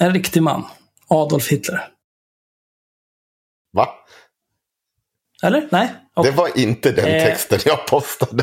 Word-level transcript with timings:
En 0.00 0.12
riktig 0.14 0.42
man. 0.42 0.64
Adolf 1.08 1.48
Hitler. 1.48 1.88
Va? 3.72 3.88
Eller? 5.42 5.68
Nej? 5.70 5.88
Det 6.22 6.30
var 6.30 6.58
inte 6.58 6.92
den 6.92 7.04
Eh. 7.06 7.24
texten 7.24 7.58
jag 7.64 7.86
postade. 7.86 8.42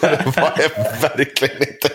det 0.00 0.32
var 0.36 0.52
jag 0.58 1.00
verkligen 1.00 1.56
inte. 1.62 1.90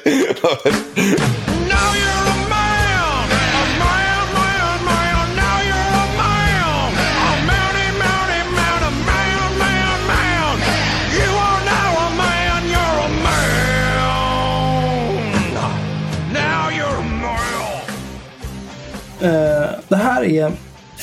Det 19.88 19.96
här 19.96 20.24
är 20.24 20.52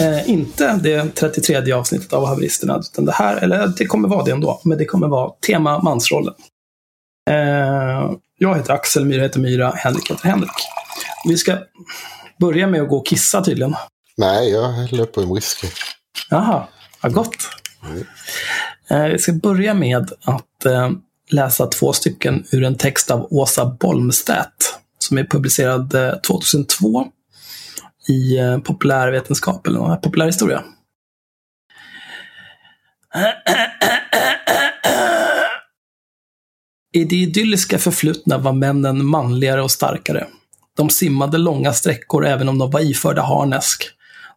eh, 0.01 0.31
inte 0.31 0.77
det 0.83 1.15
33 1.15 1.73
avsnittet 1.73 2.13
av 2.13 2.27
Haveristerna. 2.27 2.79
Utan 2.79 3.05
det 3.05 3.13
här, 3.13 3.37
eller 3.37 3.73
det 3.79 3.87
kommer 3.87 4.09
vara 4.09 4.25
det 4.25 4.31
ändå, 4.31 4.61
men 4.65 4.79
det 4.79 4.85
kommer 4.85 5.09
vara 5.09 5.31
tema 5.47 5.83
mansrollen. 5.83 6.35
Eh, 7.31 8.13
jag 8.39 8.57
heter 8.57 8.73
Axel, 8.73 9.05
Myra 9.05 9.23
heter 9.23 9.41
Myra, 9.41 9.71
Henrik 9.77 10.11
heter 10.11 10.29
Henrik. 10.29 10.51
Vi 11.29 11.37
ska 11.37 11.59
börja 12.41 12.67
med 12.67 12.83
att 12.83 12.89
gå 12.89 12.97
och 12.97 13.07
kissa 13.07 13.45
tydligen. 13.45 13.75
Nej, 14.17 14.51
jag 14.51 14.69
häller 14.69 15.03
upp 15.03 15.17
en 15.17 15.35
whisky. 15.35 15.67
Jaha, 16.31 16.67
vad 17.03 17.13
gott. 17.13 17.37
Eh, 18.91 19.05
Vi 19.05 19.19
ska 19.19 19.33
börja 19.33 19.75
med 19.75 20.11
att 20.25 20.65
eh, 20.67 20.91
läsa 21.31 21.67
två 21.67 21.93
stycken 21.93 22.45
ur 22.53 22.65
en 22.65 22.75
text 22.75 23.11
av 23.11 23.27
Åsa 23.31 23.65
Bolmstedt 23.81 24.75
som 24.99 25.19
är 25.19 25.25
publicerad 25.25 25.95
eh, 25.95 26.15
2002 26.15 27.07
i 28.09 28.39
eh, 28.39 28.59
populärvetenskap 28.59 29.67
eller 29.67 29.79
någon, 29.79 30.01
populärhistoria. 30.01 30.65
I 36.95 37.05
det 37.05 37.17
idylliska 37.23 37.79
förflutna 37.79 38.39
var 38.39 38.53
männen 38.53 39.05
manligare 39.05 39.63
och 39.63 39.71
starkare. 39.71 40.27
De 40.77 40.91
simmade 40.91 41.39
långa 41.39 41.73
sträckor 41.73 42.27
även 42.27 42.49
om 42.49 42.59
de 42.59 42.71
var 42.71 42.81
iförda 42.81 43.23
harnesk. 43.23 43.85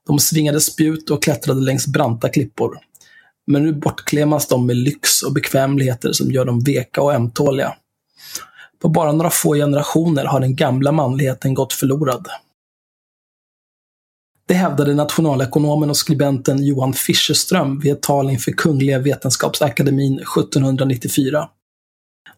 De 0.07 0.19
svingade 0.19 0.61
spjut 0.61 1.09
och 1.09 1.23
klättrade 1.23 1.61
längs 1.61 1.87
branta 1.87 2.29
klippor. 2.29 2.79
Men 3.47 3.63
nu 3.63 3.73
bortklemas 3.73 4.47
de 4.47 4.65
med 4.65 4.75
lyx 4.75 5.21
och 5.21 5.33
bekvämligheter 5.33 6.11
som 6.11 6.31
gör 6.31 6.45
dem 6.45 6.59
veka 6.59 7.01
och 7.01 7.13
ömtåliga. 7.13 7.75
På 8.81 8.89
bara 8.89 9.11
några 9.11 9.29
få 9.29 9.53
generationer 9.53 10.25
har 10.25 10.39
den 10.39 10.55
gamla 10.55 10.91
manligheten 10.91 11.53
gått 11.53 11.73
förlorad. 11.73 12.27
Det 14.47 14.53
hävdade 14.53 14.93
nationalekonomen 14.93 15.89
och 15.89 15.97
skribenten 15.97 16.65
Johan 16.65 16.93
Fischerström 16.93 17.79
vid 17.79 17.93
ett 17.93 18.01
tal 18.01 18.29
inför 18.29 18.51
Kungliga 18.51 18.99
Vetenskapsakademin 18.99 20.13
1794. 20.13 21.49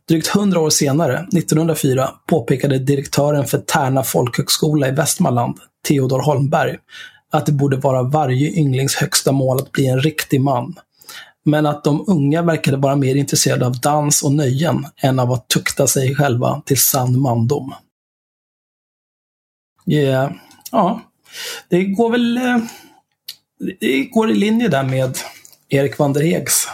Drygt 0.09 0.27
hundra 0.27 0.59
år 0.59 0.69
senare, 0.69 1.19
1904, 1.19 2.09
påpekade 2.27 2.79
direktören 2.79 3.45
för 3.45 3.57
Tärna 3.57 4.03
folkhögskola 4.03 4.87
i 4.87 4.91
Västmanland, 4.91 5.57
Theodor 5.87 6.19
Holmberg, 6.19 6.77
att 7.31 7.45
det 7.45 7.51
borde 7.51 7.77
vara 7.77 8.03
varje 8.03 8.51
ynglings 8.51 8.95
högsta 8.95 9.31
mål 9.31 9.57
att 9.57 9.71
bli 9.71 9.87
en 9.87 9.99
riktig 9.99 10.41
man. 10.41 10.75
Men 11.45 11.65
att 11.65 11.83
de 11.83 12.03
unga 12.07 12.41
verkade 12.41 12.77
vara 12.77 12.95
mer 12.95 13.15
intresserade 13.15 13.65
av 13.65 13.79
dans 13.79 14.23
och 14.23 14.31
nöjen 14.31 14.85
än 15.01 15.19
av 15.19 15.31
att 15.31 15.47
tukta 15.47 15.87
sig 15.87 16.15
själva 16.15 16.61
till 16.65 16.81
sann 16.81 17.19
mandom. 17.19 17.73
Yeah. 19.85 20.31
Ja, 20.71 21.01
det 21.69 21.83
går 21.85 22.09
väl... 22.09 22.37
eh, 22.37 22.57
Det 23.79 24.03
går 24.03 24.31
i 24.31 24.35
linje 24.35 24.67
där 24.67 24.83
med 24.83 25.17
Erik 25.69 25.97
van 25.97 26.13
der 26.13 26.21
Hegs 26.23 26.67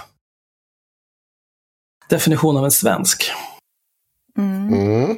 definition 2.09 2.57
av 2.57 2.65
en 2.65 2.71
svensk. 2.71 3.31
Mm. 4.37 5.17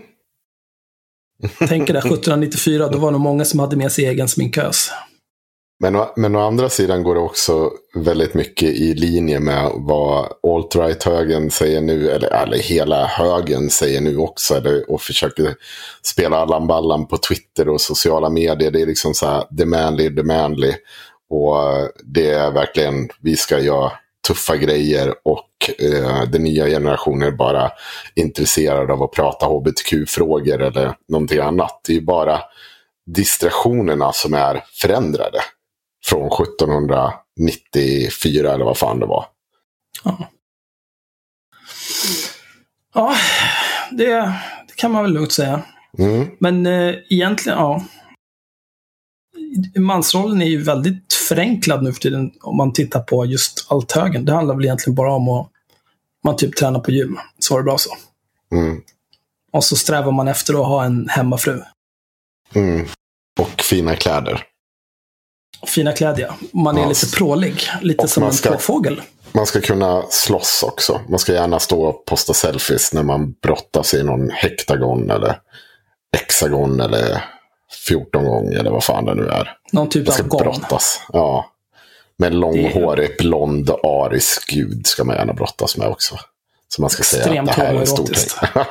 Tänker 1.67 1.93
där 1.93 1.99
1794, 1.99 2.87
då 2.89 2.97
var 2.97 3.07
det 3.07 3.11
nog 3.11 3.21
många 3.21 3.45
som 3.45 3.59
hade 3.59 3.75
med 3.75 3.91
sig 3.91 4.05
egen 4.05 4.27
sminkös. 4.29 4.89
Men, 5.79 5.95
å- 5.95 6.13
men 6.15 6.35
å 6.35 6.39
andra 6.39 6.69
sidan 6.69 7.03
går 7.03 7.15
det 7.15 7.21
också 7.21 7.71
väldigt 7.95 8.33
mycket 8.33 8.69
i 8.69 8.93
linje 8.93 9.39
med 9.39 9.71
vad 9.75 10.25
alt-right-högern 10.43 11.51
säger 11.51 11.81
nu, 11.81 12.09
eller, 12.09 12.27
eller 12.33 12.57
hela 12.57 13.05
högern 13.05 13.69
säger 13.69 14.01
nu 14.01 14.17
också, 14.17 14.55
eller, 14.55 14.91
och 14.91 15.01
försöker 15.01 15.55
spela 16.03 16.37
Allan 16.37 16.67
Ballan 16.67 17.07
på 17.07 17.17
Twitter 17.17 17.69
och 17.69 17.81
sociala 17.81 18.29
medier. 18.29 18.71
Det 18.71 18.81
är 18.81 18.85
liksom 18.85 19.13
så 19.13 19.25
här, 19.25 19.43
the 19.57 19.65
manly, 19.65 20.15
the 20.15 20.23
manly. 20.23 20.73
Och 21.29 21.63
eh, 21.63 21.87
det 22.03 22.29
är 22.29 22.51
verkligen, 22.51 23.09
vi 23.21 23.35
ska 23.35 23.59
göra 23.59 23.91
tuffa 24.27 24.55
grejer 24.57 25.13
och 25.23 25.49
eh, 25.79 26.23
den 26.31 26.43
nya 26.43 26.65
generationen 26.65 27.27
är 27.27 27.31
bara 27.31 27.71
intresserad 28.15 28.91
av 28.91 29.03
att 29.03 29.11
prata 29.11 29.45
hbtq-frågor 29.45 30.61
eller 30.61 30.95
någonting 31.07 31.39
annat. 31.39 31.81
Det 31.87 31.95
är 31.97 32.01
bara 32.01 32.39
distraktionerna 33.15 34.11
som 34.13 34.33
är 34.33 34.63
förändrade 34.81 35.39
från 36.09 36.27
1794 36.27 38.53
eller 38.53 38.65
vad 38.65 38.77
fan 38.77 38.99
det 38.99 39.05
var. 39.05 39.25
Ja, 42.93 43.15
det, 43.91 44.11
det 44.67 44.75
kan 44.75 44.91
man 44.91 45.03
väl 45.03 45.13
lugnt 45.13 45.31
säga. 45.31 45.63
Mm. 45.97 46.27
Men 46.39 46.65
eh, 46.65 46.95
egentligen, 47.09 47.59
ja. 47.59 47.83
Mansrollen 49.75 50.41
är 50.41 50.45
ju 50.45 50.63
väldigt 50.63 51.13
förenklad 51.13 51.83
nu 51.83 51.93
för 51.93 51.99
tiden 51.99 52.31
om 52.41 52.57
man 52.57 52.73
tittar 52.73 52.99
på 52.99 53.25
just 53.25 53.67
allt 53.69 53.91
högen. 53.91 54.25
Det 54.25 54.33
handlar 54.33 54.55
väl 54.55 54.65
egentligen 54.65 54.95
bara 54.95 55.13
om 55.13 55.29
att 55.29 55.49
man 56.23 56.37
typ 56.37 56.55
tränar 56.55 56.79
på 56.79 56.91
gym. 56.91 57.17
Så 57.39 57.53
var 57.53 57.61
det 57.61 57.65
bra 57.65 57.77
så. 57.77 57.89
Mm. 58.51 58.81
Och 59.51 59.63
så 59.63 59.75
strävar 59.75 60.11
man 60.11 60.27
efter 60.27 60.53
att 60.53 60.67
ha 60.67 60.85
en 60.85 61.09
hemmafru. 61.09 61.61
Mm. 62.53 62.85
Och 63.39 63.61
fina 63.61 63.95
kläder. 63.95 64.43
Fina 65.67 65.91
kläder. 65.91 66.31
Man 66.53 66.77
är 66.77 66.81
Ja, 66.81 66.89
lite 66.89 67.07
prålig. 67.17 67.61
Lite 67.81 68.03
och 68.03 68.09
som 68.09 68.23
en 68.23 68.33
ska- 68.33 68.51
påfågel. 68.51 69.01
Man 69.31 69.45
ska 69.45 69.61
kunna 69.61 70.03
slåss 70.09 70.63
också. 70.63 71.01
Man 71.09 71.19
ska 71.19 71.33
gärna 71.33 71.59
stå 71.59 71.81
och 71.83 72.05
posta 72.05 72.33
selfies 72.33 72.93
när 72.93 73.03
man 73.03 73.31
brottas 73.41 73.93
i 73.93 74.03
någon 74.03 74.29
hektagon 74.29 75.09
eller 75.11 75.39
hexagon 76.17 76.79
eller 76.79 77.23
14 77.87 78.25
gånger 78.25 78.57
eller 78.59 78.71
vad 78.71 78.83
fan 78.83 79.05
det 79.05 79.15
nu 79.15 79.27
är. 79.27 79.57
Någon 79.71 79.89
typ 79.89 80.05
Man 80.07 80.13
ska 80.13 80.23
av 80.23 80.29
gång. 80.29 80.39
brottas. 80.41 81.01
Ja. 81.13 81.45
Med 82.17 82.31
en 82.33 82.39
långhårig, 82.39 83.15
blond, 83.19 83.69
arisk 83.69 84.49
gud 84.49 84.87
ska 84.87 85.03
man 85.03 85.15
gärna 85.15 85.33
brottas 85.33 85.77
med 85.77 85.87
också. 85.87 86.19
Så 86.67 86.81
man 86.81 86.89
ska 86.89 87.03
säga 87.03 87.21
att 87.23 87.27
Extremt 87.27 87.47
det 87.55 87.61
här 87.61 87.73
är 87.73 87.79
en 87.79 87.87
stor 87.87 88.05
tecken. 88.05 88.63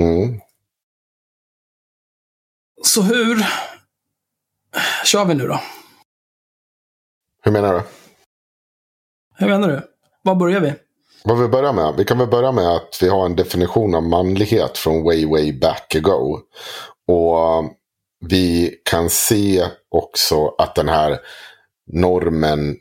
mm. 0.00 0.40
Så 2.90 3.02
hur 3.02 3.46
kör 5.04 5.24
vi 5.24 5.34
nu 5.34 5.46
då? 5.46 5.60
Hur 7.42 7.52
menar 7.52 7.74
du? 7.74 7.82
Hur 9.36 9.48
menar 9.48 9.68
du? 9.68 9.80
Var 10.22 10.34
börjar 10.34 10.60
vi? 10.60 10.74
Vad 11.24 11.40
vi 11.40 11.48
börjar 11.48 11.72
med? 11.72 11.94
Vi 11.96 12.04
kan 12.04 12.18
väl 12.18 12.28
börja 12.28 12.52
med 12.52 12.68
att 12.68 12.98
vi 13.02 13.08
har 13.08 13.26
en 13.26 13.36
definition 13.36 13.94
av 13.94 14.02
manlighet 14.02 14.78
från 14.78 15.04
way, 15.04 15.26
way 15.26 15.52
back 15.52 15.94
ago. 15.94 16.38
Och 17.08 17.74
vi 18.26 18.76
kan 18.84 19.10
se 19.10 19.66
också 19.90 20.54
att 20.58 20.74
den 20.74 20.88
här 20.88 21.20
normen, 21.92 22.76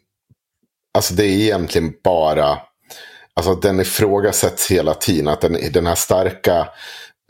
alltså 0.94 1.14
det 1.14 1.26
är 1.26 1.40
egentligen 1.40 1.94
bara, 2.04 2.58
alltså 3.34 3.56
den 3.56 3.80
ifrågasätts 3.80 4.72
hela 4.72 4.94
tiden. 4.94 5.28
Att 5.28 5.42
den, 5.42 5.58
den 5.74 5.88
här 5.88 5.96
starka 5.96 6.68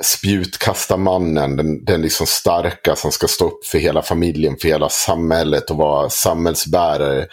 spjutkastarmannen, 0.02 1.58
den, 1.58 1.86
den 1.86 2.01
liksom 2.01 2.28
starka 2.28 2.96
som 2.96 3.12
ska 3.12 3.28
stå 3.28 3.46
upp 3.46 3.66
för 3.66 3.78
hela 3.78 4.01
familjen, 4.01 4.57
för 4.57 4.68
hela 4.68 4.90
samhället 4.90 5.69
och 5.72 5.78
vara 5.78 6.10
samhällsbärare 6.10 7.28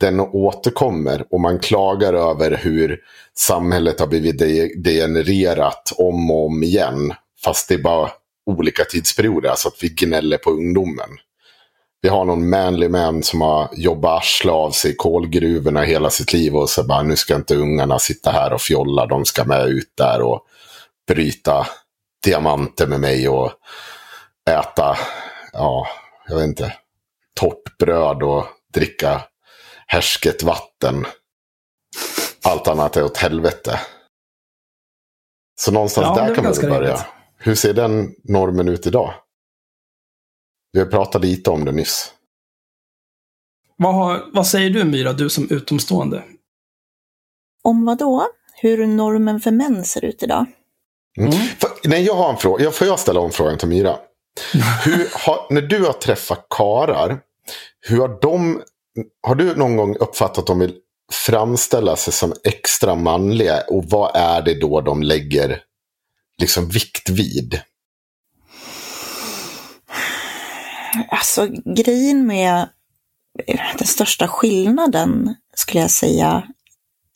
den 0.00 0.20
återkommer 0.20 1.24
och 1.30 1.40
man 1.40 1.58
klagar 1.58 2.14
över 2.14 2.56
hur 2.62 3.00
samhället 3.38 4.00
har 4.00 4.06
blivit 4.06 4.38
de- 4.38 4.74
degenererat 4.76 5.92
om 5.98 6.30
och 6.30 6.46
om 6.46 6.62
igen. 6.62 7.14
Fast 7.44 7.68
det 7.68 7.74
är 7.74 7.78
bara 7.78 8.10
olika 8.46 8.84
tidsperioder, 8.84 9.48
alltså 9.48 9.68
att 9.68 9.82
vi 9.82 9.88
gnäller 9.88 10.38
på 10.38 10.50
ungdomen. 10.50 11.10
Vi 12.00 12.08
har 12.08 12.24
någon 12.24 12.50
manly 12.50 12.88
man 12.88 13.22
som 13.22 13.40
har 13.40 13.68
jobbat 13.72 14.22
arsla 14.22 14.52
av 14.52 14.70
sig 14.70 14.90
i 14.90 14.94
kolgruvorna 14.94 15.82
hela 15.82 16.10
sitt 16.10 16.32
liv 16.32 16.56
och 16.56 16.70
så 16.70 16.84
bara 16.84 17.02
nu 17.02 17.16
ska 17.16 17.36
inte 17.36 17.56
ungarna 17.56 17.98
sitta 17.98 18.30
här 18.30 18.52
och 18.52 18.60
fjolla, 18.60 19.06
de 19.06 19.24
ska 19.24 19.44
med 19.44 19.66
ut 19.66 19.92
där 19.96 20.22
och 20.22 20.40
bryta 21.08 21.66
diamanter 22.24 22.86
med 22.86 23.00
mig 23.00 23.28
och 23.28 23.52
äta, 24.50 24.96
ja, 25.52 25.86
jag 26.28 26.36
vet 26.36 26.44
inte, 26.46 26.76
torrt 27.40 27.78
bröd 27.78 28.22
och 28.22 28.44
dricka 28.74 29.22
härsket 29.86 30.42
vatten. 30.42 31.06
Allt 32.44 32.68
annat 32.68 32.96
är 32.96 33.04
åt 33.04 33.16
helvete. 33.16 33.80
Så 35.60 35.72
någonstans 35.72 36.18
Ja, 36.18 36.24
där 36.26 36.34
kan 36.34 36.44
man 36.44 36.54
börja. 36.60 36.80
rimligt. 36.80 37.06
Hur 37.36 37.54
ser 37.54 37.74
den 37.74 38.14
normen 38.24 38.68
ut 38.68 38.86
idag? 38.86 39.14
Vi 40.72 40.78
har 40.80 40.86
pratat 40.86 41.22
lite 41.22 41.50
om 41.50 41.64
det 41.64 41.72
nyss. 41.72 42.14
Vad, 43.76 43.94
har, 43.94 44.30
vad 44.32 44.46
säger 44.46 44.70
du 44.70 44.84
Myra, 44.84 45.12
du 45.12 45.30
som 45.30 45.50
utomstående? 45.50 46.24
Om 47.64 47.84
vad 47.84 47.98
då? 47.98 48.28
Hur 48.54 48.86
normen 48.86 49.40
för 49.40 49.50
män 49.50 49.84
ser 49.84 50.04
ut 50.04 50.22
idag? 50.22 50.46
Mm. 51.18 51.32
För, 51.32 51.70
nej, 51.84 52.02
jag 52.02 52.14
har 52.14 52.30
en 52.30 52.36
fråga. 52.36 52.70
Får 52.70 52.86
jag 52.86 52.98
ställa 52.98 53.20
om 53.20 53.30
frågan 53.30 53.58
till 53.58 53.68
Myra? 53.68 53.96
Har, 55.12 55.46
när 55.50 55.62
du 55.62 55.84
har 55.84 55.92
träffat 55.92 56.46
karar, 56.50 57.20
hur 57.80 57.98
har 58.00 58.20
de... 58.20 58.62
Har 59.22 59.34
du 59.34 59.56
någon 59.56 59.76
gång 59.76 59.96
uppfattat 59.96 60.38
att 60.38 60.46
de 60.46 60.58
vill 60.58 60.74
framställa 61.26 61.96
sig 61.96 62.12
som 62.12 62.34
extra 62.44 62.94
manliga? 62.94 63.60
Och 63.60 63.84
vad 63.84 64.16
är 64.16 64.42
det 64.42 64.60
då 64.60 64.80
de 64.80 65.02
lägger 65.02 65.62
liksom 66.38 66.68
vikt 66.68 67.08
vid? 67.10 67.60
Alltså 71.08 71.48
grejen 71.76 72.26
med 72.26 72.68
den 73.78 73.86
största 73.86 74.28
skillnaden 74.28 75.34
skulle 75.56 75.80
jag 75.80 75.90
säga, 75.90 76.42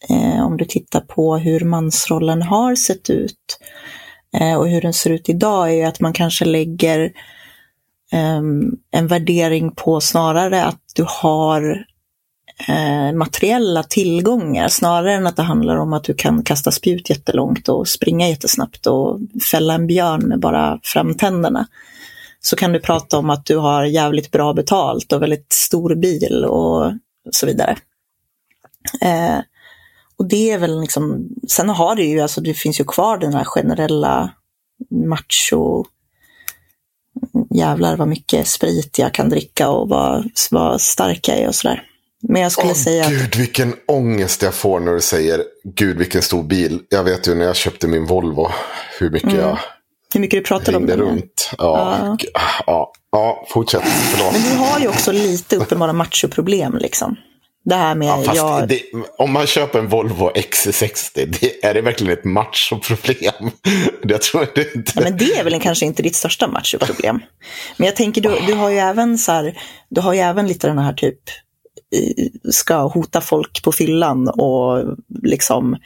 Eh, 0.08 0.46
om 0.46 0.56
du 0.56 0.64
tittar 0.64 1.00
på 1.00 1.36
hur 1.36 1.60
mansrollen 1.60 2.42
har 2.42 2.74
sett 2.74 3.10
ut 3.10 3.58
eh, 4.40 4.54
och 4.54 4.68
hur 4.68 4.80
den 4.80 4.92
ser 4.92 5.10
ut 5.10 5.28
idag, 5.28 5.68
är 5.68 5.74
ju 5.74 5.82
att 5.82 6.00
man 6.00 6.12
kanske 6.12 6.44
lägger 6.44 7.12
ehm, 8.12 8.72
en 8.90 9.06
värdering 9.06 9.70
på 9.70 10.00
snarare 10.00 10.64
att 10.64 10.82
du 10.94 11.04
har 11.08 11.86
eh, 12.68 13.12
materiella 13.12 13.82
tillgångar 13.82 14.68
snarare 14.68 15.14
än 15.14 15.26
att 15.26 15.36
det 15.36 15.42
handlar 15.42 15.76
om 15.76 15.92
att 15.92 16.04
du 16.04 16.14
kan 16.14 16.42
kasta 16.42 16.70
spjut 16.70 17.10
jättelångt 17.10 17.68
och 17.68 17.88
springa 17.88 18.28
jättesnabbt 18.28 18.86
och 18.86 19.20
fälla 19.50 19.74
en 19.74 19.86
björn 19.86 20.28
med 20.28 20.40
bara 20.40 20.80
framtänderna 20.82 21.66
så 22.40 22.56
kan 22.56 22.72
du 22.72 22.80
prata 22.80 23.18
om 23.18 23.30
att 23.30 23.46
du 23.46 23.56
har 23.56 23.84
jävligt 23.84 24.30
bra 24.30 24.52
betalt 24.52 25.12
och 25.12 25.22
väldigt 25.22 25.52
stor 25.52 25.94
bil 25.94 26.44
och 26.44 26.92
så 27.30 27.46
vidare. 27.46 27.76
Eh, 29.00 29.38
och 30.18 30.28
det 30.28 30.50
är 30.50 30.58
väl 30.58 30.80
liksom, 30.80 31.28
sen 31.48 31.68
har 31.68 31.96
det 31.96 32.02
ju, 32.02 32.20
alltså 32.20 32.40
det 32.40 32.54
finns 32.54 32.80
ju 32.80 32.84
kvar 32.84 33.18
den 33.18 33.34
här 33.34 33.44
generella 33.44 34.30
macho, 34.90 35.84
jävlar 37.54 37.96
vad 37.96 38.08
mycket 38.08 38.46
sprit 38.48 38.98
jag 38.98 39.14
kan 39.14 39.28
dricka 39.28 39.68
och 39.68 39.88
vad, 39.88 40.30
vad 40.50 40.80
stark 40.80 41.28
jag 41.28 41.38
är 41.38 41.48
och 41.48 41.54
sådär. 41.54 41.82
Men 42.28 42.42
jag 42.42 42.52
skulle 42.52 42.68
Åh, 42.68 42.74
säga 42.74 43.04
att 43.04 43.10
Gud, 43.10 43.36
vilken 43.36 43.74
ångest 43.86 44.42
jag 44.42 44.54
får 44.54 44.80
när 44.80 44.92
du 44.92 45.00
säger 45.00 45.44
Gud, 45.64 45.98
vilken 45.98 46.22
stor 46.22 46.42
bil. 46.42 46.80
Jag 46.88 47.04
vet 47.04 47.28
ju 47.28 47.34
när 47.34 47.44
jag 47.44 47.56
köpte 47.56 47.88
min 47.88 48.06
Volvo 48.06 48.48
hur 48.98 49.10
mycket 49.10 49.32
jag 49.34 49.58
hur 50.14 50.20
mycket 50.20 50.38
du 50.38 50.48
pratar 50.48 50.76
om 50.76 50.86
det. 50.86 50.96
runt. 50.96 51.50
Ja, 51.58 51.98
Ja. 51.98 52.16
ja, 52.66 52.92
ja, 53.12 53.46
fortsätt. 53.48 53.82
Förlåt. 53.82 54.32
Men 54.32 54.42
du 54.42 54.56
har 54.56 54.80
ju 54.80 54.88
också 54.88 55.12
lite 55.12 55.56
uppenbara 55.56 55.92
machoproblem 55.92 56.78
liksom. 56.78 57.16
Det 57.66 57.74
här 57.74 57.94
med, 57.94 58.08
Ja, 58.08 58.34
jag, 58.34 58.68
det, 58.68 58.82
om 59.18 59.32
man 59.32 59.46
köper 59.46 59.78
en 59.78 59.88
Volvo 59.88 60.30
XC60, 60.30 61.36
det, 61.40 61.64
är 61.64 61.74
det 61.74 61.80
verkligen 61.80 62.12
ett 62.12 62.24
machoproblem? 62.24 63.50
Jag 64.02 64.22
tror 64.22 64.46
det 64.54 64.74
inte. 64.74 64.92
Ja, 64.94 65.00
men 65.02 65.16
det 65.16 65.38
är 65.38 65.44
väl 65.44 65.60
kanske 65.60 65.86
inte 65.86 66.02
ditt 66.02 66.16
största 66.16 66.48
machoproblem. 66.48 67.20
Men 67.76 67.86
jag 67.86 67.96
tänker, 67.96 68.20
du, 68.20 68.30
du 68.46 68.54
har 68.54 68.70
ju 68.70 68.78
även 68.78 69.18
så 69.18 69.32
här, 69.32 69.58
du 69.88 70.00
har 70.00 70.12
ju 70.12 70.20
även 70.20 70.46
lite 70.46 70.68
den 70.68 70.78
här 70.78 70.92
typ, 70.92 71.20
ska 72.50 72.86
hota 72.86 73.20
folk 73.20 73.62
på 73.62 73.72
fyllan 73.72 74.28
och 74.28 74.96
liksom 75.22 75.76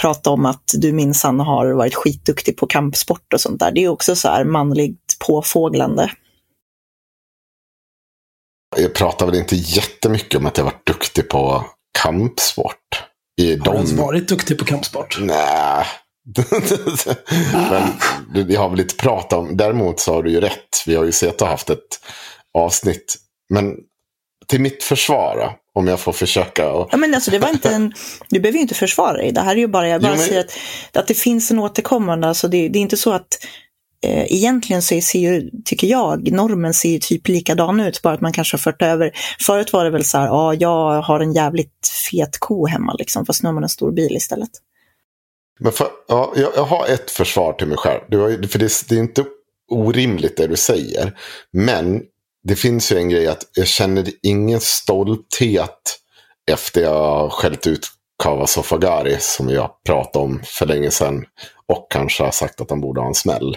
prata 0.00 0.30
om 0.30 0.46
att 0.46 0.74
du 0.74 0.92
minsann 0.92 1.40
har 1.40 1.72
varit 1.72 1.94
skitduktig 1.94 2.56
på 2.56 2.66
kampsport 2.66 3.32
och 3.32 3.40
sånt 3.40 3.60
där. 3.60 3.72
Det 3.72 3.84
är 3.84 3.88
också 3.88 4.16
så 4.16 4.28
här 4.28 4.44
manligt 4.44 5.16
påfåglande. 5.26 6.10
Jag 8.76 8.94
pratar 8.94 9.26
väl 9.26 9.34
inte 9.34 9.56
jättemycket 9.56 10.38
om 10.40 10.46
att 10.46 10.56
jag 10.56 10.64
varit 10.64 10.86
duktig 10.86 11.28
på 11.28 11.64
kampsport. 12.02 12.76
I 13.40 13.56
Har 13.56 13.64
du 13.72 13.76
ens 13.76 13.92
varit 13.92 14.28
duktig 14.28 14.58
på 14.58 14.64
kampsport? 14.64 15.18
Nej. 15.20 15.86
Men 17.52 17.82
det- 18.34 18.42
vi 18.44 18.56
har 18.56 18.68
väl 18.68 18.78
lite 18.78 18.94
pratat 18.96 19.32
om. 19.38 19.56
Däremot 19.56 20.00
så 20.00 20.14
har 20.14 20.22
du 20.22 20.30
ju 20.30 20.40
rätt. 20.40 20.82
Vi 20.86 20.94
har 20.94 21.04
ju 21.04 21.12
sett 21.12 21.42
och 21.42 21.48
haft 21.48 21.70
ett 21.70 22.00
avsnitt. 22.58 23.16
Men 23.54 23.74
till 24.46 24.60
mitt 24.60 24.84
försvar, 24.84 25.52
om 25.74 25.88
jag 25.88 26.00
får 26.00 26.12
försöka. 26.12 26.72
Och... 26.72 26.88
Ja, 26.92 26.96
men 26.96 27.14
alltså, 27.14 27.30
det 27.30 27.38
var 27.38 27.48
inte 27.48 27.70
en, 27.70 27.92
du 28.28 28.40
behöver 28.40 28.56
ju 28.56 28.62
inte 28.62 28.74
försvara 28.74 29.12
dig. 29.12 29.32
Det 29.32 29.40
här 29.40 29.52
är 29.52 29.56
ju 29.60 29.66
bara, 29.68 29.88
jag 29.88 30.02
bara 30.02 30.12
Jo, 30.12 30.16
men- 30.18 30.26
säger 30.26 30.40
att, 30.40 30.56
att 30.92 31.06
det 31.06 31.14
finns 31.14 31.50
en 31.50 31.58
återkommande, 31.58 32.28
alltså 32.28 32.48
det, 32.48 32.68
det 32.68 32.78
är 32.78 32.80
inte 32.80 32.96
så 32.96 33.12
att 33.12 33.28
eh, 34.04 34.32
egentligen 34.32 34.82
så 34.82 35.00
ser 35.00 35.18
ju, 35.18 35.50
tycker 35.64 35.86
jag, 35.86 36.32
normen 36.32 36.74
ser 36.74 36.88
ju 36.88 36.98
typ 36.98 37.28
likadan 37.28 37.80
ut, 37.80 38.02
bara 38.02 38.14
att 38.14 38.20
man 38.20 38.32
kanske 38.32 38.54
har 38.54 38.58
fört 38.58 38.82
över. 38.82 39.12
Förut 39.40 39.72
var 39.72 39.84
det 39.84 39.90
väl 39.90 40.04
så 40.04 40.18
här, 40.18 40.26
ja, 40.26 40.54
jag 40.54 41.02
har 41.02 41.20
en 41.20 41.32
jävligt 41.32 41.88
fet 42.10 42.38
ko 42.38 42.66
hemma, 42.66 42.94
liksom, 42.98 43.26
fast 43.26 43.42
nu 43.42 43.46
har 43.46 43.54
man 43.54 43.62
en 43.62 43.68
stor 43.68 43.92
bil 43.92 44.16
istället. 44.16 44.50
Men 45.60 45.72
för, 45.72 45.86
ja, 46.08 46.32
jag, 46.36 46.52
jag 46.56 46.64
har 46.64 46.86
ett 46.86 47.10
försvar 47.10 47.52
till 47.52 47.66
mig 47.66 47.78
själv. 47.78 48.00
Du 48.08 48.18
har, 48.18 48.48
för 48.48 48.58
det, 48.58 48.88
det 48.88 48.94
är 48.94 48.98
inte 48.98 49.24
orimligt 49.70 50.36
det 50.36 50.46
du 50.46 50.56
säger. 50.56 51.18
Men 51.52 52.02
det 52.44 52.56
finns 52.56 52.92
ju 52.92 52.96
en 52.96 53.08
grej 53.08 53.26
att 53.26 53.44
jag 53.54 53.66
känner 53.66 54.06
ingen 54.22 54.60
stolthet 54.60 55.98
efter 56.50 56.80
jag 56.80 56.94
har 56.94 57.30
skällt 57.30 57.66
ut 57.66 57.86
Kawa 58.22 58.46
Sofagari 58.46 59.16
som 59.20 59.48
jag 59.48 59.70
pratade 59.86 60.24
om 60.24 60.42
för 60.44 60.66
länge 60.66 60.90
sedan. 60.90 61.24
Och 61.66 61.86
kanske 61.90 62.24
har 62.24 62.30
sagt 62.30 62.60
att 62.60 62.70
han 62.70 62.80
borde 62.80 63.00
ha 63.00 63.08
en 63.08 63.14
smäll. 63.14 63.56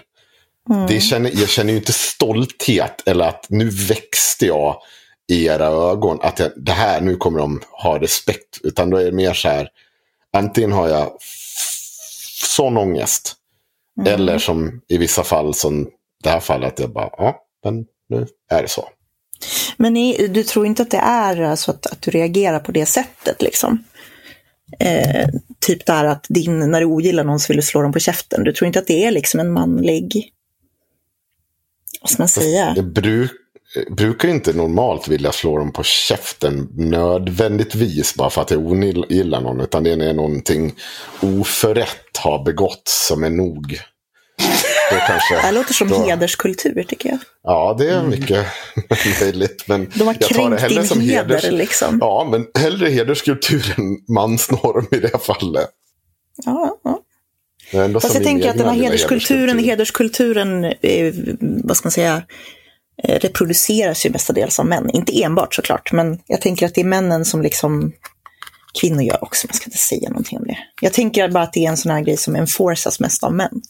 Mm. 0.69 0.87
Det 0.87 0.99
känner, 0.99 1.31
jag 1.33 1.49
känner 1.49 1.71
ju 1.71 1.77
inte 1.77 1.93
stolthet 1.93 3.03
eller 3.05 3.25
att 3.25 3.45
nu 3.49 3.69
växte 3.69 4.45
jag 4.45 4.77
i 5.31 5.45
era 5.45 5.65
ögon. 5.65 6.19
Att 6.21 6.39
jag, 6.39 6.51
det 6.55 6.71
här, 6.71 7.01
nu 7.01 7.15
kommer 7.15 7.39
de 7.39 7.61
ha 7.71 7.99
respekt. 7.99 8.59
Utan 8.63 8.89
då 8.89 8.97
är 8.97 9.05
det 9.05 9.11
mer 9.11 9.33
så 9.33 9.49
här. 9.49 9.69
Antingen 10.33 10.71
har 10.71 10.89
jag 10.89 11.17
sån 12.43 12.77
ångest. 12.77 13.35
Mm. 14.01 14.13
Eller 14.13 14.37
som 14.37 14.81
i 14.87 14.97
vissa 14.97 15.23
fall, 15.23 15.53
som 15.53 15.89
det 16.23 16.29
här 16.29 16.39
fallet, 16.39 16.79
jag 16.79 16.93
bara, 16.93 17.09
ja, 17.17 17.35
men 17.63 17.85
nu 18.09 18.27
är 18.49 18.61
det 18.61 18.69
så. 18.69 18.89
Men 19.77 19.97
i, 19.97 20.27
du 20.27 20.43
tror 20.43 20.65
inte 20.65 20.81
att 20.81 20.91
det 20.91 20.97
är 20.97 21.41
alltså 21.41 21.71
att, 21.71 21.85
att 21.85 22.01
du 22.01 22.11
reagerar 22.11 22.59
på 22.59 22.71
det 22.71 22.85
sättet 22.85 23.41
liksom? 23.41 23.83
Eh, 24.79 25.29
typ 25.59 25.85
där 25.85 26.05
att 26.05 26.25
din, 26.29 26.71
när 26.71 26.79
du 26.79 26.85
ogillar 26.85 27.23
någon 27.23 27.39
så 27.39 27.47
vill 27.47 27.57
du 27.57 27.63
slå 27.63 27.81
dem 27.81 27.93
på 27.93 27.99
käften. 27.99 28.43
Du 28.43 28.53
tror 28.53 28.67
inte 28.67 28.79
att 28.79 28.87
det 28.87 29.05
är 29.05 29.11
liksom 29.11 29.39
en 29.39 29.53
manlig, 29.53 30.29
vad 32.01 32.09
ska 32.09 32.21
man 32.21 32.27
säga? 32.27 32.73
Jag 32.75 32.93
bruk, 32.93 33.31
brukar 33.89 34.29
inte 34.29 34.53
normalt 34.53 35.07
vilja 35.07 35.31
slå 35.31 35.57
dem 35.57 35.73
på 35.73 35.83
käften 35.83 36.67
nödvändigtvis 36.77 38.15
bara 38.15 38.29
för 38.29 38.41
att 38.41 38.51
jag 38.51 38.59
ogillar 38.59 39.41
någon. 39.41 39.61
Utan 39.61 39.83
det 39.83 39.91
är 39.91 40.13
någonting 40.13 40.75
oförrätt 41.21 42.17
har 42.17 42.43
begått 42.43 42.83
som 42.85 43.23
är 43.23 43.29
nog. 43.29 43.79
Då 44.91 44.97
kanske, 45.07 45.41
Det 45.47 45.51
låter 45.51 45.73
som 45.73 45.87
då, 45.87 46.03
hederskultur 46.03 46.83
tycker 46.83 47.09
jag. 47.09 47.19
Ja, 47.43 47.75
det 47.79 47.89
är 47.89 48.03
mycket 48.03 48.45
möjligt. 49.21 49.63
Men 49.67 49.91
De 49.95 50.07
har 50.07 50.17
jag 50.19 50.29
tar 50.29 50.49
det 50.49 50.57
kränkt 50.57 50.75
din 50.75 50.87
som 50.87 51.01
heder 51.01 51.35
heders, 51.35 51.51
liksom. 51.51 51.97
Ja, 52.01 52.27
men 52.31 52.63
hellre 52.63 52.89
hederskultur 52.89 53.75
än 53.77 54.13
mansnorm 54.15 54.87
i 54.91 54.99
det 54.99 55.17
fallet. 55.25 55.69
Ja, 56.45 56.77
ja. 56.83 56.99
Fast 58.01 58.15
jag 58.15 58.23
tänker 58.23 58.49
att 58.49 58.57
den 58.57 58.67
här 58.67 58.75
hederskulturen, 58.75 59.59
hederskulturen 59.59 60.63
eh, 60.65 61.13
vad 61.39 61.77
ska 61.77 61.85
man 61.85 61.91
säga, 61.91 62.23
eh, 63.03 63.19
reproduceras 63.19 64.05
ju 64.05 64.09
mestadels 64.09 64.59
av 64.59 64.65
män. 64.65 64.89
Inte 64.93 65.23
enbart 65.23 65.55
såklart, 65.55 65.91
men 65.91 66.19
jag 66.27 66.41
tänker 66.41 66.65
att 66.65 66.75
det 66.75 66.81
är 66.81 66.85
männen 66.85 67.25
som 67.25 67.41
liksom 67.41 67.93
kvinnor 68.81 69.01
gör 69.01 69.23
också, 69.23 69.47
man 69.47 69.53
ska 69.53 69.65
inte 69.65 69.77
säga 69.77 70.09
någonting 70.09 70.37
om 70.37 70.43
det. 70.47 70.57
Jag 70.81 70.93
tänker 70.93 71.29
bara 71.29 71.43
att 71.43 71.53
det 71.53 71.65
är 71.65 71.69
en 71.69 71.77
sån 71.77 71.91
här 71.91 72.01
grej 72.01 72.17
som 72.17 72.35
enforcas 72.35 72.99
mest 72.99 73.23
av 73.23 73.33
män. 73.33 73.61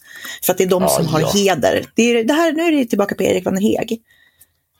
För 0.44 0.52
att 0.52 0.58
det 0.58 0.64
är 0.64 0.68
de 0.68 0.82
Ja, 0.82 0.88
som 0.88 1.06
har 1.06 1.20
ja. 1.20 1.30
heder. 1.34 1.84
Det 1.94 2.02
är, 2.02 2.24
det 2.24 2.34
här, 2.34 2.52
nu 2.52 2.62
är 2.62 2.72
det 2.72 2.84
tillbaka 2.84 3.14
på 3.14 3.22
Erik 3.22 3.44
van 3.44 3.56
Heg. 3.56 4.00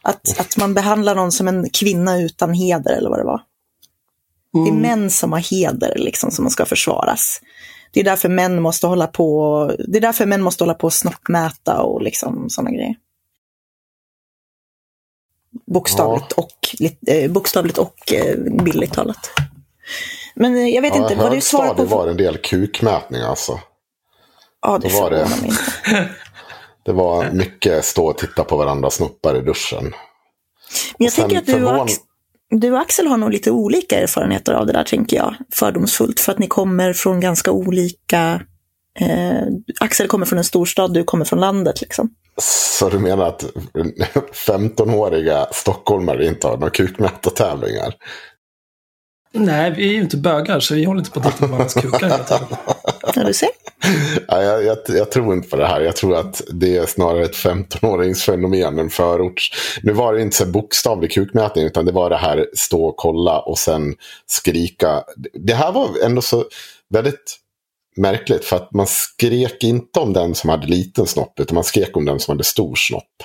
Att, 0.02 0.40
att 0.40 0.56
man 0.56 0.74
behandlar 0.74 1.14
någon 1.14 1.32
som 1.32 1.48
en 1.48 1.70
kvinna 1.70 2.18
utan 2.20 2.54
heder, 2.54 2.96
eller 2.96 3.10
vad 3.10 3.18
det 3.18 3.24
var. 3.24 3.40
Det 4.52 4.58
är 4.58 4.72
Mm. 4.72 4.82
män 4.82 5.10
som 5.10 5.32
har 5.32 5.40
heder 5.40 5.94
liksom, 5.96 6.30
som 6.30 6.50
ska 6.50 6.64
försvaras. 6.66 7.40
Det 7.94 8.00
är 8.00 8.04
därför 8.04 8.28
män 8.28 8.62
måste 8.62 8.86
hålla 8.86 9.06
på, 9.06 9.72
det 9.88 9.98
är 9.98 10.02
därför 10.02 10.26
män 10.26 10.42
måste 10.42 10.64
hålla 10.64 10.74
på 10.74 10.86
och 10.86 10.92
snoppmäta 10.92 11.82
och 11.82 12.02
liksom 12.02 12.50
sådana 12.50 12.70
grejer. 12.70 12.94
Bokstavligt 15.66 16.32
och, 16.32 16.50
lit- 16.78 17.08
eh, 17.08 17.30
bokstavligt 17.30 17.78
och 17.78 18.12
eh, 18.12 18.36
bildligt 18.38 18.94
talat. 18.94 19.30
Men 20.34 20.54
eh, 20.56 20.68
jag 20.68 20.82
vet 20.82 20.94
inte, 20.96 21.14
var 21.14 21.30
det 21.30 21.40
svar 21.40 21.74
på... 21.74 21.84
var 21.84 22.08
en 22.08 22.16
del 22.16 22.38
kukmätning 22.38 23.22
alltså. 23.22 23.60
Ja, 24.62 24.78
det 24.78 24.88
då 24.88 25.00
var 25.00 25.10
det- 25.10 25.28
mig 25.40 25.44
inte. 25.44 26.08
Det 26.84 26.92
var 26.92 27.30
mycket 27.30 27.84
stå 27.84 28.06
och 28.06 28.18
titta 28.18 28.44
på 28.44 28.56
varandras 28.56 28.94
snoppar 28.94 29.36
i 29.36 29.40
duschen. 29.40 29.84
Men 29.84 29.92
jag 30.98 31.12
sen 31.12 31.22
tänker 31.28 31.38
att 31.38 31.46
du 31.46 31.54
och, 31.54 31.70
förvån- 31.70 31.86
Ax- 31.88 32.00
du 32.60 32.72
och 32.72 32.80
Axel 32.80 33.06
har 33.06 33.16
nog 33.16 33.32
lite 33.32 33.50
olika 33.50 34.00
erfarenheter 34.00 34.52
av 34.52 34.66
det 34.66 34.72
där, 34.72 34.84
tänker 34.84 35.16
jag. 35.16 35.34
Fördomsfullt, 35.52 36.20
för 36.20 36.32
att 36.32 36.38
ni 36.38 36.46
kommer 36.46 36.92
från 36.92 37.20
ganska 37.20 37.50
olika 37.52 38.40
Eh, 39.00 39.46
Axel 39.80 40.08
kommer 40.08 40.26
från 40.26 40.38
en 40.38 40.44
storstad, 40.44 40.94
du 40.94 41.04
kommer 41.04 41.24
från 41.24 41.40
landet. 41.40 41.80
Liksom. 41.80 42.10
Så 42.42 42.88
du 42.88 42.98
menar 42.98 43.28
att 43.28 43.44
15-åriga 44.48 45.46
stockholmare 45.52 46.26
inte 46.26 46.46
har 46.46 46.56
några 46.56 46.70
kukmätartävlingar? 46.70 47.94
Nej, 49.32 49.70
vi 49.70 49.88
är 49.88 49.92
ju 49.92 50.00
inte 50.00 50.16
bögar, 50.16 50.60
så 50.60 50.74
vi 50.74 50.84
håller 50.84 51.00
inte 51.00 51.10
på 51.10 51.20
att 51.20 51.24
titta 51.24 51.38
på 51.38 51.46
varandras 51.46 51.74
kukar 51.74 52.00
hela 52.00 52.18
tiden. 52.18 52.56
Ja, 53.06 53.24
du 53.24 53.34
ser. 53.34 53.48
Ja, 54.28 54.42
jag, 54.42 54.64
jag, 54.64 54.78
jag 54.88 55.10
tror 55.10 55.34
inte 55.34 55.48
på 55.48 55.56
det 55.56 55.66
här. 55.66 55.80
Jag 55.80 55.96
tror 55.96 56.16
att 56.16 56.42
det 56.48 56.76
är 56.76 56.86
snarare 56.86 57.24
ett 57.24 57.36
15-åringsfenomen 57.36 58.80
än 58.80 58.90
förorts. 58.90 59.50
Nu 59.82 59.92
var 59.92 60.14
det 60.14 60.22
inte 60.22 60.36
så 60.36 60.46
bokstavlig 60.46 61.12
kukmätning, 61.12 61.64
utan 61.64 61.84
det 61.84 61.92
var 61.92 62.10
det 62.10 62.16
här 62.16 62.46
stå 62.54 62.84
och 62.84 62.96
kolla 62.96 63.38
och 63.38 63.58
sen 63.58 63.94
skrika. 64.26 65.04
Det 65.34 65.54
här 65.54 65.72
var 65.72 65.88
ändå 66.04 66.22
så 66.22 66.44
väldigt 66.90 67.38
märkligt, 67.96 68.44
för 68.44 68.56
att 68.56 68.72
man 68.72 68.86
skrek 68.86 69.64
inte 69.64 70.00
om 70.00 70.12
den 70.12 70.34
som 70.34 70.50
hade 70.50 70.66
liten 70.66 71.06
snopp, 71.06 71.40
utan 71.40 71.54
man 71.54 71.64
skrek 71.64 71.96
om 71.96 72.04
den 72.04 72.20
som 72.20 72.32
hade 72.32 72.44
stor 72.44 72.74
snopp. 72.74 73.22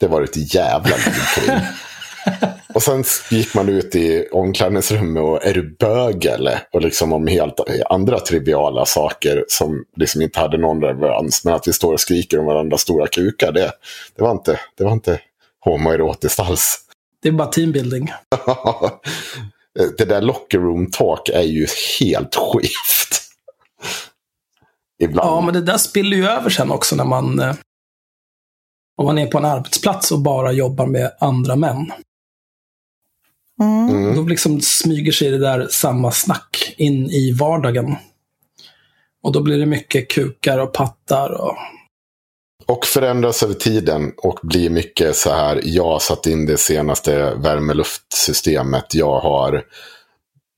Det 0.00 0.06
var 0.06 0.22
ett 0.22 0.54
jävla 0.54 0.96
liv. 0.96 1.60
Och 2.74 2.82
sen 2.82 3.04
gick 3.30 3.54
man 3.54 3.68
ut 3.68 3.94
i 3.94 4.28
omklädningsrummet 4.32 5.22
och 5.22 5.44
är 5.44 5.54
du 5.54 5.76
bög 5.76 6.24
eller? 6.24 6.62
Och 6.72 6.80
liksom 6.80 7.12
om 7.12 7.26
helt 7.26 7.60
andra 7.90 8.20
triviala 8.20 8.86
saker 8.86 9.44
som 9.48 9.84
liksom 9.96 10.22
inte 10.22 10.40
hade 10.40 10.58
någon 10.58 10.82
relevans. 10.82 11.44
Men 11.44 11.54
att 11.54 11.68
vi 11.68 11.72
står 11.72 11.92
och 11.92 12.00
skriker 12.00 12.38
om 12.38 12.46
varandra 12.46 12.78
stora 12.78 13.06
kukar, 13.06 13.52
det, 13.52 13.72
det, 14.16 14.22
var, 14.22 14.30
inte, 14.30 14.60
det 14.76 14.84
var 14.84 14.92
inte 14.92 15.20
homoerotiskt 15.64 16.40
alls. 16.40 16.78
Det 17.22 17.28
är 17.28 17.32
bara 17.32 17.48
teambuilding. 17.48 18.12
det 19.98 20.04
där 20.04 20.20
locker 20.20 20.58
room 20.58 20.90
talk 20.90 21.28
är 21.28 21.42
ju 21.42 21.66
helt 22.00 22.34
skevt. 22.34 23.22
Ibland. 25.02 25.28
Ja, 25.30 25.40
men 25.40 25.54
det 25.54 25.60
där 25.60 25.78
spiller 25.78 26.16
ju 26.16 26.26
över 26.26 26.50
sen 26.50 26.70
också 26.70 26.96
när 26.96 27.04
man... 27.04 27.40
eh, 27.40 27.54
Om 28.96 29.06
man 29.06 29.18
är 29.18 29.26
på 29.26 29.38
en 29.38 29.44
arbetsplats 29.44 30.12
och 30.12 30.18
bara 30.20 30.52
jobbar 30.52 30.86
med 30.86 31.12
andra 31.20 31.56
män. 31.56 31.92
Mm. 33.60 33.88
Mm. 33.96 34.16
Då 34.16 34.22
liksom 34.22 34.60
smyger 34.60 35.12
sig 35.12 35.30
det 35.30 35.38
där 35.38 35.66
samma 35.70 36.10
snack 36.12 36.74
in 36.76 37.10
i 37.10 37.32
vardagen. 37.32 37.96
Och 39.22 39.32
då 39.32 39.42
blir 39.42 39.58
det 39.58 39.66
mycket 39.66 40.10
kukar 40.10 40.58
och 40.58 40.72
pattar 40.72 41.30
och... 41.40 41.56
Och 42.66 42.86
förändras 42.86 43.42
över 43.42 43.54
tiden 43.54 44.12
och 44.16 44.38
blir 44.42 44.70
mycket 44.70 45.16
så 45.16 45.30
här. 45.32 45.60
Jag 45.64 45.84
har 45.84 45.98
satt 45.98 46.26
in 46.26 46.46
det 46.46 46.56
senaste 46.56 47.34
värmeluftsystemet. 47.34 48.94
Jag 48.94 49.20
har 49.20 49.62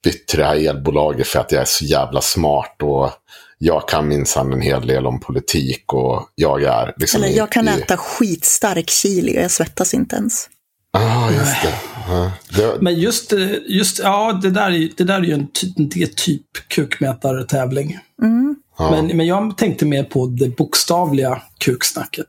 bytt 0.05 0.27
till 0.27 0.39
det 0.39 0.45
här 0.45 0.69
elbolaget 0.69 1.27
för 1.27 1.41
att 1.41 1.53
jag 1.53 1.61
är 1.61 1.65
så 1.67 1.85
jävla 1.85 2.21
smart. 2.21 2.77
Och 2.83 3.11
jag 3.59 3.89
kan 3.89 4.09
minsann 4.09 4.53
en 4.53 4.61
hel 4.61 4.87
del 4.87 5.07
om 5.07 5.21
politik. 5.21 5.93
Och 5.93 6.29
jag 6.35 6.63
är 6.63 6.95
liksom 6.97 7.23
Eller 7.23 7.33
i- 7.33 7.37
jag 7.37 7.53
kan 7.53 7.69
i... 7.69 7.71
äta 7.71 7.97
skitstark 7.97 8.91
chili 8.91 9.39
och 9.39 9.43
jag 9.43 9.51
svettas 9.51 9.95
inte 9.95 10.17
ens. 10.17 10.49
Ah, 10.93 11.31
just 11.31 11.63
det. 11.63 11.75
Ja, 12.09 12.33
det. 12.57 12.79
Men 12.81 12.95
just, 12.95 13.33
eh, 13.33 13.49
just 13.69 13.99
ja, 13.99 14.39
det 14.43 14.51
där, 14.51 14.89
det 14.97 15.05
där 15.05 15.15
är 15.19 15.23
ju 15.23 15.33
en 15.33 15.47
ty, 15.47 15.67
det 15.77 16.03
är 16.03 16.07
typ 16.07 16.47
kukmätartävling. 16.69 17.99
Mm. 18.23 18.57
Ja. 18.79 18.91
Men, 18.91 19.17
men 19.17 19.27
jag 19.27 19.57
tänkte 19.59 19.87
mer 19.87 20.05
på 20.05 20.27
det 20.27 20.49
bokstavliga 20.57 21.43
kuksnacket. 21.61 22.29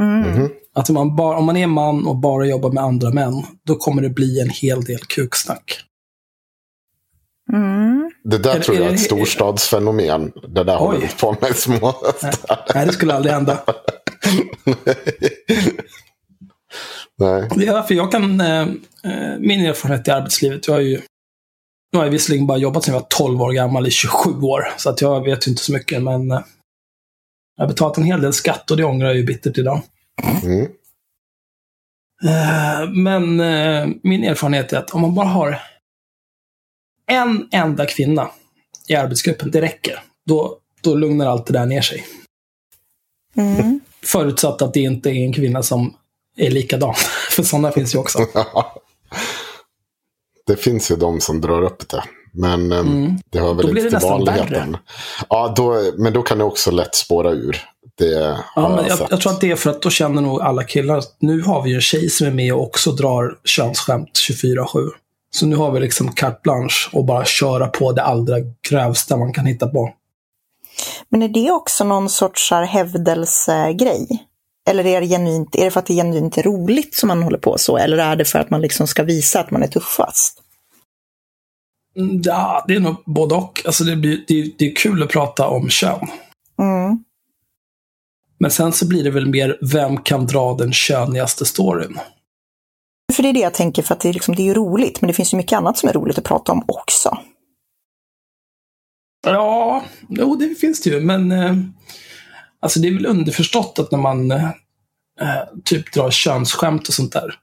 Mm. 0.00 0.48
Att 0.74 0.88
om 0.88 0.94
man, 0.94 1.16
bara, 1.16 1.38
om 1.38 1.44
man 1.44 1.56
är 1.56 1.66
man 1.66 2.06
och 2.06 2.16
bara 2.16 2.46
jobbar 2.46 2.70
med 2.70 2.84
andra 2.84 3.10
män, 3.10 3.42
då 3.66 3.74
kommer 3.76 4.02
det 4.02 4.08
bli 4.10 4.40
en 4.40 4.50
hel 4.50 4.84
del 4.84 4.98
kuksnack. 4.98 5.80
Mm. 7.52 8.10
Det 8.24 8.38
där 8.38 8.56
Är- 8.56 8.60
tror 8.60 8.76
jag 8.76 8.86
är 8.86 8.90
är 8.90 8.94
ett 8.94 9.00
storstadsfenomen. 9.00 10.32
Det 10.48 10.64
där 10.64 10.76
håller 10.76 10.98
Oj. 10.98 11.08
vi 11.12 11.20
på 11.20 11.36
med 11.40 11.56
små. 11.56 11.94
Nej, 12.74 12.86
det 12.86 12.92
skulle 12.92 13.14
aldrig 13.14 13.34
hända. 13.34 13.58
Nej. 17.18 17.48
Det 17.56 17.66
är 17.66 17.72
därför 17.72 17.94
jag 17.94 18.12
kan, 18.12 18.40
eh, 18.40 18.60
eh, 19.04 19.38
min 19.38 19.66
erfarenhet 19.66 20.08
i 20.08 20.10
arbetslivet, 20.10 20.66
jag 20.66 20.74
har 20.74 20.80
ju 20.80 21.00
nu 21.92 21.98
har 21.98 22.04
jag 22.04 22.12
visserligen 22.12 22.46
bara 22.46 22.58
jobbat 22.58 22.84
sedan 22.84 22.94
jag 22.94 23.00
var 23.00 23.06
12 23.08 23.42
år 23.42 23.52
gammal 23.52 23.86
i 23.86 23.90
27 23.90 24.40
år, 24.40 24.68
så 24.76 24.90
att 24.90 25.00
jag 25.00 25.24
vet 25.24 25.46
ju 25.46 25.50
inte 25.50 25.62
så 25.62 25.72
mycket, 25.72 26.02
men 26.02 26.30
eh, 26.30 26.40
jag 27.56 27.64
har 27.64 27.68
betalat 27.68 27.98
en 27.98 28.04
hel 28.04 28.20
del 28.20 28.32
skatt 28.32 28.70
och 28.70 28.76
det 28.76 28.84
ångrar 28.84 29.06
jag 29.06 29.16
ju 29.16 29.24
bittert 29.24 29.58
idag. 29.58 29.82
Mm. 30.42 30.68
Eh, 32.24 32.90
Men 32.90 33.40
eh, 33.40 33.88
min 34.02 34.24
erfarenhet 34.24 34.72
är 34.72 34.78
att 34.78 34.90
om 34.90 35.00
man 35.00 35.14
bara 35.14 35.26
har 35.26 35.60
en 37.10 37.48
enda 37.52 37.86
kvinna 37.86 38.30
i 38.88 38.94
arbetsgruppen, 38.94 39.50
det 39.50 39.60
räcker. 39.60 40.02
Då, 40.26 40.58
då 40.82 40.94
lugnar 40.94 41.26
allt 41.26 41.46
det 41.46 41.52
där 41.52 41.66
ner 41.66 41.80
sig. 41.80 42.06
Mm. 43.36 43.80
Förutsatt 44.02 44.62
att 44.62 44.74
det 44.74 44.80
inte 44.80 45.10
är 45.10 45.24
en 45.24 45.32
kvinna 45.32 45.62
som 45.62 45.94
är 46.38 46.50
likadan. 46.50 46.94
För 47.30 47.42
sådana 47.42 47.72
finns 47.72 47.94
ju 47.94 47.98
också. 47.98 48.18
Det 50.46 50.56
finns 50.56 50.90
ju 50.90 50.96
de 50.96 51.20
som 51.20 51.40
drar 51.40 51.62
upp 51.62 51.88
det. 51.88 52.02
Men 52.32 52.72
eh, 52.72 52.78
Mm. 52.78 53.18
det 53.30 53.38
hör 53.38 53.54
väl 53.54 53.66
Då 53.66 53.72
blir 53.72 53.84
inte 53.84 53.96
det 53.96 54.00
till 54.00 54.08
nästan 54.08 54.10
vanligheten. 54.10 54.76
Ja, 55.28 55.52
då, 55.56 55.92
men 55.96 56.12
då 56.12 56.22
kan 56.22 56.38
det 56.38 56.44
också 56.44 56.70
lätt 56.70 56.94
spåra 56.94 57.30
ur. 57.30 57.62
Det 57.98 58.36
Ja, 58.56 58.68
men 58.68 58.86
jag, 58.86 58.98
jag, 58.98 59.06
jag 59.10 59.20
tror 59.20 59.32
att 59.32 59.40
det 59.40 59.50
är 59.50 59.56
för 59.56 59.70
att 59.70 59.82
då 59.82 59.90
känner 59.90 60.22
nog 60.22 60.40
alla 60.40 60.64
killar 60.64 60.98
att 60.98 61.16
nu 61.20 61.42
har 61.42 61.62
vi 61.62 61.70
ju 61.70 61.74
en 61.74 61.80
tjej 61.80 62.10
som 62.10 62.26
är 62.26 62.30
med 62.30 62.54
och 62.54 62.62
också 62.62 62.92
drar 62.92 63.38
könsskämt 63.44 64.10
24-7. 64.30 64.88
Så 65.30 65.46
nu 65.46 65.56
har 65.56 65.70
vi 65.70 65.80
liksom 65.80 66.12
carte 66.12 66.40
blanche 66.42 66.88
och 66.92 67.04
bara 67.04 67.24
köra 67.24 67.66
på 67.66 67.92
det 67.92 68.02
allra 68.02 68.36
grövsta 68.68 69.16
man 69.16 69.32
kan 69.32 69.46
hitta 69.46 69.66
på. 69.66 69.90
Men 71.08 71.22
är 71.22 71.28
det 71.28 71.50
också 71.50 71.84
någon 71.84 72.08
sorts 72.08 72.50
här 72.50 72.62
hävdelsegrej? 72.64 74.06
Eller 74.68 74.86
är 74.86 75.00
det, 75.00 75.06
genuint, 75.06 75.54
är 75.54 75.64
det 75.64 75.70
för 75.70 75.80
att 75.80 75.86
det 75.86 75.94
genuint 75.94 76.38
är 76.38 76.42
roligt 76.42 76.94
som 76.94 77.06
man 77.06 77.22
håller 77.22 77.38
på 77.38 77.58
så? 77.58 77.78
Eller 77.78 77.98
är 77.98 78.16
det 78.16 78.24
för 78.24 78.38
att 78.38 78.50
man 78.50 78.60
liksom 78.60 78.86
ska 78.86 79.02
visa 79.02 79.40
att 79.40 79.50
man 79.50 79.62
är 79.62 79.66
tuffast? 79.66 80.42
Mm, 81.96 82.20
Ja, 82.24 82.64
det 82.68 82.74
är 82.74 82.80
nog 82.80 82.96
både 83.06 83.34
och. 83.34 83.62
Alltså 83.66 83.84
det, 83.84 83.96
blir, 83.96 84.24
det, 84.28 84.52
det 84.58 84.64
är 84.64 84.74
kul 84.76 85.02
att 85.02 85.08
prata 85.08 85.48
om 85.48 85.68
kön. 85.68 86.06
Mm. 86.58 87.04
Men 88.38 88.50
sen 88.50 88.72
så 88.72 88.88
blir 88.88 89.04
det 89.04 89.10
väl 89.10 89.26
mer, 89.26 89.58
vem 89.72 89.96
kan 89.96 90.26
dra 90.26 90.54
den 90.54 90.72
königaste 90.72 91.44
storyn? 91.44 91.98
För 93.12 93.22
det 93.22 93.28
är 93.28 93.32
det 93.32 93.40
jag 93.40 93.54
tänker, 93.54 93.82
för 93.82 93.94
att 93.94 94.00
det 94.00 94.08
är, 94.08 94.12
liksom, 94.12 94.34
det 94.34 94.42
är 94.42 94.44
ju 94.44 94.54
roligt, 94.54 95.00
men 95.00 95.08
det 95.08 95.14
finns 95.14 95.32
ju 95.32 95.36
mycket 95.36 95.56
annat 95.56 95.78
som 95.78 95.88
är 95.88 95.92
roligt 95.92 96.18
att 96.18 96.24
prata 96.24 96.52
om 96.52 96.64
också. 96.68 97.18
Ja, 99.26 99.84
jo, 100.08 100.36
det 100.36 100.54
finns 100.54 100.80
det 100.80 100.90
ju, 100.90 101.00
men 101.00 101.32
eh, 101.32 101.54
alltså 102.60 102.80
det 102.80 102.88
är 102.88 102.92
väl 102.92 103.06
underförstått 103.06 103.78
att 103.78 103.90
när 103.90 103.98
man 103.98 104.30
eh, 104.30 104.50
eh, 105.20 105.42
typ 105.64 105.92
drar 105.92 106.10
könsskämt 106.10 106.88
och 106.88 106.94
sånt 106.94 107.12
där. 107.12 107.34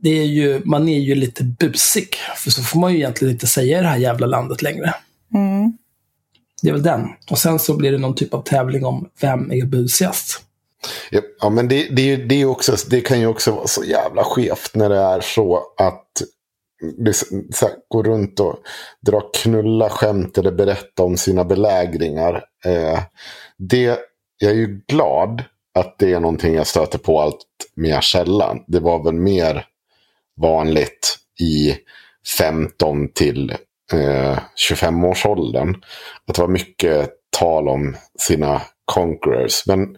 Det 0.00 0.18
är 0.18 0.24
ju, 0.24 0.62
man 0.64 0.88
är 0.88 0.98
ju 0.98 1.14
lite 1.14 1.44
busig, 1.44 2.16
för 2.36 2.50
så 2.50 2.62
får 2.62 2.80
man 2.80 2.92
ju 2.92 2.98
egentligen 2.98 3.34
inte 3.34 3.46
säga 3.46 3.78
i 3.78 3.82
det 3.82 3.88
här 3.88 3.96
jävla 3.96 4.26
landet 4.26 4.62
längre. 4.62 4.94
Mm. 5.34 5.78
Det 6.62 6.68
är 6.68 6.72
väl 6.72 6.82
den. 6.82 7.08
Och 7.30 7.38
sen 7.38 7.58
så 7.58 7.76
blir 7.76 7.92
det 7.92 7.98
någon 7.98 8.14
typ 8.14 8.34
av 8.34 8.42
tävling 8.42 8.84
om 8.84 9.08
vem 9.20 9.52
är 9.52 9.64
busigast. 9.64 10.42
Ja, 11.10 11.20
Ja, 11.42 11.50
men 11.50 11.68
det, 11.68 11.88
det, 11.90 12.16
det, 12.16 12.40
är 12.40 12.46
också, 12.46 12.76
det 12.90 13.00
kan 13.00 13.20
ju 13.20 13.26
också 13.26 13.50
vara 13.50 13.66
så 13.66 13.84
jävla 13.84 14.24
skevt 14.24 14.74
när 14.74 14.88
det 14.88 14.98
är 14.98 15.20
så 15.20 15.62
att 15.76 16.22
det, 16.96 17.12
så 17.54 17.66
här, 17.66 17.74
gå 17.88 18.02
runt 18.02 18.40
och 18.40 18.56
dra 19.06 19.20
knulla 19.20 19.90
skämt 19.90 20.38
eller 20.38 20.52
berätta 20.52 21.02
om 21.02 21.16
sina 21.16 21.44
belägringar. 21.44 22.44
Eh, 22.64 23.00
det, 23.58 23.98
jag 24.38 24.50
är 24.50 24.56
ju 24.56 24.80
glad 24.88 25.44
att 25.74 25.98
det 25.98 26.12
är 26.12 26.20
någonting 26.20 26.54
jag 26.54 26.66
stöter 26.66 26.98
på 26.98 27.20
allt 27.20 27.46
mer 27.76 28.00
sällan. 28.00 28.64
Det 28.66 28.80
var 28.80 29.04
väl 29.04 29.14
mer 29.14 29.66
vanligt 30.40 31.18
i 31.40 31.76
15 32.38 33.08
till 33.08 33.50
eh, 33.92 34.38
25-årsåldern. 34.70 35.76
Att 36.26 36.34
det 36.34 36.40
var 36.40 36.48
mycket 36.48 37.10
tal 37.38 37.68
om 37.68 37.96
sina 38.18 38.62
conquerors. 38.84 39.66
Men 39.66 39.96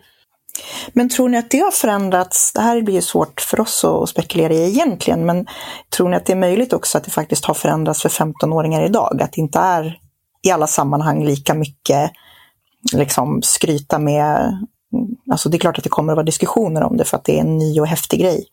Men 0.93 1.09
tror 1.09 1.29
ni 1.29 1.39
att 1.39 1.51
det 1.51 1.59
har 1.59 1.71
förändrats? 1.71 2.53
Det 2.53 2.61
här 2.61 2.83
blir 2.83 2.95
ju 2.95 3.03
svårt 3.03 3.41
för 3.41 3.61
oss 3.61 3.85
att 3.85 4.09
spekulera 4.09 4.53
i 4.53 4.69
egentligen, 4.69 5.27
men 5.27 5.47
tror 5.97 6.09
ni 6.09 6.17
att 6.17 6.27
det 6.27 6.33
är 6.33 6.37
möjligt 6.37 6.73
också 6.73 6.99
att 6.99 7.05
det 7.05 7.11
faktiskt 7.11 7.45
har 7.45 7.55
förändrats 7.55 8.03
för 8.03 8.09
15-åringar 8.09 8.85
idag? 8.87 9.23
Att 9.23 9.33
det 9.33 9.41
inte 9.41 9.59
är 9.59 9.99
i 10.43 10.51
alla 10.51 10.67
sammanhang 10.67 11.25
lika 11.25 11.55
mycket 11.55 12.11
liksom 12.93 13.43
skryta 13.43 13.99
med... 13.99 14.59
Alltså 15.31 15.49
det 15.49 15.57
är 15.57 15.59
klart 15.59 15.79
att 15.79 15.85
det 15.85 15.91
kommer 15.91 16.13
att 16.13 16.17
vara 16.17 16.27
diskussioner 16.27 16.83
om 16.83 16.97
det 16.97 17.05
för 17.05 17.17
att 17.17 17.25
det 17.25 17.37
är 17.37 17.41
en 17.41 17.59
ny 17.59 17.81
och 17.81 17.87
häftig 17.87 18.21
grej. 18.21 18.47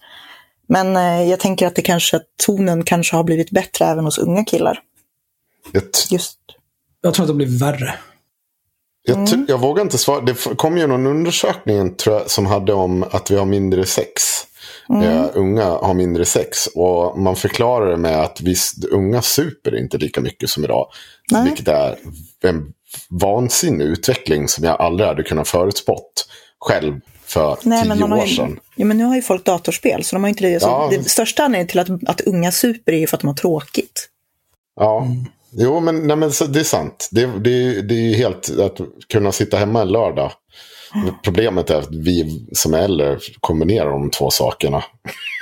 Men 0.67 0.95
eh, 0.95 1.29
jag 1.29 1.39
tänker 1.39 1.67
att 1.67 1.75
det 1.75 1.81
kanske, 1.81 2.17
att 2.17 2.23
tonen 2.45 2.83
kanske 2.83 3.15
har 3.15 3.23
blivit 3.23 3.51
bättre 3.51 3.85
även 3.85 4.05
hos 4.05 4.17
unga 4.17 4.43
killar. 4.45 4.79
jag, 5.71 5.83
Just. 6.09 6.37
Jag 7.01 7.13
tror 7.13 7.23
att 7.23 7.27
det 7.27 7.33
blir 7.33 7.59
värre. 7.59 7.93
jag, 9.03 9.27
t- 9.27 9.45
jag 9.47 9.57
vågar 9.57 9.83
inte 9.83 9.97
svara. 9.97 10.21
Det 10.21 10.57
kom 10.57 10.77
ju 10.77 10.87
någon 10.87 11.07
undersökning 11.07 11.95
tror 11.95 12.15
jag, 12.15 12.29
som 12.31 12.45
hade 12.45 12.73
om 12.73 13.03
att 13.11 13.31
vi 13.31 13.35
har 13.35 13.45
mindre 13.45 13.85
sex. 13.85 14.21
Eh, 14.89 15.25
unga 15.33 15.65
har 15.65 15.93
mindre 15.93 16.25
sex. 16.25 16.67
Och 16.67 17.19
man 17.19 17.35
förklarar 17.35 17.91
det 17.91 17.97
med 17.97 18.19
att 18.23 18.41
visst, 18.41 18.85
unga 18.85 19.21
super 19.21 19.79
inte 19.79 19.97
lika 19.97 20.21
mycket 20.21 20.49
som 20.49 20.63
idag. 20.63 20.87
Nej. 21.31 21.43
Vilket 21.43 21.67
är 21.67 21.97
en 22.43 22.73
vansinnig 23.09 23.85
utveckling 23.85 24.47
som 24.47 24.63
jag 24.63 24.81
aldrig 24.81 25.07
hade 25.07 25.23
kunnat 25.23 25.47
förutspått 25.47 26.27
själv 26.59 26.99
för 27.25 27.57
Nej, 27.63 27.83
tio 27.83 28.03
år 28.03 28.25
ju, 28.27 28.35
sedan. 28.35 28.59
ja, 28.75 28.85
men 28.85 28.97
nu 28.97 29.03
har 29.03 29.15
ju 29.15 29.21
folk 29.21 29.45
datorspel, 29.45 30.03
så 30.03 30.15
de 30.15 30.23
har 30.23 30.29
inte 30.29 30.43
det. 30.47 30.59
Så 30.59 30.67
Ja. 30.67 30.87
Det 30.91 31.09
största 31.09 31.43
anledningen 31.43 31.67
till 31.67 31.79
att, 31.79 32.09
att 32.09 32.21
unga 32.21 32.51
super 32.51 32.91
är 32.93 32.97
ju 32.97 33.07
för 33.07 33.17
att 33.17 33.21
de 33.21 33.27
har 33.27 33.35
tråkigt. 33.35 34.07
Ja, 34.79 35.01
Mm. 35.05 35.25
jo 35.51 35.79
men, 35.79 36.07
nej, 36.07 36.15
men 36.17 36.31
så, 36.31 36.45
det 36.45 36.59
är 36.59 36.63
sant. 36.63 37.09
Det, 37.11 37.25
det, 37.25 37.81
det 37.81 37.93
är 37.95 37.99
ju 38.09 38.13
helt 38.15 38.59
att 38.59 38.77
kunna 39.13 39.31
sitta 39.31 39.57
hemma 39.57 39.81
en 39.81 39.87
lördag. 39.91 40.31
Problemet 41.23 41.69
är 41.69 41.75
att 41.75 41.91
vi 41.91 42.45
som 42.53 42.73
är 42.73 42.77
äldre 42.79 43.19
kombinerar 43.39 43.89
de 43.91 44.09
två 44.11 44.31
sakerna. 44.31 44.83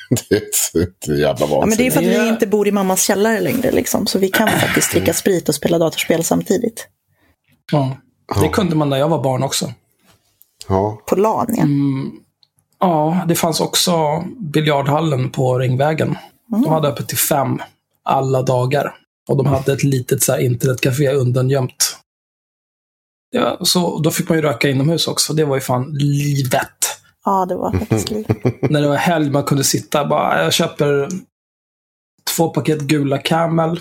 det 0.29 0.35
är 0.35 0.41
så 0.51 1.11
jävla 1.13 1.47
Ja, 1.49 1.65
men 1.65 1.77
det 1.77 1.87
är 1.87 1.91
vansinnigt. 1.91 1.93
för 1.93 2.01
att 2.19 2.25
vi 2.25 2.29
inte 2.29 2.47
bor 2.47 2.67
i 2.67 2.71
mammas 2.71 3.03
källare 3.03 3.39
längre, 3.39 3.71
liksom, 3.71 4.07
så 4.07 4.19
vi 4.19 4.29
kan 4.29 4.47
faktiskt 4.49 4.91
dricka 4.91 5.13
sprit 5.13 5.49
och 5.49 5.55
spela 5.55 5.77
datorspel 5.77 6.23
samtidigt. 6.23 6.87
Ja. 7.71 7.97
Det 8.41 8.49
kunde 8.49 8.75
man 8.75 8.89
när 8.89 8.97
jag 8.97 9.09
var 9.09 9.23
barn 9.23 9.43
också. 9.43 9.73
Ja. 10.67 11.01
På 11.07 11.15
LAN, 11.15 11.45
ja. 11.49 11.63
Mm. 11.63 12.11
Ja, 12.79 13.25
det 13.27 13.35
fanns 13.35 13.59
också 13.59 14.23
biljardhallen 14.39 15.29
på 15.29 15.59
Ringvägen. 15.59 16.17
De 16.47 16.67
hade 16.67 16.87
öppet 16.87 17.07
till 17.07 17.17
fem 17.17 17.61
alla 18.03 18.41
dagar. 18.41 18.95
Och 19.29 19.37
de 19.37 19.45
hade 19.45 19.73
ett 19.73 19.83
litet 19.83 20.23
så 20.23 20.31
här, 20.31 20.39
internetcafé 20.39 21.09
undangömt. 21.09 21.97
Var, 23.35 23.65
så, 23.65 23.99
då 23.99 24.11
fick 24.11 24.29
man 24.29 24.37
ju 24.37 24.41
röka 24.41 24.69
inomhus 24.69 25.07
också. 25.07 25.33
Det 25.33 25.45
var 25.45 25.55
ju 25.55 25.61
fan 25.61 25.93
livet. 25.93 26.99
Ja, 27.25 27.45
det 27.45 27.55
var 27.55 27.71
faktiskt 27.71 28.09
liv. 28.09 28.25
När 28.61 28.81
det 28.81 28.87
var 28.87 28.95
helg 28.95 29.31
man 29.31 29.43
kunde 29.43 29.63
sitta 29.63 30.05
bara, 30.05 30.43
jag 30.43 30.53
köper 30.53 31.09
två 32.35 32.49
paket 32.49 32.81
gula 32.81 33.17
Camel. 33.17 33.79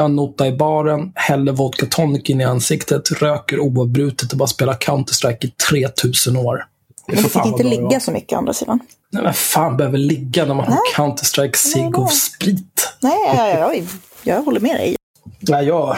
Har 0.00 0.04
en 0.04 0.16
nota 0.16 0.46
i 0.46 0.52
baren, 0.52 1.12
häller 1.14 1.52
vodka 1.52 1.86
tonic 1.86 2.30
in 2.30 2.40
i 2.40 2.44
ansiktet, 2.44 3.12
röker 3.22 3.60
oavbrutet 3.60 4.32
och 4.32 4.38
bara 4.38 4.48
spelar 4.48 4.74
Counter-Strike 4.74 5.46
i 5.46 5.50
3000 5.70 6.36
år. 6.36 6.64
Det 7.06 7.12
är 7.12 7.22
fan 7.22 7.44
fick 7.44 7.52
inte 7.52 7.62
var. 7.62 7.70
ligga 7.70 8.00
så 8.00 8.10
mycket 8.10 8.32
å 8.32 8.36
andra 8.36 8.52
sidan. 8.52 8.80
Nej, 9.10 9.22
men 9.22 9.34
fan 9.34 9.76
behöver 9.76 9.98
ligga 9.98 10.44
när 10.44 10.54
man 10.54 10.64
har 10.64 10.74
Nej. 10.74 10.80
Counter-Strike, 10.96 11.42
Nej, 11.42 11.54
cigg 11.54 11.98
och 11.98 12.12
sprit? 12.12 12.92
Nej, 13.00 13.18
jag, 13.26 13.50
jag, 13.50 13.76
jag, 13.76 13.86
jag 14.22 14.42
håller 14.42 14.60
med 14.60 14.76
dig. 14.76 14.96
Nej, 15.40 15.66
jag... 15.66 15.96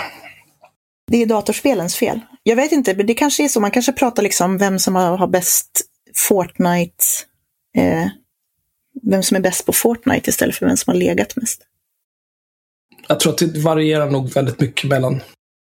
Det 1.10 1.22
är 1.22 1.26
datorspelens 1.26 1.96
fel. 1.96 2.20
Jag 2.42 2.56
vet 2.56 2.72
inte, 2.72 2.94
men 2.94 3.06
det 3.06 3.14
kanske 3.14 3.44
är 3.44 3.48
så. 3.48 3.60
Man 3.60 3.70
kanske 3.70 3.92
pratar 3.92 4.22
liksom 4.22 4.58
vem 4.58 4.78
som 4.78 4.94
har, 4.94 5.16
har 5.16 5.26
bäst 5.26 5.80
Fortnite. 6.14 7.04
Eh, 7.76 8.06
vem 9.02 9.22
som 9.22 9.36
är 9.36 9.40
bäst 9.40 9.66
på 9.66 9.72
Fortnite 9.72 10.30
istället 10.30 10.56
för 10.56 10.66
vem 10.66 10.76
som 10.76 10.90
har 10.90 10.98
legat 10.98 11.36
mest. 11.36 11.62
Jag 13.12 13.20
tror 13.20 13.32
att 13.32 13.38
det 13.38 13.58
varierar 13.58 14.10
nog 14.10 14.32
väldigt 14.32 14.60
mycket 14.60 14.90
mellan 14.90 15.20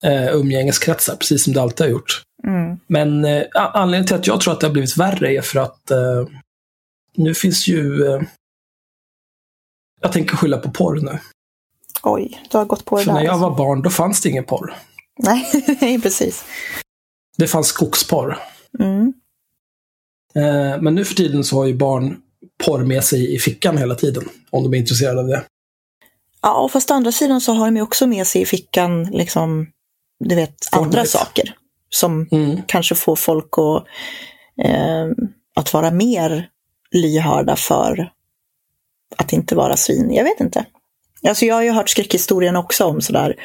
eh, 0.03 0.35
umgängeskretsar, 0.35 1.15
precis 1.15 1.43
som 1.43 1.53
det 1.53 1.61
alltid 1.61 1.85
har 1.85 1.91
gjort. 1.91 2.23
Mm. 2.47 2.79
Men 2.87 3.25
eh, 3.25 3.43
anledningen 3.53 4.07
till 4.07 4.15
att 4.15 4.27
jag 4.27 4.41
tror 4.41 4.53
att 4.53 4.59
det 4.59 4.67
har 4.67 4.71
blivit 4.71 4.97
värre 4.97 5.33
är 5.33 5.41
för 5.41 5.59
att 5.59 5.91
eh, 5.91 6.27
nu 7.15 7.33
finns 7.33 7.67
ju... 7.67 8.07
Eh, 8.07 8.21
jag 10.01 10.11
tänker 10.11 10.35
skylla 10.37 10.57
på 10.57 10.71
porr 10.71 10.99
nu. 10.99 11.19
Oj, 12.03 12.43
du 12.51 12.57
har 12.57 12.65
gått 12.65 12.85
på 12.85 12.97
det 12.97 13.03
För 13.03 13.11
där. 13.11 13.19
när 13.19 13.25
jag 13.25 13.33
alltså. 13.33 13.49
var 13.49 13.57
barn, 13.57 13.81
då 13.81 13.89
fanns 13.89 14.21
det 14.21 14.29
ingen 14.29 14.43
porr. 14.43 14.73
Nej, 15.19 15.51
nej, 15.81 16.01
precis. 16.01 16.45
Det 17.37 17.47
fanns 17.47 17.67
skogsporr. 17.67 18.37
Mm. 18.79 19.13
Eh, 20.35 20.81
men 20.81 20.95
nu 20.95 21.05
för 21.05 21.15
tiden 21.15 21.43
så 21.43 21.55
har 21.55 21.65
ju 21.65 21.75
barn 21.75 22.21
porr 22.65 22.83
med 22.83 23.03
sig 23.03 23.35
i 23.35 23.39
fickan 23.39 23.77
hela 23.77 23.95
tiden. 23.95 24.23
Om 24.49 24.63
de 24.63 24.73
är 24.73 24.77
intresserade 24.77 25.19
av 25.19 25.27
det. 25.27 25.43
Ja, 26.43 26.53
och 26.53 26.71
fast 26.71 26.91
å 26.91 26.93
andra 26.93 27.11
sidan 27.11 27.41
så 27.41 27.53
har 27.53 27.65
de 27.65 27.75
ju 27.75 27.81
också 27.81 28.07
med 28.07 28.27
sig 28.27 28.41
i 28.41 28.45
fickan, 28.45 29.03
liksom, 29.03 29.67
du 30.19 30.35
vet, 30.35 30.55
andra 30.71 30.85
Fortnite. 30.89 31.07
saker. 31.09 31.55
Som 31.89 32.27
Mm. 32.31 32.61
kanske 32.67 32.95
får 32.95 33.15
folk 33.15 33.49
att, 33.57 33.85
eh, 34.65 35.05
att 35.55 35.73
vara 35.73 35.91
mer 35.91 36.49
lyhörda 36.91 37.55
för 37.55 38.11
att 39.17 39.33
inte 39.33 39.55
vara 39.55 39.77
svin. 39.77 40.13
Jag 40.13 40.23
vet 40.23 40.39
inte. 40.39 40.65
Alltså 41.27 41.45
jag 41.45 41.55
har 41.55 41.61
ju 41.61 41.71
hört 41.71 41.89
skräckhistorien 41.89 42.55
också 42.55 42.85
om 42.85 43.01
sådär 43.01 43.35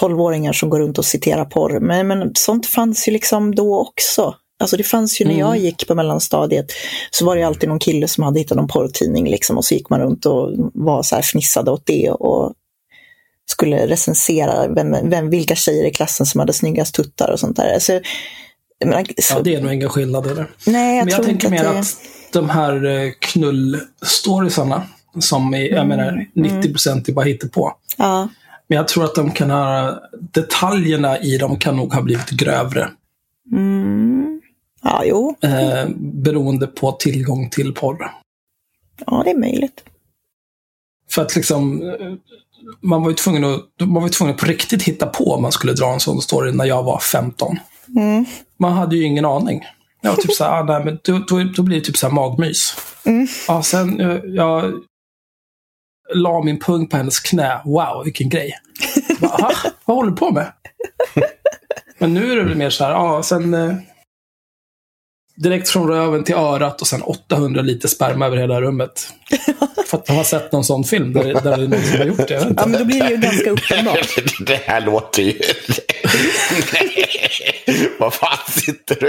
12-åringar 0.00 0.52
som 0.52 0.70
går 0.70 0.80
runt 0.80 0.98
och 0.98 1.04
citerar 1.04 1.44
porr. 1.44 1.80
Men, 1.80 2.06
men 2.08 2.32
sånt 2.34 2.66
fanns 2.66 3.08
ju 3.08 3.12
liksom 3.12 3.54
då 3.54 3.78
också. 3.80 4.34
Alltså 4.60 4.76
det 4.76 4.82
fanns 4.84 5.20
ju 5.20 5.24
när 5.24 5.38
jag 5.38 5.48
Mm. 5.50 5.62
gick 5.64 5.88
på 5.88 5.94
mellanstadiet 5.94 6.66
så 7.10 7.24
var 7.26 7.36
det 7.36 7.42
alltid 7.42 7.68
någon 7.68 7.78
kille 7.78 8.08
som 8.08 8.24
hade 8.24 8.38
hittat 8.38 8.56
någon 8.56 8.68
porrtidning 8.68 9.30
liksom 9.30 9.56
och 9.58 9.64
så 9.64 9.74
gick 9.74 9.90
man 9.90 10.00
runt 10.00 10.26
och 10.26 10.52
var 10.74 11.02
så 11.02 11.14
här 11.14 11.22
fnissade 11.22 11.70
åt 11.70 11.86
det 11.86 12.10
och 12.10 12.52
skulle 13.50 13.86
recensera 13.86 14.68
vem, 14.68 14.96
vem, 15.10 15.30
vilka 15.30 15.54
tjejer 15.54 15.84
i 15.84 15.90
klassen 15.90 16.26
som 16.26 16.40
hade 16.40 16.52
snyggast 16.52 16.94
tuttar 16.94 17.30
och 17.30 17.40
sånt 17.40 17.56
där. 17.56 17.74
Alltså, 17.74 18.00
menar, 18.84 19.04
så, 19.22 19.34
Ja, 19.34 19.40
det 19.42 19.54
är 19.54 19.60
nog 19.62 19.72
inga 19.72 19.88
skillnader. 19.88 20.46
nej, 20.66 20.96
jag 20.98 21.04
Men 21.04 21.14
jag 21.14 21.22
tänker 21.24 21.50
mer 21.50 21.64
att 21.64 21.72
det... 21.74 21.78
att 21.78 21.96
de 22.32 22.50
här 22.50 22.86
eh, 22.86 23.10
knullstoriesarna, 23.18 24.82
som 25.20 25.54
är, 25.54 25.60
jag 25.74 25.86
menar, 25.86 26.26
90 26.34 26.72
procent 26.72 27.08
är 27.08 27.12
bara 27.12 27.48
på. 27.52 27.72
Ja, 27.96 28.28
Men 28.68 28.76
jag 28.76 28.88
tror 28.88 29.04
att 29.04 29.14
de 29.14 29.30
kan 29.30 29.50
ha, 29.50 29.98
detaljerna 30.32 31.18
i 31.18 31.38
dem 31.38 31.58
kan 31.58 31.76
nog 31.76 31.94
ha 31.94 32.02
blivit 32.02 32.30
grövre. 32.30 32.88
mm. 33.52 34.07
Ja 34.88 35.02
jo, 35.04 35.36
Eh, 35.42 35.88
beroende 35.96 36.66
på 36.66 36.92
tillgång 36.92 37.50
till 37.50 37.74
porr. 37.74 38.10
ja 39.06 39.22
det 39.24 39.30
är 39.30 39.38
möjligt. 39.38 39.84
För 41.10 41.22
att 41.22 41.36
liksom, 41.36 41.82
eh, 41.82 42.12
man 42.80 43.02
var 43.02 43.08
ju 43.10 43.14
tvungen 43.16 43.44
att, 43.44 43.60
man 43.80 44.02
var 44.02 44.08
tvungen 44.08 44.34
att 44.34 44.40
på 44.40 44.46
riktigt 44.46 44.82
hitta 44.82 45.06
på 45.06 45.32
om 45.34 45.42
man 45.42 45.52
skulle 45.52 45.72
dra 45.72 45.92
en 45.92 46.00
sån 46.00 46.22
story 46.22 46.52
när 46.52 46.64
jag 46.64 46.82
var 46.82 46.98
15. 46.98 47.56
Mm. 47.96 48.24
Man 48.56 48.72
hade 48.72 48.96
ju 48.96 49.04
ingen 49.04 49.24
aning. 49.24 49.64
Jag 50.00 50.10
var 50.10 50.16
typ 50.22 50.32
så 50.32 50.44
här, 50.44 50.50
ah, 50.60 50.64
nej, 50.64 50.84
men 50.84 50.98
då, 51.04 51.18
då, 51.18 51.42
då 51.56 51.62
blir 51.62 51.76
det 51.78 51.84
typ 51.84 51.96
så 51.96 52.06
här 52.06 52.14
magmys. 52.14 52.76
Mm. 53.04 53.26
Ja, 53.48 53.62
sen 53.62 54.00
eh, 54.00 54.16
jag 54.24 54.72
la 56.14 56.42
min 56.42 56.58
pung 56.60 56.86
på 56.88 56.96
hennes 56.96 57.20
knä. 57.20 57.60
Wow, 57.64 58.04
vilken 58.04 58.28
grej. 58.28 58.54
Jag 59.08 59.18
Bara, 59.20 59.32
"Ah, 59.46 59.70
vad 59.84 59.96
håller 59.96 60.10
du 60.10 60.16
på 60.16 60.30
med? 60.30 60.52
Men 61.98 62.14
nu 62.14 62.32
är 62.32 62.36
det 62.36 62.42
väl 62.42 62.54
mer 62.56 62.70
så 62.70 62.84
här, 62.84 62.90
ja, 62.90 63.22
sen 63.22 63.54
eh, 63.54 63.74
direkt 65.38 65.68
från 65.68 65.88
röven 65.88 66.24
till 66.24 66.34
örat 66.34 66.80
och 66.80 66.86
sen 66.86 67.02
800 67.02 67.62
liter 67.62 67.88
sperma 67.88 68.26
över 68.26 68.36
hela 68.36 68.60
rummet. 68.60 69.12
För 69.86 69.98
att 69.98 70.06
de 70.06 70.16
har 70.16 70.24
sett 70.24 70.52
någon 70.52 70.64
sån 70.64 70.84
film 70.84 71.12
där, 71.12 71.24
där 71.24 71.56
det 71.56 71.64
är 71.64 71.68
någon 71.68 71.82
som 71.82 71.98
har 71.98 72.06
gjort 72.06 72.28
det. 72.28 72.54
Ja, 72.56 72.66
men 72.66 72.78
då 72.78 72.84
blir 72.84 73.02
det 73.02 73.10
ju 73.10 73.16
ganska 73.16 73.50
uppenbart. 73.50 74.08
Det 74.46 74.60
här 74.66 74.80
låter 74.80 75.22
ju... 75.22 75.40
Nej. 76.72 77.08
Vad 77.98 78.14
fan 78.14 78.38
sitter 78.48 78.96
du... 79.00 79.06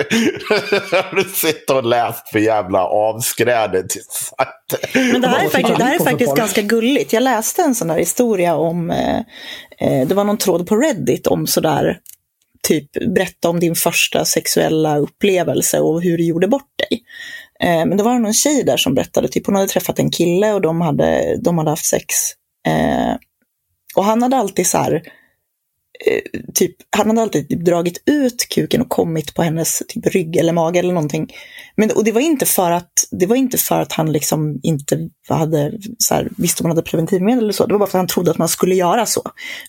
Har 0.96 1.16
du 1.24 1.24
suttit 1.24 1.70
och 1.70 1.84
läst 1.84 2.30
för 2.30 2.40
jävla 2.40 2.84
avskräde 2.84 3.88
till 3.88 4.02
sagt? 4.02 4.94
Men 4.94 5.22
det 5.22 5.28
här 5.28 5.46
är 5.46 5.50
faktiskt, 5.50 5.78
det 5.78 5.84
här 5.84 5.96
är 5.96 6.04
faktiskt 6.04 6.36
ganska 6.36 6.62
gulligt. 6.62 7.14
Jag 7.14 7.24
läste 7.24 7.62
en 7.62 7.76
sån 7.76 7.88
där 7.88 7.98
historia 7.98 8.56
om, 8.56 8.92
eh, 8.92 9.18
eh, 9.80 10.08
det 10.08 10.16
var 10.16 10.24
någon 10.24 10.38
tråd 10.38 10.68
på 10.68 10.76
Reddit 10.76 11.28
om 11.28 11.48
sådär, 11.48 11.98
typ 12.68 12.92
berätta 13.16 13.50
om 13.50 13.60
din 13.60 13.76
första 13.76 14.26
sexuella 14.26 14.98
upplevelse 14.98 15.80
och 15.80 16.02
hur 16.02 16.18
du 16.18 16.26
gjorde 16.26 16.48
bort 16.48 16.72
dig. 16.90 17.04
Eh, 17.60 17.86
men 17.86 17.98
då 17.98 18.04
var 18.04 18.14
det 18.14 18.20
någon 18.20 18.34
tjej 18.34 18.64
där 18.64 18.78
som 18.78 18.94
berättade, 18.94 19.28
typ 19.28 19.46
hon 19.46 19.56
hade 19.56 19.68
träffat 19.68 20.00
en 20.00 20.12
kille 20.12 20.54
och 20.54 20.62
de 20.62 20.82
hade, 20.82 21.38
de 21.42 21.58
hade 21.58 21.70
haft 21.70 21.86
sex. 21.86 22.06
Eh, 22.68 23.16
och 23.96 24.04
han 24.04 24.22
hade 24.22 24.38
alltid 24.38 24.68
så 24.68 24.78
här, 24.78 24.94
eh, 26.06 26.42
typ, 26.54 26.76
han 26.98 27.08
hade 27.08 27.22
alltid 27.22 27.50
typ 27.50 27.66
dragit 27.66 28.04
ut 28.06 28.50
kuken 28.50 28.82
och 28.82 28.90
kommit 28.90 29.34
på 29.34 29.44
hennes 29.44 29.84
typ 29.88 30.06
rygg 30.08 30.38
eller 30.38 30.54
mage 30.54 30.80
eller 30.80 30.94
någonting. 30.94 31.34
Men, 31.76 31.92
och 31.92 32.04
det 32.04 32.12
var 32.12 32.22
inte 32.22 32.46
för 32.46 32.72
att, 32.72 32.94
det 33.12 33.26
var 33.26 33.36
inte 33.36 33.58
för 33.58 33.82
att 33.82 33.94
han 33.94 34.12
liksom 34.12 34.60
inte 34.64 35.10
hade, 35.30 35.72
så 35.98 36.14
här, 36.14 36.30
visste 36.38 36.64
om 36.64 36.70
han 36.70 36.78
hade 36.78 36.90
preventivmedel 36.90 37.44
eller 37.44 37.54
så. 37.54 37.66
Det 37.66 37.74
var 37.74 37.80
bara 37.80 37.90
för 37.90 37.98
att 37.98 38.02
han 38.02 38.08
trodde 38.08 38.32
att 38.32 38.38
man 38.38 38.48
skulle 38.48 38.76
göra 38.76 39.06
så. 39.06 39.22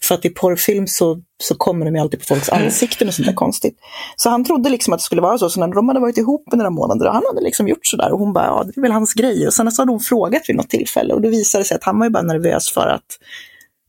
För 0.03 0.15
att 0.15 0.25
i 0.25 0.31
porrfilm 0.31 0.87
så, 0.87 1.21
så 1.43 1.55
kommer 1.55 1.85
de 1.87 1.95
ju 1.95 2.01
alltid 2.01 2.21
på 2.21 2.27
folks 2.27 2.49
ansikten 2.49 3.09
och 3.09 3.15
sånt 3.15 3.27
där 3.27 3.35
konstigt. 3.35 3.77
Så 4.17 4.31
han 4.31 4.45
trodde 4.45 4.71
liksom 4.71 4.93
att 4.93 4.99
det 4.99 5.05
skulle 5.05 5.23
vara 5.23 5.39
så. 5.39 5.51
Så 5.51 5.61
när 5.61 5.69
de 5.75 5.89
hade 5.89 6.01
varit 6.01 6.19
ihop 6.19 6.55
i 6.55 6.57
några 6.57 6.71
månader 6.71 7.07
och 7.07 7.13
han 7.15 7.23
hade 7.33 7.41
liksom 7.45 7.69
gjort 7.69 7.87
sådär 7.87 8.13
och 8.13 8.19
hon 8.19 8.33
bara, 8.33 8.45
ja 8.47 8.65
det 8.65 8.79
är 8.81 8.83
väl 8.83 8.93
hans 8.93 9.15
grej. 9.15 9.47
Och 9.47 9.55
sen 9.55 9.73
så 9.73 9.83
hade 9.83 9.93
hon 9.93 10.01
frågat 10.01 10.43
vid 10.49 10.57
något 10.57 10.71
tillfälle 10.71 11.15
och 11.15 11.21
då 11.21 11.29
visade 11.29 11.65
det 11.65 11.69
sig 11.69 11.75
att 11.75 11.85
han 11.85 11.99
var 11.99 12.07
ju 12.07 12.11
bara 12.11 12.23
nervös 12.23 12.71
för 12.71 12.87
att 12.89 13.19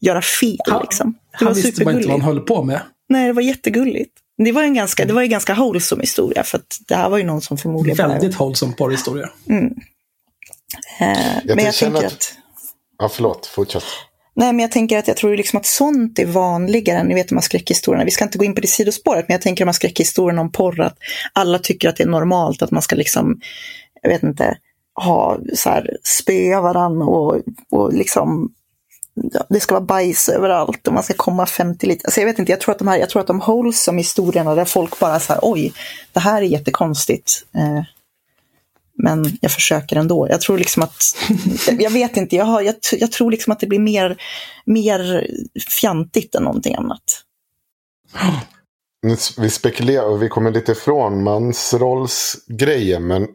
göra 0.01 0.21
fel. 0.21 0.57
Han- 0.69 0.81
Liksom. 0.81 1.13
Han 1.31 1.53
visste 1.53 1.83
bara 1.85 1.91
inte 1.95 2.07
vad 2.07 2.21
han 2.21 2.27
höll 2.27 2.39
på 2.39 2.63
med. 2.63 2.81
Nej, 3.09 3.27
det 3.27 3.33
var 3.33 3.41
jättegulligt. 3.41 4.11
Det 4.43 4.51
var 4.51 4.63
en 4.63 4.73
ganska, 4.73 5.05
det 5.05 5.13
var 5.13 5.21
en 5.21 5.29
ganska 5.29 5.53
wholesome 5.55 6.03
historia 6.03 6.43
för 6.43 6.57
att 6.57 6.77
det 6.87 6.95
här 6.95 7.09
var 7.09 7.17
ju 7.17 7.23
någon 7.23 7.41
som 7.41 7.57
förmodligen 7.57 7.97
bara- 7.97 8.07
Väldigt 8.07 8.35
hållsam 8.35 8.73
porrhistoria. 8.73 9.29
Eh, 9.49 11.07
men 11.45 11.65
jag 11.65 11.73
tänker 11.75 11.97
att- 11.97 12.05
att... 12.05 12.33
Ja, 12.99 13.09
förlåt. 13.09 13.45
Fortsätt. 13.47 13.83
Nej, 14.33 14.53
men 14.53 14.59
jag 14.59 14.71
tänker 14.71 14.97
att 14.97 15.07
jag 15.07 15.17
tror 15.17 15.37
liksom 15.37 15.59
att 15.59 15.65
sånt 15.65 16.19
är 16.19 16.25
vanligare 16.25 16.99
än 16.99 17.05
ni 17.07 17.13
vet 17.15 17.27
de 17.29 17.35
här 17.35 17.41
skräckhistorierna. 17.41 18.05
Vi 18.05 18.11
ska 18.11 18.23
inte 18.23 18.37
gå 18.37 18.45
in 18.45 18.55
på 18.55 18.61
det 18.61 18.67
sidospåret, 18.67 19.25
men 19.27 19.33
jag 19.35 19.41
tänker 19.41 19.65
de 19.65 19.67
här 19.67 19.73
skräckhistorierna 19.73 20.41
om 20.41 20.51
porr, 20.51 20.81
att 20.81 20.97
alla 21.33 21.59
tycker 21.59 21.89
att 21.89 21.95
det 21.97 22.03
är 22.03 22.07
normalt 22.07 22.61
att 22.61 22.71
man 22.71 22.81
ska 22.81 22.95
liksom, 22.95 23.39
jag 24.01 24.09
vet 24.09 24.23
inte, 24.23 24.57
ha 25.03 25.37
så 25.55 25.69
här, 25.69 25.97
spöa 26.03 26.61
varann 26.61 27.01
och, 27.01 27.41
och 27.71 27.93
liksom 27.93 28.53
ja, 29.13 29.43
det 29.49 29.59
ska 29.59 29.75
vara 29.75 29.85
bajs 29.85 30.29
överallt 30.29 30.87
och 30.87 30.93
man 30.93 31.03
ska 31.03 31.13
komma 31.13 31.45
50 31.45 31.87
liter. 31.87 32.05
Alltså 32.05 32.19
jag 32.19 32.27
vet 32.27 32.39
inte, 32.39 32.51
jag 32.51 32.61
tror 32.61 32.71
att 32.71 32.79
de 32.79 32.87
här, 32.87 32.97
jag 32.97 33.09
tror 33.09 33.19
att 33.19 33.27
de 33.27 33.39
wholesome 33.39 33.97
historierna 33.97 34.55
där 34.55 34.65
folk 34.65 34.99
bara 34.99 35.19
så 35.19 35.33
här, 35.33 35.39
oj, 35.43 35.73
det 36.13 36.19
här 36.19 36.41
är 36.41 36.45
jättekonstigt. 36.45 37.45
Eh, 37.55 37.83
men 39.03 39.37
jag 39.41 39.51
försöker 39.51 39.95
ändå. 39.95 40.27
Jag 40.29 40.41
tror 40.41 40.57
liksom 40.57 40.83
att, 40.83 41.03
jag 41.79 41.91
vet 41.91 42.17
inte, 42.17 42.35
jag, 42.35 42.45
har, 42.45 42.61
jag, 42.61 42.75
jag 42.91 43.11
tror 43.11 43.31
liksom 43.31 43.53
att 43.53 43.59
det 43.59 43.67
blir 43.67 43.79
mer, 43.79 44.17
mer 44.65 45.27
fjantigt 45.81 46.35
än 46.35 46.43
någonting 46.43 46.75
annat. 46.75 47.03
Vi 49.37 49.49
spekulerar 49.49 50.05
och 50.05 50.23
vi 50.23 50.29
kommer 50.29 50.51
lite 50.51 50.71
ifrån 50.71 51.23
mansrollsgrejen. 51.23 53.07
Men 53.07 53.27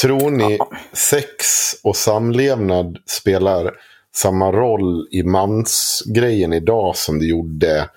tror 0.00 0.30
ni 0.30 0.58
sex 0.92 1.46
och 1.82 1.96
samlevnad 1.96 2.98
spelar 3.06 3.72
samma 4.16 4.52
roll 4.52 5.08
i 5.10 5.22
mansgrejen 5.22 6.52
idag 6.52 6.96
som 6.96 7.18
det 7.18 7.26
gjorde 7.26 7.88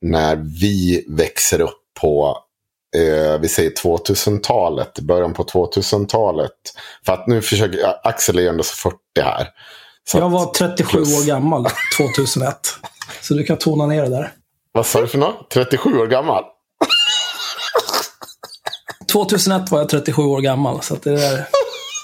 när 0.00 0.36
vi 0.60 1.04
växer 1.08 1.60
upp 1.60 1.80
på 2.00 2.38
eh, 2.96 3.38
vi 3.40 3.48
säger 3.48 3.70
2000-talet, 3.70 4.98
början 5.00 5.34
på 5.34 5.44
2000-talet. 5.44 6.50
För 7.06 7.12
att 7.12 7.26
nu 7.26 7.42
försöker, 7.42 8.06
Axel 8.08 8.38
är 8.38 8.42
ju 8.42 8.48
ändå 8.48 8.62
så 8.62 8.76
40 8.76 8.96
här. 9.16 9.48
Så 10.10 10.18
Jag 10.18 10.30
var 10.30 10.46
37 10.52 10.90
plus. 10.90 11.20
år 11.22 11.26
gammal 11.26 11.66
2001. 11.98 12.56
Så 13.20 13.34
du 13.34 13.44
kan 13.44 13.56
tona 13.56 13.86
ner 13.86 14.02
det 14.02 14.08
där. 14.10 14.32
Vad 14.72 14.86
sa 14.86 15.00
du 15.00 15.06
för 15.08 15.18
något? 15.18 15.50
37 15.50 15.98
år 15.98 16.06
gammal? 16.06 16.44
2001 19.12 19.70
var 19.70 19.78
jag 19.78 19.88
37 19.88 20.22
år 20.22 20.40
gammal. 20.40 20.82
Så 20.82 20.96
det 21.02 21.10
där... 21.10 21.44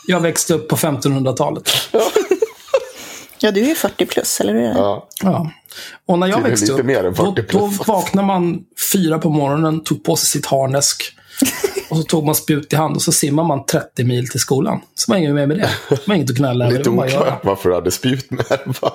Jag 0.07 0.21
växte 0.21 0.55
upp 0.55 0.69
på 0.69 0.77
1500-talet. 0.77 1.71
Ja, 3.41 3.51
du 3.51 3.61
är 3.61 3.69
ju 3.69 3.75
40 3.75 4.07
plus, 4.07 4.41
eller 4.41 4.53
hur? 4.53 4.63
Ja. 4.63 5.09
Ja. 5.23 5.51
Och 6.07 6.19
när 6.19 6.27
jag 6.27 6.41
växte 6.41 6.73
upp, 6.73 6.85
mer 6.85 7.05
än 7.05 7.15
40 7.15 7.33
då, 7.37 7.43
plus. 7.43 7.79
då 7.79 7.85
vaknade 7.93 8.27
man 8.27 8.59
fyra 8.93 9.19
på 9.19 9.31
morgonen, 9.31 9.85
tog 9.85 10.05
på 10.05 10.17
sig 10.17 10.29
sitt 10.29 10.47
harnesk. 10.47 11.17
Och 11.91 11.97
så 11.97 12.03
tog 12.03 12.25
man 12.25 12.35
spjut 12.35 12.73
i 12.73 12.77
hand 12.77 12.97
och 12.97 13.03
så 13.03 13.13
simmade 13.13 13.49
man 13.49 13.67
30 13.67 14.05
mil 14.05 14.29
till 14.29 14.41
skolan. 14.41 14.81
Så 14.95 15.13
var 15.13 15.19
inget 15.19 15.35
mer 15.35 15.47
med 15.47 15.59
det. 15.59 15.71
Det 15.89 16.09
var 16.09 16.15
inget 16.15 16.31
att 16.31 16.37
gnälla 16.37 16.65
över. 16.65 16.73
Det 16.73 16.79
Lite 16.79 16.91
oklart 16.91 17.45
varför 17.45 17.69
du 17.69 17.75
hade 17.75 17.91
spjut 17.91 18.31
med 18.31 18.45
det, 18.49 18.81
va? 18.81 18.93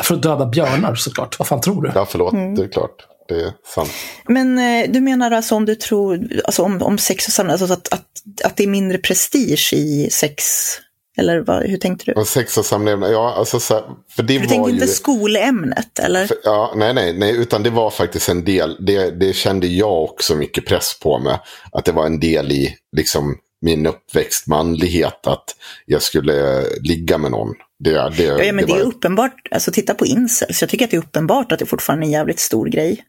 För 0.00 0.14
att 0.14 0.22
döda 0.22 0.46
björnar 0.46 0.94
såklart. 0.94 1.38
Vad 1.38 1.48
fan 1.48 1.60
tror 1.60 1.82
du? 1.82 1.92
Ja, 1.94 2.06
förlåt. 2.06 2.32
Mm. 2.32 2.54
Det 2.54 2.62
är 2.62 2.68
klart. 2.68 3.06
Det 3.28 3.34
är 3.34 3.52
sant. 3.74 3.90
Men 4.28 4.58
eh, 4.58 4.90
du 4.90 5.00
menar 5.00 5.30
alltså 5.30 5.54
om 5.54 5.64
du 5.64 5.74
tror, 5.74 6.28
alltså 6.44 6.62
om, 6.62 6.82
om 6.82 6.98
sex 6.98 7.26
och 7.26 7.32
samlag, 7.32 7.52
alltså 7.52 7.72
att, 7.72 7.92
att, 7.92 8.04
att 8.44 8.56
det 8.56 8.62
är 8.62 8.68
mindre 8.68 8.98
prestige 8.98 9.72
i 9.72 10.08
sex? 10.12 10.44
Eller 11.18 11.40
vad, 11.40 11.62
hur 11.66 11.76
tänkte 11.76 12.12
du? 12.16 12.24
Sex 12.24 12.58
och 12.58 12.64
samlevnad, 12.64 13.12
ja, 13.12 13.34
alltså 13.36 13.60
så 13.60 13.74
här, 13.74 13.82
för 14.16 14.22
det 14.22 14.32
Du 14.34 14.38
var 14.38 14.46
tänkte 14.46 14.70
ju... 14.70 14.74
inte 14.74 14.86
skolämnet, 14.86 15.98
eller? 15.98 16.26
För, 16.26 16.36
ja, 16.44 16.72
nej, 16.76 16.94
nej, 16.94 17.12
nej, 17.18 17.36
utan 17.36 17.62
det 17.62 17.70
var 17.70 17.90
faktiskt 17.90 18.28
en 18.28 18.44
del. 18.44 18.76
Det, 18.86 19.10
det 19.10 19.32
kände 19.32 19.66
jag 19.66 20.02
också 20.02 20.34
mycket 20.34 20.66
press 20.66 20.98
på 21.02 21.18
mig. 21.18 21.38
Att 21.72 21.84
det 21.84 21.92
var 21.92 22.06
en 22.06 22.20
del 22.20 22.52
i 22.52 22.74
liksom, 22.96 23.36
min 23.60 23.86
uppväxt 23.86 24.46
manlighet. 24.46 25.26
Att 25.26 25.44
jag 25.86 26.02
skulle 26.02 26.62
ligga 26.80 27.18
med 27.18 27.30
någon. 27.30 27.54
Det, 27.78 27.90
det, 28.16 28.22
Ja, 28.22 28.42
ja, 28.42 28.52
men 28.52 28.66
det, 28.66 28.72
var, 28.72 28.80
är 28.80 28.84
uppenbart, 28.84 29.48
alltså 29.50 29.72
titta 29.72 29.94
på 29.94 30.06
incels. 30.06 30.60
Jag 30.60 30.70
tycker 30.70 30.84
att 30.84 30.90
det 30.90 30.96
är 30.96 31.00
uppenbart 31.00 31.52
att 31.52 31.58
det 31.58 31.66
fortfarande 31.66 32.04
är 32.04 32.06
en 32.06 32.12
jävligt 32.12 32.40
stor 32.40 32.66
grej. 32.66 33.04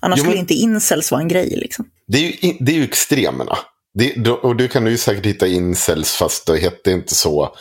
Annars 0.00 0.18
Jo, 0.18 0.24
men- 0.24 0.30
skulle 0.30 0.40
inte 0.40 0.54
incels 0.54 1.10
vara 1.10 1.20
en 1.20 1.28
grej. 1.28 1.54
Liksom. 1.56 1.84
det, 2.08 2.18
är 2.18 2.22
ju, 2.22 2.56
det 2.60 2.72
är 2.72 2.76
ju 2.76 2.84
extremerna. 2.84 3.58
Det, 3.94 4.28
och 4.30 4.56
du 4.56 4.68
kan 4.68 4.86
ju 4.86 4.98
säkert 4.98 5.26
hitta 5.26 5.46
incels 5.46 6.12
fast 6.12 6.46
det 6.46 6.58
hette 6.58 6.90
inte 6.90 7.14
så 7.14 7.56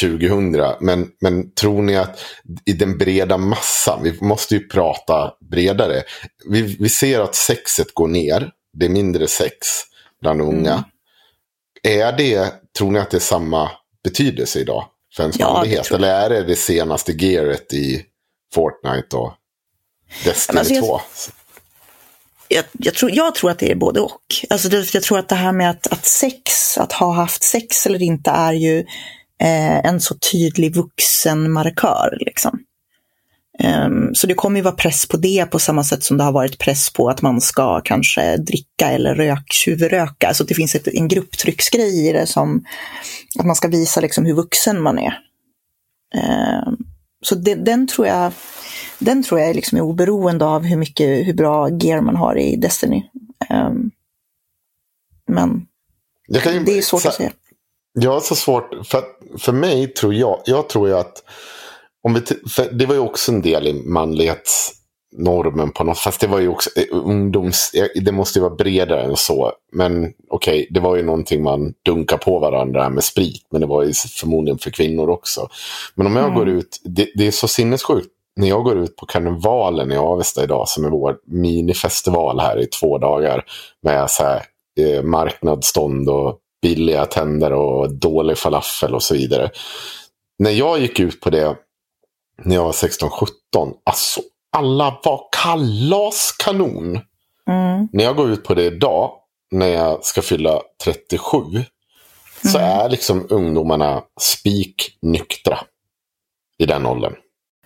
2000. 0.00 0.56
Men, 0.80 1.08
men 1.20 1.54
tror 1.54 1.82
ni 1.82 1.96
att 1.96 2.20
i 2.64 2.72
den 2.72 2.98
breda 2.98 3.36
massan, 3.38 4.02
vi 4.02 4.18
måste 4.20 4.54
ju 4.54 4.68
prata 4.68 5.32
bredare. 5.50 6.02
Vi, 6.50 6.62
vi 6.80 6.88
ser 6.88 7.20
att 7.20 7.34
sexet 7.34 7.94
går 7.94 8.08
ner. 8.08 8.50
Det 8.72 8.86
är 8.86 8.90
mindre 8.90 9.28
sex 9.28 9.56
bland 10.20 10.40
unga. 10.40 10.84
Är 11.82 12.12
det, 12.12 12.52
tror 12.78 12.90
ni 12.90 12.98
att 12.98 13.10
det 13.10 13.16
är 13.16 13.20
samma 13.20 13.70
betydelse 14.04 14.58
idag 14.60 14.84
för 15.16 15.22
ens 15.22 15.38
Ja, 15.38 15.52
manlighet? 15.52 15.90
Eller 15.90 16.08
är 16.08 16.30
det 16.30 16.42
det 16.42 16.56
senaste 16.56 17.12
gearet 17.12 17.72
i 17.74 18.04
Fortnite 18.54 19.16
och 19.16 19.32
Destiny 20.24 20.54
Men 20.54 20.58
alltså 20.58 20.74
jag- 20.74 20.84
2? 20.84 21.00
Jag, 22.54 22.64
jag, 22.72 22.94
tror, 22.94 23.10
jag 23.10 23.34
tror 23.34 23.50
att 23.50 23.58
det 23.58 23.70
är 23.70 23.76
både 23.76 24.00
och. 24.00 24.22
Alltså 24.50 24.68
det, 24.68 24.94
jag 24.94 25.02
tror 25.02 25.18
att 25.18 25.28
det 25.28 25.34
här 25.34 25.52
med 25.52 25.70
att, 25.70 25.86
att 25.86 26.06
sex, 26.06 26.78
att 26.78 26.92
ha 26.92 27.12
haft 27.12 27.42
sex 27.42 27.86
eller 27.86 28.02
inte 28.02 28.30
är 28.30 28.52
ju 28.52 28.78
eh, 29.40 29.78
en 29.78 30.00
så 30.00 30.14
tydlig 30.14 30.74
vuxenmarkör. 30.74 32.18
Liksom. 32.20 32.58
Um, 33.64 34.14
så 34.14 34.26
det 34.26 34.34
kommer 34.34 34.56
ju 34.56 34.62
vara 34.62 34.74
press 34.74 35.06
på 35.06 35.16
det 35.16 35.46
på 35.50 35.58
samma 35.58 35.84
sätt 35.84 36.04
som 36.04 36.16
det 36.16 36.24
har 36.24 36.32
varit 36.32 36.58
press 36.58 36.90
på 36.90 37.08
att 37.08 37.22
man 37.22 37.40
ska 37.40 37.80
kanske 37.80 38.36
dricka 38.36 38.90
eller 38.90 39.14
rök, 39.14 39.52
tjuvröka. 39.52 40.28
Alltså 40.28 40.44
det 40.44 40.54
finns 40.54 40.74
ett, 40.74 40.88
en 40.88 41.08
grupptrycksgrej 41.08 42.08
i 42.08 42.12
det 42.12 42.26
som 42.26 42.64
att 43.38 43.46
man 43.46 43.56
ska 43.56 43.68
visa 43.68 44.00
liksom 44.00 44.26
hur 44.26 44.34
vuxen 44.34 44.82
man 44.82 44.98
är. 44.98 45.18
Um, 46.66 46.76
så 47.22 47.34
det, 47.34 47.54
den 47.54 47.88
tror 47.88 48.06
jag 48.06 48.32
den 49.00 49.22
tror 49.22 49.40
jag 49.40 49.50
är 49.50 49.54
liksom 49.54 49.78
oberoende 49.80 50.44
av 50.44 50.62
hur 50.62 50.76
mycket, 50.76 51.26
hur 51.26 51.34
bra 51.34 51.68
gear 51.68 52.00
man 52.00 52.16
har 52.16 52.38
i 52.38 52.56
Destiny. 52.56 53.02
Ehm, 53.50 53.90
men 55.28 55.66
ju- 56.54 56.64
det 56.64 56.78
är 56.78 56.82
svårt 56.82 57.02
så- 57.02 57.08
att 57.08 57.14
säga. 57.14 57.30
Jag 57.92 58.10
har 58.10 58.20
så 58.20 58.34
svårt, 58.34 58.86
för, 58.86 59.02
för 59.38 59.52
mig 59.52 59.88
tror 59.88 60.14
jag, 60.14 60.40
jag 60.44 60.68
tror 60.68 60.88
ju 60.88 60.94
att, 60.96 61.22
om 62.02 62.14
vi, 62.14 62.20
det 62.72 62.86
var 62.86 62.94
ju 62.94 63.00
också 63.00 63.32
en 63.32 63.42
del 63.42 63.66
i 63.66 63.72
manlighetsnormen 63.72 65.70
på 65.72 65.84
något, 65.84 65.98
fast 65.98 66.20
det 66.20 66.26
var 66.26 66.38
ju 66.38 66.48
också 66.48 66.70
eh, 66.76 66.84
ungdoms, 66.90 67.70
eh, 67.74 68.02
det 68.02 68.12
måste 68.12 68.38
ju 68.38 68.42
vara 68.42 68.54
bredare 68.54 69.02
än 69.02 69.16
så. 69.16 69.52
Men 69.72 70.12
okej, 70.28 70.66
det 70.70 70.80
var 70.80 70.96
ju 70.96 71.02
någonting 71.02 71.42
man 71.42 71.74
dunkar 71.84 72.16
på 72.16 72.38
varandra 72.38 72.90
med 72.90 73.04
sprit, 73.04 73.46
men 73.50 73.60
det 73.60 73.66
var 73.66 73.82
ju 73.82 73.92
förmodligen 73.92 74.58
för 74.58 74.70
kvinnor 74.70 75.10
också. 75.10 75.48
Men 75.94 76.06
om 76.06 76.16
jag 76.16 76.34
går 76.34 76.48
ut, 76.48 76.80
det, 76.84 77.08
det 77.14 77.26
är 77.26 77.30
så 77.30 77.48
sinnessjukt, 77.48 78.08
när 78.36 78.48
jag 78.48 78.64
går 78.64 78.78
ut 78.78 78.96
på 78.96 79.06
karnevalen 79.06 79.92
i 79.92 79.96
Avesta 79.96 80.44
idag, 80.44 80.68
som 80.68 80.84
är 80.84 80.90
vår 80.90 81.16
minifestival 81.26 82.40
här 82.40 82.60
i 82.60 82.66
två 82.66 82.98
dagar, 82.98 83.44
med 83.82 84.10
så 84.10 84.22
här, 84.22 84.42
eh, 84.80 85.02
marknadsstånd 85.02 86.08
och 86.08 86.38
billiga 86.62 87.06
tänder 87.06 87.52
och 87.52 87.94
dålig 87.94 88.38
falafel 88.38 88.94
och 88.94 89.02
så 89.02 89.14
vidare. 89.14 89.50
När 90.38 90.50
jag 90.50 90.80
gick 90.80 91.00
ut 91.00 91.20
på 91.20 91.30
det 91.30 91.56
när 92.44 92.54
jag 92.54 92.64
var 92.64 92.72
16-17, 92.72 93.74
alltså 93.84 94.20
alla 94.52 95.00
var 95.04 95.28
kalaskanon. 95.42 97.00
Mm. 97.48 97.88
När 97.92 98.04
jag 98.04 98.16
går 98.16 98.30
ut 98.30 98.44
på 98.44 98.54
det 98.54 98.64
idag, 98.64 99.12
när 99.50 99.68
jag 99.68 100.04
ska 100.04 100.22
fylla 100.22 100.60
37, 100.84 101.38
så 102.44 102.58
är 102.58 102.88
liksom 102.88 103.26
ungdomarna 103.30 104.02
spiknyktra 104.20 105.58
i 106.58 106.66
den 106.66 106.86
åldern. 106.86 107.14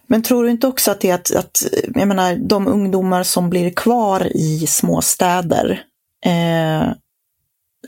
Men 0.07 0.23
tror 0.23 0.45
du 0.45 0.51
inte 0.51 0.67
också 0.67 0.91
att 0.91 1.01
det 1.01 1.11
är 1.11 1.15
att, 1.15 1.35
att 1.35 1.67
jag 1.95 2.09
menar, 2.09 2.37
de 2.37 2.69
ungdomar 2.69 3.23
som 3.23 3.51
blir 3.51 3.71
kvar 3.71 4.37
i 4.37 4.67
småstäder, 4.67 5.83
eh, 6.27 6.89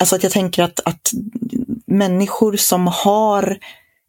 alltså 0.00 0.16
att 0.16 0.22
jag 0.22 0.32
tänker 0.32 0.62
att, 0.62 0.80
att 0.84 1.10
människor 1.86 2.56
som 2.56 2.86
har 2.86 3.58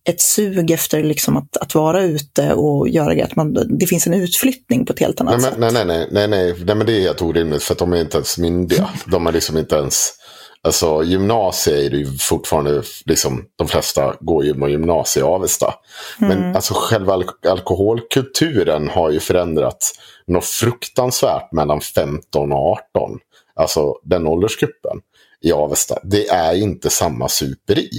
ett 0.10 0.22
sug 0.22 0.72
efter 0.72 1.04
liksom 1.04 1.38
att, 1.38 1.58
att 1.58 1.76
vara 1.76 2.04
ute 2.04 2.54
och 2.54 2.90
göra 2.90 3.14
grejer, 3.14 3.26
att 3.26 3.36
man, 3.36 3.78
det 3.80 3.88
finns 3.88 4.08
en 4.08 4.14
utflyttning 4.14 4.86
på 4.86 4.94
ett 4.94 5.00
helt 5.00 5.22
annat 5.22 5.34
Nej, 5.34 5.44
sätt. 5.44 5.60
men, 5.60 5.74
nej, 5.74 5.86
nej, 5.86 6.08
nej, 6.12 6.28
nej, 6.28 6.28
nej, 6.28 6.64
nej, 6.66 6.76
men 6.76 6.88
det 6.88 6.98
är 6.98 7.02
helt 7.02 7.22
orimligt 7.22 7.64
för 7.64 7.74
att 7.74 7.80
de 7.80 7.94
är 7.94 8.02
inte 8.02 8.18
ens 8.18 8.38
myndiga. 8.38 8.90
De 9.06 9.28
är 9.28 9.32
liksom 9.32 9.58
inte 9.58 9.76
ens, 9.76 10.14
alltså 10.62 11.04
gymnasiet 11.04 11.78
är 11.86 11.90
det 11.90 11.98
ju 11.98 12.18
fortfarande, 12.18 12.84
liksom, 13.06 13.46
de 13.56 13.68
flesta 13.68 14.16
går 14.20 14.46
ju 14.46 14.54
på 14.54 14.70
gymnasiet 14.70 15.24
i 15.24 15.28
Avesta. 15.28 15.74
Men 16.18 16.56
alltså 16.56 16.74
själva 16.78 17.14
alk- 17.14 17.48
alkoholkulturen 17.50 18.90
har 18.90 19.10
ju 19.12 19.20
förändrats 19.20 19.92
något 20.28 20.46
fruktansvärt 20.46 21.52
mellan 21.52 21.82
15 21.82 22.52
och 22.52 22.60
18. 22.96 23.20
Alltså 23.56 23.94
den 24.04 24.28
åldersgruppen 24.28 24.98
i 25.42 25.52
Avesta. 25.52 26.00
Det 26.04 26.28
är 26.28 26.54
inte 26.56 26.90
samma 26.90 27.28
superi. 27.30 27.90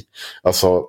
Alltså 0.42 0.84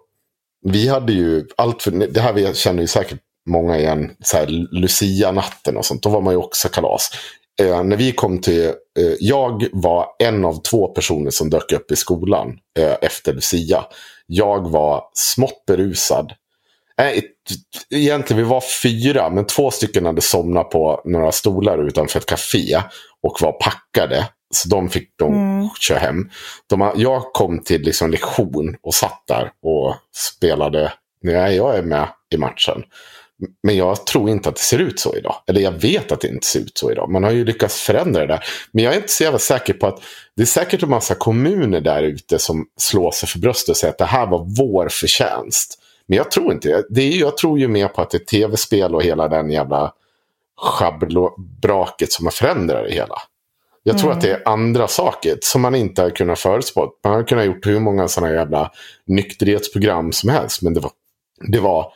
vi 0.65 0.87
hade 0.87 1.13
ju 1.13 1.47
allt 1.57 1.83
för, 1.83 1.91
det 1.91 2.19
här 2.21 2.53
känner 2.53 2.81
ju 2.81 2.87
säkert 2.87 3.19
många 3.49 3.77
igen, 3.79 4.11
så 4.23 4.37
här 4.37 4.47
Lucia-natten 4.71 5.77
och 5.77 5.85
sånt, 5.85 6.03
då 6.03 6.09
var 6.09 6.21
man 6.21 6.33
ju 6.33 6.37
också 6.37 6.69
kalas. 6.69 7.11
Eh, 7.59 7.83
när 7.83 7.95
vi 7.97 8.11
kom 8.11 8.41
till, 8.41 8.65
eh, 8.65 9.13
jag 9.19 9.65
var 9.71 10.07
en 10.23 10.45
av 10.45 10.61
två 10.61 10.87
personer 10.87 11.31
som 11.31 11.49
dök 11.49 11.71
upp 11.71 11.91
i 11.91 11.95
skolan 11.95 12.57
eh, 12.79 12.95
efter 13.01 13.33
Lucia. 13.33 13.85
Jag 14.27 14.69
var 14.69 15.03
smått 15.13 15.63
berusad. 15.67 16.33
Nej, 16.97 17.17
ett- 17.17 17.95
egentligen 17.95 18.43
vi 18.43 18.49
var 18.49 18.63
fyra, 18.83 19.29
men 19.29 19.45
två 19.45 19.71
stycken 19.71 20.05
hade 20.05 20.21
somnat 20.21 20.69
på 20.69 21.01
några 21.05 21.31
stolar 21.31 21.87
utanför 21.87 22.19
ett 22.19 22.25
café 22.25 22.81
och 23.23 23.37
var 23.41 23.51
packade. 23.51 24.27
Så 24.55 24.69
de 24.69 24.89
fick 24.89 25.09
de 25.17 25.33
köra 25.79 25.99
hem. 25.99 26.29
De, 26.69 26.91
jag 26.95 27.23
kom 27.33 27.63
till 27.63 27.81
liksom 27.81 28.11
lektion 28.11 28.75
och 28.81 28.93
satt 28.93 29.23
där 29.27 29.51
och 29.63 29.95
spelade. 30.35 30.93
Nej, 31.23 31.55
jag 31.55 31.75
är 31.77 31.81
med 31.83 32.07
i 32.35 32.37
matchen. 32.37 32.83
Men 33.63 33.77
jag 33.77 34.05
tror 34.05 34.29
inte 34.29 34.49
att 34.49 34.55
det 34.55 34.61
ser 34.61 34.79
ut 34.79 34.99
så 34.99 35.15
idag. 35.15 35.35
Eller 35.47 35.61
jag 35.61 35.71
vet 35.71 36.11
att 36.11 36.21
det 36.21 36.27
inte 36.27 36.47
ser 36.47 36.59
ut 36.59 36.77
så 36.77 36.91
idag. 36.91 37.09
Man 37.09 37.23
har 37.23 37.31
ju 37.31 37.45
lyckats 37.45 37.81
förändra 37.81 38.21
det 38.21 38.27
där. 38.27 38.43
Men 38.71 38.83
jag 38.83 38.93
är 38.93 38.97
inte 38.97 39.11
så 39.11 39.23
jävla 39.23 39.39
säker 39.39 39.73
på 39.73 39.87
att 39.87 40.01
det 40.35 40.41
är 40.41 40.45
säkert 40.45 40.83
en 40.83 40.89
massa 40.89 41.15
kommuner 41.15 41.81
där 41.81 42.03
ute 42.03 42.39
som 42.39 42.65
slår 42.77 43.11
sig 43.11 43.29
för 43.29 43.39
bröstet 43.39 43.69
och 43.69 43.77
säger 43.77 43.91
att 43.91 43.97
det 43.97 44.05
här 44.05 44.27
var 44.27 44.45
vår 44.57 44.87
förtjänst. 44.89 45.79
Men 46.07 46.17
jag 46.17 46.31
tror 46.31 46.53
inte 46.53 46.67
det. 46.67 46.83
det 46.89 47.01
är, 47.01 47.19
jag 47.19 47.37
tror 47.37 47.59
ju 47.59 47.67
mer 47.67 47.87
på 47.87 48.01
att 48.01 48.09
det 48.09 48.17
är 48.17 48.25
tv-spel 48.25 48.95
och 48.95 49.03
hela 49.03 49.27
den 49.27 49.51
jävla 49.51 49.93
schabbelbraket 50.61 52.11
som 52.11 52.25
har 52.25 52.31
förändrat 52.31 52.85
det 52.87 52.93
hela. 52.93 53.15
Jag 53.83 53.97
tror 53.97 54.11
att 54.11 54.21
det 54.21 54.31
är 54.31 54.47
andra 54.47 54.87
saker 54.87 55.37
som 55.41 55.61
man 55.61 55.75
inte 55.75 56.01
har 56.01 56.09
kunnat 56.09 56.39
förutspå. 56.39 56.91
Man 57.03 57.13
har 57.13 57.23
kunnat 57.23 57.45
gjort 57.45 57.65
hur 57.65 57.79
många 57.79 58.07
sådana 58.07 58.33
jävla 58.33 58.71
nykterhetsprogram 59.05 60.11
som 60.11 60.29
helst. 60.29 60.61
Men 60.61 60.73
det 60.73 60.79
var, 60.79 60.91
det 61.47 61.59
var 61.59 61.93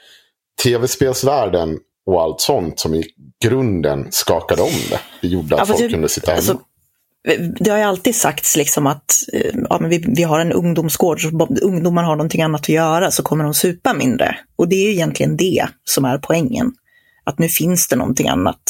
tv-spelsvärlden 0.63 1.77
och 2.05 2.21
allt 2.21 2.41
sånt 2.41 2.79
som 2.79 2.93
i 2.95 3.03
grunden 3.43 4.07
skakade 4.11 4.61
om 4.61 4.69
det. 4.89 4.99
Det 5.21 5.27
gjorde 5.27 5.55
att 5.55 5.59
Ja, 5.59 5.65
folk 5.65 5.79
det- 5.79 5.89
kunde 5.89 6.09
sitta 6.09 6.31
hemma. 6.31 6.37
alltså, 6.37 6.59
Det 7.59 7.69
har 7.69 7.77
ju 7.77 7.83
alltid 7.83 8.15
sagts 8.15 8.57
liksom 8.57 8.87
att 8.87 9.05
eh, 9.33 9.51
ja, 9.69 9.77
men 9.81 9.89
vi, 9.89 10.03
vi 10.07 10.23
har 10.23 10.39
en 10.39 10.51
ungdomsgård, 10.51 11.21
så 11.21 11.27
om 11.29 11.57
ungdomar 11.61 12.03
har 12.03 12.15
någonting 12.15 12.41
annat 12.41 12.61
att 12.61 12.69
göra 12.69 13.11
så 13.11 13.23
kommer 13.23 13.43
de 13.43 13.53
supa 13.53 13.93
mindre. 13.93 14.35
Och 14.55 14.67
det 14.67 14.75
är 14.75 14.85
ju 14.85 14.91
egentligen 14.91 15.37
det 15.37 15.67
som 15.83 16.05
är 16.05 16.17
poängen. 16.17 16.71
Att 17.23 17.39
nu 17.39 17.47
finns 17.47 17.87
det 17.87 17.95
någonting 17.95 18.27
annat. 18.27 18.61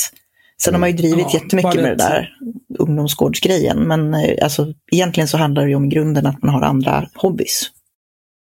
Sen 0.62 0.74
har 0.74 0.80
man 0.80 0.89
ju 0.91 0.98
drivit 0.98 1.26
Ja, 1.34 1.39
jättemycket 1.39 1.76
med 1.76 1.84
det 1.84 1.96
där 1.96 2.30
ungdomsgårdsgrejen. 2.80 3.80
Men 3.88 4.13
eh, 4.13 4.43
alltså, 4.43 4.74
egentligen 4.91 5.28
så 5.28 5.38
handlar 5.38 5.63
det 5.63 5.69
ju 5.69 5.76
om 5.76 5.89
grunden 5.89 6.26
att 6.26 6.43
man 6.43 6.54
har 6.54 6.62
andra 6.62 7.08
hobbys. 7.15 7.69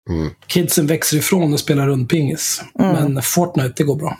Mm. 0.08 0.30
Kidsen 0.46 0.86
växer 0.86 1.16
ifrån 1.16 1.52
och 1.52 1.60
spelar 1.60 1.86
rundpingis. 1.86 2.62
Men 2.74 3.22
Fortnite, 3.22 3.72
det 3.76 3.84
går 3.84 3.96
bra. 3.96 4.18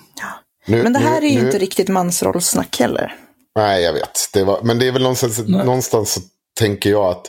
Nu, 0.67 0.83
Men 0.83 0.93
det 0.93 0.99
här 0.99 1.21
nu- 1.21 1.27
är 1.27 1.31
ju 1.31 1.41
nu- 1.41 1.47
inte 1.47 1.59
riktigt 1.59 1.89
mansrollsnack 1.89 2.81
heller. 2.81 3.15
Nej, 3.57 3.83
jag 3.83 3.93
vet. 3.93 4.29
Det 4.33 4.45
var, 4.45 4.61
men 4.63 4.79
det 4.79 4.87
är 4.89 4.93
väl 4.93 5.03
någonstans, 5.03 5.39
Nej. 5.47 5.65
någonstans 5.65 6.13
så 6.13 6.21
tänker 6.59 6.91
jag 6.91 7.05
att 7.05 7.27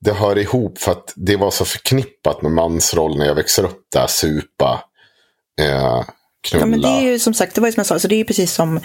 det 0.00 0.12
hör 0.12 0.38
ihop 0.38 0.78
för 0.78 0.92
att 0.92 1.12
det 1.16 1.36
var 1.36 1.50
så 1.50 1.64
förknippat 1.64 2.42
med 2.42 2.52
mansroll 2.52 3.18
när 3.18 3.26
jag 3.26 3.34
växer 3.34 3.64
upp 3.64 3.80
där. 3.92 4.06
Supa, 4.06 4.84
eh, 5.60 6.04
knulla. 6.40 6.62
Ja, 6.62 6.66
men 6.66 6.80
det 6.80 6.88
är 6.88 7.00
ju 7.00 7.18
som 7.18 7.34
sagt, 7.34 7.54
det 7.54 7.60
var 7.60 7.68
ju 7.68 7.72
som 7.72 7.80
jag 7.80 7.86
sa, 7.86 7.98
så 7.98 8.08
det 8.08 8.14
är 8.14 8.18
ju 8.18 8.24
precis 8.24 8.52
som 8.52 8.80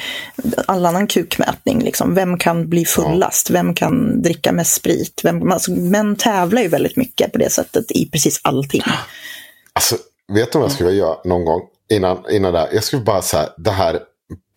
all 0.65 0.85
annan 0.85 1.07
kukmätning. 1.07 1.83
Liksom. 1.83 2.15
Vem 2.15 2.37
kan 2.37 2.69
bli 2.69 2.85
fullast? 2.85 3.49
Vem 3.49 3.73
kan 3.73 4.21
dricka 4.21 4.51
mest 4.51 4.73
sprit? 4.73 5.21
Vem, 5.23 5.51
alltså, 5.51 5.71
män 5.71 6.15
tävlar 6.15 6.61
ju 6.61 6.67
väldigt 6.67 6.95
mycket 6.95 7.31
på 7.31 7.37
det 7.37 7.49
sättet 7.49 7.91
i 7.91 8.09
precis 8.11 8.39
allting. 8.43 8.81
Alltså, 9.73 9.97
vet 10.33 10.51
du 10.51 10.59
vad 10.59 10.65
jag 10.65 10.71
skulle 10.71 10.91
göra 10.91 11.17
någon 11.25 11.45
gång 11.45 11.61
innan, 11.89 12.23
innan 12.31 12.53
det 12.53 12.59
här? 12.59 12.69
Jag 12.73 12.83
skulle 12.83 13.01
bara 13.01 13.21
säga 13.21 13.49
det 13.57 13.71
här 13.71 13.99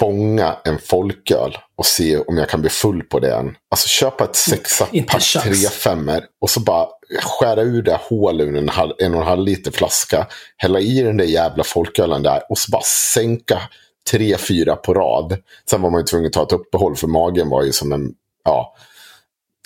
bonga 0.00 0.56
en 0.64 0.78
folköl 0.78 1.58
och 1.76 1.86
se 1.86 2.18
om 2.18 2.38
jag 2.38 2.48
kan 2.48 2.60
bli 2.60 2.70
full 2.70 3.02
på 3.02 3.18
det 3.20 3.34
än. 3.34 3.56
Alltså 3.70 3.88
köpa 3.88 4.24
ett 4.24 4.36
sexa 4.36 4.88
Inte 4.92 5.12
pack 5.12 5.22
chans. 5.22 5.44
tre 5.44 5.54
femmer 5.54 6.24
och 6.40 6.50
så 6.50 6.60
bara 6.60 6.86
skära 7.22 7.62
ur 7.62 7.82
det 7.82 8.00
hål 8.02 8.40
ur 8.40 8.56
en, 8.56 8.68
halv, 8.68 8.92
en 8.98 9.14
och 9.14 9.20
en 9.20 9.26
halv 9.26 9.44
liter 9.44 9.70
flaska. 9.70 10.26
Hälla 10.56 10.80
i 10.80 11.02
den 11.02 11.16
där 11.16 11.24
jävla 11.24 11.64
folkölen 11.64 12.22
där 12.22 12.42
och 12.50 12.58
så 12.58 12.70
bara 12.70 12.82
sänka 13.14 13.62
tre, 14.10 14.38
fyra 14.38 14.76
på 14.76 14.94
rad. 14.94 15.38
Sen 15.70 15.82
var 15.82 15.90
man 15.90 16.00
ju 16.00 16.04
tvungen 16.04 16.26
att 16.26 16.32
ta 16.32 16.42
ett 16.42 16.52
uppehåll 16.52 16.96
för 16.96 17.06
magen 17.06 17.48
var 17.48 17.62
ju 17.62 17.72
som 17.72 17.92
en, 17.92 18.14
ja, 18.44 18.74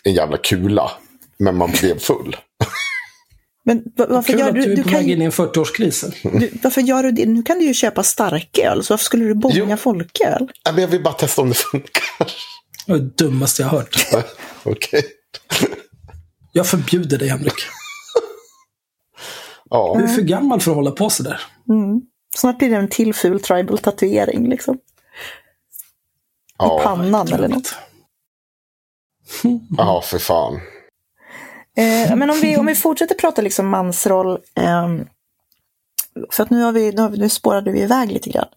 en 0.04 0.14
jävla 0.14 0.36
kula. 0.36 0.90
Men 1.38 1.56
man 1.56 1.70
blev 1.80 1.98
full. 1.98 2.36
Men 3.64 3.82
va- 3.96 4.06
varför 4.08 4.32
Kul 4.32 4.40
gör 4.40 4.48
att 4.48 4.54
du, 4.54 4.74
du 4.74 4.82
på 4.82 4.88
kan, 4.88 4.98
väg 4.98 5.10
in 5.10 5.22
i 5.22 5.24
en 5.24 5.30
40-årskris. 5.30 6.12
du, 6.40 6.50
varför 6.62 6.80
gör 6.80 7.02
du 7.02 7.10
det? 7.10 7.26
Nu 7.26 7.42
kan 7.42 7.58
du 7.58 7.64
ju 7.64 7.74
köpa 7.74 8.02
starköl, 8.02 8.84
så 8.84 8.92
varför 8.92 9.04
skulle 9.04 9.24
du 9.24 9.34
bonga 9.34 9.76
folköl? 9.76 10.52
Jag 10.64 10.72
vill 10.88 11.02
bara 11.02 11.14
testa 11.14 11.42
om 11.42 11.48
det 11.48 11.54
funkar. 11.54 12.02
Det 12.86 12.92
var 12.92 12.98
det 12.98 13.16
dummaste 13.16 13.62
jag 13.62 13.68
har 13.68 13.78
hört. 13.78 14.06
Okej. 14.62 15.04
Jag 16.52 16.66
förbjuder 16.66 17.18
dig, 17.18 17.28
Henrik. 17.28 17.54
Ja. 19.70 19.94
Du 19.98 20.04
är 20.04 20.08
för 20.08 20.22
gammal 20.22 20.60
för 20.60 20.70
att 20.70 20.76
hålla 20.76 20.90
på 20.90 21.10
sådär. 21.10 21.40
Snart 22.36 22.58
blir 22.58 22.70
det 22.70 22.76
en 22.76 22.88
till 22.88 23.14
ful 23.14 23.40
tribal 23.40 23.78
tatuering 23.78 24.48
liksom. 24.48 24.74
I 24.74 24.78
Ja, 26.58 26.80
pannan 26.84 27.28
eller 27.32 27.48
något. 27.48 27.74
ja, 29.78 30.02
för 30.02 30.18
fan. 30.18 30.60
Eh, 31.76 32.16
men 32.16 32.30
om 32.30 32.36
vi, 32.40 32.56
om 32.56 32.66
vi 32.66 32.74
fortsätter 32.74 33.14
prata 33.14 33.42
liksom 33.42 33.68
mansroll. 33.68 34.38
ehm, 34.60 35.04
för 36.32 36.42
att 36.42 36.50
nu, 36.50 36.62
har 36.62 36.72
vi, 36.72 36.92
nu, 36.92 37.02
har 37.02 37.08
vi, 37.08 37.18
nu 37.18 37.28
spårade 37.28 37.72
vi 37.72 37.80
iväg 37.80 38.12
lite 38.12 38.30
grann. 38.30 38.48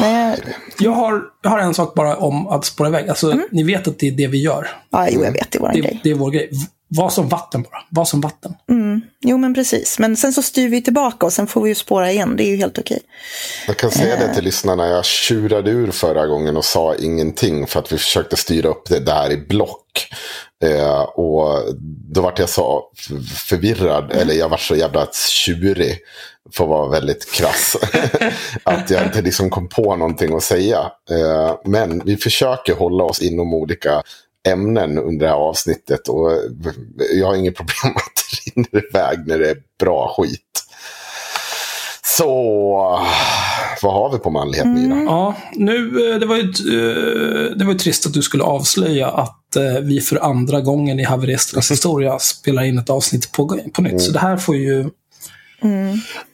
Men, 0.00 0.36
Jag 0.78 0.90
har, 0.92 1.22
jag 1.42 1.50
har 1.50 1.58
en 1.58 1.74
sak 1.74 1.94
bara 1.94 2.16
om 2.16 2.46
att 2.48 2.64
spåra 2.64 2.88
iväg. 2.88 3.08
Alltså, 3.08 3.38
Ni 3.50 3.62
vet 3.62 3.88
att 3.88 3.98
det 3.98 4.06
är 4.08 4.12
det 4.12 4.26
vi 4.26 4.42
gör. 4.42 4.68
ja, 4.90 5.08
jo, 5.10 5.24
jag 5.24 5.32
vet, 5.32 5.50
det 5.50 5.58
är 5.58 5.60
vår 5.60 5.70
Det, 5.72 5.80
grej. 5.80 6.00
det 6.02 6.10
är 6.10 6.14
vår 6.14 6.30
grej. 6.30 6.50
Var 6.88 7.10
som 7.10 7.28
vatten 7.28 7.62
bara. 7.62 7.82
Var 7.90 8.04
som 8.04 8.20
vatten. 8.20 8.54
Jo, 9.20 9.38
men 9.38 9.54
precis. 9.54 9.98
Men 9.98 10.16
sen 10.16 10.32
så 10.32 10.42
styr 10.42 10.68
vi 10.68 10.82
tillbaka 10.82 11.26
och 11.26 11.32
sen 11.32 11.46
får 11.46 11.62
vi 11.62 11.68
ju 11.68 11.74
spåra 11.74 12.12
igen. 12.12 12.36
Det 12.36 12.44
är 12.44 12.48
ju 12.48 12.56
helt 12.56 12.78
okej. 12.78 13.00
Jag 13.66 13.76
kan 13.76 13.90
säga 13.90 14.16
det 14.16 14.34
till 14.34 14.44
lyssnarna. 14.44 14.86
Jag 14.86 15.04
tjurade 15.04 15.70
ur 15.70 15.90
förra 15.90 16.26
gången 16.26 16.56
och 16.56 16.64
sa 16.64 16.94
ingenting 16.94 17.66
för 17.66 17.80
att 17.80 17.92
vi 17.92 17.98
försökte 17.98 18.36
styra 18.36 18.68
upp 18.68 18.88
det 18.88 19.00
där 19.00 19.32
i 19.32 19.36
block. 19.36 20.08
Eh, 20.64 21.00
och 21.00 21.74
då 22.12 22.20
vart 22.20 22.38
jag 22.38 22.48
så 22.48 22.82
förvirrad, 23.48 24.12
eller 24.12 24.34
jag 24.34 24.48
var 24.48 24.56
så 24.56 24.76
jävla 24.76 25.06
tjurig. 25.46 25.98
För 26.52 26.64
att 26.64 26.70
vara 26.70 26.88
väldigt 26.88 27.32
krass. 27.32 27.76
att 28.62 28.90
jag 28.90 29.04
inte 29.04 29.22
liksom 29.22 29.50
kom 29.50 29.68
på 29.68 29.96
någonting 29.96 30.36
att 30.36 30.42
säga. 30.42 30.78
Eh, 31.10 31.56
men 31.64 32.02
vi 32.04 32.16
försöker 32.16 32.74
hålla 32.74 33.04
oss 33.04 33.22
inom 33.22 33.54
olika 33.54 34.02
ämnen 34.48 34.98
under 34.98 35.26
det 35.26 35.32
här 35.32 35.38
avsnittet. 35.38 36.08
Och 36.08 36.30
jag 37.14 37.26
har 37.26 37.36
inget 37.36 37.56
problem 37.56 37.92
med 37.94 37.96
att 37.96 38.14
det 38.14 38.50
rinner 38.50 38.88
iväg 38.88 39.26
när 39.26 39.38
det 39.38 39.50
är 39.50 39.56
bra 39.80 40.14
skit. 40.16 40.40
Så, 42.18 42.26
vad 43.82 43.94
har 43.94 44.12
vi 44.12 44.18
på 44.18 44.30
manlighet 44.30 44.66
Myra? 44.66 45.02
Ja, 45.02 45.34
nu, 45.52 46.10
eh, 46.12 46.18
det 46.20 46.26
var 46.26 46.36
ju, 46.36 46.42
eh, 46.42 47.56
det 47.56 47.64
var 47.64 47.72
ju 47.72 47.78
trist 47.78 48.06
att 48.06 48.12
du 48.12 48.22
skulle 48.22 48.44
avslöja 48.44 49.08
att 49.08 49.56
eh, 49.56 49.80
vi 49.82 50.00
för 50.00 50.24
andra 50.24 50.60
gången 50.60 51.00
i 51.00 51.04
haveristernas 51.04 51.70
historia 51.70 52.18
spelar 52.18 52.62
in 52.62 52.78
ett 52.78 52.90
avsnitt 52.90 53.32
på, 53.32 53.60
på 53.72 53.82
nytt. 53.82 54.02
Så 54.02 54.12
det 54.12 54.18
här 54.18 54.36
får 54.36 54.56
ju 54.56 54.90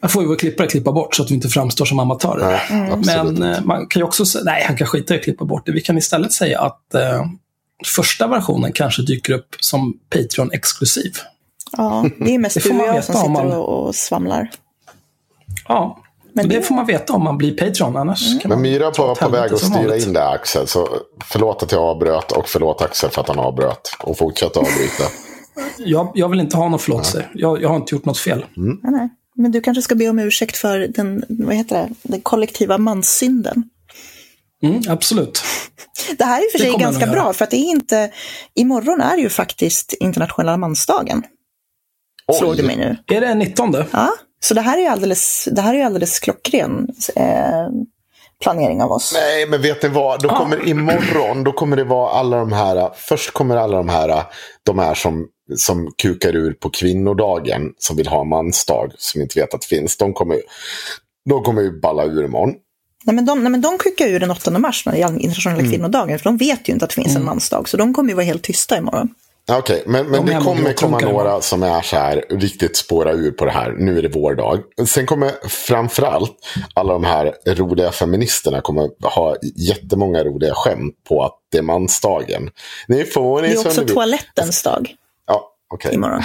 här 0.02 0.08
får 0.08 0.22
ju 0.22 0.28
vår 0.28 0.36
klippare 0.36 0.66
klippa 0.66 0.92
bort 0.92 1.14
så 1.14 1.22
att 1.22 1.30
vi 1.30 1.34
inte 1.34 1.48
framstår 1.48 1.84
som 1.84 1.98
amatörer. 1.98 2.62
Nej, 2.70 2.90
absolut 2.92 3.38
Men 3.38 3.66
man 3.66 3.86
kan 3.86 4.00
ju 4.00 4.04
också 4.04 4.26
säga, 4.26 4.44
nej 4.44 4.64
han 4.66 4.76
kan 4.76 4.86
skita 4.86 5.14
i 5.14 5.18
att 5.18 5.24
klippa 5.24 5.44
bort 5.44 5.66
det. 5.66 5.72
Vi 5.72 5.80
kan 5.80 5.98
istället 5.98 6.32
säga 6.32 6.60
att 6.60 6.94
eh, 6.94 7.24
första 7.86 8.26
versionen 8.26 8.72
kanske 8.72 9.02
dyker 9.02 9.32
upp 9.32 9.56
som 9.60 9.94
Patreon-exklusiv. 10.14 11.12
Ja, 11.76 12.04
det 12.18 12.34
är 12.34 12.38
mest 12.38 12.54
Det 12.54 12.60
får 12.60 12.68
du 12.70 12.74
och 12.74 12.78
man 12.78 12.86
jag 12.86 12.94
veta 12.94 13.12
som 13.12 13.16
om 13.16 13.36
sitter 13.36 13.48
man- 13.48 13.58
och, 13.58 13.94
svamlar. 13.94 14.50
Ja, 15.68 16.02
Men 16.34 16.48
det, 16.48 16.54
det- 16.56 16.62
får 16.62 16.74
man 16.74 16.86
veta 16.86 17.12
om 17.12 17.24
man 17.24 17.38
blir 17.38 17.56
Patreon. 17.56 17.96
Annars 17.96 18.40
kan 18.42 18.48
Men 18.48 18.60
Myra 18.62 18.90
var 18.90 19.14
på 19.14 19.28
väg 19.28 19.52
att 19.52 19.58
styra 19.58 19.78
vanligt. 19.82 20.06
in 20.06 20.12
det 20.12 20.28
Axel. 20.28 20.66
Så 20.66 20.88
förlåt 21.24 21.62
att 21.62 21.72
jag 21.72 21.82
avbröt 21.82 22.32
och 22.32 22.48
förlåt 22.48 22.82
Axel 22.82 23.10
för 23.10 23.20
att 23.20 23.28
han 23.28 23.38
avbröt. 23.38 23.90
Och 24.02 24.18
fortsätter 24.18 24.60
avbryta. 24.60 25.04
Jag, 25.78 26.12
jag 26.14 26.28
vill 26.28 26.40
inte 26.40 26.56
ha 26.56 26.68
någon 26.68 26.78
förlåtelse. 26.78 27.24
Jag, 27.34 27.62
jag 27.62 27.68
har 27.68 27.76
inte 27.76 27.94
gjort 27.94 28.04
något 28.04 28.18
fel. 28.18 28.44
Mm. 28.56 28.78
Nej, 28.82 28.92
nej. 28.92 29.08
Men 29.34 29.52
du 29.52 29.60
kanske 29.60 29.82
ska 29.82 29.94
be 29.94 30.08
om 30.08 30.18
ursäkt 30.18 30.56
för 30.56 30.78
den, 30.78 31.24
vad 31.28 31.54
heter 31.54 31.76
det, 31.76 31.88
den 32.02 32.20
kollektiva 32.20 32.78
manssynden. 32.78 33.64
Mm, 34.62 34.82
absolut. 34.88 35.42
Det 36.18 36.24
här 36.24 36.40
är 36.40 36.48
i 36.48 36.50
för 36.50 36.58
sig 36.58 36.76
ganska 36.78 37.06
bra, 37.06 37.32
för 37.32 37.44
att 37.44 37.50
det 37.50 37.56
är 37.56 37.70
inte... 37.70 38.10
Imorgon 38.54 39.00
är 39.00 39.16
ju 39.16 39.28
faktiskt 39.28 39.92
internationella 39.92 40.56
mansdagen, 40.56 41.22
slog 42.38 42.56
det 42.56 42.62
mig 42.62 42.76
nu. 42.76 42.96
Är 43.16 43.20
det 43.20 43.34
19? 43.34 43.74
Ja, 43.92 44.08
så 44.42 44.54
det 44.54 44.60
här 44.60 44.76
är 44.76 44.80
ju 44.82 44.86
alldeles, 44.86 45.48
det 45.52 45.60
här 45.62 45.74
är 45.74 45.84
alldeles 45.84 46.18
klockren 46.18 46.88
eh, 47.16 47.68
planering 48.42 48.82
av 48.82 48.92
oss. 48.92 49.12
Nej, 49.14 49.46
men 49.46 49.62
vet 49.62 49.82
ni 49.82 49.88
vad? 49.88 50.22
Då 50.22 50.30
Ah. 50.30 50.38
kommer 50.38 50.68
imorgon, 50.68 51.44
då 51.44 51.52
kommer 51.52 51.76
det 51.76 51.84
vara 51.84 52.10
alla 52.10 52.36
de 52.38 52.52
här. 52.52 52.90
Först 52.94 53.30
kommer 53.30 53.56
alla 53.56 53.76
de 53.76 53.88
här, 53.88 54.24
de 54.66 54.78
här 54.78 54.94
som, 54.94 55.26
som 55.56 55.92
kukar 56.02 56.36
ur 56.36 56.52
på 56.52 56.70
kvinnodagen. 56.70 57.62
Som 57.78 57.96
vill 57.96 58.06
ha 58.08 58.24
mansdag, 58.24 58.92
som 58.98 59.20
inte 59.20 59.40
vet 59.40 59.54
att 59.54 59.60
det 59.60 59.66
finns. 59.66 59.96
De 59.96 60.12
kommer, 60.12 60.40
de 61.28 61.42
kommer 61.42 61.62
ju 61.62 61.80
balla 61.80 62.04
ur 62.04 62.24
imorgon. 62.24 62.54
Nej, 63.04 63.16
men 63.16 63.24
de, 63.24 63.42
nej, 63.42 63.50
men 63.50 63.60
de 63.60 63.78
skickar 63.78 64.06
ju 64.06 64.18
den 64.18 64.30
8 64.30 64.50
mars 64.50 64.86
när 64.86 64.92
det 64.92 65.02
är 65.02 65.20
internationella 65.20 65.60
Mm. 65.60 65.70
kvinnodagen, 65.70 66.18
för 66.18 66.24
de 66.24 66.36
vet 66.36 66.68
ju 66.68 66.72
inte 66.72 66.84
att 66.84 66.90
det 66.90 67.02
finns 67.02 67.16
en 67.16 67.24
mansdag, 67.24 67.68
så 67.68 67.76
de 67.76 67.94
kommer 67.94 68.08
ju 68.08 68.14
vara 68.14 68.26
helt 68.26 68.42
tysta 68.42 68.76
imorgon. 68.78 69.08
Okej, 69.58 69.82
men, 69.86 70.06
men 70.06 70.26
De 70.26 70.32
är 70.32 70.38
det 70.38 70.44
kommer 70.44 70.72
komma 70.72 70.98
några 70.98 71.40
som 71.40 71.62
är 71.62 71.82
så 71.82 71.96
här 71.96 72.24
riktigt 72.30 72.76
spåra 72.76 73.12
ur 73.12 73.30
på 73.30 73.44
det 73.44 73.50
här. 73.50 73.72
Nu 73.78 73.98
är 73.98 74.02
det 74.02 74.08
vår 74.08 74.34
dag. 74.34 74.60
Sen 74.86 75.06
kommer 75.06 75.48
framförallt 75.48 76.32
alla 76.74 76.92
de 76.92 77.04
här 77.04 77.34
roliga 77.46 77.92
feministerna 77.92 78.60
kommer 78.60 78.90
ha 79.02 79.36
jättemånga 79.56 80.24
roliga 80.24 80.54
skämt 80.54 80.94
på 81.08 81.24
att 81.24 81.34
det 81.52 81.58
är 81.58 81.62
mansdagen. 81.62 82.50
Ni 82.88 83.04
får 83.04 83.42
Det 83.42 83.48
ni 83.48 83.54
är 83.54 83.56
som 83.56 83.66
också 83.66 83.86
toalettens 83.86 84.62
dag. 84.62 84.94
Okej. 85.74 85.94
imorgon. 85.94 86.22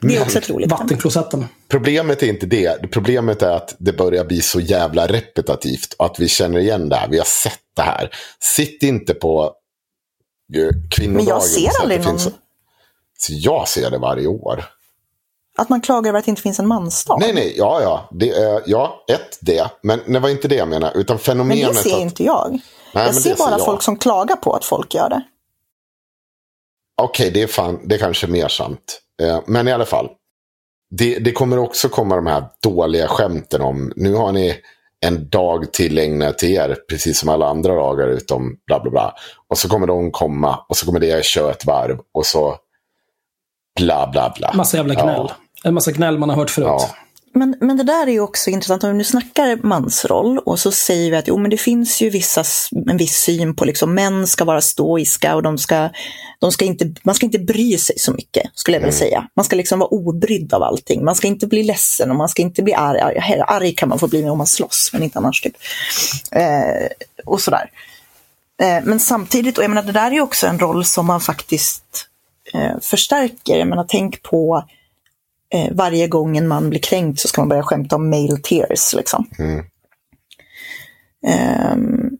Det 0.00 0.16
är 0.16 0.22
också 0.22 0.38
ett 0.38 0.50
roligt. 0.50 0.70
Vattenklosetten. 0.70 1.46
Problemet 1.68 2.22
är 2.22 2.26
inte 2.26 2.46
det. 2.46 2.90
Problemet 2.92 3.42
är 3.42 3.50
att 3.50 3.76
det 3.78 3.92
börjar 3.92 4.24
bli 4.24 4.40
så 4.42 4.60
jävla 4.60 5.06
repetitivt. 5.06 5.94
Och 5.98 6.06
att 6.06 6.20
vi 6.20 6.28
känner 6.28 6.58
igen 6.60 6.88
det 6.88 6.96
här. 6.96 7.08
Vi 7.08 7.18
har 7.18 7.24
sett 7.24 7.58
det 7.76 7.82
här. 7.82 8.10
Sitt 8.40 8.82
inte 8.82 9.14
på 9.14 9.42
eh, 10.56 10.68
kvinnodagen. 10.96 11.14
Men 11.16 11.24
jag 11.26 11.42
ser 11.42 11.70
aldrig 11.82 12.00
det 12.00 12.04
finns- 12.04 12.24
någon- 12.24 12.34
Så 13.18 13.32
jag 13.36 13.68
ser 13.68 13.90
det 13.90 13.98
varje 13.98 14.26
år. 14.26 14.64
Att 15.58 15.68
man 15.68 15.80
klagar 15.80 16.08
över 16.08 16.18
att 16.18 16.24
det 16.24 16.28
inte 16.30 16.42
finns 16.42 16.58
en 16.58 16.66
mansdag. 16.68 17.16
Nej, 17.20 17.32
nej, 17.34 17.54
ja, 17.56 17.80
ja. 17.82 18.08
Det 18.12 18.30
är, 18.30 18.62
ja, 18.66 19.04
ett, 19.12 19.38
det. 19.40 19.70
Men 19.82 20.12
det 20.12 20.18
var 20.18 20.28
inte 20.28 20.48
det 20.48 20.54
jag 20.54 20.68
menade. 20.68 20.98
Utan 20.98 21.14
Men 21.14 21.18
fenomenet 21.22 21.68
det 21.74 21.74
ser 21.74 21.94
att... 21.94 22.00
inte 22.00 22.24
jag. 22.24 22.50
Nej, 22.50 22.60
jag 22.94 23.04
men 23.04 23.14
ser 23.22 23.36
bara 23.36 23.50
jag. 23.50 23.64
folk 23.64 23.82
som 23.82 23.96
klagar 23.96 24.36
på 24.36 24.52
att 24.52 24.64
folk 24.64 24.94
gör 24.94 25.08
det. 25.08 25.22
Okej, 27.00 27.30
det 27.30 27.42
är 27.42 27.46
fan, 27.46 27.80
det 27.84 27.94
är 27.94 27.98
kanske 27.98 28.26
mer 28.26 28.48
sant. 28.48 29.00
Eh, 29.22 29.40
men 29.46 29.68
i 29.68 29.72
alla 29.72 29.84
fall. 29.84 30.08
Det, 30.90 31.18
det 31.18 31.32
kommer 31.32 31.58
också 31.58 31.88
komma 31.88 32.16
de 32.16 32.26
här 32.26 32.44
dåliga 32.62 33.08
skämten 33.08 33.60
om, 33.60 33.92
nu 33.96 34.14
har 34.14 34.32
ni 34.32 34.56
en 35.06 35.28
dag 35.28 35.72
tillägnad 35.72 36.38
till 36.38 36.50
er, 36.50 36.76
precis 36.88 37.18
som 37.18 37.28
alla 37.28 37.46
andra 37.46 37.74
dagar 37.74 38.08
utom 38.08 38.56
bla 38.66 38.80
bla 38.80 38.90
bla. 38.90 39.14
Och 39.48 39.58
så 39.58 39.68
kommer 39.68 39.86
de 39.86 40.10
komma 40.10 40.64
och 40.68 40.76
så 40.76 40.86
kommer 40.86 41.00
det 41.00 41.24
köra 41.24 41.50
ett 41.50 41.66
varv 41.66 41.98
och 42.14 42.26
så 42.26 42.56
bla 43.80 44.08
bla 44.12 44.34
bla. 44.36 44.52
Massa 44.54 44.76
jävla 44.76 44.94
gnäll. 44.94 45.26
Ja. 45.28 45.36
En 45.64 45.74
massa 45.74 45.92
gnäll 45.92 46.18
man 46.18 46.28
har 46.28 46.36
hört 46.36 46.50
förut. 46.50 46.66
Ja. 46.66 46.88
Men, 47.32 47.56
men 47.60 47.76
det 47.76 47.82
där 47.82 48.06
är 48.06 48.10
ju 48.10 48.20
också 48.20 48.50
intressant, 48.50 48.84
om 48.84 48.90
vi 48.90 48.96
nu 48.96 49.04
snackar 49.04 49.56
mansroll 49.62 50.38
och 50.38 50.58
så 50.58 50.72
säger 50.72 51.10
vi 51.10 51.16
att 51.16 51.28
jo, 51.28 51.38
men 51.38 51.50
det 51.50 51.56
finns 51.56 52.02
ju 52.02 52.10
vissa, 52.10 52.44
en 52.90 52.96
viss 52.96 53.16
syn 53.16 53.56
på 53.56 53.64
liksom 53.64 53.94
män 53.94 54.26
ska 54.26 54.44
vara 54.44 54.60
stoiska 54.60 55.34
och 55.34 55.42
de 55.42 55.58
ska, 55.58 55.90
de 56.38 56.52
ska 56.52 56.64
inte, 56.64 56.92
man 57.02 57.14
ska 57.14 57.26
inte 57.26 57.38
bry 57.38 57.78
sig 57.78 57.98
så 57.98 58.12
mycket, 58.12 58.50
skulle 58.54 58.76
jag 58.76 58.80
vilja 58.80 58.98
säga. 58.98 59.28
Man 59.36 59.44
ska 59.44 59.56
liksom 59.56 59.78
vara 59.78 59.88
obrydd 59.88 60.54
av 60.54 60.62
allting. 60.62 61.04
Man 61.04 61.14
ska 61.14 61.26
inte 61.26 61.46
bli 61.46 61.62
ledsen 61.62 62.10
och 62.10 62.16
man 62.16 62.28
ska 62.28 62.42
inte 62.42 62.62
bli 62.62 62.74
arg. 62.74 63.00
Arg, 63.00 63.42
arg 63.46 63.74
kan 63.74 63.88
man 63.88 63.98
få 63.98 64.08
bli 64.08 64.24
om 64.24 64.38
man 64.38 64.46
slåss, 64.46 64.90
men 64.92 65.02
inte 65.02 65.18
annars. 65.18 65.40
Typ. 65.40 65.56
Eh, 66.32 66.88
och 67.24 67.40
sådär. 67.40 67.70
Eh, 68.62 68.84
men 68.84 69.00
samtidigt, 69.00 69.58
och 69.58 69.64
jag 69.64 69.70
menar, 69.70 69.82
det 69.82 69.92
där 69.92 70.06
är 70.06 70.14
ju 70.14 70.20
också 70.20 70.46
en 70.46 70.58
roll 70.58 70.84
som 70.84 71.06
man 71.06 71.20
faktiskt 71.20 72.06
eh, 72.54 72.78
förstärker. 72.80 73.58
Jag 73.58 73.68
menar, 73.68 73.86
tänk 73.88 74.22
på 74.22 74.64
eh, 75.54 75.68
varje 75.72 76.08
gång 76.08 76.36
en 76.36 76.48
man 76.48 76.70
blir 76.70 76.80
kränkt 76.80 77.20
så 77.20 77.28
ska 77.28 77.40
man 77.40 77.48
börja 77.48 77.62
skämta 77.62 77.96
om 77.96 78.10
male 78.10 78.36
tears. 78.36 78.94
Liksom. 78.94 79.30
Mm. 79.38 79.64
Ehm, 81.26 82.10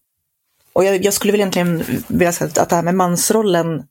och 0.72 0.84
jag, 0.84 1.04
jag 1.04 1.14
skulle 1.14 1.32
väl 1.32 1.40
egentligen 1.40 1.84
vilja 2.08 2.32
säga 2.32 2.50
att, 2.62 2.68
det 2.68 2.76
här 2.76 2.82
med 2.82 2.94
mansrollen, 2.94 3.84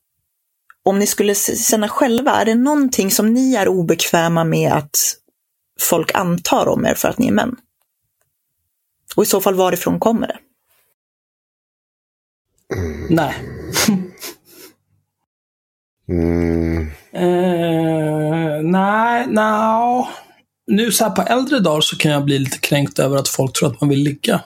om 0.82 0.98
ni 0.98 1.06
skulle 1.06 1.34
känna 1.34 1.88
själva, 1.88 2.30
är 2.30 2.44
det 2.44 2.54
någonting 2.54 3.10
som 3.10 3.32
ni 3.32 3.54
är 3.54 3.68
obekväma 3.68 4.44
med 4.44 4.72
att 4.72 4.98
folk 5.80 6.14
antar 6.14 6.68
om 6.68 6.86
er 6.86 6.94
för 6.94 7.08
att 7.08 7.18
ni 7.18 7.28
är 7.28 7.32
män? 7.32 7.56
Och 9.16 9.22
i 9.22 9.26
så 9.26 9.40
fall 9.40 9.54
varifrån 9.54 10.00
kommer 10.00 10.26
det? 10.26 10.38
Nej. 13.10 13.34
Mm, 16.08 16.90
Eh, 17.12 17.99
nej, 18.62 19.26
nej. 19.26 20.06
Nu 20.66 20.92
så 20.92 21.04
här 21.04 21.10
på 21.10 21.22
äldre 21.22 21.58
dagar 21.58 21.80
så 21.80 21.96
kan 21.96 22.10
jag 22.10 22.24
bli 22.24 22.38
lite 22.38 22.58
kränkt 22.58 22.98
över 22.98 23.16
att 23.16 23.28
folk 23.28 23.52
tror 23.52 23.68
att 23.72 23.80
man 23.80 23.90
vill 23.90 24.02
ligga. 24.02 24.40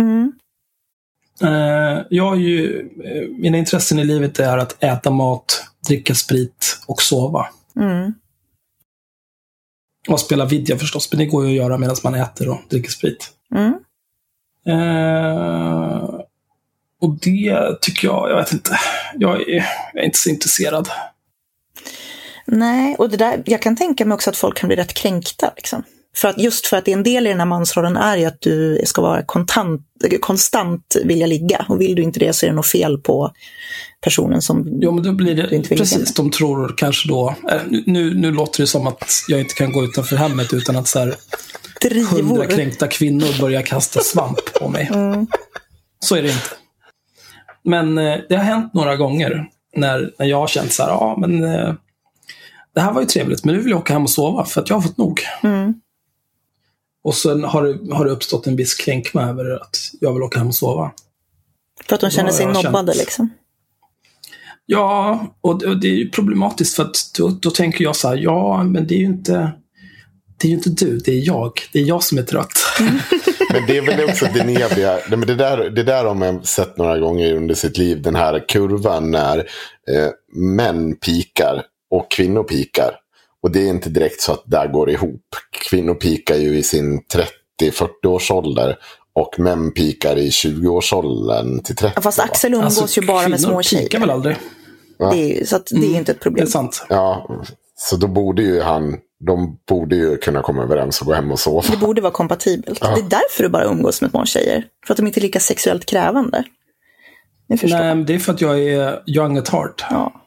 Mm. 0.00 0.32
Eh, 1.42 2.02
jag 2.10 2.24
har 2.24 2.36
ju, 2.36 2.80
eh, 3.04 3.28
mina 3.38 3.58
intressen 3.58 3.98
i 3.98 4.04
livet 4.04 4.38
är 4.38 4.58
att 4.58 4.82
äta 4.82 5.10
mat, 5.10 5.64
dricka 5.88 6.14
sprit 6.14 6.78
och 6.86 7.02
sova. 7.02 7.46
Mm. 7.76 8.14
Och 10.08 10.20
spela 10.20 10.44
video 10.44 10.78
förstås, 10.78 11.12
men 11.12 11.18
det 11.18 11.26
går 11.26 11.46
ju 11.46 11.50
att 11.50 11.64
göra 11.64 11.78
medan 11.78 11.96
man 12.04 12.14
äter 12.14 12.48
och 12.48 12.60
dricker 12.70 12.90
sprit. 12.90 13.30
Mm. 13.54 13.74
Eh, 14.66 16.20
och 17.00 17.18
det 17.20 17.78
tycker 17.80 18.08
jag, 18.08 18.30
jag 18.30 18.36
vet 18.36 18.52
inte, 18.52 18.78
jag 19.14 19.48
är, 19.48 19.64
jag 19.92 20.02
är 20.02 20.06
inte 20.06 20.18
så 20.18 20.30
intresserad. 20.30 20.88
Nej, 22.46 22.94
och 22.98 23.10
det 23.10 23.16
där, 23.16 23.42
jag 23.46 23.62
kan 23.62 23.76
tänka 23.76 24.04
mig 24.04 24.14
också 24.14 24.30
att 24.30 24.36
folk 24.36 24.58
kan 24.58 24.68
bli 24.68 24.76
rätt 24.76 24.94
kränkta. 24.94 25.52
Liksom. 25.56 25.82
För 26.16 26.28
att 26.28 26.38
just 26.38 26.66
för 26.66 26.76
att 26.76 26.88
en 26.88 27.02
del 27.02 27.26
i 27.26 27.30
den 27.30 27.38
här 27.38 27.46
mansrollen 27.46 27.96
är 27.96 28.16
ju 28.16 28.24
att 28.24 28.40
du 28.40 28.82
ska 28.84 29.02
vara 29.02 29.22
kontant, 29.22 29.82
konstant 30.20 30.96
vilja 31.04 31.26
ligga. 31.26 31.66
Och 31.68 31.80
vill 31.80 31.94
du 31.94 32.02
inte 32.02 32.20
det 32.20 32.32
så 32.32 32.46
är 32.46 32.50
det 32.50 32.56
något 32.56 32.66
fel 32.66 32.98
på 32.98 33.30
personen 34.00 34.42
som... 34.42 34.78
Jo, 34.80 34.92
men 34.92 35.04
då 35.04 35.12
blir 35.12 35.34
Du 35.34 35.42
det 35.42 35.56
inte 35.56 35.68
vill 35.68 35.78
ligga 35.78 35.98
precis, 35.98 36.14
de 36.14 36.30
tror 36.30 36.74
kanske 36.76 37.08
då, 37.08 37.34
eh, 37.50 37.60
nu, 37.86 38.14
nu 38.14 38.32
låter 38.32 38.62
det 38.62 38.66
som 38.66 38.86
att 38.86 39.10
jag 39.28 39.40
inte 39.40 39.54
kan 39.54 39.72
gå 39.72 39.84
utanför 39.84 40.16
hemmet 40.16 40.52
utan 40.54 40.76
att 40.76 40.88
så 40.88 40.98
här, 40.98 41.14
hundra 42.10 42.46
kränkta 42.46 42.88
kvinnor 42.88 43.40
börjar 43.40 43.62
kasta 43.62 44.00
svamp 44.00 44.54
på 44.60 44.68
mig. 44.68 44.90
Mm. 44.94 45.26
Så 46.00 46.16
är 46.16 46.22
det 46.22 46.28
inte. 46.28 46.50
Men 47.64 47.98
eh, 47.98 48.18
det 48.28 48.36
har 48.36 48.44
hänt 48.44 48.74
några 48.74 48.96
gånger 48.96 49.46
när, 49.76 50.10
när 50.18 50.26
jag 50.26 50.36
har 50.36 50.46
känt 50.46 50.72
så 50.72 50.82
här, 50.82 50.90
ja 50.90 51.16
men 51.20 51.44
eh, 51.44 51.74
det 52.74 52.80
här 52.80 52.92
var 52.92 53.00
ju 53.00 53.06
trevligt, 53.06 53.44
men 53.44 53.54
nu 53.54 53.60
vill 53.60 53.70
jag 53.70 53.80
åka 53.80 53.92
hem 53.92 54.02
och 54.02 54.10
sova 54.10 54.44
för 54.44 54.60
att 54.60 54.70
jag 54.70 54.76
har 54.76 54.82
fått 54.82 54.98
nog. 54.98 55.20
Mm. 55.42 55.74
Och 57.04 57.14
sen 57.14 57.44
har 57.44 57.62
det, 57.62 57.94
har 57.94 58.04
det 58.04 58.10
uppstått 58.10 58.46
en 58.46 58.56
viss 58.56 58.74
kränkma 58.74 59.22
över 59.22 59.62
att 59.62 59.78
jag 60.00 60.12
vill 60.12 60.22
åka 60.22 60.38
hem 60.38 60.48
och 60.48 60.54
sova. 60.54 60.92
För 61.88 61.94
att 61.94 62.00
de 62.00 62.10
känner 62.10 62.30
sig 62.30 62.46
nobbade 62.46 62.92
känt- 62.92 62.98
liksom. 62.98 63.30
Ja, 64.66 65.26
och 65.40 65.58
det, 65.58 65.66
och 65.66 65.80
det 65.80 65.88
är 65.88 65.94
ju 65.94 66.10
problematiskt 66.10 66.76
för 66.76 66.82
att 66.82 66.96
då, 67.18 67.28
då 67.28 67.50
tänker 67.50 67.84
jag 67.84 67.96
så 67.96 68.08
här, 68.08 68.16
ja, 68.16 68.62
men 68.62 68.86
det 68.86 68.94
är 68.94 68.98
ju 68.98 69.04
inte 69.04 69.52
det 70.36 70.48
är 70.48 70.50
ju 70.50 70.56
inte 70.56 70.70
du, 70.70 70.98
det 70.98 71.12
är 71.12 71.26
jag. 71.26 71.52
Det 71.72 71.78
är 71.78 71.84
jag 71.84 72.02
som 72.02 72.18
är 72.18 72.22
trött. 72.22 72.52
Men 73.52 73.66
det 73.66 73.76
är 73.76 73.82
väl 73.82 74.04
också 74.10 74.26
det 74.34 74.44
men 75.16 75.26
Det 75.26 75.34
där, 75.34 75.70
det 75.70 75.82
där 75.82 76.04
har 76.04 76.14
man 76.14 76.44
sett 76.44 76.76
några 76.78 76.98
gånger 76.98 77.34
under 77.34 77.54
sitt 77.54 77.78
liv. 77.78 78.02
Den 78.02 78.14
här 78.14 78.48
kurvan 78.48 79.10
när 79.10 79.38
eh, 79.38 80.10
män 80.32 80.96
pikar 80.96 81.62
och 81.94 82.10
kvinnor 82.10 82.42
pikar. 82.42 82.96
Och 83.42 83.50
det 83.50 83.60
är 83.60 83.68
inte 83.68 83.90
direkt 83.90 84.20
så 84.20 84.32
att 84.32 84.42
där 84.46 84.68
går 84.68 84.90
ihop. 84.90 85.22
Kvinnor 85.70 85.94
pikar 85.94 86.34
ju 86.36 86.58
i 86.58 86.62
sin 86.62 87.00
30-40 87.60 88.06
års 88.06 88.30
ålder. 88.30 88.78
Och 89.12 89.38
män 89.38 89.72
pikar 89.72 90.16
i 90.18 90.30
20-årsåldern 90.30 91.62
till 91.62 91.76
30. 91.76 91.92
Ja, 91.96 92.02
Fast 92.02 92.18
Axel 92.20 92.54
umgås 92.54 92.98
ju 92.98 93.02
bara 93.06 93.28
med 93.28 93.40
små 93.40 93.56
Alltså, 93.56 93.76
kvinnor 93.76 93.88
pikar 93.88 93.98
väl 94.00 94.08
tjejer. 94.08 94.14
aldrig? 94.14 94.36
Det 94.98 95.40
är, 95.40 95.44
så 95.44 95.56
att 95.56 95.66
det 95.66 95.86
är 95.86 95.98
inte 95.98 96.12
ett 96.12 96.18
Det 96.18 96.22
problem. 96.22 96.42
är 96.42 96.50
sant. 96.50 96.86
Ja, 96.88 97.28
så 97.76 97.96
då 97.96 98.06
borde 98.06 98.42
ju 98.42 98.60
han, 98.60 98.96
de 99.26 99.58
borde 99.68 99.96
ju 99.96 100.16
kunna 100.16 100.42
komma 100.42 100.62
överens 100.62 101.00
och 101.00 101.06
gå 101.06 101.12
hem 101.12 101.32
och 101.32 101.40
sova. 101.40 101.62
Det 101.70 101.76
borde 101.76 102.00
vara 102.00 102.12
kompatibelt. 102.12 102.80
Det 102.80 102.86
är 102.86 103.08
därför 103.10 103.42
du 103.42 103.48
bara 103.48 103.64
umgås 103.64 104.00
med 104.02 104.10
små 104.10 104.24
tjejer. 104.26 104.64
För 104.86 104.94
att 104.94 104.96
de 104.96 105.06
inte 105.06 105.20
är 105.20 105.22
lika 105.22 105.40
sexuellt 105.40 105.86
krävande. 105.86 106.44
Nej, 107.48 107.58
men 107.70 108.06
det 108.06 108.14
är 108.14 108.18
för 108.18 108.32
att 108.32 108.40
jag 108.40 108.60
är 108.62 109.02
young 109.06 109.38
at 109.38 109.48
heart. 109.48 109.84
Ja. 109.90 110.20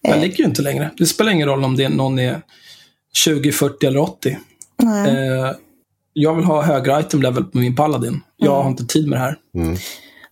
Jag 0.00 0.20
ligger 0.20 0.36
ju 0.38 0.44
inte 0.44 0.62
längre. 0.62 0.90
Det 0.96 1.06
spelar 1.06 1.32
ingen 1.32 1.48
roll 1.48 1.64
om 1.64 1.76
det 1.76 1.84
är 1.84 1.88
någon 1.88 2.18
är 2.18 2.42
20, 3.14 3.52
40 3.52 3.86
eller 3.86 4.00
80. 4.00 4.38
Nej. 4.82 5.10
Eh, 5.10 5.52
jag 6.12 6.34
vill 6.34 6.44
ha 6.44 6.62
högre 6.62 7.00
item 7.00 7.22
level 7.22 7.44
på 7.44 7.58
min 7.58 7.76
paladin. 7.76 8.20
Jag 8.36 8.52
Mm. 8.52 8.62
har 8.62 8.70
inte 8.70 8.84
tid 8.86 9.08
med 9.08 9.18
det 9.18 9.22
här. 9.24 9.36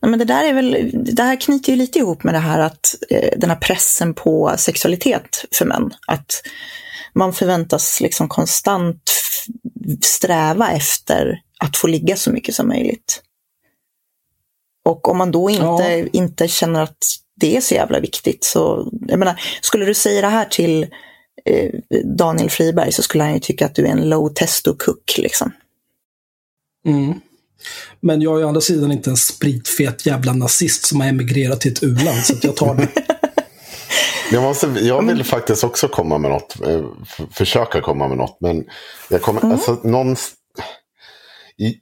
Nej, 0.03 0.11
men 0.11 0.19
det 0.19 0.25
där 0.25 0.45
är 0.45 0.53
väl, 0.55 0.91
det 1.15 1.23
här 1.23 1.41
knyter 1.41 1.73
ju 1.73 1.77
lite 1.79 1.99
ihop 1.99 2.25
med 2.25 2.35
det 2.35 2.39
här 2.39 2.59
att 2.59 2.95
eh, 3.11 3.29
den 3.39 3.51
här 3.51 3.57
pressen 3.57 4.15
på 4.15 4.55
sexualitet 4.59 5.45
för 5.59 5.65
män. 5.65 5.91
Att 6.07 6.43
man 7.15 7.33
förväntas 7.33 8.01
liksom 8.01 8.29
konstant 8.29 9.03
sträva 10.03 10.71
efter 10.71 11.41
att 11.59 11.77
få 11.77 11.87
ligga 11.87 12.17
så 12.17 12.31
mycket 12.33 12.55
som 12.55 12.69
möjligt. 12.69 13.23
Och 14.85 15.09
om 15.09 15.19
man 15.19 15.31
då 15.31 15.51
inte, 15.51 15.63
Ja. 15.65 16.07
inte 16.13 16.49
känner 16.49 16.83
att 16.83 16.99
det 17.41 17.57
är 17.57 17.61
så 17.61 17.75
jävla 17.75 18.01
viktigt 18.01 18.45
så, 18.45 18.93
jag 19.09 19.19
menar, 19.19 19.41
skulle 19.61 19.85
du 19.85 19.95
säga 19.95 20.21
det 20.21 20.29
här 20.29 20.45
till 20.45 20.87
eh, 21.45 21.71
Daniel 22.05 22.51
Friberg 22.51 22.93
så 22.93 23.03
skulle 23.03 23.25
han 23.25 23.35
ju 23.35 23.41
tycka 23.41 23.67
att 23.67 23.75
du 23.75 23.87
är 23.87 23.91
en 23.91 24.09
low 24.09 24.29
testo 24.29 24.77
cook 24.79 25.19
liksom. 25.19 25.53
Mm. 26.87 27.21
Men 28.01 28.23
jag 28.23 28.41
är 28.41 28.45
å 28.45 28.49
andra 28.49 28.61
sidan 28.61 28.93
inte 28.93 29.11
en 29.11 29.17
spritfet 29.17 30.07
jävla 30.07 30.33
nazist 30.33 30.87
som 30.87 31.01
har 31.01 31.09
emigrerat 31.09 31.61
till 31.61 31.73
ett 31.73 31.83
u-land, 31.83 32.25
så 32.25 32.33
att 32.33 32.45
jag 32.45 32.57
tar 32.57 32.75
det. 32.75 32.89
Jag, 34.33 34.43
måste, 34.43 34.67
jag 34.67 35.07
vill 35.07 35.25
faktiskt 35.25 35.65
också 35.65 35.89
komma 35.89 36.19
med 36.19 36.31
något. 36.31 36.61
eh, 36.67 36.85
försöka 37.33 37.81
komma 37.81 38.09
med 38.09 38.17
något. 38.19 38.37
Men 38.41 38.65
jag 39.09 39.23
kommer, 39.23 39.53
alltså 39.53 39.81
någonstans... 39.85 40.37
I, 41.59 41.77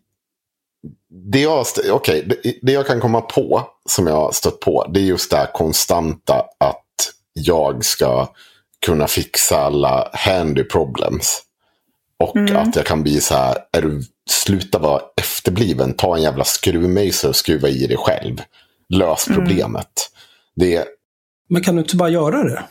det, 1.11 1.41
jag, 1.41 1.67
okay, 1.91 2.23
det, 2.23 2.55
det 2.63 2.73
jag 2.73 2.87
kan 2.87 3.01
komma 3.01 3.21
på, 3.21 3.63
som 3.89 4.07
jag 4.07 4.15
har 4.15 4.33
stött 4.33 4.61
på, 4.61 4.91
det 4.95 5.01
är 5.01 5.05
just 5.05 5.31
det 5.31 5.37
här 5.37 5.53
konstanta 5.53 6.45
att 6.59 6.85
jag 7.33 7.85
ska 7.85 8.29
kunna 8.87 9.07
fixa 9.07 9.57
alla 9.57 10.11
handy 10.13 10.65
problems. 10.65 11.43
Och 12.25 12.39
att 12.39 12.77
jag 12.77 12.87
kan 12.87 13.03
bli 13.03 13.21
så 13.21 13.35
här, 13.35 13.59
är 13.73 13.83
du, 13.83 14.03
sluta 14.31 14.79
vara 14.79 15.03
efterbliven, 15.21 15.95
ta 15.95 16.17
en 16.17 16.23
jävla 16.23 16.45
skruvmejsel 16.45 17.31
och 17.31 17.37
skruva 17.37 17.69
i 17.69 17.87
dig 17.87 17.97
själv. 17.97 18.43
Lös 18.89 19.25
problemet. 19.25 20.11
Det, 20.57 20.85
Men 21.49 21.63
kan 21.63 21.77
du 21.77 21.83
inte 21.83 21.97
bara 21.97 22.09
göra 22.09 22.45
det? 22.45 22.63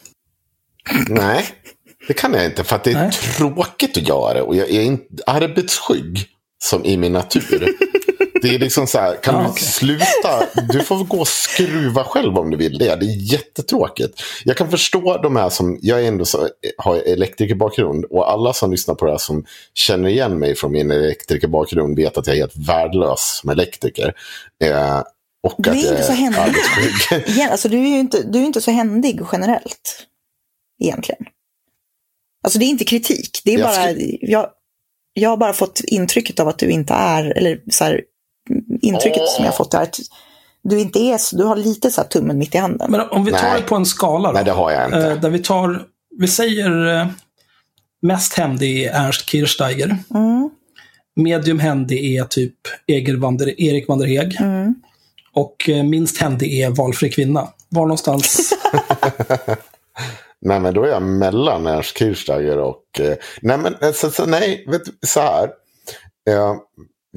Nej, 1.09 1.45
det 2.07 2.13
kan 2.13 2.33
jag 2.33 2.45
inte. 2.45 2.63
För 2.63 2.75
att 2.75 2.83
det 2.83 2.91
är 2.91 3.03
Nej. 3.03 3.11
tråkigt 3.11 3.97
att 3.97 4.07
göra 4.07 4.33
det. 4.33 4.41
Och 4.41 4.55
jag 4.55 4.69
är 4.69 4.81
inte 4.81 5.23
arbetsskygg 5.25 6.25
som 6.63 6.85
i 6.85 6.97
min 6.97 7.13
natur. 7.13 7.75
Det 8.49 8.55
är 8.55 8.59
liksom 8.59 8.87
så 8.87 8.99
här, 8.99 9.15
kan 9.15 9.35
Ja, 9.35 9.41
du 9.41 9.47
okej. 9.47 9.63
sluta? 9.63 10.47
Du 10.73 10.79
får 10.83 11.03
gå 11.03 11.19
och 11.19 11.27
skruva 11.27 12.03
själv 12.03 12.37
om 12.37 12.51
du 12.51 12.57
vill 12.57 12.77
det. 12.77 12.95
Det 12.95 13.05
är 13.05 13.33
jättetråkigt. 13.33 14.21
Jag 14.45 14.57
kan 14.57 14.71
förstå 14.71 15.17
de 15.23 15.35
här 15.35 15.49
som, 15.49 15.79
jag 15.81 16.03
är 16.03 16.07
ändå 16.07 16.25
så, 16.25 16.49
har 16.77 16.95
elektrikerbakgrund. 16.95 18.05
Och 18.05 18.31
alla 18.31 18.53
som 18.53 18.71
lyssnar 18.71 18.95
på 18.95 19.05
det 19.05 19.11
här 19.11 19.17
som 19.17 19.45
känner 19.73 20.09
igen 20.09 20.39
mig 20.39 20.55
från 20.55 20.71
min 20.71 20.91
elektrikerbakgrund 20.91 21.95
vet 21.95 22.17
att 22.17 22.27
jag 22.27 22.35
är 22.35 22.39
helt 22.41 22.57
värdelös 22.67 23.39
som 23.41 23.49
elektriker. 23.49 24.13
Eh, 24.63 24.99
och 25.47 25.55
Du 25.57 25.69
är 25.69 25.73
att 25.73 25.81
inte 25.83 26.03
så 26.03 26.11
händig. 26.11 26.61
alltså, 27.51 27.69
du 27.69 27.77
är 27.77 27.87
ju 27.87 27.99
inte, 27.99 28.23
du 28.23 28.39
är 28.39 28.43
inte 28.45 28.61
så 28.61 28.71
händig 28.71 29.21
generellt. 29.31 30.05
Egentligen. 30.83 31.25
Alltså 32.43 32.59
det 32.59 32.65
är 32.65 32.69
inte 32.69 32.85
kritik. 32.85 33.41
Det 33.43 33.53
är 33.53 33.59
Jag 33.59 33.69
bara, 33.69 33.91
jag, 34.21 34.49
jag 35.13 35.29
har 35.29 35.37
bara 35.37 35.53
fått 35.53 35.81
intrycket 35.87 36.39
av 36.39 36.47
att 36.47 36.59
du 36.59 36.69
inte 36.69 36.93
är, 36.93 37.37
eller 37.37 37.61
så 37.71 37.83
här, 37.83 38.01
intrycket 38.87 39.21
Åh. 39.21 39.35
som 39.35 39.45
jag 39.45 39.51
har 39.51 39.57
fått 39.57 39.73
är 39.73 39.81
att 39.81 39.99
du 40.69 40.79
inte 40.79 40.99
är 40.99 41.17
så, 41.17 41.37
du 41.37 41.43
har 41.43 41.55
lite 41.55 41.91
så 41.91 42.01
här 42.01 42.07
tummen 42.07 42.37
mitt 42.37 42.55
i 42.55 42.57
handen. 42.57 42.91
Men 42.91 43.01
om 43.09 43.25
vi 43.25 43.31
tar 43.31 43.41
Nej. 43.41 43.61
det 43.61 43.67
på 43.67 43.75
en 43.75 43.85
skala 43.85 44.27
då. 44.27 44.33
Nej, 44.33 44.43
det 44.43 44.51
har 44.51 44.71
jag 44.71 44.85
inte. 44.85 45.11
Eh, 45.11 45.19
där 45.19 45.29
vi 45.29 45.39
tar, 45.39 45.83
vi 46.17 46.27
säger 46.27 46.95
eh, 46.95 47.07
mest 48.01 48.33
händig 48.33 48.83
är 48.83 48.91
Ernst 48.93 49.29
Kirchsteiger. 49.29 49.97
Mm, 50.13 50.49
Medium 51.15 51.59
händig 51.59 52.15
är 52.17 52.23
typ 52.23 52.53
Eger 52.87 53.15
Wander, 53.15 53.61
Erik 53.61 53.87
Wanderheg. 53.87 54.37
mm. 54.41 54.75
Och 55.33 55.69
eh, 55.69 55.83
minst 55.83 56.21
händig 56.21 56.59
är 56.61 56.69
Valfri 56.69 57.09
kvinna. 57.09 57.47
Var 57.69 57.81
någonstans? 57.81 58.53
Nej, 60.41 60.59
men 60.59 60.73
då 60.73 60.83
är 60.83 60.87
jag 60.87 61.03
mellan 61.03 61.67
Ernst 61.67 61.97
Kirchsteiger 61.97 62.57
och... 62.57 62.83
Nej, 63.41 63.57
men 63.57 63.93
så, 63.93 64.09
så, 64.09 64.25
nej, 64.25 64.65
vet 64.67 64.85
du, 64.85 64.91
så 65.07 65.19
här. 65.19 65.49
Eh, 66.29 66.55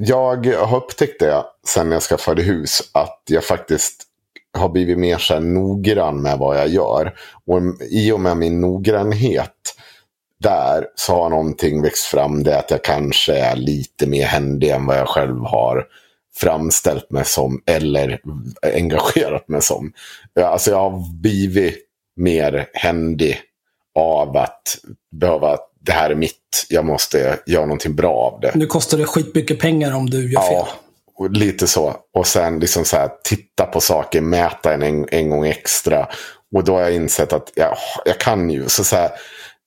jag 0.03 0.45
har 0.45 0.77
upptäckt 0.77 1.19
det 1.19 1.43
sen 1.67 1.91
jag 1.91 2.01
skaffade 2.01 2.41
hus. 2.41 2.81
Att 2.91 3.21
jag 3.25 3.43
faktiskt 3.43 4.03
har 4.57 4.69
blivit 4.69 4.97
mer 4.97 5.17
så 5.17 5.33
här 5.33 5.41
noggrann 5.41 6.21
med 6.21 6.37
vad 6.37 6.57
jag 6.57 6.67
gör. 6.67 7.13
Och 7.45 7.61
i 7.89 8.11
och 8.11 8.19
med 8.19 8.37
min 8.37 8.61
noggrannhet 8.61 9.75
där 10.39 10.87
så 10.95 11.13
har 11.13 11.29
någonting 11.29 11.81
växt 11.81 12.05
fram. 12.05 12.43
Det 12.43 12.59
att 12.59 12.71
jag 12.71 12.83
kanske 12.83 13.33
är 13.37 13.55
lite 13.55 14.07
mer 14.07 14.25
händig 14.25 14.69
än 14.69 14.85
vad 14.85 14.97
jag 14.97 15.07
själv 15.07 15.43
har 15.45 15.87
framställt 16.35 17.11
mig 17.11 17.25
som. 17.25 17.61
Eller 17.65 18.21
engagerat 18.61 19.47
mig 19.47 19.61
som. 19.61 19.93
Alltså 20.35 20.71
jag 20.71 20.77
har 20.77 21.21
blivit 21.21 21.77
mer 22.15 22.69
händig 22.73 23.39
av 23.95 24.37
att 24.37 24.77
behöva, 25.11 25.57
det 25.85 25.91
här 25.91 26.09
är 26.09 26.15
mitt, 26.15 26.65
jag 26.69 26.85
måste 26.85 27.39
göra 27.45 27.65
någonting 27.65 27.95
bra 27.95 28.13
av 28.13 28.39
det. 28.39 28.51
nu 28.55 28.65
kostar 28.65 28.97
det 28.97 29.05
skitmycket 29.05 29.59
pengar 29.59 29.95
om 29.95 30.09
du 30.09 30.31
gör 30.31 30.41
fel. 30.41 30.65
Ja, 31.17 31.27
lite 31.29 31.67
så. 31.67 31.95
Och 32.13 32.27
sen 32.27 32.59
liksom 32.59 32.85
så 32.85 32.97
här, 32.97 33.09
titta 33.23 33.65
på 33.65 33.81
saker, 33.81 34.21
mäta 34.21 34.73
en, 34.73 34.81
en, 34.81 35.07
en 35.11 35.29
gång 35.29 35.45
extra. 35.45 36.07
Och 36.55 36.63
då 36.63 36.73
har 36.73 36.81
jag 36.81 36.95
insett 36.95 37.33
att 37.33 37.51
jag, 37.55 37.77
jag 38.05 38.19
kan 38.19 38.49
ju. 38.49 38.69
Så, 38.69 38.83
så 38.83 38.95
här, 38.95 39.11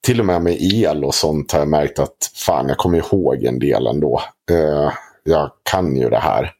till 0.04 0.20
och 0.20 0.26
med 0.26 0.42
med 0.42 0.56
el 0.60 1.04
och 1.04 1.14
sånt 1.14 1.52
har 1.52 1.58
jag 1.58 1.68
märkt 1.68 1.98
att 1.98 2.30
fan, 2.34 2.68
jag 2.68 2.78
kommer 2.78 2.98
ihåg 2.98 3.44
en 3.44 3.58
del 3.58 3.86
ändå. 3.86 4.22
Uh, 4.50 4.92
jag 5.22 5.50
kan 5.62 5.96
ju 5.96 6.10
det 6.10 6.18
här. 6.18 6.52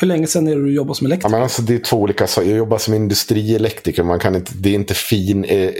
Hur 0.00 0.06
länge 0.06 0.26
sedan 0.26 0.48
är 0.48 0.56
det 0.56 0.62
du 0.62 0.74
jobbar 0.74 0.94
som 0.94 1.06
Ja, 1.06 1.08
elektriker? 1.08 1.30
men 1.30 1.42
alltså, 1.42 1.62
det 1.62 1.74
är 1.74 1.78
två 1.78 1.96
olika 1.96 2.26
saker. 2.26 2.48
Jag 2.48 2.58
jobbar 2.58 2.78
som 2.78 2.94
industrielektriker. 2.94 4.02
Man 4.02 4.18
kan 4.18 4.34
inte, 4.36 4.52
det 4.54 4.68
är 4.70 4.74
inte 4.74 4.94
fin 4.94 5.44
eh, 5.44 5.70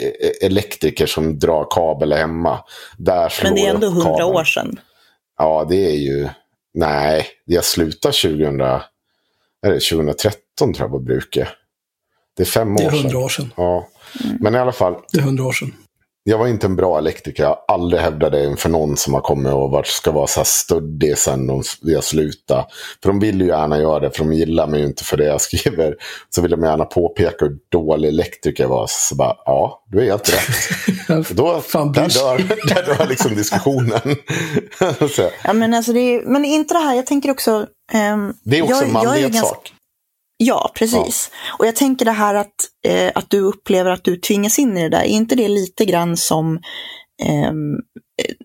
elektriker 0.43 1.07
som 1.07 1.39
drar 1.39 1.67
kabel 1.71 2.13
hemma. 2.13 2.61
Där 2.99 3.29
slår 3.29 3.51
Men 3.51 3.55
det 3.55 3.67
är 3.67 3.75
ändå 3.75 3.89
hundra 3.89 4.27
år 4.27 4.45
sedan. 4.45 4.81
Ja, 5.39 5.67
det 5.71 5.77
är 5.91 5.97
ju... 5.97 6.29
Nej, 6.75 7.27
jag 7.45 7.65
slutade 7.65 8.13
2000, 8.15 8.61
är 8.61 8.81
det 9.63 9.81
2013 9.81 10.39
tror 10.59 10.77
jag 10.79 10.91
på 10.91 10.99
bruket. 10.99 11.49
Det 12.37 12.43
är 12.43 12.47
fem 12.47 12.77
det 12.77 12.83
är 12.83 12.87
år 12.87 12.91
sedan. 12.91 13.01
hundra 13.03 13.19
år 13.19 13.29
sedan. 13.29 13.53
Ja. 13.57 13.89
Men 14.41 14.55
i 14.55 14.59
alla 14.59 14.73
fall, 14.73 14.95
Det 15.13 15.19
är 15.19 15.23
hundra 15.23 15.45
år 15.45 15.53
sedan. 15.53 15.75
Jag 16.29 16.39
var 16.39 16.47
inte 16.47 16.67
en 16.67 16.77
bra 16.77 16.99
elektriker. 16.99 17.43
Jag 17.43 17.51
har 17.51 17.65
aldrig 17.69 18.03
hävdat 18.03 18.33
det 18.33 18.45
inför 18.45 18.69
någon 18.69 18.97
som 18.97 19.15
har 19.15 19.21
kommit 19.21 19.53
och 19.53 19.71
varit, 19.71 19.87
ska 19.87 20.13
vara 20.13 20.27
så 20.27 20.41
här 20.41 20.45
stöddig 20.45 21.19
sen 21.19 21.47
de, 21.47 21.63
jag 21.83 22.05
slutade. 22.05 22.65
För 23.03 23.09
de 23.09 23.21
vill 23.21 23.41
ju 23.41 23.47
gärna 23.47 23.79
göra 23.79 24.01
det, 24.01 24.11
för 24.11 24.19
de 24.19 24.33
gillar 24.33 24.67
mig 24.67 24.81
ju 24.81 24.87
inte 24.87 25.05
för 25.05 25.17
det 25.17 25.25
jag 25.25 25.41
skriver. 25.41 25.95
Så 26.31 26.43
vill 26.43 26.51
de 26.51 26.63
gärna 26.63 26.85
påpeka 26.85 27.45
hur 27.45 27.57
dålig 27.69 28.09
elektriker 28.09 28.65
jag 28.65 28.69
var. 28.69 28.87
Så 28.89 29.15
bara, 29.15 29.37
ja, 29.45 29.85
du 29.91 30.01
är 30.01 30.05
helt 30.05 30.33
rätt. 30.33 31.29
Då, 31.37 31.61
Fan, 31.61 31.93
där, 31.93 32.09
dör, 32.09 32.39
där 32.75 32.99
dör 32.99 33.07
liksom 33.09 33.35
diskussionen. 33.35 34.17
så, 35.11 35.31
Ja, 35.45 35.53
men, 35.53 35.75
alltså 35.75 35.93
det 35.93 36.01
är, 36.01 36.23
men 36.23 36.45
inte 36.45 36.75
det 36.75 36.81
här, 36.81 36.95
jag 36.95 37.07
tänker 37.07 37.31
också... 37.31 37.67
ehm, 37.93 38.35
det 38.45 38.59
är 38.59 38.63
också 38.63 38.75
jag, 38.75 38.85
en 38.85 38.93
manlighetssak. 38.93 39.73
Ja, 40.41 40.71
precis. 40.75 41.31
Och 41.59 41.67
jag 41.67 41.77
tänker 41.77 42.05
det 42.05 42.11
här 42.11 42.35
att, 42.35 42.55
eh, 42.87 43.13
att 43.15 43.31
du 43.31 43.41
upplever 43.41 43.91
att 43.91 44.05
du 44.05 44.17
tvingas 44.17 44.59
in 44.59 44.77
i 44.77 44.83
det 44.83 44.89
där, 44.89 45.01
är 45.01 45.05
inte 45.05 45.35
det 45.35 45.49
lite 45.49 45.85
grann 45.85 46.17
som 46.17 46.61
ehm, 47.23 47.75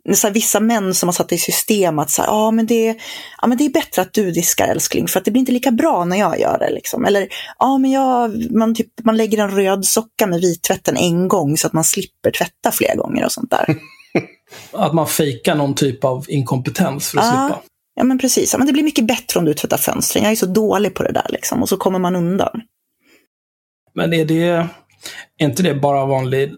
eh, 0.10 0.16
så 0.16 0.30
vissa 0.30 0.60
män 0.60 0.94
som 0.94 1.08
har 1.08 1.14
satt 1.14 1.32
i 1.32 1.38
system 1.38 2.00
att 2.00 2.10
så 2.10 2.22
här, 2.22 2.30
ah, 2.32 2.52
men 2.52 2.66
det, 2.66 2.98
ja, 3.42 3.48
men 3.48 3.58
det 3.58 3.66
är 3.66 3.70
bättre 3.70 4.02
att 4.02 4.14
du 4.14 4.32
diskar 4.32 4.68
älskling 4.68 5.08
för 5.08 5.20
att 5.20 5.26
det 5.26 5.32
blir 5.32 5.40
inte 5.40 5.52
lika 5.52 5.72
bra 5.72 6.06
när 6.06 6.18
jag 6.18 6.40
gör 6.40 6.60
det. 6.60 6.70
Liksom. 6.74 7.06
Eller 7.06 7.28
ja, 7.60 7.78
men 7.78 7.92
jag, 7.92 8.52
man, 8.52 8.76
typ, 8.76 8.88
man 9.04 9.18
lägger 9.18 9.38
en 9.38 9.52
röd 9.52 9.86
socka 9.86 10.28
med 10.28 10.42
vittvätten 10.42 10.98
en 10.98 11.28
gång 11.28 11.58
så 11.58 11.68
att 11.68 11.74
man 11.74 11.84
slipper 11.84 12.32
tvätta 12.32 12.72
fler 12.72 12.96
gånger 12.96 13.26
och 13.26 13.32
sånt 13.32 13.52
där. 13.52 13.66
Att 14.72 14.94
man 14.94 15.08
fejkar 15.08 15.56
någon 15.56 15.76
typ 15.76 16.04
av 16.04 16.26
inkompetens 16.30 17.10
för 17.10 17.18
att 17.18 17.26
Ja. 17.26 17.48
slippa. 17.48 17.73
Ja, 17.96 18.04
men 18.04 18.18
precis. 18.18 18.54
Ja, 18.54 18.58
men 18.58 18.68
det 18.68 18.74
blir 18.74 18.84
mycket 18.84 19.08
bättre 19.08 19.40
om 19.40 19.46
du 19.46 19.54
tvättar 19.54 19.78
fönstren. 19.78 20.24
Jag 20.24 20.32
är 20.32 20.36
så 20.36 20.46
dålig 20.46 20.96
på 20.96 21.04
det 21.04 21.12
där 21.12 21.28
liksom. 21.30 21.62
Och 21.62 21.70
så 21.70 21.78
kommer 21.78 22.00
man 22.00 22.16
undan. 22.16 22.62
Men 23.94 24.14
är 24.14 24.26
det 24.26 24.44
är 25.38 25.46
inte 25.46 25.64
det 25.64 25.76
bara 25.76 26.06
vanlig 26.06 26.52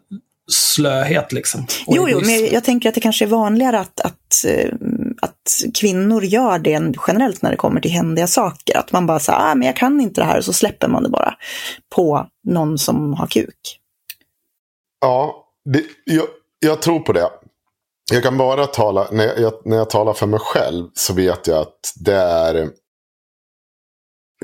slöhet 0.52 1.32
liksom? 1.32 1.62
Och 1.62 1.96
Jo, 1.96 2.10
jo, 2.10 2.22
men 2.26 2.46
jag 2.46 2.64
tänker 2.64 2.90
att 2.90 2.96
det 2.96 3.02
kanske 3.02 3.26
är 3.26 3.30
vanligare 3.30 3.80
att, 3.80 4.00
att, 4.00 4.46
eh, 4.48 4.74
att 5.22 5.64
kvinnor 5.80 6.24
gör 6.24 6.60
det 6.60 6.94
generellt 7.08 7.42
när 7.42 7.52
det 7.52 7.58
kommer 7.58 7.82
till 7.82 7.92
händiga 7.92 8.28
saker. 8.28 8.78
Att 8.78 8.92
man 8.92 9.08
bara 9.08 9.20
säger, 9.20 9.40
ah, 9.40 9.56
men 9.56 9.66
jag 9.66 9.76
kan 9.76 10.02
inte 10.02 10.22
det 10.22 10.26
här, 10.26 10.38
och 10.38 10.46
så 10.46 10.54
släpper 10.54 10.88
man 10.88 11.04
det 11.04 11.10
bara 11.10 11.36
på 11.96 12.28
någon 12.44 12.78
som 12.78 13.14
har 13.14 13.28
kuk. 13.28 13.80
Ja, 15.02 15.46
det, 15.66 15.84
jag, 16.04 16.26
jag 16.60 16.82
tror 16.82 17.00
på 17.00 17.14
det. 17.14 17.30
Jag 18.12 18.24
kan 18.24 18.38
bara 18.38 18.68
tala, 18.68 19.08
när 19.12 19.40
jag, 19.40 19.54
när 19.66 19.78
jag 19.78 19.90
talar 19.90 20.14
för 20.14 20.26
mig 20.28 20.40
själv 20.40 20.88
så 20.94 21.14
vet 21.14 21.48
jag 21.48 21.58
att 21.58 21.94
det 21.96 22.16
är... 22.16 22.70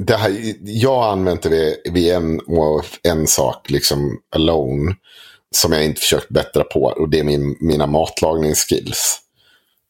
Det 0.01 0.15
här, 0.15 0.55
jag 0.61 0.95
har 0.95 1.11
använt 1.11 1.41
det 1.41 1.77
vid, 1.91 2.13
en, 2.13 2.41
en 3.03 3.27
sak, 3.27 3.69
liksom 3.69 4.19
alone, 4.35 4.95
som 5.55 5.71
jag 5.71 5.85
inte 5.85 6.01
försökt 6.01 6.29
bättra 6.29 6.63
på. 6.63 6.83
Och 6.83 7.09
det 7.09 7.19
är 7.19 7.23
min, 7.23 7.57
mina 7.59 7.87
matlagningsskills. 7.87 9.19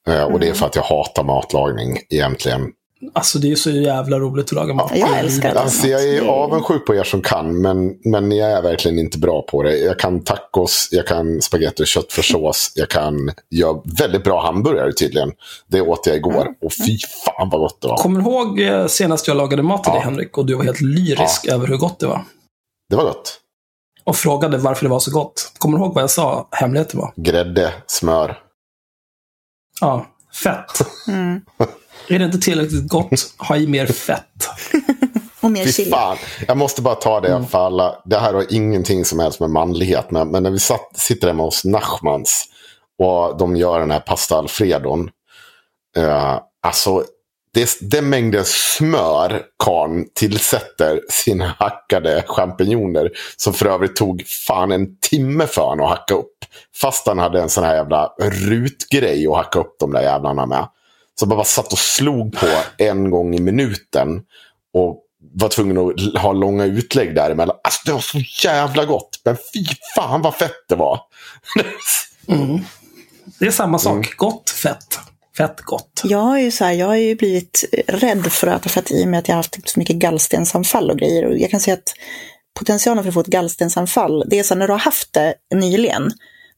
Eh, 0.07 0.23
Och 0.23 0.39
det 0.39 0.47
är 0.49 0.53
för 0.53 0.65
att 0.65 0.75
jag 0.75 0.83
hatar 0.83 1.23
matlagning 1.23 1.97
egentligen. 2.09 2.71
Alltså 3.13 3.39
det 3.39 3.51
är 3.51 3.55
så 3.55 3.69
jävla 3.69 4.19
roligt 4.19 4.45
att 4.45 4.51
laga 4.51 4.73
mat. 4.73 4.91
Jag 4.95 5.19
älskar 5.19 5.53
det. 5.53 5.59
Alltså 5.59 5.87
jag 5.87 6.03
är 6.03 6.21
är- 6.23 6.27
avundsjuk 6.27 6.85
på 6.85 6.95
er 6.95 7.03
som 7.03 7.21
kan, 7.21 7.61
men, 7.61 7.95
men 8.03 8.31
jag 8.31 8.51
är 8.51 8.61
verkligen 8.61 8.99
inte 8.99 9.17
bra 9.19 9.41
på 9.41 9.63
det. 9.63 9.77
Jag 9.77 9.99
kan 9.99 10.23
tacos, 10.23 10.87
jag 10.91 11.07
kan 11.07 11.41
spagetti 11.41 11.83
och 11.83 11.87
köttfärssås, 11.87 12.71
jag 12.75 12.89
kan 12.89 13.31
göra 13.49 13.81
väldigt 13.99 14.23
bra 14.23 14.41
hamburgare 14.41 14.93
tydligen. 14.93 15.31
Det 15.67 15.81
åt 15.81 16.05
jag 16.07 16.15
igår 16.15 16.47
och 16.61 16.73
fy 16.73 16.97
fan 17.25 17.49
vad 17.49 17.61
gott 17.61 17.81
det 17.81 17.87
var. 17.87 17.97
Kommer 17.97 18.19
du 18.21 18.25
ihåg 18.25 18.59
eh, 18.59 18.87
senast 18.87 19.27
jag 19.27 19.37
lagade 19.37 19.63
mat 19.63 19.83
till 19.83 19.89
Ja. 19.91 19.99
dig 19.99 20.03
Henrik 20.03 20.37
och 20.37 20.45
du 20.45 20.55
var 20.55 20.63
helt 20.63 20.81
lyrisk 20.81 21.47
över 21.47 21.67
hur 21.67 21.77
gott 21.77 21.99
det 21.99 22.07
var? 22.07 22.23
Det 22.89 22.95
var 22.95 23.03
gott. 23.03 23.37
Och 24.03 24.15
frågade 24.15 24.57
varför 24.57 24.85
det 24.85 24.89
var 24.89 24.99
så 24.99 25.11
gott. 25.11 25.51
Kommer 25.57 25.77
du 25.77 25.83
ihåg 25.83 25.93
vad 25.93 26.03
jag 26.03 26.09
sa 26.09 26.47
hemligheten 26.51 26.99
var? 26.99 27.13
Grädde, 27.15 27.73
smör. 27.87 28.37
Ja, 29.81 30.05
fett. 30.43 30.87
Mm. 31.07 31.41
Är 32.11 32.19
det 32.19 32.25
inte 32.25 32.39
tillräckligt 32.39 32.87
gott, 32.87 33.33
ha 33.37 33.57
i 33.57 33.67
mer 33.67 33.85
fett. 33.85 34.49
Och 35.41 35.51
mer 35.51 35.65
chili. 35.65 35.91
fan. 35.91 36.17
Jag 36.47 36.57
måste 36.57 36.81
bara 36.81 36.95
ta 36.95 37.19
det 37.19 37.45
för 37.49 37.65
alla. 37.65 38.01
Det 38.05 38.17
här 38.17 38.33
har 38.33 38.45
ingenting 38.49 39.05
som 39.05 39.19
helst 39.19 39.39
med 39.39 39.49
manlighet. 39.49 40.11
Men, 40.11 40.31
men 40.31 40.43
när 40.43 40.51
vi 40.51 40.59
satt, 40.59 40.91
sitter 40.93 41.27
hemma 41.27 41.43
hos 41.43 41.65
Nachmans 41.65 42.45
och 42.99 43.37
de 43.37 43.55
gör 43.55 43.79
den 43.79 43.91
här 43.91 43.99
pasta 43.99 44.37
alfredon. 44.37 45.09
Uh, 45.97 46.39
alltså, 46.61 47.03
det, 47.53 47.77
den 47.81 48.09
mängden 48.09 48.43
smör 48.45 49.41
karln 49.63 50.07
tillsätter 50.15 51.01
sina 51.09 51.55
hackade 51.59 52.23
champinjoner. 52.27 53.11
Som 53.37 53.53
för 53.53 53.65
övrigt 53.65 53.95
tog 53.95 54.23
fan 54.27 54.71
en 54.71 54.97
timme 54.97 55.47
för 55.47 55.61
honom 55.61 55.85
att 55.85 55.99
hacka 55.99 56.13
upp. 56.13 56.37
Fast 56.81 57.07
han 57.07 57.19
hade 57.19 57.41
en 57.41 57.49
sån 57.49 57.63
här 57.63 57.75
jävla 57.75 58.13
rutgrej 58.21 59.27
att 59.27 59.35
hacka 59.35 59.59
upp 59.59 59.75
de 59.79 59.91
där 59.91 60.01
jävlarna 60.01 60.45
med. 60.45 60.67
Så 61.19 61.25
bara 61.25 61.43
satt 61.43 61.71
och 61.71 61.79
slog 61.79 62.37
på 62.39 62.47
en 62.77 63.11
gång 63.11 63.35
i 63.35 63.39
minuten. 63.39 64.21
Och 64.73 65.03
var 65.33 65.49
tvungen 65.49 65.77
att 65.77 66.21
ha 66.21 66.31
långa 66.31 66.65
utlägg 66.65 67.15
däremellan. 67.15 67.57
Alltså 67.63 67.81
det 67.85 67.91
var 67.91 67.99
så 67.99 68.19
jävla 68.43 68.85
gott. 68.85 69.21
Men 69.23 69.37
fy 69.53 69.65
fan 69.95 70.21
vad 70.21 70.35
fett 70.35 70.65
det 70.69 70.75
var. 70.75 70.99
Det 73.39 73.47
är 73.47 73.51
samma 73.51 73.79
sak. 73.79 73.93
Mm. 73.93 74.07
Gott, 74.17 74.49
fett. 74.49 74.99
Fett, 75.37 75.61
gott. 75.61 76.01
Jag 76.03 76.17
har 76.17 76.39
ju, 76.39 76.51
så 76.51 76.65
här, 76.65 76.71
jag 76.71 76.87
har 76.87 76.95
ju 76.95 77.15
blivit 77.15 77.63
rädd 77.87 78.31
för 78.31 78.47
att 78.47 78.61
äta 78.61 78.69
fett 78.69 78.91
i 78.91 79.03
och 79.03 79.07
med 79.07 79.19
att 79.19 79.27
jag 79.27 79.35
har 79.35 79.39
haft 79.39 79.69
så 79.69 79.79
mycket 79.79 79.95
gallstensanfall 79.95 80.91
och 80.91 80.97
grejer. 80.97 81.25
Och 81.25 81.37
jag 81.37 81.51
kan 81.51 81.59
säga 81.59 81.73
att 81.73 81.93
potentialen 82.59 83.03
för 83.03 83.09
att 83.09 83.13
få 83.13 83.19
ett 83.19 83.27
gallstensanfall, 83.27 84.23
det 84.27 84.39
är 84.39 84.43
så 84.43 84.55
när 84.55 84.67
du 84.67 84.73
har 84.73 84.79
haft 84.79 85.13
det 85.13 85.33
nyligen, 85.55 86.11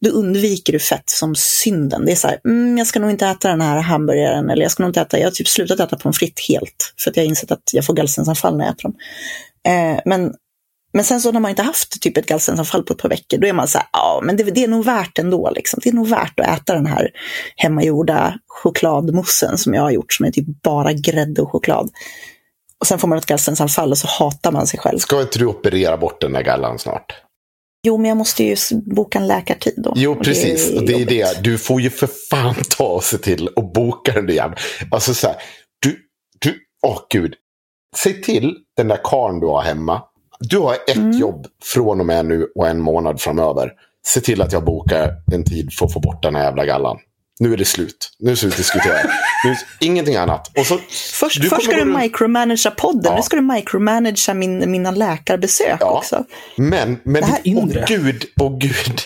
då 0.04 0.10
undviker 0.10 0.74
du 0.74 0.80
fett 0.80 1.10
som 1.10 1.36
synden. 1.36 2.06
Det 2.06 2.12
är 2.12 2.16
så 2.16 2.28
här, 2.28 2.40
mm, 2.46 2.78
jag 2.78 2.88
ska 2.88 3.00
nog 3.00 3.10
inte 3.10 3.28
äta 3.28 3.50
den 3.50 3.62
här 3.62 3.82
hamburgaren, 3.82 4.50
eller 4.50 4.62
jag 4.62 4.72
ska 4.72 4.84
nog 4.84 4.90
inte 4.90 5.02
äta, 5.02 5.20
jag 5.20 5.26
har 5.26 5.32
typ 5.32 5.48
slutat 5.48 5.80
äta 5.80 5.98
pommes 5.98 6.18
frites 6.18 6.48
helt, 6.48 6.94
för 7.04 7.10
att 7.10 7.18
jag 7.18 7.24
har 7.24 7.30
insett 7.30 7.52
att 7.52 7.70
jag 7.74 7.86
får 7.86 7.94
gallstensanfall 7.94 8.58
när 8.58 8.66
jag 8.66 8.74
äter 8.74 8.84
dem. 8.84 8.96
Eh, 9.68 10.00
men, 10.06 10.34
men 10.94 11.04
sen 11.04 11.22
så 11.22 11.32
när 11.32 11.40
man 11.40 11.50
inte 11.50 11.62
haft 11.62 12.02
typ 12.02 12.18
ett 12.18 12.26
gallstensanfall 12.26 12.84
på 12.84 12.94
ett 12.94 13.00
par 13.00 13.10
veckor, 13.10 13.38
då 13.38 13.48
är 13.48 13.54
man 13.54 13.68
så 13.68 13.78
här, 13.78 13.88
ja 13.94 14.22
men 14.24 14.38
det, 14.38 14.44
det 14.44 14.64
är 14.64 14.68
nog 14.68 14.86
värt 14.86 15.20
ändå. 15.20 15.52
Liksom. 15.56 15.80
Det 15.84 15.90
är 15.90 15.94
nog 15.94 16.08
värt 16.08 16.40
att 16.40 16.60
äta 16.60 16.74
den 16.74 16.86
här 16.86 17.10
hemmagjorda 17.56 18.40
chokladmoussen 18.48 19.58
som 19.58 19.74
jag 19.74 19.82
har 19.82 19.92
gjort, 19.92 20.14
som 20.14 20.26
är 20.26 20.32
typ 20.32 20.62
bara 20.64 20.94
grädde 20.94 21.42
och 21.42 21.52
choklad. 21.52 21.90
Och 22.80 22.88
sen 22.88 23.00
får 23.00 23.08
man 23.08 23.18
ett 23.18 23.26
gallstensanfall 23.26 23.92
och 23.92 23.98
så 23.98 24.08
hatar 24.08 24.52
man 24.52 24.68
sig 24.68 24.80
själv. 24.80 25.00
Ska 25.00 25.22
inte 25.22 25.40
du 25.40 25.46
operera 25.46 25.98
bort 25.98 26.22
den 26.22 26.34
där 26.34 26.42
gallan 26.42 26.80
snart? 26.80 27.23
Jo, 27.84 27.98
men 27.98 28.10
jag 28.10 28.18
måste 28.18 28.44
ju 28.44 28.56
boka 28.72 29.20
en 29.20 29.28
läkartid 29.28 29.74
då. 29.78 29.94
Jo, 29.96 30.16
precis. 30.16 30.72
är 30.72 30.78
Och 30.78 30.86
det 30.86 30.94
är 31.02 31.06
det. 31.06 31.44
Du 31.44 31.58
får 31.58 31.82
ju 31.82 31.90
för 31.90 32.10
fan 32.30 32.56
ta 32.78 33.02
se 33.04 33.18
till 33.18 33.48
och 33.48 33.72
boka 33.72 34.12
den 34.12 34.26
där 34.28 34.34
jävla... 34.34 34.56
Alltså 34.92 35.14
så 35.14 35.28
här. 35.28 35.36
Du, 35.80 35.98
du, 36.40 36.56
åh 36.88 37.00
gud. 37.10 37.34
Se 37.96 38.14
till 38.14 38.56
den 38.78 38.88
där 38.88 39.00
karln 39.04 39.40
du 39.40 39.48
har 39.48 39.62
hemma. 39.62 40.02
Du 40.40 40.58
har 40.58 40.74
ett 40.74 40.96
Mm. 40.98 41.20
jobb 41.20 41.48
från 41.64 42.00
och 42.00 42.06
med 42.06 42.26
nu 42.26 42.48
och 42.56 42.68
en 42.68 42.80
månad 42.80 43.22
framöver. 43.22 43.72
Se 44.08 44.20
till 44.22 44.42
att 44.42 44.54
jag 44.54 44.64
bokar 44.66 45.12
en 45.34 45.44
tid 45.44 45.74
för 45.74 45.86
att 45.86 45.94
få 45.94 46.00
bort 46.00 46.24
den 46.24 46.36
här 46.36 46.44
jävla 46.44 46.66
gallan. 46.66 46.98
Nu 47.40 47.54
är 47.54 47.58
det 47.58 47.66
slut. 47.66 48.10
Nu 48.20 48.32
det 48.32 48.38
slut 48.38 48.58
diskutera. 48.58 48.98
Nu, 49.46 49.56
ingenting 49.80 50.16
annat. 50.16 50.58
Och 50.58 50.66
så, 50.66 50.80
Först, 51.14 51.42
du 51.42 51.50
först 51.50 51.64
ska 51.66 51.76
du 51.76 51.86
micromanagera 51.86 52.72
podden, 52.72 53.02
Ja. 53.12 53.16
nu 53.16 53.22
ska 53.22 53.36
du 53.36 53.42
micromanagera 53.42 54.34
min, 54.34 54.72
mina 54.72 54.92
läkarbesök 54.92 55.78
Ja. 55.80 55.98
också. 55.98 56.24
Men, 56.56 57.00
men 57.04 57.22
Det 57.22 57.28
här 57.28 57.40
åh 57.46 57.66
gud, 57.88 58.26
åh 58.42 58.58
gud. 58.58 59.02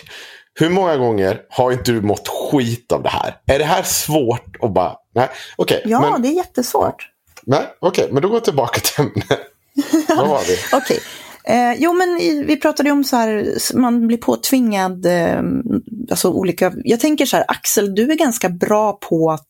Hur 0.59 0.69
många 0.69 0.97
gånger 0.97 1.41
har 1.49 1.71
inte 1.71 1.91
du 1.91 2.01
mått 2.01 2.28
skit 2.28 2.91
av 2.91 3.03
det 3.03 3.09
här? 3.09 3.36
Är 3.45 3.59
det 3.59 3.65
här 3.65 3.84
svårt 3.84 4.55
att 4.61 4.73
bara... 4.73 4.95
Nej, 5.15 5.30
okej. 5.55 5.82
Ja, 5.86 6.11
men, 6.11 6.21
det 6.21 6.28
är 6.28 6.34
jättesvårt. 6.36 7.07
nej, 7.45 7.65
okej, 7.82 8.09
men 8.11 8.21
då 8.21 8.28
går 8.28 8.36
jag 8.36 8.43
tillbaka 8.43 8.80
till 8.80 9.01
ämnet. 9.05 9.39
Vad 10.17 10.28
var 10.28 10.41
vi? 10.47 10.57
Okej. 10.73 10.99
Eh, 11.49 11.73
jo, 11.77 11.93
men 11.93 12.09
i, 12.09 12.43
vi 12.43 12.57
pratade 12.57 12.89
ju 12.89 12.93
om 12.93 13.03
så 13.03 13.15
här, 13.15 13.57
man 13.75 14.07
blir 14.07 14.17
påtvingad, 14.17 15.05
eh, 15.05 15.41
alltså 16.09 16.31
olika, 16.31 16.73
jag 16.75 16.99
tänker 16.99 17.25
så 17.25 17.37
här, 17.37 17.45
Axel, 17.47 17.95
du 17.95 18.11
är 18.11 18.15
ganska 18.15 18.49
bra 18.49 18.93
på 18.93 19.31
att, 19.31 19.47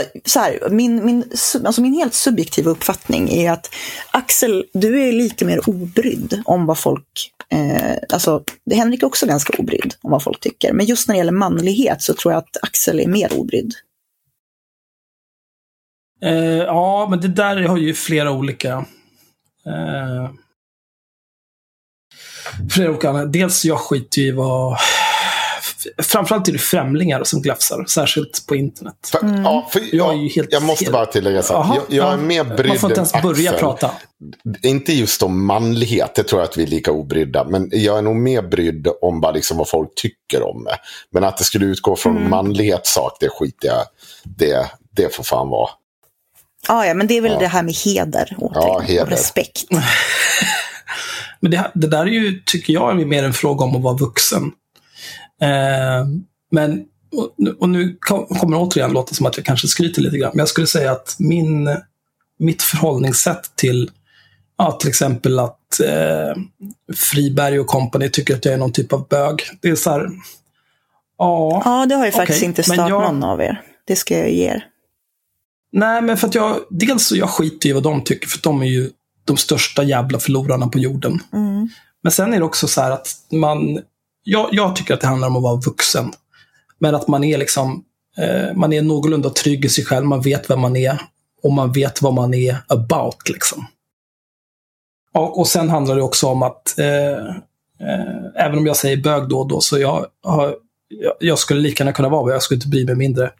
eh, 0.00 0.20
så 0.24 0.40
här, 0.40 0.68
min, 0.70 1.04
min, 1.06 1.24
alltså 1.64 1.82
min 1.82 1.94
helt 1.94 2.14
subjektiva 2.14 2.70
uppfattning 2.70 3.28
är 3.30 3.52
att 3.52 3.74
Axel, 4.10 4.64
du 4.72 5.08
är 5.08 5.12
lite 5.12 5.44
mer 5.44 5.68
obrydd 5.68 6.42
om 6.44 6.66
vad 6.66 6.78
folk, 6.78 7.32
eh, 7.48 7.96
alltså 8.08 8.44
Henrik 8.74 9.02
är 9.02 9.06
också 9.06 9.26
ganska 9.26 9.52
obrydd 9.58 9.94
om 10.02 10.10
vad 10.10 10.22
folk 10.22 10.40
tycker, 10.40 10.72
men 10.72 10.86
just 10.86 11.08
när 11.08 11.14
det 11.14 11.18
gäller 11.18 11.32
manlighet 11.32 12.02
så 12.02 12.14
tror 12.14 12.32
jag 12.32 12.38
att 12.38 12.56
Axel 12.62 13.00
är 13.00 13.08
mer 13.08 13.38
obrydd. 13.38 13.72
Eh, 16.22 16.34
ja, 16.64 17.06
men 17.10 17.20
det 17.20 17.28
där 17.28 17.62
har 17.62 17.76
ju 17.76 17.94
flera 17.94 18.32
olika... 18.32 18.84
Eh, 19.66 20.30
flera 22.70 22.90
olika 22.90 23.08
anledningar. 23.08 23.32
Dels 23.32 23.64
jag 23.64 23.78
skiter 23.80 24.22
ju 24.22 24.28
i 24.28 24.30
vad... 24.32 24.76
Framförallt 26.02 26.48
är 26.48 26.52
det 26.52 26.58
främlingar 26.58 27.24
som 27.24 27.42
glafsar, 27.42 27.84
särskilt 27.88 28.46
på 28.48 28.56
internet. 28.56 28.94
För, 29.12 29.42
ja, 29.44 29.68
för, 29.72 29.80
Jag 29.80 29.92
är 29.92 29.96
jag, 29.96 30.16
ju 30.16 30.28
helt- 30.28 30.52
jag 30.52 30.62
måste 30.62 30.84
helt- 30.84 30.92
bara 30.92 31.06
tillägga 31.06 31.42
så 31.42 31.62
här. 31.62 31.74
Jag, 31.74 31.84
jag 31.88 32.06
är 32.08 32.10
ja. 32.10 32.16
mer 32.16 32.44
brydd 32.44 32.68
Man 32.68 32.78
får 32.78 32.90
inte 32.90 32.98
ens 33.00 33.14
än 33.14 33.22
börja 33.22 33.50
Axel. 33.50 33.60
prata. 33.60 33.90
Inte 34.62 34.92
just 34.92 35.22
om 35.22 35.46
manlighet, 35.46 36.14
det 36.14 36.22
tror 36.22 36.40
jag 36.40 36.48
att 36.48 36.56
vi 36.58 36.62
är 36.62 36.66
lika 36.66 36.92
obrydda. 36.92 37.44
Men 37.44 37.68
jag 37.72 37.98
är 37.98 38.02
nog 38.02 38.16
mer 38.16 38.42
brydd 38.42 38.88
om 39.02 39.20
bara 39.20 39.32
liksom 39.32 39.56
vad 39.58 39.68
folk 39.68 39.90
tycker 39.96 40.42
om 40.42 40.64
det. 40.64 40.76
Men 41.10 41.24
att 41.24 41.36
det 41.36 41.44
skulle 41.44 41.66
utgå 41.66 41.96
från 41.96 42.16
Mm. 42.16 42.30
manlighetssak, 42.30 43.16
det 43.20 43.28
skiter 43.28 43.68
jag 43.68 43.84
det, 44.24 44.70
det 44.90 45.14
får 45.14 45.24
fan 45.24 45.48
vara. 45.48 45.70
Ja, 46.68 46.86
ja, 46.86 46.94
men 46.94 47.06
det 47.06 47.16
är 47.16 47.20
väl 47.20 47.32
Ja. 47.32 47.38
det 47.38 47.46
här 47.46 47.62
med 47.62 47.74
heder, 47.74 48.36
återigen, 48.38 48.82
heder. 48.86 49.02
och 49.02 49.08
respekt. 49.10 49.64
Men 51.40 51.50
det, 51.50 51.70
det 51.74 51.86
där 51.86 52.00
är 52.00 52.06
ju, 52.10 52.40
tycker 52.46 52.72
jag, 52.72 53.00
är 53.00 53.04
mer 53.04 53.24
en 53.24 53.32
fråga 53.32 53.64
om 53.64 53.76
att 53.76 53.82
vara 53.82 53.94
vuxen. 53.96 54.42
Eh, 55.42 56.06
men, 56.50 56.84
och, 57.16 57.34
och 57.60 57.68
nu 57.68 57.96
kom- 58.00 58.26
kommer 58.26 58.56
det 58.56 58.62
återigen 58.62 58.92
låta 58.92 59.14
som 59.14 59.26
att 59.26 59.36
jag 59.36 59.46
kanske 59.46 59.68
skryter 59.68 60.02
lite 60.02 60.18
grann, 60.18 60.30
men 60.34 60.38
jag 60.38 60.48
skulle 60.48 60.66
säga 60.66 60.92
att 60.92 61.16
min, 61.18 61.76
mitt 62.38 62.62
förhållningssätt 62.62 63.56
till 63.56 63.90
ja, 64.58 64.72
till 64.72 64.88
exempel 64.88 65.38
att 65.38 65.80
eh, 65.80 66.42
Friberg 66.96 67.60
och 67.60 67.66
company 67.66 68.08
tycker 68.08 68.34
att 68.36 68.44
jag 68.44 68.54
är 68.54 68.58
någon 68.58 68.72
typ 68.72 68.92
av 68.92 69.08
bög. 69.08 69.42
Det 69.62 69.68
är 69.68 69.74
så 69.76 69.90
här, 69.90 70.08
ja, 71.18 71.62
Ja, 71.64 71.86
det 71.88 71.94
har 71.94 72.06
ju 72.06 72.12
faktiskt 72.12 72.38
Okej, 72.38 72.46
inte 72.48 72.62
stört 72.62 72.76
jag- 72.76 72.90
någon 72.90 73.24
av 73.24 73.40
er. 73.40 73.62
Det 73.86 73.96
ska 73.96 74.18
jag 74.18 74.30
ge 74.30 74.44
er. 74.48 74.64
Nej, 75.76 76.02
men 76.02 76.16
för 76.16 76.28
att 76.28 76.34
jag, 76.34 76.56
dels 76.70 77.06
så 77.06 77.16
jag 77.16 77.30
skiter 77.30 77.68
i 77.68 77.72
vad 77.72 77.82
de 77.82 78.04
tycker, 78.04 78.28
för 78.28 78.42
de 78.42 78.62
är 78.62 78.66
ju 78.66 78.90
de 79.24 79.36
största 79.36 79.82
jävla 79.82 80.18
förlorarna 80.18 80.68
på 80.68 80.78
jorden. 80.78 81.20
Mm. 81.32 81.68
Men 82.02 82.12
sen 82.12 82.34
är 82.34 82.38
det 82.38 82.44
också 82.44 82.68
så 82.68 82.80
här 82.80 82.90
att 82.90 83.08
man, 83.32 83.80
jag, 84.22 84.48
jag 84.52 84.76
tycker 84.76 84.94
att 84.94 85.00
det 85.00 85.06
handlar 85.06 85.28
om 85.28 85.36
att 85.36 85.42
vara 85.42 85.56
vuxen. 85.56 86.12
Men 86.78 86.94
att 86.94 87.08
man 87.08 87.24
är 87.24 87.38
liksom, 87.38 87.84
eh, 88.18 88.56
man 88.56 88.72
är 88.72 88.82
någorlunda 88.82 89.30
trygg 89.30 89.64
i 89.64 89.68
sig 89.68 89.84
själv, 89.84 90.06
man 90.06 90.20
vet 90.20 90.50
vem 90.50 90.60
man 90.60 90.76
är 90.76 91.00
och 91.42 91.52
man 91.52 91.72
vet 91.72 92.02
vad 92.02 92.14
man 92.14 92.34
är 92.34 92.56
about. 92.68 93.28
Liksom. 93.28 93.66
Och, 95.12 95.38
och 95.38 95.46
sen 95.46 95.70
handlar 95.70 95.96
det 95.96 96.02
också 96.02 96.26
om 96.26 96.42
att, 96.42 96.78
eh, 96.78 97.26
eh, 97.88 98.26
även 98.34 98.58
om 98.58 98.66
jag 98.66 98.76
säger 98.76 98.96
bög 98.96 99.28
då 99.28 99.38
och 99.38 99.48
då, 99.48 99.60
så 99.60 99.78
jag, 99.78 100.06
har, 100.22 100.56
jag, 100.88 101.14
jag 101.20 101.38
skulle 101.38 101.60
lika 101.60 101.84
gärna 101.84 101.92
kunna 101.92 102.08
vara 102.08 102.22
vad 102.22 102.34
jag 102.34 102.42
skulle 102.42 102.56
inte 102.56 102.68
bry 102.68 102.84
mig 102.84 102.94
mindre. 102.94 103.30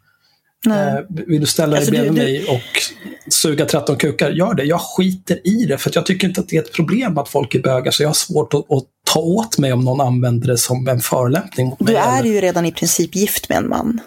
Eh, 0.67 0.99
vill 1.27 1.41
du 1.41 1.47
ställa 1.47 1.71
dig 1.71 1.77
Alltså, 1.79 1.91
du- 1.91 1.99
bredvid 1.99 2.13
du- 2.23 2.25
mig 2.25 2.45
och 2.49 3.33
suga 3.33 3.67
13 3.67 3.97
kukar, 3.97 4.31
gör 4.31 4.55
det. 4.55 4.65
Jag 4.65 4.81
skiter 4.81 5.47
i 5.47 5.65
det, 5.67 5.79
för 5.79 5.91
jag 5.95 6.07
tycker 6.07 6.29
inte 6.29 6.41
att 6.41 6.49
det 6.49 6.57
är 6.57 6.63
ett 6.63 6.73
problem 6.73 7.19
att 7.19 7.29
folk 7.29 7.55
är 7.55 7.63
bögar, 7.63 7.91
så 7.91 8.03
jag 8.03 8.09
har 8.09 8.15
svårt 8.15 8.55
att, 8.55 8.61
att 8.73 8.85
ta 9.07 9.21
åt 9.21 9.59
mig 9.59 9.73
om 9.73 9.85
någon 9.85 10.01
använder 10.01 10.49
det 10.49 10.59
som 10.59 10.89
en 10.89 11.01
förolämpning 11.01 11.67
mot 11.69 11.81
mig. 11.81 11.95
Du 11.95 11.99
är 12.01 12.19
eller- 12.19 12.31
ju 12.31 12.41
redan 12.41 12.67
i 12.67 12.73
princip 12.73 13.17
gift 13.17 13.49
med 13.49 13.59
en 13.59 13.69
man. 13.69 14.01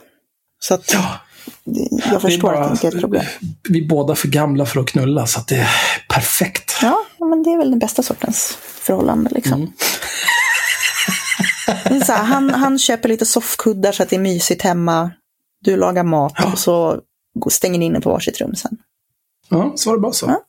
Så 0.59 0.73
att 0.73 0.93
Ja, 0.93 1.19
jag 2.11 2.21
förstår 2.21 2.41
bara- 2.51 2.59
att 2.65 2.69
det 2.69 2.73
inte 2.73 2.87
är 2.87 2.91
ett 2.95 3.01
problem. 3.01 3.23
Vi 3.69 3.83
är 3.83 3.87
båda 3.87 4.15
för 4.15 4.27
gamla 4.27 4.65
för 4.65 4.79
att 4.79 4.87
knulla, 4.87 5.27
så 5.27 5.39
att 5.39 5.47
det 5.47 5.55
är 5.55 5.69
perfekt. 6.09 6.75
Ja, 6.81 6.97
men 7.19 7.43
det 7.43 7.49
är 7.49 7.57
väl 7.57 7.69
den 7.69 7.79
bästa 7.79 8.03
sortens 8.03 8.57
förhållande. 8.61 9.29
Liksom. 9.33 9.53
Mm. 9.53 9.71
Här, 12.07 12.23
han, 12.23 12.49
han 12.49 12.79
köper 12.79 13.09
lite 13.09 13.25
soffkuddar 13.25 13.91
så 13.91 14.03
att 14.03 14.09
det 14.09 14.15
är 14.15 14.19
mysigt 14.19 14.61
hemma. 14.61 15.11
Du 15.61 15.77
lagar 15.77 16.03
mat 16.03 16.33
Ja. 16.37 16.51
och 16.51 16.59
så 16.59 17.01
stänger 17.49 17.79
ni 17.79 17.85
inne 17.85 18.01
på 18.01 18.09
varsitt 18.09 18.41
rum 18.41 18.55
sen. 18.55 18.77
Ja, 19.49 19.73
så 19.75 19.89
var 19.89 19.97
det 19.97 20.01
bara 20.01 20.11
så. 20.13 20.25
Ja. 20.25 20.41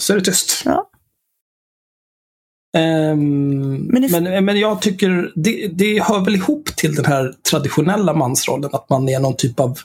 Så 0.00 0.12
är 0.12 0.16
det 0.18 0.24
tyst. 0.24 0.62
Ja. 0.64 0.90
Ehm, 2.76 3.74
Men 3.76 4.10
men, 4.10 4.24
det- 4.24 4.40
men, 4.40 4.58
jag 4.60 4.82
tycker 4.82 5.32
det, 5.34 5.68
det 5.68 6.02
hör 6.02 6.24
väl 6.24 6.34
ihop 6.34 6.66
till 6.76 6.94
den 6.94 7.04
här 7.04 7.34
traditionella 7.50 8.14
mansrollen, 8.14 8.70
att 8.72 8.90
man 8.90 9.08
är 9.08 9.20
någon 9.20 9.36
typ 9.36 9.60
av 9.60 9.78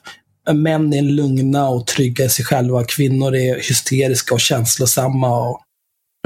Män 0.53 0.93
är 0.93 1.01
lugna 1.01 1.69
och 1.69 1.87
trygga 1.87 2.25
i 2.25 2.29
sig 2.29 2.45
själva. 2.45 2.83
Kvinnor 2.83 3.35
är 3.35 3.55
hysteriska 3.55 4.33
och 4.33 4.39
känslosamma 4.39 5.49
och, 5.49 5.59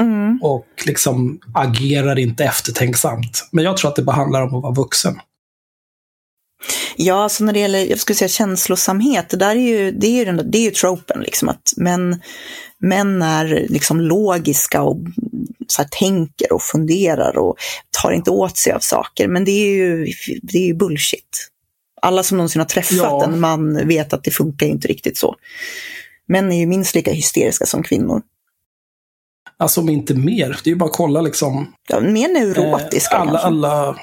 Mm. 0.02 0.40
och 0.44 0.66
liksom 0.86 1.40
agerar 1.54 2.20
inte 2.20 2.44
eftertänksamt. 2.44 3.48
Men 3.52 3.64
jag 3.64 3.78
tror 3.78 3.90
att 3.90 3.96
det 3.96 4.02
bara 4.02 4.16
handlar 4.16 4.42
om 4.42 4.56
att 4.56 4.64
vara 4.64 4.74
vuxen. 4.74 5.16
Ja, 6.96 7.24
alltså 7.24 7.44
när 7.44 7.54
det 7.54 7.60
gäller 7.60 7.86
jag 7.86 8.00
skulle 8.00 8.16
säga 8.18 8.30
känslosamhet, 8.30 9.30
det 9.30 9.38
där 9.38 9.56
är 9.56 9.60
ju, 9.60 9.92
det 9.92 10.08
är 10.08 10.12
ju, 10.12 10.26
den 10.26 10.52
det 10.52 10.58
är 10.58 10.62
ju 10.62 10.72
tropen, 10.72 11.22
liksom, 11.22 11.50
att 11.50 11.74
män, 11.78 12.22
män 12.80 13.22
är 13.22 13.66
liksom 13.70 14.02
logiska 14.02 14.82
och 14.82 14.98
så 15.68 15.82
här, 15.82 15.90
tänker 15.92 16.54
och 16.54 16.62
funderar 16.62 17.38
och 17.38 17.56
tar 18.02 18.12
inte 18.12 18.32
åt 18.32 18.58
sig 18.58 18.74
av 18.74 18.80
saker. 18.80 19.28
Men 19.28 19.46
det 19.46 19.52
är 19.52 19.70
ju, 19.76 20.06
det 20.42 20.58
är 20.58 20.66
ju 20.66 20.74
bullshit. 20.74 21.50
Alla 22.02 22.24
som 22.24 22.38
någonsin 22.38 22.60
har 22.60 22.66
träffat 22.68 22.98
Ja. 22.98 23.24
en 23.24 23.40
man 23.40 23.88
vet 23.88 24.14
att 24.14 24.24
det 24.24 24.32
funkar 24.32 24.66
inte 24.68 24.88
riktigt 24.88 25.18
så. 25.18 25.36
Män 26.28 26.52
är 26.52 26.60
ju 26.60 26.66
minst 26.66 26.96
lika 26.96 27.12
hysteriska 27.12 27.66
som 27.66 27.84
kvinnor. 27.84 28.22
Alltså 29.60 29.82
om 29.82 29.90
inte 29.90 30.14
mer. 30.14 30.60
Det 30.64 30.70
är 30.70 30.72
ju 30.72 30.76
bara 30.76 30.90
att 30.90 30.96
kolla 30.96 31.22
liksom. 31.22 31.74
Ja, 31.90 32.00
mer 32.00 32.28
neurotiska 32.34 33.16
Eh, 33.16 33.22
alla, 33.22 33.32
kanske. 33.32 33.48
alla, 33.48 33.96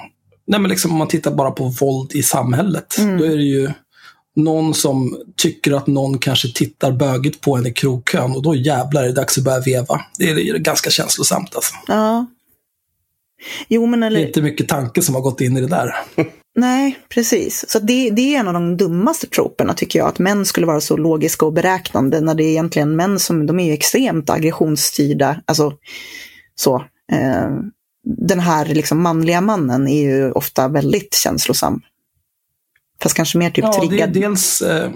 nej 0.46 0.60
men 0.60 0.70
liksom 0.70 0.92
om 0.92 0.98
man 0.98 1.08
tittar 1.08 1.30
bara 1.34 1.50
på 1.50 1.64
våld 1.64 2.12
i 2.14 2.22
samhället. 2.22 2.98
Mm. 2.98 3.18
Då 3.18 3.24
är 3.24 3.36
det 3.36 3.42
ju 3.42 3.70
någon 4.36 4.74
som 4.74 5.16
tycker 5.36 5.72
att 5.72 5.86
någon 5.86 6.18
kanske 6.18 6.52
tittar 6.52 6.92
bögigt 6.92 7.40
på 7.40 7.56
en 7.56 7.66
i 7.66 7.72
krogkön 7.72 8.32
och 8.32 8.42
då 8.42 8.54
jävlar 8.54 9.02
är 9.02 9.06
det 9.06 9.12
dags 9.12 9.38
att 9.38 9.44
börja 9.44 9.60
veva. 9.60 10.00
Det 10.18 10.30
är, 10.30 10.58
ganska 10.58 10.90
känslosamt 10.90 11.54
alltså. 11.54 11.74
Ja. 11.86 12.26
Jo, 13.68 13.86
men 13.86 14.00
Det 14.00 14.06
är 14.06 14.10
eller... 14.10 14.26
inte 14.26 14.42
mycket 14.42 14.68
tanke 14.68 15.02
som 15.02 15.14
har 15.14 15.22
gått 15.22 15.40
in 15.40 15.56
i 15.56 15.60
det 15.60 15.66
där. 15.66 15.94
Nej, 16.56 16.98
precis. 17.08 17.64
Så 17.68 17.78
det, 17.78 18.10
det 18.10 18.34
är 18.34 18.40
en 18.40 18.48
av 18.48 18.54
de 18.54 18.76
dummaste 18.76 19.26
troperna 19.26 19.74
tycker 19.74 19.98
jag, 19.98 20.08
att 20.08 20.18
män 20.18 20.46
skulle 20.46 20.66
vara 20.66 20.80
så 20.80 20.96
logiska 20.96 21.46
och 21.46 21.52
beräknande 21.52 22.20
när 22.20 22.34
det 22.34 22.44
är 22.44 22.50
egentligen 22.50 22.96
män 22.96 23.18
som, 23.18 23.46
de 23.46 23.60
är 23.60 23.66
ju 23.66 23.72
extremt 23.72 24.30
aggressionsstyrda. 24.30 25.40
Alltså, 25.46 25.72
så. 26.54 26.76
Eh, 27.12 27.50
den 28.04 28.40
här 28.40 28.66
liksom 28.66 29.02
manliga 29.02 29.40
mannen 29.40 29.88
är 29.88 30.02
ju 30.02 30.32
ofta 30.32 30.68
väldigt 30.68 31.14
känslosam. 31.14 31.80
Fast 33.02 33.14
kanske 33.16 33.38
mer 33.38 33.50
typ 33.50 33.64
Ja, 33.64 33.72
triggad. 33.80 34.12
dels, 34.12 34.62
eh, 34.62 34.90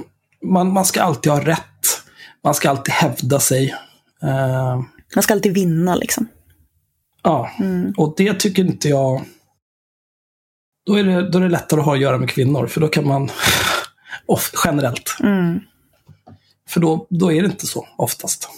man, 0.44 0.72
man 0.72 0.84
ska 0.84 1.02
alltid 1.02 1.32
ha 1.32 1.40
rätt. 1.44 2.02
Man 2.44 2.54
ska 2.54 2.70
alltid 2.70 2.94
hävda 2.94 3.40
sig. 3.40 3.74
Eh, 4.22 4.82
Man 5.14 5.22
ska 5.22 5.34
alltid 5.34 5.54
vinna 5.54 5.94
liksom. 5.94 6.28
ja, 7.22 7.50
Mm. 7.60 7.92
och 7.96 8.14
det 8.16 8.34
tycker 8.34 8.64
inte 8.64 8.88
jag... 8.88 9.22
Då 10.86 10.94
är, 10.98 11.04
det, 11.04 11.30
då 11.30 11.38
är 11.38 11.42
det 11.42 11.48
lättare 11.48 11.80
att 11.80 11.86
ha 11.86 11.94
att 11.94 12.00
göra 12.00 12.18
med 12.18 12.30
kvinnor, 12.30 12.66
för 12.66 12.80
då 12.80 12.88
kan 12.88 13.06
man... 13.06 13.30
Off, 14.26 14.52
generellt. 14.64 15.16
Mm. 15.20 15.60
För 16.68 16.80
då, 16.80 17.06
då 17.10 17.32
är 17.32 17.42
det 17.42 17.46
inte 17.46 17.66
så 17.66 17.86
oftast. 17.98 18.48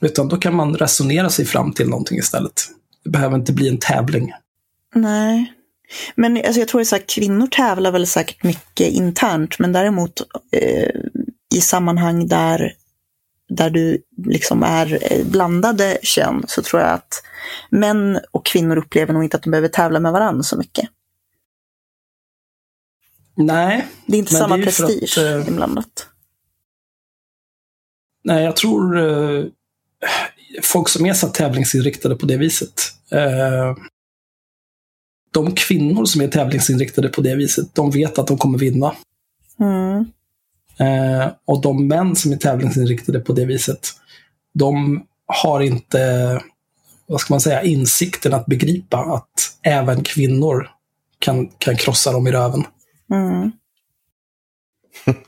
Utan 0.00 0.28
då 0.28 0.36
kan 0.36 0.54
man 0.54 0.74
resonera 0.76 1.30
sig 1.30 1.44
fram 1.44 1.72
till 1.72 1.88
någonting 1.88 2.18
istället. 2.18 2.62
Det 3.04 3.10
behöver 3.10 3.36
inte 3.36 3.52
bli 3.52 3.68
en 3.68 3.78
tävling. 3.78 4.32
Nej. 4.94 5.54
Men 6.14 6.36
alltså, 6.36 6.58
jag 6.60 6.68
tror 6.68 6.80
att 6.80 6.86
så 6.86 6.96
här, 6.96 7.04
kvinnor 7.08 7.46
tävlar 7.46 7.92
väl 7.92 8.06
säkert 8.06 8.42
mycket 8.42 8.88
internt, 8.88 9.58
men 9.58 9.72
däremot 9.72 10.20
eh, 10.52 10.90
i 11.54 11.60
sammanhang 11.60 12.28
där, 12.28 12.72
där 13.48 13.70
du 13.70 14.02
liksom 14.26 14.62
är 14.62 15.12
eh, 15.12 15.26
blandade 15.26 15.98
kön 16.02 16.44
så 16.48 16.62
tror 16.62 16.82
jag 16.82 16.90
att 16.90 17.22
män 17.70 18.20
och 18.30 18.46
kvinnor 18.46 18.76
upplever 18.76 19.12
nog 19.12 19.24
inte 19.24 19.36
att 19.36 19.42
de 19.42 19.50
behöver 19.50 19.68
tävla 19.68 20.00
med 20.00 20.12
varandra 20.12 20.42
så 20.42 20.58
mycket. 20.58 20.88
Nej, 23.34 23.86
Det 24.06 24.16
är 24.16 24.18
inte 24.18 24.34
samma 24.34 24.58
är 24.58 24.62
prestige 24.62 25.18
att, 25.18 25.42
eh, 25.42 25.48
inblandat. 25.48 26.08
nej 28.24 28.44
jag 28.44 28.56
tror 28.56 28.98
eh, 28.98 29.44
folk 30.62 30.88
som 30.88 31.06
är 31.06 31.14
så 31.14 31.28
tävlingsinriktade 31.28 32.16
på 32.16 32.26
det 32.26 32.36
viset. 32.36 32.82
Eh, 33.10 33.76
de 35.30 35.54
kvinnor 35.54 36.04
som 36.04 36.20
är 36.20 36.28
tävlingsinriktade 36.28 37.08
på 37.08 37.20
det 37.20 37.34
viset, 37.34 37.74
de 37.74 37.90
vet 37.90 38.18
att 38.18 38.26
de 38.26 38.38
kommer 38.38 38.58
vinna. 38.58 38.94
Mm. 39.60 40.06
Eh, 40.78 41.32
och 41.44 41.60
de 41.60 41.88
män 41.88 42.16
som 42.16 42.32
är 42.32 42.36
tävlingsinriktade 42.36 43.20
på 43.20 43.32
det 43.32 43.44
viset, 43.44 43.88
de 44.54 45.02
har 45.26 45.60
inte, 45.60 46.42
vad 47.06 47.20
ska 47.20 47.34
man 47.34 47.40
säga, 47.40 47.62
insikten 47.62 48.34
att 48.34 48.46
begripa 48.46 48.98
att 48.98 49.58
även 49.62 50.04
kvinnor 50.04 50.70
kan, 51.18 51.48
kan 51.48 51.76
krossa 51.76 52.12
dem 52.12 52.26
i 52.26 52.32
röven. 52.32 52.64
Mm. 53.12 53.52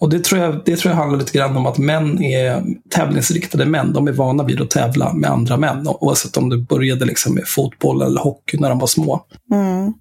Och 0.00 0.10
det 0.10 0.24
tror, 0.24 0.40
jag, 0.40 0.62
det 0.64 0.76
tror 0.76 0.90
jag 0.92 0.98
handlar 0.98 1.18
lite 1.18 1.32
grann 1.38 1.56
om 1.56 1.66
att 1.66 1.78
män 1.78 2.22
är 2.22 2.64
tävlingsriktade 2.90 3.64
män. 3.66 3.92
De 3.92 4.08
är 4.08 4.12
vana 4.12 4.44
vid 4.44 4.60
att 4.60 4.70
tävla 4.70 5.12
med 5.12 5.30
andra 5.30 5.56
män. 5.56 5.88
Oavsett 5.88 6.36
om 6.36 6.48
du 6.48 6.58
började 6.62 7.04
liksom 7.04 7.34
med 7.34 7.48
fotboll 7.48 8.02
eller 8.02 8.20
hockey 8.20 8.58
när 8.58 8.68
de 8.68 8.78
var 8.78 8.86
små. 8.86 9.24
Mm. 9.52 9.92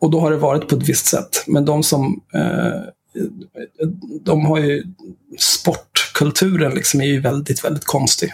Och 0.00 0.10
då 0.10 0.20
har 0.20 0.30
det 0.30 0.36
varit 0.36 0.68
på 0.68 0.76
ett 0.76 0.88
visst 0.88 1.06
sätt. 1.06 1.44
Men 1.46 1.64
de 1.64 1.82
som 1.82 2.20
eh, 2.34 2.80
de 4.24 4.46
har 4.46 4.58
ju 4.58 4.84
sportkulturen 5.38 6.74
liksom 6.74 7.00
är 7.00 7.04
ju 7.04 7.20
väldigt, 7.20 7.64
väldigt 7.64 7.84
konstig. 7.84 8.32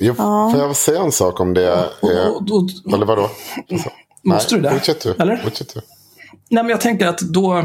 Jag, 0.00 0.16
Ja. 0.18 0.50
Får 0.52 0.60
jag 0.60 0.76
säga 0.76 1.00
en 1.00 1.12
sak 1.12 1.40
om 1.40 1.54
det? 1.54 1.84
Och, 2.00 2.12
Eh, 2.12 2.28
och, 2.28 2.50
och, 2.50 2.94
eller 2.94 3.06
vadå? 3.06 3.30
måste 4.24 4.54
du 4.54 4.60
det? 4.60 4.70
Fortsätt 4.70 5.00
du. 5.00 5.14
Eller? 5.18 5.36
Fortsätt 5.36 5.74
du. 5.74 5.80
Nej, 6.50 6.62
men 6.62 6.70
jag 6.70 6.80
tänker 6.80 7.06
att 7.06 7.20
då... 7.20 7.64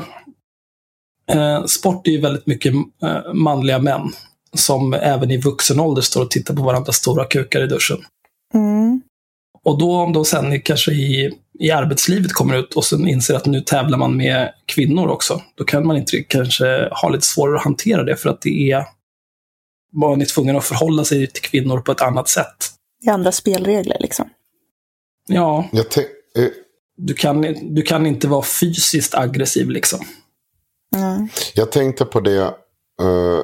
Eh, 1.32 1.65
sport 1.65 2.07
är 2.07 2.11
ju 2.11 2.21
väldigt 2.21 2.47
mycket 2.47 2.74
eh, 3.03 3.34
manliga 3.34 3.80
män 3.80 4.11
som 4.53 4.93
även 4.93 5.32
i 5.32 5.38
vuxen 5.38 5.80
ålder 5.80 6.01
står 6.01 6.21
och 6.21 6.32
tittar 6.32 6.55
på 6.55 6.63
varandras 6.63 6.95
stora 6.95 7.26
kukar 7.26 7.63
i 7.63 7.67
duschen. 7.67 7.97
Mm. 8.53 9.01
Och 9.63 9.80
då 9.80 9.95
om 9.95 10.13
de 10.13 10.26
sen 10.26 10.61
kanske 10.61 10.91
i, 10.91 11.32
i 11.59 11.71
arbetslivet 11.71 12.34
kommer 12.34 12.57
ut 12.57 12.74
och 12.74 12.86
sen 12.86 13.07
inser 13.07 13.36
att 13.36 13.45
nu 13.45 13.61
tävlar 13.61 13.97
man 13.97 14.17
med 14.17 14.53
kvinnor 14.65 15.07
också, 15.07 15.41
då 15.55 15.63
kan 15.63 15.88
man 15.88 15.97
inte 15.97 16.24
kanske 16.24 16.89
ha 16.91 17.09
lite 17.09 17.26
svårare 17.26 17.55
att 17.55 17.63
hantera 17.63 18.03
det 18.03 18.15
för 18.15 18.30
att 18.30 18.41
det 18.41 18.71
är 18.71 18.86
man 19.95 20.21
är 20.21 20.26
tvungen 20.26 20.55
att 20.55 20.65
förhålla 20.65 21.05
sig 21.05 21.28
till 21.28 21.41
kvinnor 21.41 21.80
på 21.80 21.91
ett 21.91 22.01
annat 22.01 22.30
sätt. 22.30 22.55
Det 23.01 23.09
är 23.09 23.13
andra 23.13 23.32
spelregler 23.32 23.97
liksom. 23.99 24.30
Ja, 25.28 25.69
Jag 25.71 25.86
eh, 25.86 26.49
du 26.97 27.13
kan, 27.13 27.41
du 27.76 27.82
kan 27.82 28.05
inte 28.05 28.28
vara 28.28 28.43
fysiskt 28.43 29.15
aggressiv 29.15 29.69
liksom. 29.69 30.05
Mm. 30.93 31.27
Jag 31.53 31.71
tänkte 31.71 32.05
på 32.05 32.19
det. 32.19 32.41
eh, 33.01 33.39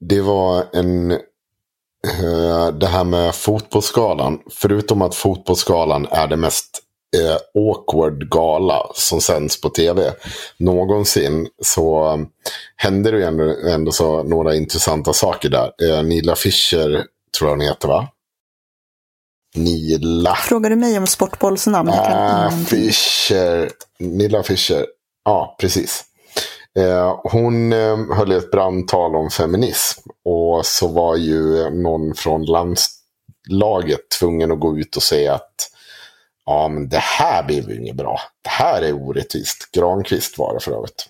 det 0.00 0.20
var 0.20 0.64
en... 0.72 1.10
eh, 1.10 2.68
det 2.80 2.86
här 2.86 3.04
med 3.04 3.34
fotbollsskalan. 3.34 4.38
Förutom 4.50 5.02
att 5.02 5.14
fotbollsskalan 5.14 6.06
är 6.10 6.26
det 6.26 6.36
mest 6.36 6.80
eh, 7.16 7.36
awkward 7.62 8.30
gala 8.30 8.82
som 8.94 9.20
sänds 9.20 9.60
på 9.60 9.68
tv 9.70 10.12
någonsin. 10.58 11.48
Så 11.62 12.12
um, 12.12 12.28
händer 12.76 13.12
det 13.12 13.26
ändå, 13.26 13.54
ändå 13.68 13.92
så 13.92 14.22
några 14.22 14.54
intressanta 14.54 15.12
saker 15.12 15.48
där. 15.48 15.72
Eh, 15.82 16.02
Nila 16.02 16.36
Fischer 16.36 17.04
tror 17.38 17.50
jag 17.50 17.56
hon 17.56 17.60
heter 17.60 17.88
va? 17.88 18.08
Nila. 19.56 20.34
Frågar 20.34 20.70
du 20.70 20.76
mig 20.76 20.98
om 20.98 21.06
sportbollsnamn? 21.06 21.90
Kan 21.92 22.00
Ah. 22.12 22.50
Fischer. 22.50 23.70
Nilla 23.98 24.42
Fischer. 24.42 24.86
Ja, 25.24 25.56
precis. 25.60 26.04
Eh, 26.78 27.20
hon 27.22 27.72
eh, 27.72 27.96
höll 28.12 28.32
ett 28.32 28.50
brandtal 28.50 29.16
om 29.16 29.30
feminism. 29.30 30.00
Och 30.24 30.66
så 30.66 30.88
var 30.88 31.16
ju 31.16 31.70
någon 31.70 32.14
från 32.14 32.44
landslaget 32.44 34.10
tvungen 34.20 34.52
att 34.52 34.60
gå 34.60 34.78
ut 34.78 34.96
och 34.96 35.02
säga 35.02 35.34
att 35.34 35.70
ja, 36.46 36.68
men 36.68 36.88
det 36.88 36.98
här 36.98 37.42
blir 37.42 37.70
ju 37.70 37.80
inget 37.80 37.96
bra. 37.96 38.20
Det 38.42 38.50
här 38.50 38.82
är 38.82 38.92
orättvist. 38.92 39.70
Granqvist 39.72 40.38
var 40.38 40.54
det 40.54 40.60
för 40.60 40.72
övrigt. 40.72 41.08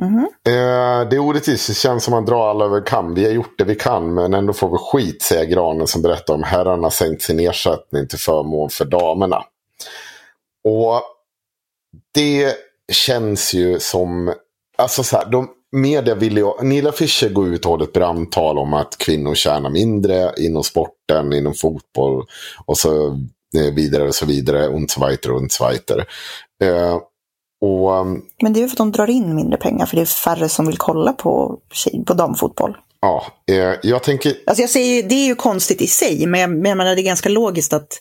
Mhm. 0.00 0.28
Eh, 0.46 1.08
det 1.08 1.16
är 1.16 1.18
orättvist. 1.18 1.68
Det 1.68 1.74
känns 1.74 2.04
som 2.04 2.14
att 2.14 2.18
man 2.18 2.24
drar 2.24 2.50
alla 2.50 2.64
över 2.64 2.86
kam. 2.86 3.14
Vi 3.14 3.24
har 3.24 3.32
gjort 3.32 3.58
det 3.58 3.64
vi 3.64 3.74
kan, 3.74 4.14
men 4.14 4.34
ändå 4.34 4.52
får 4.52 4.70
vi 4.70 4.76
skit, 4.78 5.22
säger 5.22 5.44
Granen 5.44 5.86
som 5.86 6.02
berättar 6.02 6.34
om 6.34 6.42
herrarna 6.42 6.90
sänkt 6.90 7.22
sin 7.22 7.40
ersättning 7.40 8.08
till 8.08 8.18
förmån 8.18 8.70
för 8.70 8.84
damerna. 8.84 9.44
Och 10.64 11.02
det 12.14 12.54
känns 12.92 13.54
ju 13.54 13.80
som... 13.80 14.34
Alltså 14.78 15.02
så 15.02 15.16
här, 15.16 15.30
de, 15.30 15.48
media 15.72 16.14
vill 16.14 16.36
ju... 16.36 16.62
Nila 16.62 16.92
Fischer 16.92 17.28
går 17.28 17.48
ut 17.48 17.64
och 17.64 17.70
håller 17.70 17.84
ett 17.84 17.92
brandtal 17.92 18.58
om 18.58 18.74
att 18.74 18.98
kvinnor 18.98 19.34
tjänar 19.34 19.70
mindre 19.70 20.32
inom 20.38 20.64
sporten, 20.64 21.32
inom 21.32 21.54
fotboll 21.54 22.24
och 22.66 22.78
så 22.78 23.06
eh, 23.56 23.74
vidare 23.74 24.08
och 24.08 24.14
så 24.14 24.26
vidare. 24.26 24.68
Und 24.68 24.90
so 24.90 25.06
weiter, 25.06 25.32
und 25.32 25.52
so 25.52 25.68
weiter. 25.68 26.06
Eh, 26.62 26.98
och... 27.60 28.00
um, 28.00 28.22
Men 28.42 28.52
det 28.52 28.60
är 28.60 28.62
ju 28.62 28.68
för 28.68 28.74
att 28.74 28.78
de 28.78 28.92
drar 28.92 29.10
in 29.10 29.34
mindre 29.34 29.56
pengar 29.56 29.86
för 29.86 29.96
det 29.96 30.02
är 30.02 30.06
färre 30.06 30.48
som 30.48 30.66
vill 30.66 30.78
kolla 30.78 31.12
på, 31.12 31.58
på 32.06 32.14
damfotboll. 32.14 32.76
Ja, 33.00 33.24
eh, 33.50 33.74
jag 33.82 34.02
tänker... 34.02 34.34
Alltså 34.46 34.62
jag 34.62 34.70
säger, 34.70 35.02
det 35.02 35.14
är 35.14 35.26
ju 35.26 35.34
konstigt 35.34 35.82
i 35.82 35.86
sig, 35.86 36.26
men 36.26 36.40
jag, 36.40 36.50
men 36.50 36.64
jag 36.64 36.78
menar 36.78 36.94
det 36.94 37.00
är 37.00 37.04
ganska 37.04 37.28
logiskt 37.28 37.72
att, 37.72 37.98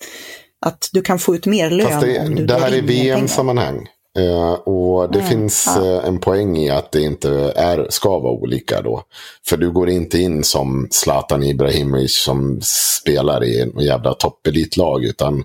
att 0.66 0.90
du 0.92 1.02
kan 1.02 1.20
få 1.20 1.36
ut 1.36 1.46
mer 1.46 1.70
lön 1.70 1.88
Fast 1.88 2.02
det, 2.02 2.20
om 2.20 2.36
du 2.36 2.46
det 2.46 2.60
här 2.60 2.72
är. 2.72 2.82
VM-sammanhang. 2.82 3.88
Eh, 4.20 4.52
och 4.54 5.12
det 5.12 5.20
Mm, 5.20 5.30
finns 5.30 5.64
ja. 5.76 5.86
eh, 5.86 6.08
en 6.08 6.20
poäng 6.20 6.58
i 6.58 6.70
att 6.70 6.92
det 6.92 7.02
inte 7.02 7.54
är, 7.56 7.88
ska 7.90 8.10
vara 8.20 8.34
olika 8.34 8.82
då. 8.82 9.04
För 9.48 9.58
du 9.58 9.72
går 9.72 9.90
inte 9.90 10.18
in 10.20 10.44
som 10.44 10.88
Zlatan 10.92 11.44
Ibrahimovic 11.44 12.24
som 12.24 12.60
spelar 12.64 13.44
i 13.44 13.62
en 13.62 13.80
jävla 13.80 14.14
toppelitlag. 14.14 15.04
Utan 15.04 15.44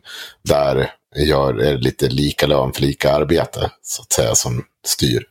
där 0.49 0.91
gör 1.17 1.55
är 1.55 1.73
det 1.73 1.79
lite 1.79 2.09
lika 2.09 2.47
lön 2.47 2.73
för 2.73 2.83
lika 2.83 3.13
arbete. 3.13 3.71
Så 3.83 4.03
att 4.03 4.13
säga 4.13 4.35
som 4.35 4.63
styr. 4.87 5.23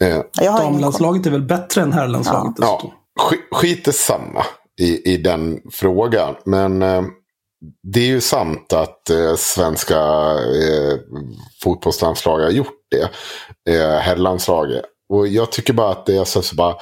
Eh, 0.00 0.08
ingen 0.08 0.24
koll. 0.40 0.56
Damlandslaget 0.58 1.26
är 1.26 1.30
väl 1.30 1.42
bättre 1.42 1.82
än 1.82 1.92
herrlandslaget. 1.92 2.54
Ja, 2.60 2.92
sk- 3.20 3.56
skit 3.56 3.88
är 3.88 3.92
samma 3.92 4.44
i, 4.80 5.12
i 5.12 5.16
den 5.16 5.60
frågan. 5.70 6.34
Men 6.44 6.82
eh, 6.82 7.02
det 7.82 8.00
är 8.00 8.06
ju 8.06 8.20
sant 8.20 8.72
att 8.72 9.10
eh, 9.10 9.34
svenska 9.36 9.98
eh, 10.34 10.98
fotbollslandslag 11.62 12.38
har 12.38 12.50
gjort 12.50 12.78
det. 12.90 13.10
Eh, 13.74 13.98
herrlandslaget. 13.98 14.84
Och 15.08 15.28
jag 15.28 15.52
tycker 15.52 15.72
bara 15.72 15.90
att 15.90 16.06
det 16.06 16.16
är 16.16 16.24
så, 16.24 16.42
så 16.42 16.54
bara. 16.54 16.76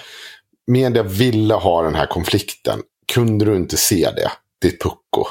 Media 0.66 1.02
ville 1.02 1.54
ha 1.54 1.82
den 1.82 1.94
här 1.94 2.06
konflikten. 2.06 2.82
Kunde 3.12 3.44
du 3.44 3.56
inte 3.56 3.76
se 3.76 4.10
det? 4.16 4.30
Ditt 4.62 4.82
pucko. 4.82 5.26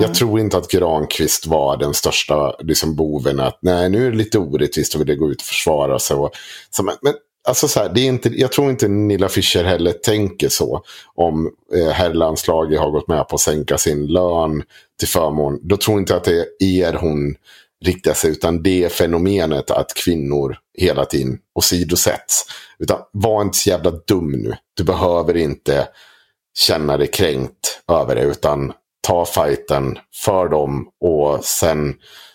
Jag 0.00 0.14
tror 0.14 0.40
inte 0.40 0.56
att 0.56 0.70
Granqvist 0.70 1.46
var 1.46 1.76
den 1.76 1.94
största 1.94 2.56
liksom, 2.58 2.96
boven. 2.96 3.40
Att 3.40 3.58
nej, 3.62 3.90
nu 3.90 4.06
är 4.06 4.10
det 4.10 4.16
lite 4.16 4.38
orättvist 4.38 4.94
och 4.94 5.06
det 5.06 5.14
gå 5.14 5.30
ut 5.30 5.40
och 5.40 5.46
försvara 5.46 5.98
sig. 5.98 6.16
Och, 6.16 6.30
så, 6.70 6.82
men, 6.82 6.94
men 7.02 7.14
alltså, 7.48 7.68
så 7.68 7.80
här, 7.80 7.88
det 7.88 8.00
är 8.00 8.06
inte, 8.06 8.28
jag 8.28 8.52
tror 8.52 8.70
inte 8.70 8.88
Nilla 8.88 9.28
Fischer 9.28 9.64
heller 9.64 9.92
tänker 9.92 10.48
så. 10.48 10.82
Om 11.14 11.50
eh, 11.74 11.88
herrlandslaget 11.88 12.80
har 12.80 12.90
gått 12.90 13.08
med 13.08 13.28
på 13.28 13.34
att 13.34 13.40
sänka 13.40 13.78
sin 13.78 14.06
lön 14.06 14.62
till 14.98 15.08
förmån. 15.08 15.58
Då 15.62 15.76
tror 15.76 15.94
jag 15.94 16.02
inte 16.02 16.16
att 16.16 16.24
det 16.24 16.46
är 16.60 16.64
er 16.64 16.92
hon 16.92 17.34
riktar 17.84 18.14
sig. 18.14 18.30
Utan 18.30 18.62
det 18.62 18.84
är 18.84 18.88
fenomenet 18.88 19.70
att 19.70 19.94
kvinnor 19.94 20.56
hela 20.78 21.04
tiden 21.04 21.38
åsidosätts. 21.54 22.46
Utan 22.78 22.98
var 23.12 23.42
inte 23.42 23.58
så 23.58 23.70
jävla 23.70 23.90
dum 23.90 24.32
nu. 24.32 24.56
Du 24.76 24.84
behöver 24.84 25.36
inte 25.36 25.88
känna 26.58 26.96
dig 26.96 27.06
kränkt 27.06 27.80
över 27.92 28.14
det. 28.14 28.22
Utan 28.22 28.72
ta 29.06 29.24
fighten 29.24 29.98
för 30.24 30.48
dem. 30.48 30.88
Och 31.00 31.44
sen 31.44 31.94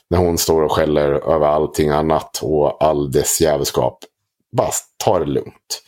när 0.09 0.17
hon 0.17 0.37
står 0.37 0.61
och 0.61 0.71
skäller 0.71 1.11
över 1.11 1.47
allting 1.47 1.89
annat 1.89 2.39
och 2.43 2.83
all 2.83 3.11
dess 3.11 3.41
jävelskap. 3.41 3.99
Bara 4.55 4.71
ta 5.03 5.19
det 5.19 5.25
lugnt. 5.25 5.81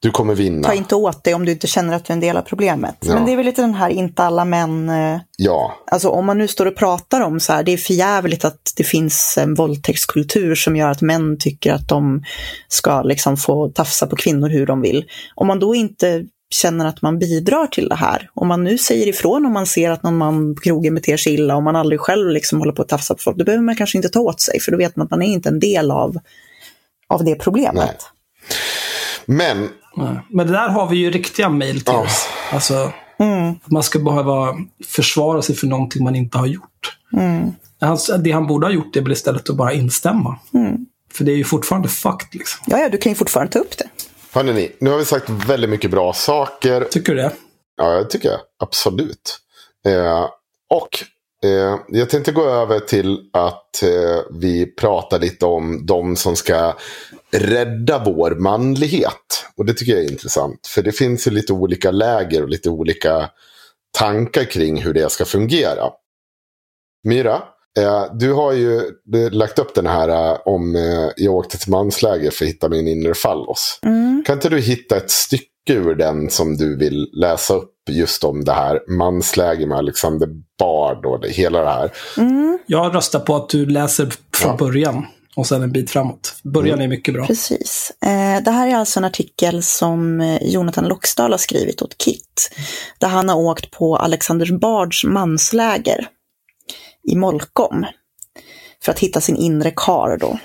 Du 0.00 0.10
kommer 0.10 0.34
vinna. 0.34 0.68
Ta 0.68 0.74
inte 0.74 0.94
åt 0.94 1.24
dig 1.24 1.34
om 1.34 1.44
du 1.44 1.52
inte 1.52 1.66
känner 1.66 1.96
att 1.96 2.04
du 2.04 2.12
är 2.12 2.14
en 2.14 2.20
del 2.20 2.36
av 2.36 2.42
problemet. 2.42 2.96
Ja. 3.00 3.14
Men 3.14 3.24
det 3.26 3.32
är 3.32 3.36
väl 3.36 3.46
lite 3.46 3.62
den 3.62 3.74
här 3.74 3.90
inte 3.90 4.22
alla 4.22 4.44
män... 4.44 4.88
eh, 4.88 5.18
Ja, 5.38 5.74
Alltså 5.90 6.08
om 6.08 6.26
man 6.26 6.38
nu 6.38 6.48
står 6.48 6.66
och 6.66 6.76
pratar 6.76 7.20
om 7.20 7.40
så 7.40 7.52
här, 7.52 7.62
det 7.62 7.72
är 7.72 7.76
förjävligt 7.76 8.44
att 8.44 8.72
det 8.76 8.84
finns 8.84 9.38
en 9.38 9.54
våldtäktskultur 9.54 10.54
som 10.54 10.76
gör 10.76 10.90
att 10.90 11.00
män 11.02 11.38
tycker 11.38 11.72
att 11.72 11.88
de 11.88 12.22
ska 12.68 13.02
liksom 13.02 13.36
få 13.36 13.68
tafsa 13.68 14.06
på 14.06 14.16
kvinnor 14.16 14.48
hur 14.48 14.66
de 14.66 14.80
vill. 14.80 15.04
Om 15.34 15.46
man 15.46 15.58
då 15.58 15.74
inte 15.74 16.24
känner 16.54 16.86
att 16.86 17.02
man 17.02 17.18
bidrar 17.18 17.66
till 17.66 17.88
det 17.88 17.94
här, 17.94 18.30
om 18.34 18.48
man 18.48 18.64
nu 18.64 18.78
säger 18.78 19.08
ifrån 19.08 19.46
om 19.46 19.52
man 19.52 19.66
ser 19.66 19.90
att 19.90 20.02
någon 20.02 20.16
man 20.16 20.54
på 20.54 20.60
krogen 20.60 20.94
beter 20.94 21.16
sig 21.16 21.34
illa, 21.34 21.56
om 21.56 21.64
man 21.64 21.76
aldrig 21.76 22.00
själv 22.00 22.30
liksom 22.30 22.58
håller 22.58 22.72
på 22.72 22.82
att 22.82 22.88
tafsa 22.88 23.14
på 23.14 23.20
folk, 23.22 23.36
då 23.36 23.44
behöver 23.44 23.64
man 23.64 23.76
kanske 23.76 23.98
inte 23.98 24.08
ta 24.08 24.20
åt 24.20 24.40
sig, 24.40 24.60
för 24.60 24.72
då 24.72 24.78
vet 24.78 24.96
man 24.96 25.04
att 25.04 25.10
man 25.10 25.22
är 25.22 25.26
inte 25.32 25.48
en 25.48 25.60
del 25.60 25.90
av, 25.90 26.16
av 27.08 27.24
det 27.24 27.34
problemet. 27.34 27.74
Nej. 27.76 27.96
men 29.26 29.68
Nej. 29.96 30.20
Men 30.30 30.46
det 30.46 30.52
där 30.52 30.68
har 30.68 30.86
vi 30.88 30.96
ju 30.96 31.10
riktiga 31.10 31.48
mejl 31.48 31.80
till 31.80 31.94
Ja. 31.94 32.00
oss. 32.02 32.26
Alltså, 32.52 32.92
Mm, 33.18 33.50
att 33.64 33.70
man 33.70 33.82
ska 33.82 33.98
behöva 33.98 34.54
försvara 34.86 35.42
sig 35.42 35.56
för 35.56 35.66
någonting 35.66 36.04
man 36.04 36.16
inte 36.16 36.38
har 36.38 36.46
gjort. 36.46 36.98
mm, 37.12 37.52
Hans, 37.80 38.10
det 38.18 38.30
han 38.30 38.46
borde 38.46 38.66
ha 38.66 38.72
gjort 38.72 38.96
är 38.96 39.00
väl 39.00 39.12
istället 39.12 39.50
att 39.50 39.56
bara 39.56 39.72
instämma. 39.72 40.38
mm. 40.54 40.76
För 41.12 41.24
det 41.24 41.32
är 41.32 41.36
ju 41.36 41.44
fortfarande 41.44 41.88
fucked 41.88 42.28
liksom. 42.32 42.64
Ja, 42.66 42.78
ja, 42.78 42.88
du 42.88 42.98
kan 42.98 43.12
ju 43.12 43.16
fortfarande 43.16 43.52
ta 43.52 43.58
upp 43.58 43.78
det. 43.78 43.88
hörni, 44.32 44.72
nu 44.80 44.90
har 44.90 44.98
vi 44.98 45.04
sagt 45.04 45.30
väldigt 45.30 45.70
mycket 45.70 45.90
bra 45.90 46.12
saker. 46.12 46.84
Tycker 46.90 47.14
du 47.14 47.22
det? 47.22 47.32
Ja, 47.76 47.92
jag 47.92 48.10
tycker 48.10 48.28
jag. 48.28 48.40
Absolut. 48.62 49.38
Eh, 49.86 50.24
och 50.70 50.88
eh, 51.44 51.78
jag 51.88 52.10
tänkte 52.10 52.32
gå 52.32 52.44
över 52.44 52.80
till 52.80 53.18
att 53.32 53.82
eh, 53.82 54.20
vi 54.30 54.66
pratar 54.66 55.18
lite 55.18 55.46
om 55.46 55.86
de 55.86 56.16
som 56.16 56.36
ska 56.36 56.76
rädda 57.30 58.02
vår 58.04 58.30
manlighet. 58.30 59.44
Och 59.56 59.66
det 59.66 59.74
tycker 59.74 59.92
jag 59.92 60.04
är 60.04 60.10
intressant. 60.10 60.66
För 60.66 60.82
det 60.82 60.92
finns 60.92 61.26
ju 61.26 61.30
lite 61.30 61.52
olika 61.52 61.90
läger 61.90 62.42
och 62.42 62.48
lite 62.48 62.70
olika 62.70 63.30
tankar 63.98 64.44
kring 64.44 64.82
hur 64.82 64.94
det 64.94 65.12
ska 65.12 65.24
fungera. 65.24 65.90
Myra, 67.04 67.42
eh, 67.78 68.04
du 68.14 68.32
har 68.32 68.52
ju 68.52 68.80
du, 69.04 69.30
lagt 69.30 69.58
upp 69.58 69.74
den 69.74 69.86
här 69.86 70.08
eh, 70.08 70.38
om 70.44 70.76
eh, 70.76 71.10
jag 71.16 71.34
åkte 71.34 71.58
till 71.58 71.70
mansläger 71.70 72.30
för 72.30 72.44
att 72.44 72.50
hitta 72.50 72.68
min 72.68 72.88
inre 72.88 73.14
fallos. 73.14 73.78
Mm. 73.82 74.22
Kan 74.26 74.34
inte 74.36 74.48
du 74.48 74.58
hitta 74.58 74.96
ett 74.96 75.10
stycke 75.10 75.72
ur 75.72 75.94
den 75.94 76.30
som 76.30 76.56
du 76.56 76.76
vill 76.76 77.10
läsa 77.12 77.54
upp 77.54 77.75
just 77.92 78.24
om 78.24 78.44
det 78.44 78.52
här 78.52 78.80
mansläge 78.88 79.66
med 79.66 79.78
Alexander 79.78 80.28
Bard 80.58 81.06
och 81.06 81.20
det, 81.20 81.28
hela 81.28 81.60
det 81.60 81.70
här? 81.70 81.92
Mm. 82.18 82.58
Jag 82.66 82.94
röstar 82.94 83.20
på 83.20 83.36
att 83.36 83.48
du 83.48 83.66
läser 83.66 84.12
från 84.34 84.50
Ja. 84.50 84.56
början 84.56 85.06
och 85.36 85.46
sen 85.46 85.62
en 85.62 85.72
bit 85.72 85.90
framåt. 85.90 86.34
Början 86.44 86.80
är 86.80 86.88
mycket 86.88 87.14
bra. 87.14 87.26
Precis. 87.26 87.92
Eh, 88.04 88.42
det 88.42 88.50
här 88.50 88.68
är 88.68 88.76
alltså 88.76 89.00
en 89.00 89.04
artikel 89.04 89.62
som 89.62 90.20
eh, 90.20 90.42
Jonathan 90.42 90.88
Loxdal 90.88 91.30
har 91.30 91.38
skrivit 91.38 91.82
åt 91.82 92.02
KIT. 92.02 92.50
Där 92.98 93.08
han 93.08 93.28
har 93.28 93.36
åkt 93.36 93.70
på 93.70 93.96
Alexander 93.96 94.58
Bards 94.58 95.04
mansläger 95.04 96.08
i 97.08 97.16
Molkom. 97.16 97.86
För 98.84 98.92
att 98.92 98.98
hitta 98.98 99.20
sin 99.20 99.36
inre 99.36 99.72
kar 99.76 100.16
då. 100.20 100.38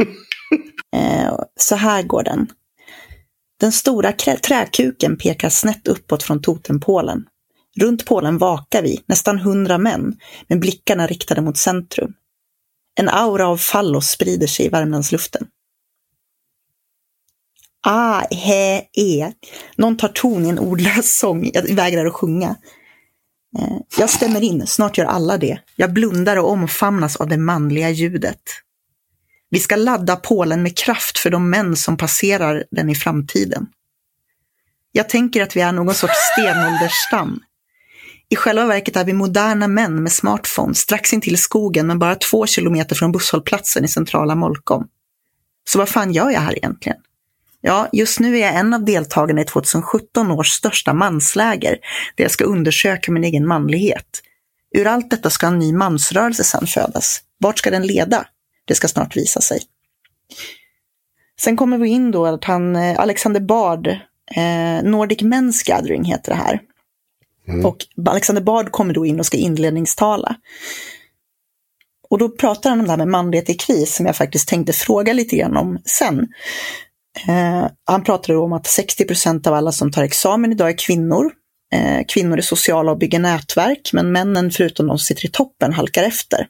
eh, 0.98 1.34
så 1.60 1.76
här 1.76 2.04
går 2.04 2.24
den. 2.24 2.48
Den 3.60 3.72
stora 3.72 4.12
träkuken 4.44 5.18
pekar 5.18 5.50
snett 5.50 5.88
uppåt 5.88 6.24
från 6.24 6.42
totempålen. 6.42 7.26
Runt 7.80 8.06
pålen 8.06 8.38
vakar 8.38 8.82
vi, 8.82 9.04
nästan 9.06 9.40
hundra 9.40 9.78
män, 9.78 10.16
med 10.48 10.60
blickarna 10.60 11.08
riktade 11.08 11.42
mot 11.42 11.58
centrum. 11.58 12.14
En 12.96 13.10
aura 13.10 13.48
av 13.48 13.58
fallos 13.58 14.10
sprider 14.10 14.48
sig 14.48 14.66
i 14.66 14.70
Värmlandsluften. 14.70 15.48
Ah, 17.84 18.24
he, 18.32 18.88
e. 18.98 19.32
Någon 19.76 19.98
tar 19.98 20.08
ton 20.08 20.46
i 20.46 20.50
en 20.50 20.60
ordlös 20.60 21.18
sång. 21.18 21.52
Jag 21.54 21.76
vägrar 21.76 22.06
att 22.06 22.14
sjunga. 22.14 22.56
Eh, 23.60 23.78
jag 23.98 24.10
stämmer 24.10 24.42
in, 24.42 24.68
snart 24.68 24.98
gör 24.98 25.06
alla 25.06 25.38
det. 25.38 25.60
Jag 25.76 25.94
blundar 25.94 26.38
och 26.38 26.52
omfamnas 26.52 27.16
av 27.16 27.28
det 27.28 27.38
manliga 27.38 27.90
ljudet. 27.90 28.42
Vi 29.50 29.60
ska 29.60 29.76
ladda 29.76 30.16
Polen 30.16 30.64
med 30.64 30.78
kraft 30.78 31.18
för 31.18 31.30
de 31.30 31.50
män 31.50 31.76
som 31.76 31.98
passerar 31.98 32.64
den 32.72 32.90
i 32.90 32.96
framtiden. 32.96 33.68
Jag 34.92 35.10
tänker 35.10 35.44
att 35.44 35.56
vi 35.56 35.62
är 35.62 35.72
någon 35.72 35.96
sorts 35.96 36.14
stenåldersstam. 36.34 37.40
I 38.32 38.36
själva 38.36 38.66
verket 38.66 38.96
är 38.96 39.06
vi 39.06 39.14
moderna 39.14 39.68
män 39.68 40.04
med 40.04 40.12
smartphone 40.12 40.76
strax 40.76 41.14
intill 41.14 41.38
skogen 41.38 41.88
men 41.88 42.00
bara 42.00 42.16
två 42.16 42.48
kilometer 42.48 42.96
från 42.96 43.12
busshållplatsen 43.12 43.86
i 43.86 43.88
centrala 43.88 44.36
Molkom. 44.36 44.88
Så 45.70 45.80
vad 45.80 45.90
fan 45.90 46.14
gör 46.14 46.30
jag 46.30 46.40
här 46.42 46.58
egentligen? 46.58 46.98
Ja, 47.62 47.90
just 47.92 48.20
nu 48.20 48.38
är 48.38 48.42
jag 48.42 48.56
en 48.56 48.74
av 48.74 48.86
deltagarna 48.86 49.42
i 49.42 49.46
2017 49.46 50.32
års 50.32 50.50
största 50.50 50.94
mansläger, 50.94 51.78
där 52.16 52.24
jag 52.24 52.32
ska 52.32 52.44
undersöka 52.44 53.12
min 53.12 53.24
egen 53.24 53.48
manlighet. 53.48 54.22
Ur 54.76 54.88
allt 54.88 55.10
detta 55.10 55.30
ska 55.30 55.48
en 55.48 55.60
ny 55.60 55.74
mansrörelse 55.74 56.44
sedan 56.44 56.68
födas. 56.68 57.22
Vart 57.38 57.60
ska 57.60 57.72
den 57.72 57.88
leda? 57.88 58.26
Det 58.66 58.76
ska 58.76 58.88
snart 58.88 59.18
visa 59.18 59.42
sig. 59.42 59.60
Sen 61.40 61.58
kommer 61.58 61.78
vi 61.78 61.90
in 61.90 62.12
då 62.12 62.26
att 62.26 62.44
han, 62.44 62.76
eh, 62.76 63.00
Alexander 63.00 63.42
Bard, 63.42 63.88
eh, 64.36 64.84
Nordic 64.84 65.20
Men's 65.22 65.68
Gathering 65.68 66.04
heter 66.04 66.32
det 66.32 66.38
här. 66.38 66.62
Mm. 67.48 67.66
Och 67.66 67.78
Alexander 68.10 68.42
Bard 68.42 68.72
kommer 68.72 68.94
då 68.94 69.06
in 69.06 69.20
och 69.20 69.26
ska 69.26 69.38
inledningstala. 69.38 70.36
Och 72.10 72.18
då 72.18 72.30
pratar 72.30 72.70
han 72.70 72.80
om 72.80 72.86
det 72.86 72.92
här 72.92 72.98
med 72.98 73.08
manlighet 73.08 73.50
i 73.50 73.54
kris 73.54 73.96
som 73.96 74.06
jag 74.06 74.16
faktiskt 74.16 74.48
tänkte 74.48 74.74
fråga 74.74 75.14
lite 75.14 75.36
grann 75.36 75.58
om 75.58 75.80
sen. 75.86 76.28
Eh, 77.28 77.68
han 77.86 78.04
pratade 78.04 78.38
om 78.38 78.54
att 78.54 78.68
60 78.68 79.06
procent 79.06 79.48
av 79.48 79.54
alla 79.54 79.72
som 79.72 79.92
tar 79.92 80.04
examen 80.04 80.52
idag 80.52 80.70
är 80.70 80.78
kvinnor. 80.78 81.32
Eh, 81.74 82.06
kvinnor 82.08 82.38
är 82.38 82.42
sociala 82.42 82.92
och 82.92 82.98
bygger 82.98 83.20
nätverk, 83.20 83.90
men 83.94 84.12
männen, 84.12 84.52
förutom 84.52 84.88
de 84.88 84.98
som 84.98 85.06
sitter 85.06 85.26
i 85.26 85.30
toppen, 85.30 85.74
halkar 85.74 86.04
efter. 86.04 86.48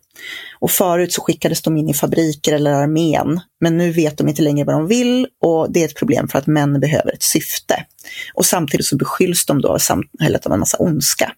Och 0.60 0.72
förut 0.72 1.14
så 1.14 1.22
skickades 1.22 1.62
de 1.62 1.78
in 1.78 1.90
i 1.90 1.94
fabriker 1.94 2.54
eller 2.54 2.72
armén, 2.72 3.40
men 3.60 3.78
nu 3.78 3.92
vet 3.92 4.18
de 4.18 4.30
inte 4.30 4.42
längre 4.42 4.66
vad 4.66 4.76
de 4.76 4.88
vill 4.88 5.28
och 5.42 5.72
det 5.72 5.82
är 5.82 5.86
ett 5.86 5.96
problem 5.96 6.28
för 6.28 6.40
att 6.40 6.48
män 6.48 6.80
behöver 6.80 7.14
ett 7.14 7.24
syfte. 7.24 7.86
Och 8.34 8.46
samtidigt 8.46 8.86
så 8.86 8.98
beskylls 8.98 9.46
de 9.46 9.62
då 9.62 9.70
av 9.70 9.78
samhället 9.78 10.46
av 10.46 10.54
en 10.54 10.60
massa 10.60 10.78
ondska. 10.78 11.32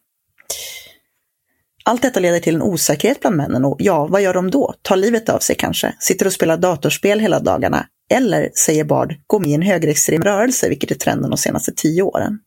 Allt 1.86 2.02
detta 2.02 2.20
leder 2.20 2.40
till 2.40 2.56
en 2.56 2.62
osäkerhet 2.62 3.20
bland 3.20 3.36
männen 3.36 3.66
och 3.66 3.76
ja, 3.80 4.08
vad 4.08 4.22
gör 4.22 4.34
de 4.34 4.52
då? 4.52 4.74
Tar 4.82 4.96
livet 4.96 5.30
av 5.30 5.40
sig 5.40 5.56
kanske? 5.56 5.96
Sitter 6.00 6.26
och 6.26 6.34
spelar 6.34 6.58
datorspel 6.58 7.20
hela 7.20 7.40
dagarna? 7.40 7.86
Eller, 8.14 8.50
säger 8.56 8.84
Bard, 8.84 9.16
går 9.28 9.40
med 9.40 9.50
i 9.50 9.54
en 9.54 9.62
högerextrem 9.62 10.24
rörelse, 10.24 10.70
vilket 10.70 10.92
är 10.92 10.96
trenden 10.96 11.30
de 11.30 11.38
senaste 11.38 11.72
tio 11.76 12.02
åren. 12.02 12.40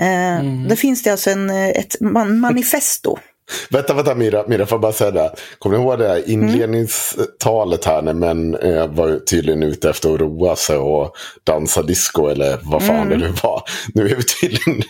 Eh, 0.00 0.40
Mm. 0.40 0.68
Där 0.68 0.76
finns 0.76 1.02
det 1.02 1.10
alltså 1.10 1.30
en, 1.30 1.50
eh, 1.50 1.68
ett 1.68 2.00
man 2.00 2.38
manifesto. 2.40 3.16
Vänta, 3.70 3.94
vänta 3.94 4.14
Mira, 4.14 4.44
Mira 4.48 4.66
får 4.66 4.76
jag 4.76 4.80
bara 4.80 4.92
säga 4.92 5.10
det. 5.10 5.34
Kommer 5.58 5.76
ni 5.78 5.82
ihåg 5.84 5.98
det 5.98 6.08
här 6.08 6.30
inledningstalet 6.30 7.84
här 7.84 8.02
när 8.02 8.14
män 8.14 8.54
eh, 8.54 8.86
var 8.86 9.18
tydligen 9.18 9.62
ute 9.62 9.90
efter 9.90 10.14
att 10.14 10.20
roa 10.20 10.56
sig 10.56 10.76
och 10.76 11.16
dansa 11.44 11.82
disco 11.82 12.26
eller 12.26 12.58
vad 12.62 12.82
fan 12.82 13.08
det 13.08 13.16
nu 13.16 13.28
var. 13.42 13.62
Nu 13.94 14.08
är 14.08 14.16
vi 14.16 14.22
tydligen, 14.22 14.74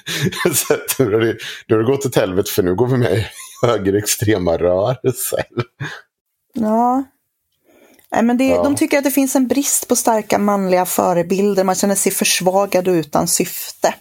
nu 0.98 1.04
har 1.12 1.20
det, 1.20 1.36
nu 1.68 1.74
har 1.74 1.82
det 1.82 1.90
gått 1.90 2.06
åt 2.06 2.16
helvete 2.16 2.50
för 2.50 2.62
nu 2.62 2.74
går 2.74 2.86
vi 2.86 2.96
med 2.96 3.12
i 3.18 3.26
högerextrema 3.66 4.56
rörelser. 4.56 5.44
Ja. 6.54 7.04
Nej, 8.12 8.22
men 8.22 8.36
det, 8.38 8.44
Ja. 8.44 8.62
De 8.62 8.76
tycker 8.76 8.98
att 8.98 9.04
det 9.04 9.10
finns 9.10 9.36
en 9.36 9.48
brist 9.48 9.88
på 9.88 9.96
starka 9.96 10.38
manliga 10.38 10.86
förebilder. 10.86 11.64
Man 11.64 11.74
känner 11.74 11.94
sig 11.94 12.12
försvagad 12.12 12.88
och 12.88 12.92
utan 12.92 13.28
syfte. 13.28 13.94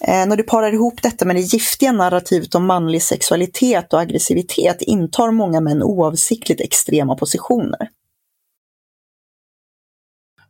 Eh, 0.00 0.26
när 0.26 0.36
du 0.36 0.42
parar 0.42 0.72
ihop 0.72 1.02
detta 1.02 1.24
med 1.24 1.36
det 1.36 1.40
giftiga 1.40 1.92
narrativet 1.92 2.54
om 2.54 2.66
manlig 2.66 3.02
sexualitet 3.02 3.92
och 3.92 4.00
aggressivitet 4.00 4.82
intar 4.82 5.30
många 5.30 5.60
män 5.60 5.82
oavsiktligt 5.82 6.60
extrema 6.60 7.14
positioner. 7.14 7.88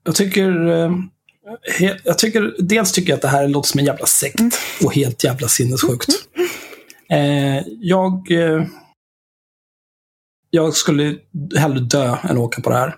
Jag 0.04 0.14
tycker, 0.14 0.68
eh, 0.68 0.92
jag 2.04 2.18
tycker, 2.18 2.54
dels 2.58 2.92
tycker 2.92 3.10
jag 3.10 3.16
att 3.16 3.22
det 3.22 3.28
här 3.28 3.48
låter 3.48 3.68
som 3.68 3.80
en 3.80 3.86
jävla 3.86 4.06
sekt 4.06 4.40
och 4.84 4.94
helt 4.94 5.24
jävla 5.24 5.48
sinnessjukt. 5.48 6.08
Eh, 7.10 7.62
jag, 7.80 8.26
jag 10.50 10.74
skulle 10.74 11.16
hellre 11.56 11.80
dö 11.80 12.16
än 12.30 12.38
åka 12.38 12.62
på 12.62 12.70
det 12.70 12.76
här. 12.76 12.94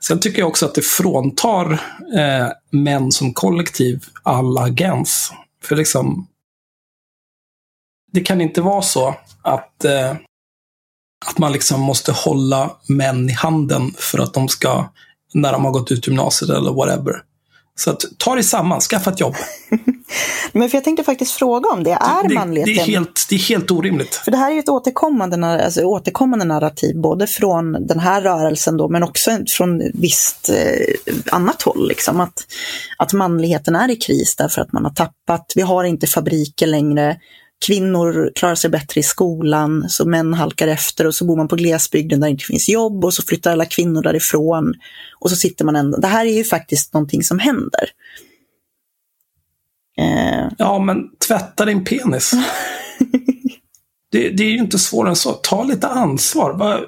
Sen 0.00 0.20
tycker 0.20 0.38
jag 0.38 0.48
också 0.48 0.66
att 0.66 0.74
det 0.74 0.84
fråntar 0.84 1.80
män 2.70 3.12
som 3.12 3.34
kollektiv 3.34 4.04
all 4.22 4.58
agens. 4.58 5.32
För 5.66 5.76
liksom, 5.76 6.28
det 8.12 8.20
kan 8.20 8.40
inte 8.40 8.60
vara 8.62 8.82
så 8.82 9.14
att, 9.42 9.84
eh, 9.84 10.16
att 11.26 11.38
man 11.38 11.52
liksom 11.52 11.80
måste 11.80 12.12
hålla 12.12 12.76
män 12.88 13.30
i 13.30 13.32
handen 13.32 13.92
för 13.98 14.18
att 14.18 14.34
de 14.34 14.48
ska, 14.48 14.92
när 15.34 15.52
de 15.52 15.64
har 15.64 15.72
gått 15.72 15.92
ut 15.92 16.06
gymnasiet 16.06 16.50
eller 16.50 16.72
whatever. 16.72 17.22
Så 17.78 17.90
att, 17.90 18.04
ta 18.18 18.34
dig 18.34 18.44
samman, 18.44 18.80
skaffa 18.80 19.10
ett 19.10 19.20
jobb. 19.20 19.34
Men 20.52 20.70
för 20.70 20.76
jag 20.76 20.84
tänkte 20.84 21.04
faktiskt 21.04 21.32
fråga 21.32 21.68
om 21.68 21.84
det. 21.84 21.90
Är 21.90 22.28
det, 22.28 22.34
manligheten... 22.34 22.74
det, 22.74 22.80
är 22.80 22.86
helt, 22.86 23.26
det 23.28 23.34
är 23.34 23.38
helt 23.38 23.70
orimligt. 23.70 24.14
För 24.14 24.30
det 24.30 24.36
här 24.36 24.50
är 24.50 24.54
ju 24.54 24.60
ett 24.60 24.68
återkommande, 24.68 25.64
alltså, 25.64 25.82
återkommande 25.82 26.44
narrativ, 26.44 27.00
både 27.00 27.26
från 27.26 27.86
den 27.86 28.00
här 28.00 28.22
rörelsen 28.22 28.76
då, 28.76 28.88
men 28.88 29.02
också 29.02 29.30
från 29.48 29.82
visst 29.94 30.48
eh, 30.48 31.14
annat 31.32 31.62
håll. 31.62 31.88
Liksom. 31.88 32.20
Att, 32.20 32.46
att 32.98 33.12
manligheten 33.12 33.76
är 33.76 33.90
i 33.90 33.96
kris 33.96 34.36
därför 34.36 34.62
att 34.62 34.72
man 34.72 34.84
har 34.84 34.92
tappat, 34.92 35.52
vi 35.54 35.62
har 35.62 35.84
inte 35.84 36.06
fabriker 36.06 36.66
längre, 36.66 37.16
kvinnor 37.64 38.32
klarar 38.34 38.54
sig 38.54 38.70
bättre 38.70 39.00
i 39.00 39.02
skolan, 39.02 39.88
så 39.88 40.08
män 40.08 40.34
halkar 40.34 40.68
efter 40.68 41.06
och 41.06 41.14
så 41.14 41.24
bor 41.24 41.36
man 41.36 41.48
på 41.48 41.56
glesbygden 41.56 42.20
där 42.20 42.26
det 42.26 42.30
inte 42.30 42.44
finns 42.44 42.68
jobb 42.68 43.04
och 43.04 43.14
så 43.14 43.22
flyttar 43.22 43.52
alla 43.52 43.64
kvinnor 43.64 44.02
därifrån. 44.02 44.74
Och 45.20 45.30
så 45.30 45.36
sitter 45.36 45.64
man 45.64 45.76
ändå, 45.76 45.98
det 45.98 46.06
här 46.06 46.26
är 46.26 46.32
ju 46.32 46.44
faktiskt 46.44 46.94
någonting 46.94 47.22
som 47.22 47.38
händer. 47.38 47.90
Eh, 49.98 50.48
Ja, 50.58 50.78
men 50.78 51.16
tvätta 51.28 51.64
din 51.64 51.84
penis. 51.84 52.32
Det, 54.12 54.28
det 54.28 54.42
är 54.42 54.50
ju 54.50 54.58
inte 54.58 54.78
svårare 54.78 55.10
än 55.10 55.16
så. 55.16 55.32
Ta 55.32 55.64
lite 55.64 55.88
ansvar. 55.88 56.52
Vad, 56.52 56.80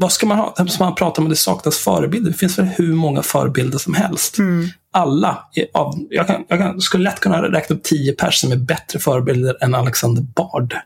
vad 0.00 0.12
ska 0.12 0.26
man 0.26 0.38
ha? 0.38 0.54
Som 0.56 0.86
man 0.86 0.94
pratar 0.94 1.22
om, 1.22 1.28
det 1.28 1.36
saknas 1.36 1.78
förebilder. 1.78 2.30
Det 2.30 2.36
finns 2.36 2.58
väl 2.58 2.66
hur 2.66 2.94
många 2.94 3.22
förebilder 3.22 3.78
som 3.78 3.94
helst. 3.94 4.36
Alla. 4.92 5.48
är 5.54 5.66
Av, 5.74 5.94
jag, 6.10 6.26
kan, 6.26 6.44
jag 6.48 6.58
kan, 6.58 6.80
skulle 6.80 7.04
lätt 7.04 7.20
kunna 7.20 7.42
räkna 7.42 7.76
upp 7.76 7.82
tio 7.82 8.12
personer 8.12 8.56
är 8.56 8.60
bättre 8.60 8.98
förebilder 8.98 9.56
än 9.60 9.74
Alexander 9.74 10.22
Bard. 10.22 10.76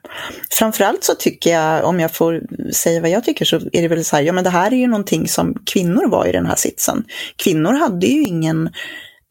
Framförallt 0.51 1.05
så 1.05 1.15
tycker 1.15 1.51
jag, 1.51 1.85
om 1.85 2.01
jag 2.01 2.15
får 2.15 2.43
säga 2.73 3.01
vad 3.01 3.11
jag 3.11 3.25
tycker, 3.25 3.45
så 3.45 3.57
är 3.57 3.83
det 3.83 3.89
väl 3.89 4.05
så 4.05 4.17
här, 4.17 4.23
ja 4.23 4.33
men 4.33 4.45
det 4.45 4.51
här 4.51 4.73
är 4.73 4.77
ju 4.77 4.87
någonting 4.87 5.29
som 5.29 5.55
kvinnor 5.67 6.09
var 6.09 6.27
i 6.27 6.33
den 6.33 6.47
här 6.47 6.57
sitsen. 6.57 7.05
Kvinnor 7.37 7.73
hade 7.73 8.07
ju 8.07 8.23
ingen, 8.23 8.67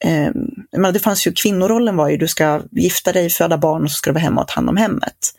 eh, 0.06 0.32
menar, 0.72 0.92
det 0.92 1.00
fanns 1.00 1.28
ju, 1.28 1.32
kvinnorollen 1.32 1.96
var 1.96 2.10
ju 2.10 2.18
du 2.18 2.28
ska 2.28 2.62
gifta 2.72 3.12
dig, 3.12 3.30
föda 3.30 3.58
barn 3.58 3.84
och 3.84 3.92
så 3.92 3.96
ska 3.96 4.10
du 4.10 4.14
vara 4.14 4.24
hemma 4.24 4.42
och 4.42 4.48
ta 4.48 4.56
hand 4.56 4.70
om 4.70 4.78
hemmet. 4.78 5.34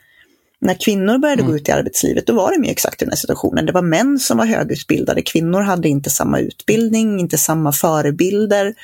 När 0.64 0.84
kvinnor 0.84 1.18
började 1.18 1.42
gå 1.42 1.56
ut 1.56 1.68
i 1.68 1.72
arbetslivet, 1.72 2.26
då 2.26 2.34
var 2.34 2.50
de 2.50 2.64
ju 2.64 2.70
exakt 2.70 3.02
i 3.02 3.04
den 3.04 3.12
här 3.12 3.16
situationen. 3.16 3.66
Det 3.66 3.72
var 3.72 3.82
män 3.82 4.18
som 4.18 4.38
var 4.38 4.46
högutbildade, 4.46 5.22
kvinnor 5.22 5.60
hade 5.60 5.88
inte 5.88 6.10
samma 6.10 6.38
utbildning, 6.38 7.20
inte 7.20 7.38
samma 7.38 7.72
förebilder. 7.72 8.74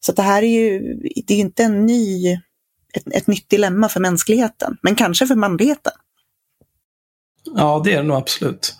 Så 0.00 0.12
det 0.12 0.22
här 0.22 0.42
är 0.42 0.46
ju, 0.46 0.94
det 1.26 1.34
är 1.34 1.36
ju 1.36 1.42
inte 1.42 1.62
en 1.62 1.86
ny, 1.86 2.32
ett, 2.94 3.14
ett 3.14 3.26
nytt 3.26 3.48
dilemma 3.48 3.88
för 3.88 4.00
mänskligheten, 4.00 4.76
men 4.82 4.94
kanske 4.94 5.26
för 5.26 5.34
manligheten. 5.34 5.92
Ja, 7.56 7.82
det 7.84 7.92
är 7.92 7.96
det 7.96 8.02
nog 8.02 8.16
absolut. 8.16 8.74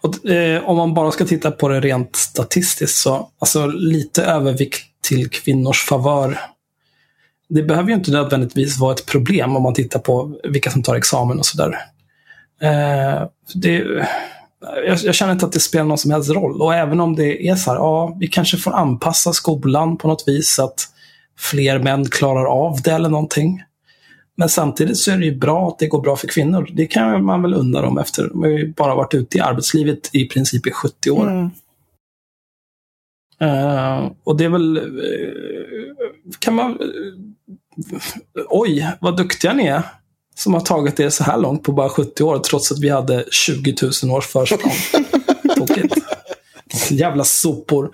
Och, 0.00 0.26
eh, 0.26 0.64
om 0.64 0.76
man 0.76 0.94
bara 0.94 1.10
ska 1.10 1.24
titta 1.24 1.50
på 1.50 1.68
det 1.68 1.80
rent 1.80 2.16
statistiskt 2.16 2.96
så, 2.96 3.30
alltså 3.38 3.66
lite 3.66 4.24
övervikt 4.24 4.82
till 5.02 5.30
kvinnors 5.30 5.84
favör. 5.84 6.40
Det 7.48 7.62
behöver 7.62 7.88
ju 7.88 7.94
inte 7.94 8.10
nödvändigtvis 8.10 8.78
vara 8.78 8.94
ett 8.94 9.06
problem 9.06 9.56
om 9.56 9.62
man 9.62 9.74
tittar 9.74 10.00
på 10.00 10.38
vilka 10.44 10.70
som 10.70 10.82
tar 10.82 10.94
examen 10.94 11.38
och 11.38 11.46
sådär. 11.46 11.78
Eh, 12.62 13.28
det, 13.54 13.84
jag, 14.86 14.98
jag 14.98 15.14
känner 15.14 15.32
inte 15.32 15.46
att 15.46 15.52
det 15.52 15.60
spelar 15.60 15.84
någon 15.84 15.98
som 15.98 16.10
helst 16.10 16.30
roll. 16.30 16.62
Och 16.62 16.74
även 16.74 17.00
om 17.00 17.16
det 17.16 17.48
är 17.48 17.56
så 17.56 17.70
här, 17.70 17.78
ja, 17.78 18.16
vi 18.20 18.26
kanske 18.26 18.56
får 18.56 18.72
anpassa 18.72 19.32
skolan 19.32 19.96
på 19.96 20.08
något 20.08 20.24
vis 20.26 20.54
så 20.54 20.64
att 20.64 20.88
fler 21.38 21.78
män 21.78 22.04
klarar 22.04 22.44
av 22.44 22.80
det 22.82 22.92
eller 22.92 23.08
någonting. 23.08 23.62
Men 24.36 24.48
samtidigt 24.48 24.98
så 24.98 25.10
är 25.10 25.18
det 25.18 25.24
ju 25.24 25.38
bra 25.38 25.68
att 25.68 25.78
det 25.78 25.86
går 25.86 26.00
bra 26.00 26.16
för 26.16 26.28
kvinnor. 26.28 26.68
Det 26.72 26.86
kan 26.86 27.24
man 27.24 27.42
väl 27.42 27.54
undra 27.54 27.82
dem 27.82 27.98
efter. 27.98 28.28
De 28.28 28.42
har 28.42 28.48
ju 28.48 28.72
bara 28.72 28.94
varit 28.94 29.14
ute 29.14 29.38
i 29.38 29.40
arbetslivet 29.40 30.10
i 30.12 30.28
princip 30.28 30.66
i 30.66 30.70
70 30.70 31.10
år. 31.10 31.30
Mm. 31.30 31.50
Eh, 33.40 34.10
och 34.24 34.36
det 34.36 34.44
är 34.44 34.48
väl... 34.48 34.76
eh, 34.76 34.82
kan 36.38 36.54
man... 36.54 36.70
eh, 36.72 38.44
oj, 38.48 38.88
vad 39.00 39.16
duktiga 39.16 39.52
ni 39.52 39.66
är. 39.66 39.82
Som 40.36 40.54
har 40.54 40.60
tagit 40.60 40.96
det 40.96 41.10
så 41.10 41.24
här 41.24 41.38
långt 41.38 41.62
på 41.62 41.72
bara 41.72 41.88
70 41.88 42.22
år, 42.22 42.38
trots 42.38 42.72
att 42.72 42.78
vi 42.78 42.88
hade 42.88 43.24
20 43.30 43.74
000 44.04 44.16
års 44.16 44.26
försprång. 44.26 44.72
Tokigt. 45.56 45.94
Jävla 46.90 47.24
sopor. 47.24 47.90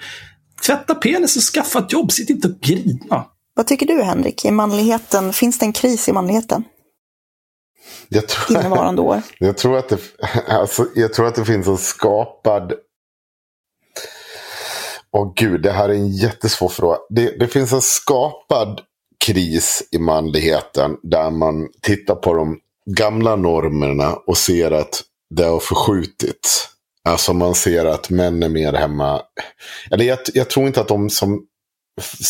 Tvätta 0.66 0.95
penis 0.95 1.36
och 1.36 1.43
skaffa 1.43 1.78
ett 1.78 1.93
jobb. 1.93 2.12
Sitt 2.12 2.30
inte 2.30 2.49
och 2.49 2.61
grina. 2.61 3.24
Vad 3.55 3.66
tycker 3.66 3.86
du 3.86 4.03
Henrik? 4.03 4.45
I 4.45 4.51
manligheten, 4.51 5.32
finns 5.32 5.59
det 5.59 5.66
en 5.66 5.72
kris 5.72 6.09
i 6.09 6.12
manligheten 6.12 6.64
Jag 8.09 8.28
tror, 8.28 8.59
innevarande 8.59 9.03
år? 9.03 9.22
jag, 9.38 9.57
tror 9.57 9.78
att 9.78 9.88
det, 9.88 9.99
alltså, 10.49 10.86
jag 10.95 11.12
tror 11.12 11.26
att 11.26 11.34
det 11.34 11.45
finns 11.45 11.66
en 11.66 11.78
skapad... 11.78 12.72
Åh 15.17 15.33
gud, 15.37 15.63
det 15.63 15.73
här 15.73 15.89
är 15.89 15.95
en 15.95 16.11
jättesvår 16.11 16.69
fråga. 16.69 16.99
Det, 17.09 17.39
det 17.39 17.49
finns 17.49 17.73
en 17.73 17.83
skapad 17.83 18.81
kris 19.25 19.89
i 19.93 19.99
manligheten 19.99 20.97
där 21.03 21.31
man 21.31 21.69
tittar 21.83 22.15
på 22.15 22.35
de 22.35 22.59
gamla 22.97 23.37
normerna 23.37 24.15
och 24.27 24.37
ser 24.37 24.71
att 24.71 25.03
det 25.35 25.45
har 25.45 25.61
förskjutits. 25.61 26.69
Alltså 27.05 27.33
man 27.33 27.55
ser 27.55 27.85
att 27.85 28.11
män 28.11 28.43
är 28.43 28.49
mer 28.49 28.73
hemma. 28.73 29.23
Eller 29.91 30.05
jag, 30.05 30.19
jag 30.35 30.51
tror 30.51 30.67
inte 30.67 30.81
att 30.81 30.89
de 30.89 31.11
som 31.11 31.47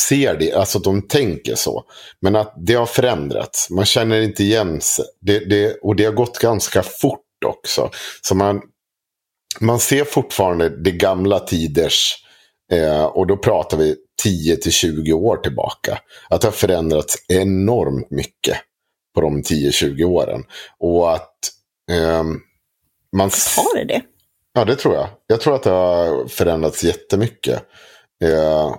ser 0.09 0.37
det, 0.39 0.53
alltså 0.53 0.79
att 0.79 0.85
de 0.85 1.03
tänker 1.03 1.55
så. 1.55 1.85
Men 2.21 2.37
att 2.37 2.55
det 2.57 2.75
har 2.75 2.87
förändrats. 2.87 3.71
Man 3.71 3.85
känner 3.85 4.21
inte 4.21 4.43
igen 4.43 4.81
sig. 4.81 5.05
Det, 5.21 5.39
det, 5.39 5.79
och 5.83 5.97
det 5.97 6.05
har 6.05 6.13
gått 6.13 6.39
ganska 6.39 6.83
fort 6.83 7.45
också. 7.47 7.91
Så 8.23 8.35
man, 8.35 8.61
man 9.61 9.81
ser 9.81 10.05
fortfarande 10.05 10.83
det 10.83 10.91
gamla 10.91 11.41
tiders, 11.41 12.25
eh, 12.73 13.05
och 13.05 13.27
då 13.27 13.37
pratar 13.37 13.77
vi 13.77 13.97
10 14.23 14.57
till 14.57 14.73
20 14.73 15.13
år 15.13 15.37
tillbaka. 15.37 15.99
Att 16.31 16.41
det 16.41 16.47
har 16.47 16.53
förändrats 16.53 17.17
enormt 17.29 18.11
mycket 18.11 18.57
på 19.15 19.21
de 19.21 19.43
10-20 19.43 20.05
åren. 20.05 20.45
Och 20.79 21.15
att 21.15 21.35
ehm, 21.91 22.41
man... 23.17 23.31
Har 23.57 23.77
det 23.77 23.85
det? 23.85 24.03
Ja, 24.53 24.65
det 24.65 24.77
tror 24.77 24.95
jag. 24.95 25.09
Jag 25.27 25.41
tror 25.41 25.55
att 25.55 25.63
det 25.63 25.71
har 25.71 26.29
förändrats 26.29 26.85
jättemycket. 26.85 27.63
Eh, 28.25 28.75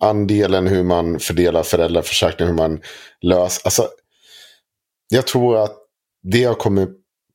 andelen 0.00 0.66
hur 0.66 0.82
man 0.82 1.20
fördelar 1.20 1.62
föräldraförsäkring, 1.62 2.48
hur 2.48 2.54
man 2.54 2.80
löser. 3.22 3.66
Alltså, 3.66 3.88
jag 5.08 5.26
tror 5.26 5.56
att 5.56 5.76
det 6.22 6.44
har 6.44 6.54
kommit 6.54 6.88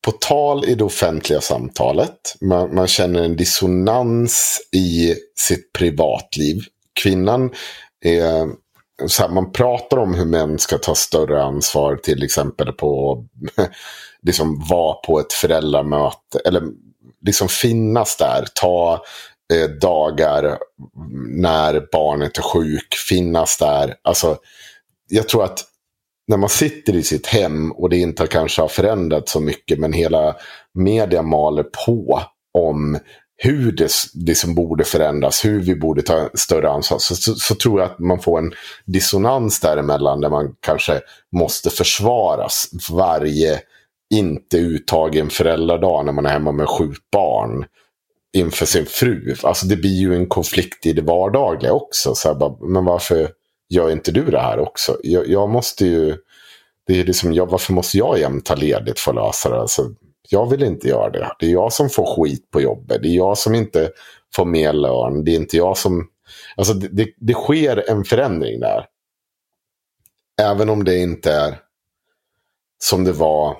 på 0.05 0.11
tal 0.11 0.65
i 0.65 0.75
det 0.75 0.83
offentliga 0.83 1.41
samtalet. 1.41 2.35
Man, 2.41 2.75
man 2.75 2.87
känner 2.87 3.23
en 3.23 3.35
dissonans 3.35 4.61
i 4.71 5.15
sitt 5.39 5.73
privatliv. 5.73 6.61
Kvinnan 7.01 7.51
är 8.05 8.47
så 9.07 9.21
här, 9.21 9.29
man 9.29 9.51
pratar 9.51 9.97
om 9.97 10.15
hur 10.15 10.25
män 10.25 10.59
ska 10.59 10.77
ta 10.77 10.95
större 10.95 11.43
ansvar 11.43 11.95
till 11.95 12.23
exempel 12.23 12.71
på 12.71 13.23
liksom 14.21 14.65
vara 14.69 14.93
på 14.93 15.19
ett 15.19 15.33
föräldramöte. 15.33 16.39
Eller 16.45 16.63
liksom 17.25 17.47
finnas 17.47 18.17
där. 18.17 18.45
Ta 18.53 19.03
eh, 19.53 19.69
dagar 19.69 20.57
när 21.29 21.87
barnet 21.91 22.37
är 22.37 22.41
sjuk. 22.41 22.95
Finnas 23.09 23.57
där. 23.57 23.95
Alltså, 24.03 24.37
jag 25.09 25.29
tror 25.29 25.43
att 25.43 25.65
när 26.27 26.37
man 26.37 26.49
sitter 26.49 26.95
i 26.95 27.03
sitt 27.03 27.27
hem 27.27 27.71
och 27.71 27.89
det 27.89 27.97
inte 27.97 28.27
kanske 28.27 28.61
har 28.61 28.67
förändrats 28.67 29.31
så 29.31 29.39
mycket 29.39 29.79
men 29.79 29.93
hela 29.93 30.35
media 30.73 31.21
maler 31.21 31.63
på 31.85 32.21
om 32.53 32.99
hur 33.37 33.71
det, 33.71 33.91
det 34.13 34.35
som 34.35 34.55
borde 34.55 34.83
förändras, 34.83 35.45
hur 35.45 35.59
vi 35.59 35.75
borde 35.75 36.01
ta 36.01 36.29
större 36.33 36.69
ansvar. 36.69 36.97
Så, 36.99 37.15
så, 37.15 37.35
så 37.35 37.55
tror 37.55 37.79
jag 37.79 37.91
att 37.91 37.99
man 37.99 38.19
får 38.19 38.39
en 38.39 38.53
dissonans 38.85 39.59
däremellan 39.59 40.21
där 40.21 40.29
man 40.29 40.55
kanske 40.59 41.01
måste 41.35 41.69
försvaras 41.69 42.69
varje 42.91 43.61
inte 44.13 44.57
uttagen 44.57 45.29
föräldradag 45.29 46.05
när 46.05 46.11
man 46.11 46.25
är 46.25 46.29
hemma 46.29 46.51
med 46.51 46.69
sju 46.69 46.93
barn 47.11 47.65
inför 48.37 48.65
sin 48.65 48.85
fru. 48.85 49.35
Alltså 49.43 49.65
det 49.65 49.75
blir 49.75 49.99
ju 49.99 50.15
en 50.15 50.27
konflikt 50.27 50.85
i 50.85 50.93
det 50.93 51.01
vardagliga 51.01 51.73
också. 51.73 52.15
Så 52.15 52.27
här, 52.27 52.35
bara, 52.35 52.55
men 52.67 52.85
varför 52.85 53.29
gör 53.75 53.91
inte 53.91 54.11
du 54.11 54.25
det 54.25 54.39
här 54.39 54.59
också? 54.59 54.97
Jag, 55.03 55.27
jag 55.27 55.49
måste 55.49 55.85
ju... 55.85 56.17
Det 56.87 56.99
är 56.99 57.03
liksom, 57.03 57.33
jag, 57.33 57.45
varför 57.45 57.73
måste 57.73 57.97
jag 57.97 58.19
jämt 58.19 58.45
ta 58.45 58.55
ledigt 58.55 58.99
för 58.99 59.11
att 59.11 59.15
lösa 59.15 59.49
det? 59.49 59.61
Alltså, 59.61 59.89
jag 60.29 60.49
vill 60.49 60.63
inte 60.63 60.87
göra 60.87 61.09
det. 61.09 61.31
Det 61.39 61.45
är 61.45 61.51
jag 61.51 61.73
som 61.73 61.89
får 61.89 62.05
skit 62.15 62.51
på 62.51 62.61
jobbet. 62.61 63.03
Det 63.03 63.07
är 63.07 63.15
jag 63.15 63.37
som 63.37 63.55
inte 63.55 63.91
får 64.35 64.45
mer 64.45 64.73
lön. 64.73 65.23
Det 65.23 65.31
är 65.31 65.35
inte 65.35 65.57
jag 65.57 65.77
som... 65.77 66.07
Alltså 66.55 66.73
det, 66.73 66.87
det, 66.87 67.07
det 67.17 67.33
sker 67.33 67.89
en 67.89 68.03
förändring 68.03 68.59
där. 68.59 68.85
Även 70.41 70.69
om 70.69 70.83
det 70.83 70.97
inte 70.97 71.31
är 71.31 71.59
som 72.79 73.03
det 73.03 73.11
var 73.11 73.57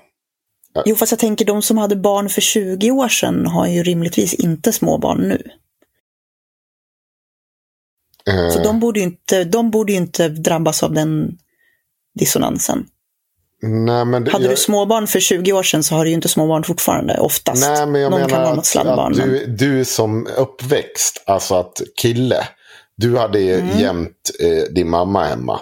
Jo, 0.86 0.96
fast 0.96 1.12
jag 1.12 1.20
tänker 1.20 1.46
de 1.46 1.62
som 1.62 1.78
hade 1.78 1.96
barn 1.96 2.30
för 2.30 2.42
20 2.42 2.92
år 2.92 3.08
sedan 3.08 3.46
har 3.46 3.68
ju 3.68 3.84
rimligtvis 3.84 4.34
inte 4.34 4.74
små 4.74 4.98
barn 4.98 5.22
nu. 5.22 5.44
Så 8.26 8.58
Eh, 8.60 8.64
de 8.64 8.80
borde 8.80 9.00
ju 9.00 9.06
inte, 9.06 9.44
de 9.44 9.72
borde 9.72 9.94
inte 9.94 10.30
drabbas 10.30 10.84
av 10.84 10.94
den 10.94 11.38
dissonansen. 12.20 12.86
nej, 13.62 14.06
men 14.06 14.24
det, 14.24 14.32
Hade 14.32 14.44
jag, 14.46 14.54
du 14.54 14.58
småbarn 14.58 15.08
för 15.08 15.20
20 15.20 15.54
år 15.54 15.64
sedan 15.64 15.84
så 15.84 15.96
har 15.96 16.04
du 16.04 16.10
ju 16.10 16.16
inte 16.16 16.30
småbarn 16.30 16.64
fortfarande, 16.64 17.18
oftast. 17.20 17.62
Nej, 17.70 17.86
men 17.88 18.02
jag 18.02 18.12
Någon 18.12 18.22
menar 18.22 18.44
att, 18.58 18.76
att 18.76 19.18
men- 19.18 19.30
du, 19.30 19.46
du 19.46 19.86
som 19.86 20.28
uppväxt, 20.38 21.24
alltså 21.26 21.56
att 21.56 21.82
kille, 22.02 22.48
du 22.98 23.18
hade 23.18 23.40
Mm. 23.40 23.80
jämt 23.80 24.32
eh, 24.40 24.74
din 24.74 24.90
mamma 24.90 25.24
hemma 25.26 25.60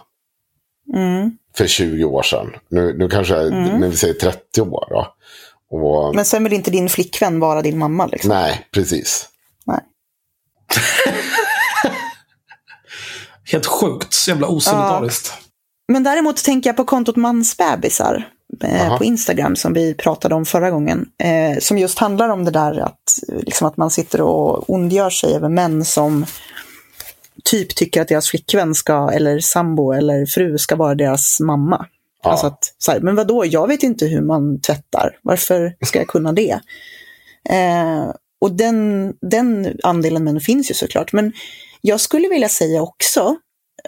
Mm. 0.93 1.32
för 1.55 1.68
20 1.68 2.03
år 2.03 2.24
sedan. 2.24 2.47
Nu, 2.70 2.97
nu 2.97 3.09
kanske, 3.09 3.34
men 3.51 3.89
vi 3.91 3.97
säger 3.97 4.14
30 4.14 4.61
år 4.61 4.88
då. 4.89 5.07
Och, 5.78 6.16
Men 6.16 6.26
sen 6.26 6.43
vill 6.43 6.53
inte 6.53 6.72
din 6.72 6.89
flickvän 6.89 7.39
vara 7.39 7.61
din 7.61 7.78
mamma. 7.78 8.05
Liksom. 8.07 8.30
nej, 8.30 8.68
precis. 8.74 9.30
Nej. 9.66 9.80
Helt 13.54 13.66
sjukt. 13.66 14.14
Så 14.14 14.32
jävla 14.32 14.47
osolidariskt. 14.47 15.34
Men 15.88 16.04
däremot 16.04 16.43
tänker 16.43 16.70
jag 16.70 16.78
på 16.78 16.86
kontot 16.86 17.16
mansbebisar 17.16 18.30
eh, 18.64 18.88
Aha. 18.88 18.97
på 18.97 19.04
Instagram 19.04 19.56
som 19.56 19.74
vi 19.74 19.93
pratade 19.93 20.36
om 20.36 20.45
förra 20.45 20.72
gången. 20.72 21.06
Eh, 21.24 21.60
som 21.60 21.78
just 21.78 21.99
handlar 21.99 22.30
om 22.30 22.45
det 22.45 22.51
där 22.51 22.80
att, 22.80 23.20
liksom 23.28 23.68
att 23.68 23.78
man 23.78 23.91
sitter 23.91 24.22
och 24.22 24.70
ondgör 24.70 25.10
sig 25.10 25.36
över 25.36 25.49
män 25.49 25.86
som 25.86 26.26
typ 27.43 27.76
tycker 27.76 28.01
att 28.01 28.08
deras 28.08 28.30
flickvän 28.30 28.76
ska, 28.76 29.10
eller 29.12 29.39
sambo 29.39 29.91
eller 29.91 30.26
fru 30.26 30.58
ska 30.58 30.76
vara 30.76 30.95
deras 30.95 31.39
mamma. 31.39 31.86
Ja. 32.24 32.32
Alltså 32.32 32.47
att, 32.47 32.76
så 32.78 32.91
här, 32.91 32.99
men 32.99 33.16
vadå, 33.16 33.45
jag 33.45 33.68
vet 33.68 33.84
inte 33.84 34.06
hur 34.06 34.22
man 34.22 34.62
tvättar. 34.62 35.18
Varför 35.22 35.76
ska 35.86 35.99
jag 35.99 36.08
kunna 36.08 36.34
det? 36.34 36.60
Eh, 37.49 38.10
och 38.41 38.51
den, 38.51 39.14
den 39.22 39.78
andelen 39.84 40.24
män 40.24 40.41
finns 40.41 40.70
ju 40.70 40.74
såklart. 40.74 41.14
Men 41.14 41.34
jag 41.82 41.99
skulle 41.99 42.30
vilja 42.30 42.49
säga 42.49 42.82
också, 42.82 43.36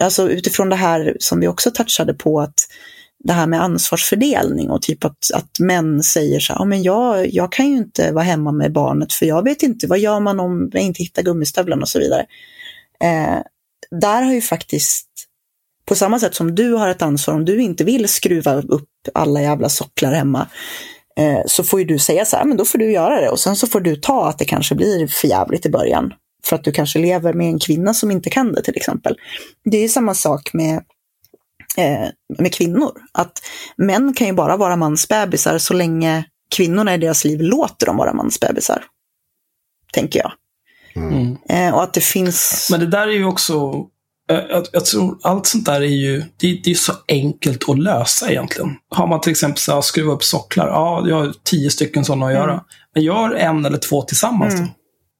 alltså 0.00 0.30
utifrån 0.30 0.68
det 0.68 0.76
här 0.76 1.16
som 1.20 1.40
vi 1.40 1.48
också 1.48 1.70
touchade 1.70 2.14
på, 2.14 2.40
att 2.40 2.54
det 3.18 3.32
här 3.32 3.46
med 3.46 3.62
ansvarsfördelning 3.62 4.70
och 4.70 4.82
typ 4.82 5.04
att, 5.04 5.18
att 5.34 5.60
män 5.60 6.02
säger 6.02 6.40
så 6.40 6.52
här, 6.52 6.60
ja, 6.60 6.64
men 6.64 6.82
jag, 6.82 7.34
jag 7.34 7.52
kan 7.52 7.68
ju 7.68 7.76
inte 7.76 8.12
vara 8.12 8.24
hemma 8.24 8.52
med 8.52 8.72
barnet 8.72 9.12
för 9.12 9.26
jag 9.26 9.44
vet 9.44 9.62
inte, 9.62 9.86
vad 9.86 9.98
gör 9.98 10.20
man 10.20 10.40
om 10.40 10.70
jag 10.72 10.82
inte 10.82 11.02
hittar 11.02 11.22
gummistövlarna 11.22 11.82
och 11.82 11.88
så 11.88 11.98
vidare. 11.98 12.26
Eh, 13.04 13.38
där 14.00 14.22
har 14.22 14.32
ju 14.32 14.40
faktiskt, 14.40 15.08
på 15.84 15.94
samma 15.94 16.18
sätt 16.18 16.34
som 16.34 16.54
du 16.54 16.72
har 16.72 16.88
ett 16.88 17.02
ansvar 17.02 17.34
om 17.34 17.44
du 17.44 17.62
inte 17.62 17.84
vill 17.84 18.08
skruva 18.08 18.54
upp 18.54 18.88
alla 19.14 19.42
jävla 19.42 19.68
socklar 19.68 20.12
hemma, 20.12 20.48
eh, 21.18 21.40
så 21.46 21.64
får 21.64 21.80
ju 21.80 21.86
du 21.86 21.98
säga 21.98 22.24
så 22.24 22.36
här, 22.36 22.44
men 22.44 22.56
då 22.56 22.64
får 22.64 22.78
du 22.78 22.92
göra 22.92 23.20
det 23.20 23.28
och 23.28 23.40
sen 23.40 23.56
så 23.56 23.66
får 23.66 23.80
du 23.80 23.96
ta 23.96 24.28
att 24.28 24.38
det 24.38 24.44
kanske 24.44 24.74
blir 24.74 25.06
för 25.06 25.28
jävligt 25.28 25.66
i 25.66 25.70
början. 25.70 26.12
För 26.48 26.56
att 26.56 26.64
du 26.64 26.72
kanske 26.72 26.98
lever 26.98 27.32
med 27.32 27.46
en 27.46 27.58
kvinna 27.58 27.94
som 27.94 28.10
inte 28.10 28.30
kan 28.30 28.52
det 28.52 28.62
till 28.62 28.76
exempel. 28.76 29.16
Det 29.64 29.76
är 29.76 29.82
ju 29.82 29.88
samma 29.88 30.14
sak 30.14 30.50
med, 30.52 30.74
eh, 31.76 32.08
med 32.38 32.54
kvinnor. 32.54 32.92
Att 33.12 33.42
män 33.76 34.14
kan 34.14 34.26
ju 34.26 34.32
bara 34.32 34.56
vara 34.56 34.76
mansbebisar 34.76 35.58
så 35.58 35.74
länge 35.74 36.24
kvinnorna 36.56 36.94
i 36.94 36.98
deras 36.98 37.24
liv 37.24 37.40
låter 37.40 37.86
dem 37.86 37.96
vara 37.96 38.12
mansbebisar. 38.12 38.84
Tänker 39.92 40.18
jag. 40.18 40.32
Mm. 40.96 41.36
Eh, 41.48 41.74
och 41.74 41.82
att 41.82 41.94
det 41.94 42.00
finns... 42.00 42.68
Men 42.70 42.80
det 42.80 42.86
där 42.86 43.06
är 43.06 43.12
ju 43.12 43.24
också, 43.24 43.86
eh, 44.30 44.40
jag, 44.48 44.66
jag 44.72 44.84
tror 44.84 45.18
allt 45.22 45.46
sånt 45.46 45.66
där 45.66 45.80
är 45.80 45.86
ju, 45.86 46.24
det, 46.36 46.60
det 46.64 46.70
är 46.70 46.74
så 46.74 46.92
enkelt 47.08 47.68
att 47.68 47.78
lösa 47.78 48.30
egentligen. 48.30 48.76
Har 48.88 49.06
man 49.06 49.20
till 49.20 49.30
exempel 49.30 49.58
så 49.58 49.74
här, 49.74 49.80
skruva 49.80 50.12
upp 50.12 50.24
socklar, 50.24 50.66
ja, 50.68 51.04
jag 51.08 51.16
har 51.16 51.34
tio 51.42 51.70
stycken 51.70 52.04
sådana 52.04 52.26
att 52.26 52.32
göra. 52.32 52.52
Mm. 52.52 52.64
Men 52.94 53.02
gör 53.02 53.34
en 53.34 53.64
eller 53.64 53.78
två 53.78 54.02
tillsammans 54.02 54.54
då. 54.60 54.66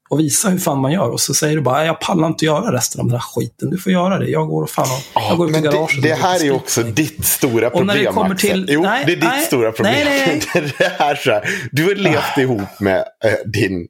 Och 0.09 0.21
visa 0.21 0.49
hur 0.49 0.59
fan 0.59 0.79
man 0.81 0.93
gör. 0.93 1.11
Och 1.11 1.21
så 1.21 1.35
säger 1.35 1.57
du 1.57 1.63
bara, 1.63 1.87
jag 1.87 2.01
pallar 2.01 2.27
inte 2.29 2.45
göra 2.45 2.73
resten 2.77 3.01
av 3.01 3.07
den 3.07 3.13
här 3.15 3.21
skiten. 3.35 3.71
Du 3.71 3.79
får 3.79 3.93
göra 3.93 4.19
det. 4.19 4.29
Jag 4.29 4.49
går 4.49 4.63
och 4.63 4.71
fan 4.71 4.87
och, 5.15 5.23
jag 5.23 5.37
går 5.39 5.47
ut 5.47 5.51
i 5.51 5.53
Men 5.53 5.63
det, 5.63 5.69
garaget. 5.71 6.03
det 6.03 6.13
och 6.13 6.19
här 6.19 6.45
är 6.45 6.51
också 6.51 6.83
ditt 6.83 7.25
stora 7.27 7.69
Och 7.71 7.87
när 7.87 7.95
det 7.95 7.99
problem, 8.01 8.15
kommer 8.15 8.35
Axel. 8.35 8.51
till- 8.67 8.75
Jo, 8.75 8.83
nej, 8.83 9.05
det 9.07 9.13
är 9.13 9.17
ditt 9.17 9.25
nej, 9.25 9.45
stora 9.45 9.73
problem. 9.73 9.95
nej, 10.05 10.43
nej, 10.55 10.73
Det 10.79 10.85
är 10.85 10.91
här, 10.91 11.15
så 11.17 11.31
här. 11.31 11.69
Du 11.73 11.85
har 11.85 11.95
levt 11.95 12.39
ihop 12.39 12.81
med 12.81 12.99
eh, 13.25 13.33
din 13.47 13.87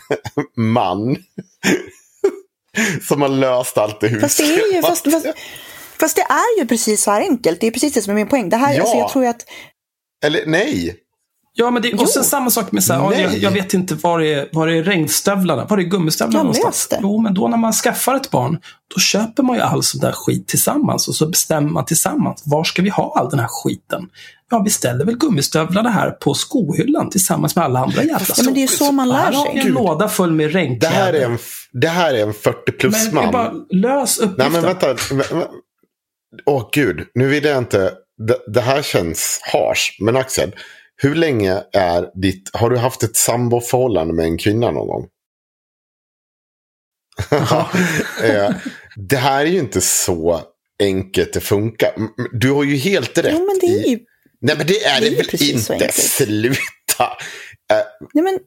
man. 0.56 1.16
som 3.08 3.22
har 3.22 3.28
löst 3.28 3.78
allt 3.78 4.00
det 4.00 4.20
Fast 4.20 4.38
det 4.38 4.44
är 4.44 4.74
ju, 4.74 4.82
fast, 4.82 5.10
fast, 5.12 5.26
fast 6.00 6.16
det 6.16 6.22
är 6.22 6.58
ju 6.60 6.66
precis 6.66 7.02
så 7.02 7.10
här 7.10 7.20
enkelt. 7.20 7.60
Det 7.60 7.66
är 7.66 7.70
precis 7.70 7.92
det 7.94 8.02
som 8.02 8.10
är 8.10 8.14
min 8.14 8.28
poäng. 8.28 8.48
Det 8.48 8.56
här, 8.56 8.74
Ja. 8.74 8.80
alltså, 8.80 8.96
jag 8.96 9.08
tror 9.10 9.26
att 9.26 9.44
Eller 10.24 10.46
nej. 10.46 10.96
Ja, 11.54 11.70
men 11.70 11.82
det, 11.82 11.92
och 11.94 12.08
sen 12.08 12.22
Jo. 12.22 12.28
samma 12.28 12.50
sak 12.50 12.72
med 12.72 12.84
så 12.84 12.92
här, 12.92 13.00
ja, 13.00 13.14
jag, 13.14 13.30
Nej. 13.30 13.42
jag 13.42 13.50
vet 13.50 13.74
inte 13.74 13.94
var 13.94 14.18
det 14.20 14.34
är, 14.34 14.48
var 14.52 14.66
det 14.66 14.76
är 14.76 14.82
regnstövlarna, 14.82 15.64
var 15.64 15.76
det 15.76 15.82
är 15.82 15.84
gummistövlarna 15.84 16.38
Ja, 16.38 16.42
någonstans? 16.42 16.86
det. 16.90 16.98
Jo, 17.02 17.20
men 17.20 17.34
då 17.34 17.48
när 17.48 17.56
man 17.56 17.72
skaffar 17.72 18.14
ett 18.14 18.30
barn, 18.30 18.58
då 18.94 19.00
köper 19.00 19.42
man 19.42 19.56
ju 19.56 19.62
all 19.62 19.82
sån 19.82 20.00
där 20.00 20.12
skit 20.12 20.48
tillsammans 20.48 21.08
och 21.08 21.14
så 21.14 21.26
bestämmer 21.28 21.70
man 21.70 21.84
tillsammans, 21.84 22.42
var 22.46 22.64
ska 22.64 22.82
vi 22.82 22.88
ha 22.88 23.14
all 23.18 23.30
den 23.30 23.38
här 23.38 23.48
skiten? 23.50 24.08
Ja, 24.50 24.62
vi 24.64 24.70
ställer 24.70 25.04
väl 25.04 25.16
gummistövlarna 25.18 25.90
här 25.90 26.10
på 26.10 26.34
skohyllan 26.34 27.10
tillsammans 27.10 27.56
med 27.56 27.64
alla 27.64 27.78
andra 27.80 28.02
jävla 28.02 28.26
ja, 28.36 28.42
men 28.44 28.54
det 28.54 28.60
är 28.60 28.62
ju 28.62 28.68
så 28.68 28.92
man 28.92 29.08
lär 29.08 29.30
vi 29.30 29.58
en 29.58 29.62
sig. 29.62 29.72
låda 29.72 30.08
full 30.08 30.32
med 30.32 30.48
Det 30.48 30.52
regnkläder. 30.54 30.94
här 30.96 31.12
är 31.12 31.24
en, 31.24 31.38
det 31.72 31.88
här 31.88 32.14
är 32.14 32.22
en 32.22 32.34
40 32.34 32.56
men 32.66 32.74
plus-man. 32.78 33.24
jag 33.24 33.32
bara, 33.32 33.52
lös 33.70 34.18
Nej 34.20 34.28
uppgiften. 34.28 34.52
men 34.52 34.62
vänta. 34.62 34.94
vä- 34.94 35.32
vä- 35.32 35.46
Åh 36.46 36.68
gud, 36.72 37.06
nu 37.14 37.28
vill 37.28 37.44
jag 37.44 37.58
inte. 37.58 37.92
Det, 38.28 38.38
det 38.52 38.60
här 38.60 38.82
känns 38.82 39.40
harsh. 39.52 39.82
Men 40.00 40.16
Axel, 40.16 40.52
hur 41.02 41.14
länge 41.14 41.62
är 41.72 42.10
ditt... 42.22 42.50
Har 42.56 42.70
du 42.70 42.76
haft 42.76 43.02
ett 43.02 43.16
samboförhållande 43.16 44.14
med 44.14 44.24
en 44.24 44.38
kvinna 44.38 44.70
någon 44.70 44.86
gång? 44.88 45.08
Eh, 48.24 48.54
det 48.96 49.16
här 49.16 49.40
är 49.40 49.50
ju 49.50 49.58
inte 49.58 49.80
så 49.80 50.40
enkelt 50.78 51.32
det 51.32 51.40
funkar. 51.40 51.94
Du 52.32 52.50
har 52.50 52.64
ju 52.64 52.76
helt 52.76 53.18
rätt. 53.18 53.34
Jo, 53.38 53.46
men 53.46 53.58
det 53.60 53.66
är 53.66 53.86
i- 53.86 53.90
ju... 53.90 53.98
Nej 54.40 54.56
men 54.58 54.66
det 54.66 54.84
är 54.84 55.00
det 55.00 55.06
det, 55.10 55.34
är 55.34 55.42
ju 55.42 55.56
väl 55.58 55.74
inte. 55.82 55.92
Sluta. 55.92 57.08
Nej, 58.14 58.24
men, 58.24 58.38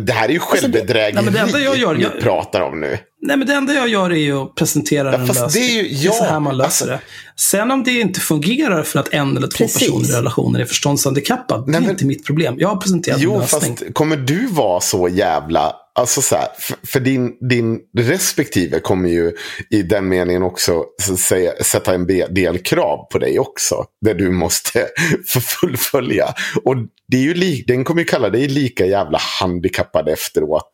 Det 0.00 0.12
här 0.12 0.28
är 0.28 0.32
ju 0.32 0.38
Alltså, 0.40 0.54
det- 0.54 0.60
självbedrägeri 0.62 1.30
Nej, 1.30 1.52
det 1.52 1.60
jag 1.60 1.76
gör- 1.76 1.94
jag- 1.94 2.20
pratar 2.20 2.60
om 2.60 2.80
nu. 2.80 2.98
Nej, 3.22 3.36
men 3.36 3.46
det 3.46 3.54
enda 3.54 3.74
jag 3.74 3.88
gör 3.88 4.10
är 4.10 4.16
ju 4.16 4.38
att 4.42 4.54
presentera 4.54 5.12
Ja, 5.12 5.18
en 5.18 5.26
lösning. 5.26 5.48
det 5.52 5.58
är 5.58 5.82
ju- 5.82 5.88
Det 5.88 6.06
är 6.06 6.10
så 6.10 6.24
ja, 6.24 6.30
här 6.30 6.40
man 6.40 6.56
löser 6.56 6.66
alltså- 6.66 6.86
det. 6.86 6.98
Sen 7.36 7.70
om 7.70 7.84
det 7.84 7.90
inte 7.90 8.20
fungerar 8.20 8.82
för 8.82 8.98
att 9.00 9.08
en 9.14 9.36
eller 9.36 9.48
två 9.48 9.64
Precis. 9.64 9.78
personer 9.88 10.08
i 10.08 10.12
relationen 10.12 10.60
är 10.60 10.64
förståndshandikappad, 10.64 11.66
det 11.66 11.76
är 11.76 11.80
men- 11.80 11.90
inte 11.90 12.04
mitt 12.06 12.26
problem. 12.26 12.54
Jag 12.58 12.68
har 12.68 12.76
presenterat 12.76 13.16
en 13.18 13.22
Jo, 13.24 13.38
lösning. 13.40 13.76
fast 13.76 13.94
kommer 13.94 14.16
du 14.16 14.46
vara 14.46 14.80
så 14.80 15.08
jävla... 15.08 15.72
Alltså 15.96 16.22
så 16.22 16.36
här, 16.36 16.48
för, 16.58 16.76
för 16.86 17.00
din, 17.00 17.48
din 17.48 17.80
respektive 17.98 18.80
kommer 18.80 19.08
ju 19.08 19.32
i 19.70 19.82
den 19.82 20.08
meningen 20.08 20.42
också 20.42 20.84
säga, 21.18 21.52
sätta 21.62 21.94
en 21.94 22.06
del 22.30 22.58
krav 22.58 23.06
på 23.10 23.18
dig 23.18 23.38
också. 23.38 23.84
Där 24.00 24.14
du 24.14 24.30
måste 24.30 24.86
fullfölja. 25.40 26.34
Och 26.64 26.76
det 27.08 27.16
är 27.16 27.22
ju 27.22 27.34
li, 27.34 27.64
den 27.66 27.84
kommer 27.84 28.00
ju 28.00 28.04
kalla 28.04 28.30
dig 28.30 28.48
lika 28.48 28.86
jävla 28.86 29.18
handikappad 29.40 30.08
efteråt. 30.08 30.70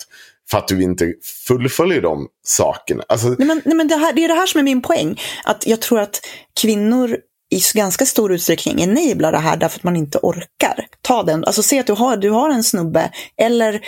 För 0.50 0.58
att 0.58 0.68
du 0.68 0.82
inte 0.82 1.12
fullföljer 1.46 2.00
de 2.00 2.28
sakerna. 2.46 3.04
Alltså, 3.08 3.28
nej, 3.28 3.46
men, 3.46 3.62
nej, 3.64 3.76
men 3.76 3.88
det, 3.88 3.96
här, 3.96 4.12
det 4.12 4.24
är 4.24 4.28
det 4.28 4.34
här 4.34 4.46
som 4.46 4.58
är 4.58 4.62
min 4.62 4.82
poäng. 4.82 5.20
Att 5.44 5.66
jag 5.66 5.80
tror 5.80 6.00
att 6.00 6.20
kvinnor 6.60 7.16
i 7.52 7.60
ganska 7.74 8.06
stor 8.06 8.32
utsträckning 8.32 8.82
enablar 8.82 9.32
det 9.32 9.38
här 9.38 9.56
därför 9.56 9.78
att 9.78 9.84
man 9.84 9.96
inte 9.96 10.18
orkar. 10.22 10.86
Ta 11.00 11.22
den, 11.22 11.44
alltså 11.44 11.62
se 11.62 11.78
att 11.78 11.86
du 11.86 11.92
har, 11.92 12.16
du 12.16 12.30
har 12.30 12.50
en 12.50 12.64
snubbe 12.64 13.10
eller 13.36 13.74
eh, 13.74 13.80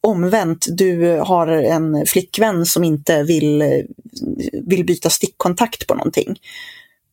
omvänt, 0.00 0.66
du 0.68 1.18
har 1.18 1.46
en 1.46 2.06
flickvän 2.06 2.66
som 2.66 2.84
inte 2.84 3.22
vill, 3.22 3.62
eh, 3.62 3.68
vill 4.66 4.84
byta 4.84 5.10
stickkontakt 5.10 5.86
på 5.86 5.94
någonting. 5.94 6.36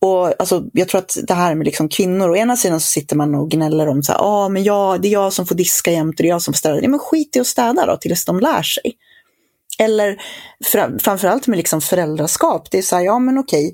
Och 0.02 0.42
alltså, 0.42 0.64
jag 0.74 0.88
tror 0.88 1.00
att 1.00 1.18
det 1.28 1.34
här 1.34 1.56
med 1.56 1.66
liksom 1.66 1.90
kvinnor, 1.90 2.30
å 2.30 2.36
ena 2.36 2.58
sidan 2.58 2.80
så 2.80 2.88
sitter 2.88 3.16
man 3.16 3.36
och 3.36 3.52
gnäller 3.52 3.88
om 3.88 4.04
så 4.04 4.12
här, 4.12 4.20
ah, 4.22 4.50
men 4.50 4.64
jag, 4.64 5.02
det 5.02 5.08
är 5.08 5.12
jag 5.12 5.34
som 5.34 5.46
får 5.46 5.56
diska 5.56 5.92
jämt 5.92 6.20
och 6.20 6.24
det 6.24 6.28
är 6.28 6.34
jag 6.34 6.42
som 6.42 6.54
får 6.54 6.58
städa. 6.58 6.82
Ja, 6.82 6.90
men 6.90 7.00
skit 7.00 7.36
i 7.36 7.40
att 7.40 7.48
städa 7.48 7.86
då 7.86 7.98
tills 7.98 8.26
de 8.26 8.40
lär 8.40 8.64
sig. 8.64 8.94
Eller 9.80 10.22
fra, 10.66 10.92
framförallt 11.00 11.48
med 11.48 11.58
liksom 11.58 11.82
föräldraskap, 11.82 12.72
det 12.72 12.78
är 12.78 12.82
så 12.82 12.96
här, 12.96 13.04
ja 13.04 13.20
men 13.20 13.38
okej, 13.38 13.74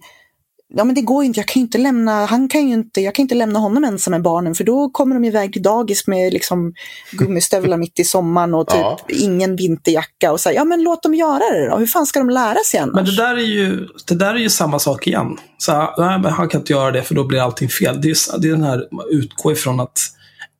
ja 0.75 0.83
men 0.83 0.95
det 0.95 1.01
går 1.01 1.23
ju 1.23 1.27
inte, 1.27 1.39
jag 1.39 1.47
kan 1.47 1.59
ju 1.59 1.65
inte 1.65 1.77
lämna, 1.77 2.25
han 2.25 2.49
kan 2.49 2.67
ju 2.67 2.73
inte, 2.73 3.01
jag 3.01 3.15
kan 3.15 3.23
inte 3.23 3.35
lämna 3.35 3.59
honom 3.59 3.83
ensam 3.83 4.11
med 4.11 4.21
barnen 4.21 4.55
för 4.55 4.63
då 4.63 4.89
kommer 4.89 5.15
de 5.15 5.23
iväg 5.25 5.53
till 5.53 5.61
dagis 5.61 6.07
med 6.07 6.33
liksom 6.33 6.73
gummistövlar 7.11 7.77
mitt 7.77 7.99
i 7.99 8.03
sommaren 8.03 8.53
och 8.53 8.67
typ 8.67 8.79
Ja. 8.79 8.99
ingen 9.07 9.55
vinterjacka 9.55 10.31
och 10.31 10.39
så 10.39 10.49
här, 10.49 10.55
ja 10.55 10.63
men 10.63 10.83
låt 10.83 11.03
dem 11.03 11.15
göra 11.15 11.39
det 11.53 11.69
då, 11.69 11.77
hur 11.77 11.85
fan 11.85 12.05
ska 12.05 12.19
de 12.19 12.29
lära 12.29 12.59
sig 12.65 12.79
annars? 12.79 12.95
Men 12.95 13.05
det 13.05 13.15
där 13.15 13.35
är 13.35 13.41
ju, 13.45 13.87
det 14.07 14.15
där 14.15 14.33
är 14.35 14.39
ju 14.39 14.49
samma 14.49 14.79
sak 14.79 15.07
igen. 15.07 15.37
Så 15.57 15.71
här, 15.71 15.89
nej, 15.97 16.19
men 16.19 16.31
han 16.33 16.49
kan 16.49 16.61
inte 16.61 16.73
göra 16.73 16.91
det 16.91 17.03
för 17.03 17.15
då 17.15 17.23
blir 17.23 17.39
allting 17.39 17.69
fel. 17.69 18.01
Det 18.01 18.09
är, 18.09 18.39
det 18.39 18.47
är 18.47 18.51
den 18.51 18.63
här, 18.63 18.83
utgå 19.11 19.51
ifrån 19.51 19.79
att, 19.79 19.99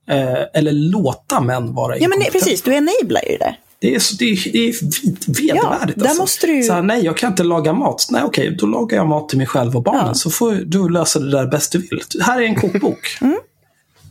eh, 0.10 0.60
eller 0.60 0.72
låta 0.72 1.42
män 1.42 1.74
vara 1.76 1.98
ja 1.98 2.08
men 2.08 2.18
inkompetenta. 2.18 2.32
precis, 2.46 2.62
du 2.62 2.74
enablar 2.74 3.22
ju 3.32 3.38
det. 3.38 3.56
Det 3.82 3.96
är, 3.96 4.00
så- 4.00 4.16
det 4.16 4.26
är, 4.26 4.52
det 4.52 4.70
är 4.70 4.74
vedervärdigt. 5.28 6.00
där 6.00 6.06
alltså. 6.06 6.22
måste 6.22 6.48
du 6.48 6.64
så 6.64 6.74
här, 6.74 6.82
nej, 6.82 7.06
jag 7.06 7.18
kan 7.18 7.32
inte 7.32 7.44
laga 7.44 7.74
mat. 7.74 8.08
Nej, 8.12 8.24
okej, 8.24 8.56
då 8.60 8.66
lagar 8.66 8.98
jag 8.98 9.08
mat 9.08 9.30
till 9.30 9.38
mig 9.38 9.48
själv 9.48 9.76
och 9.76 9.84
barnen. 9.84 10.04
Ja. 10.08 10.14
Så 10.14 10.30
får 10.30 10.52
du 10.52 10.90
lösa 10.90 11.20
det 11.20 11.32
där 11.32 11.48
bäst 11.48 11.72
du 11.72 11.78
vill. 11.80 12.02
Här 12.22 12.42
är 12.42 12.46
en 12.46 12.56
kokbok. 12.56 13.18
Mm. 13.22 13.38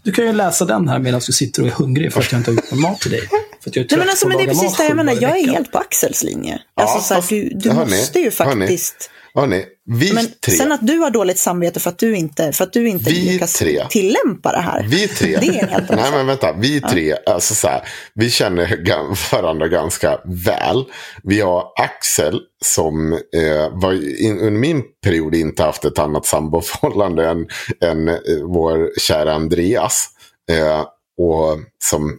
Du 0.02 0.12
kan 0.12 0.26
ju 0.26 0.32
läsa 0.32 0.64
den 0.64 0.88
här 0.88 0.98
medan 0.98 1.20
du 1.26 1.32
sitter 1.32 1.62
och 1.62 1.68
är 1.68 1.72
hungrig 1.72 2.12
för 2.12 2.20
att 2.20 2.32
jag 2.32 2.38
inte 2.40 2.50
har 2.50 2.54
gjort 2.56 2.70
någon 2.70 2.80
mat 2.80 3.00
till 3.00 3.10
dig. 3.10 3.20
För 3.62 3.70
att 3.70 3.76
jag 3.76 3.76
är 3.76 3.80
Nej, 3.80 3.88
trött 3.88 3.98
men 3.98 4.08
alltså, 4.08 4.24
på 4.24 4.28
men 4.28 4.36
att 4.38 4.44
det 4.44 4.50
är 4.50 4.54
precis 4.54 4.76
det 4.76 4.84
jag 4.84 4.96
menar. 4.96 5.12
Jag 5.20 5.38
är 5.38 5.46
helt 5.48 5.72
på 5.72 5.78
Axels 5.78 6.22
linje. 6.24 6.58
Ja, 6.74 6.82
Alltså, 6.82 7.00
så 7.08 7.14
här, 7.14 7.22
du 7.28 7.50
du 7.54 7.72
måste 7.72 8.20
ju 8.20 8.30
faktiskt... 8.30 9.10
Hörni, 9.40 9.64
vi 9.84 10.12
Men 10.12 10.26
tre. 10.46 10.54
sen 10.54 10.72
att 10.72 10.86
du 10.86 10.98
har 10.98 11.10
dåligt 11.10 11.38
samvete 11.38 11.80
för 11.80 11.90
att 11.90 11.98
du 11.98 12.16
inte, 12.16 12.52
för 12.52 12.64
att 12.64 12.72
du 12.72 12.88
inte 12.88 13.10
Vi 13.10 13.20
lyckas 13.32 13.52
tre. 13.52 13.86
tillämpa 13.90 14.52
det 14.52 14.60
här. 14.60 14.86
Vi 14.88 15.08
tre. 15.08 15.38
Det 15.40 15.46
är 15.46 15.62
en 15.62 15.68
helt 15.68 15.90
Nej 15.90 16.10
men 16.12 16.26
vänta, 16.26 16.52
vi 16.52 16.80
tre, 16.80 17.16
alltså 17.26 17.54
så 17.54 17.68
här, 17.68 17.88
vi 18.14 18.30
känner 18.30 19.32
varandra 19.32 19.68
ganska 19.68 20.20
väl. 20.24 20.84
Vi 21.22 21.40
har 21.40 21.64
Axel 21.76 22.40
som 22.64 23.12
eh, 23.12 23.68
var 23.72 24.22
in, 24.22 24.38
under 24.38 24.60
min 24.60 24.82
period 25.04 25.34
inte 25.34 25.62
haft 25.62 25.84
ett 25.84 25.98
annat 25.98 26.26
samboförhållande 26.26 27.28
än, 27.28 27.46
än 27.80 28.08
eh, 28.08 28.16
vår 28.44 28.98
kära 29.00 29.34
Andreas. 29.34 30.08
Eh, 30.50 30.80
och 31.18 31.58
som 31.84 32.18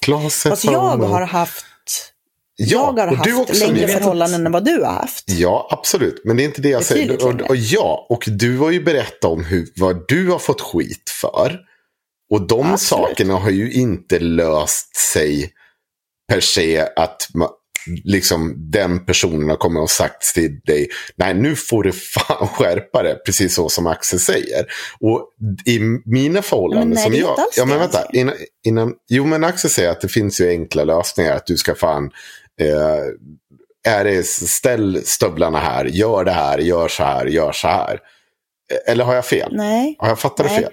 Klase 0.00 0.48
Fast 0.50 0.64
jag 0.64 0.80
har 0.80 1.22
haft, 1.26 1.64
ja, 2.68 2.94
jag 2.96 3.06
har 3.06 3.16
haft 3.16 3.60
längre 3.60 3.88
förhållanden 3.88 4.46
än 4.46 4.52
vad 4.52 4.64
du 4.64 4.82
har 4.82 4.92
haft. 4.92 5.24
Ja, 5.26 5.68
absolut. 5.70 6.20
Men 6.24 6.36
det 6.36 6.42
är 6.42 6.44
inte 6.44 6.62
det 6.62 6.68
jag 6.68 6.80
Betydligt 6.80 7.20
säger. 7.20 7.42
Och, 7.42 7.50
och, 7.50 7.56
ja, 7.56 8.06
och 8.08 8.24
du 8.26 8.58
har 8.58 8.70
ju 8.70 8.84
berättat 8.84 9.24
om 9.24 9.44
hur, 9.44 9.68
vad 9.76 10.04
du 10.08 10.28
har 10.28 10.38
fått 10.38 10.60
skit 10.60 11.10
för. 11.20 11.58
Och 12.30 12.46
de 12.46 12.72
Absolut. 12.72 12.80
sakerna 12.80 13.34
har 13.34 13.50
ju 13.50 13.72
inte 13.72 14.18
löst 14.18 14.96
sig 14.96 15.50
per 16.28 16.40
se 16.40 16.78
att 16.96 17.28
ma- 17.34 17.50
liksom, 18.04 18.54
den 18.70 19.04
personen 19.06 19.48
har 19.48 19.56
kommit 19.56 19.80
och 19.80 19.90
sagt 19.90 20.34
till 20.34 20.60
dig, 20.60 20.88
nej 21.16 21.34
nu 21.34 21.56
får 21.56 21.82
du 21.82 21.92
fan 21.92 22.48
skärpa 22.54 23.02
det, 23.02 23.14
precis 23.14 23.54
så 23.54 23.68
som 23.68 23.86
Axel 23.86 24.20
säger. 24.20 24.66
Och 25.00 25.28
i 25.66 25.78
mina 26.04 26.42
förhållanden 26.42 26.88
Men 26.88 26.94
nej, 26.94 27.04
som 27.04 27.14
jag... 27.14 27.38
Ja, 27.56 27.64
men 27.64 27.78
vänta. 27.78 28.06
Innan, 28.12 28.34
innan, 28.66 28.94
jo, 29.08 29.24
men 29.24 29.44
Axel 29.44 29.70
säger 29.70 29.90
att 29.90 30.00
det 30.00 30.08
finns 30.08 30.40
ju 30.40 30.48
enkla 30.48 30.84
lösningar, 30.84 31.36
att 31.36 31.46
du 31.46 31.56
ska 31.56 31.74
fan... 31.74 32.10
Eh, 32.60 33.94
är 33.94 34.04
det 34.04 34.26
ställ 34.26 35.02
stövlarna 35.04 35.58
här, 35.58 35.84
gör 35.84 36.24
det 36.24 36.30
här, 36.30 36.58
gör 36.58 36.88
så 36.88 37.02
här, 37.04 37.26
gör 37.26 37.52
så 37.52 37.68
här. 37.68 37.98
Eller 38.86 39.04
har 39.04 39.14
jag 39.14 39.24
fel? 39.24 39.52
Nej. 39.56 39.96
Har 39.98 40.08
jag 40.08 40.18
fattat 40.18 40.36
det 40.46 40.52
Nej. 40.52 40.62
fel? 40.62 40.72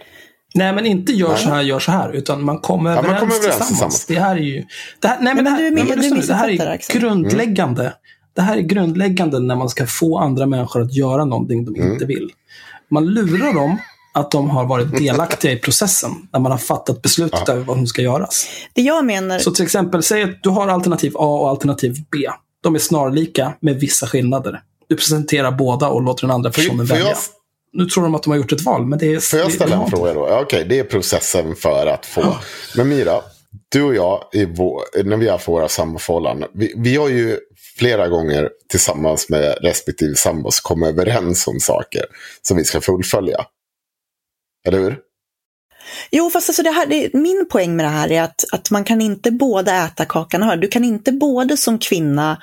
Nej, 0.55 0.73
men 0.73 0.85
inte 0.85 1.11
gör 1.11 1.35
så 1.35 1.49
här, 1.49 1.61
gör 1.61 1.79
så 1.79 1.91
här. 1.91 2.11
Utan 2.11 2.43
man 2.43 2.59
kommer 2.59 2.95
man 2.95 2.97
överens, 3.05 3.19
kommer 3.19 3.35
överens 3.35 3.41
tillsammans. 3.57 3.67
tillsammans. 3.67 4.05
Det 4.05 4.19
här 4.19 4.35
är 4.35 4.39
ju... 4.39 4.63
Det 4.99 5.07
här, 5.07 5.17
nej, 5.21 5.35
men 5.35 5.43
men 5.43 5.43
det 5.43 5.49
här, 5.49 5.57
du 5.57 5.67
är 5.67 5.71
nej, 5.71 5.83
men 5.85 6.01
du 6.01 6.09
nu, 6.09 6.21
det 6.21 6.33
här 6.33 6.49
är 6.49 6.99
grundläggande. 6.99 7.93
Det 8.35 8.41
här 8.41 8.57
är 8.57 8.61
grundläggande 8.61 9.39
när 9.39 9.55
man 9.55 9.69
ska 9.69 9.85
få 9.87 10.17
andra 10.17 10.45
människor 10.45 10.81
att 10.81 10.93
göra 10.93 11.25
någonting 11.25 11.65
de 11.65 11.75
Mm. 11.75 11.93
inte 11.93 12.05
vill. 12.05 12.29
Man 12.91 13.05
lurar 13.05 13.53
dem 13.53 13.77
att 14.17 14.31
de 14.31 14.49
har 14.49 14.65
varit 14.65 14.97
delaktiga 14.97 15.51
i 15.51 15.57
processen 15.57 16.11
när 16.33 16.39
man 16.39 16.51
har 16.51 16.59
fattat 16.59 17.01
beslutet 17.01 17.49
över 17.49 17.63
vad 17.63 17.77
som 17.77 17.87
ska 17.87 18.01
göras. 18.01 18.47
Det 18.73 18.81
jag 18.81 19.05
menar, 19.05 19.39
Så 19.39 19.51
till 19.51 19.65
exempel, 19.65 20.03
säg 20.03 20.23
att 20.23 20.43
du 20.43 20.49
har 20.49 20.67
alternativ 20.67 21.13
A 21.15 21.39
och 21.41 21.49
alternativ 21.49 21.95
B. 22.11 22.17
De 22.63 22.75
är 22.75 22.79
snarlika 22.79 23.53
med 23.59 23.79
vissa 23.79 24.07
skillnader. 24.07 24.61
Du 24.89 24.95
presenterar 24.95 25.51
båda 25.51 25.87
och 25.87 26.01
låter 26.01 26.21
den 26.21 26.31
andra 26.31 26.51
personen 26.51 26.87
får, 26.87 26.95
välja. 26.95 27.09
jag, 27.09 27.17
Nu 27.73 27.85
tror 27.85 28.03
de 28.03 28.15
att 28.15 28.23
de 28.23 28.29
har 28.29 28.37
gjort 28.37 28.51
ett 28.51 28.61
val, 28.61 28.85
men 28.85 28.99
det 28.99 29.13
är... 29.13 29.19
får 29.19 29.39
jag 29.39 29.51
ställa 29.51 29.75
en 29.75 29.89
fråga 29.89 30.13
då? 30.13 30.27
Ja, 30.29 30.41
Okej, 30.41 30.65
det 30.69 30.79
är 30.79 30.83
processen 30.83 31.55
för 31.55 31.87
att 31.87 32.05
få. 32.05 32.37
Men 32.75 32.89
Mira, 32.89 33.21
du 33.69 33.83
och 33.83 33.95
jag, 33.95 34.23
vår, 34.55 35.03
när 35.03 35.17
vi 35.17 35.27
har 35.27 35.41
våra 35.45 35.67
samboförhållanden, 35.67 36.49
vi, 36.53 36.73
vi 36.77 36.95
har 36.95 37.09
ju 37.09 37.37
flera 37.77 38.07
gånger 38.07 38.49
tillsammans 38.69 39.29
med 39.29 39.57
respektive 39.61 40.15
sambos 40.15 40.59
kommit 40.59 40.89
överens 40.89 41.47
om 41.47 41.59
saker 41.59 42.05
som 42.41 42.57
vi 42.57 42.63
ska 42.63 42.81
fullfölja. 42.81 43.45
Eller 44.67 44.79
hur? 44.79 44.97
Jo, 46.11 46.29
fast 46.29 46.49
alltså 46.49 46.63
det 46.63 46.71
här, 46.71 46.85
det, 46.85 47.13
min 47.13 47.47
poäng 47.49 47.75
med 47.75 47.85
det 47.85 47.89
här 47.89 48.11
är 48.11 48.21
att, 48.21 48.45
att 48.51 48.71
man 48.71 48.83
kan 48.83 49.01
inte 49.01 49.31
både 49.31 49.71
äta 49.71 50.05
kakan 50.05 50.43
och 50.43 50.49
den. 50.49 50.59
Du 50.59 50.67
kan 50.67 50.83
inte 50.83 51.11
både 51.11 51.57
som 51.57 51.79
kvinna 51.79 52.41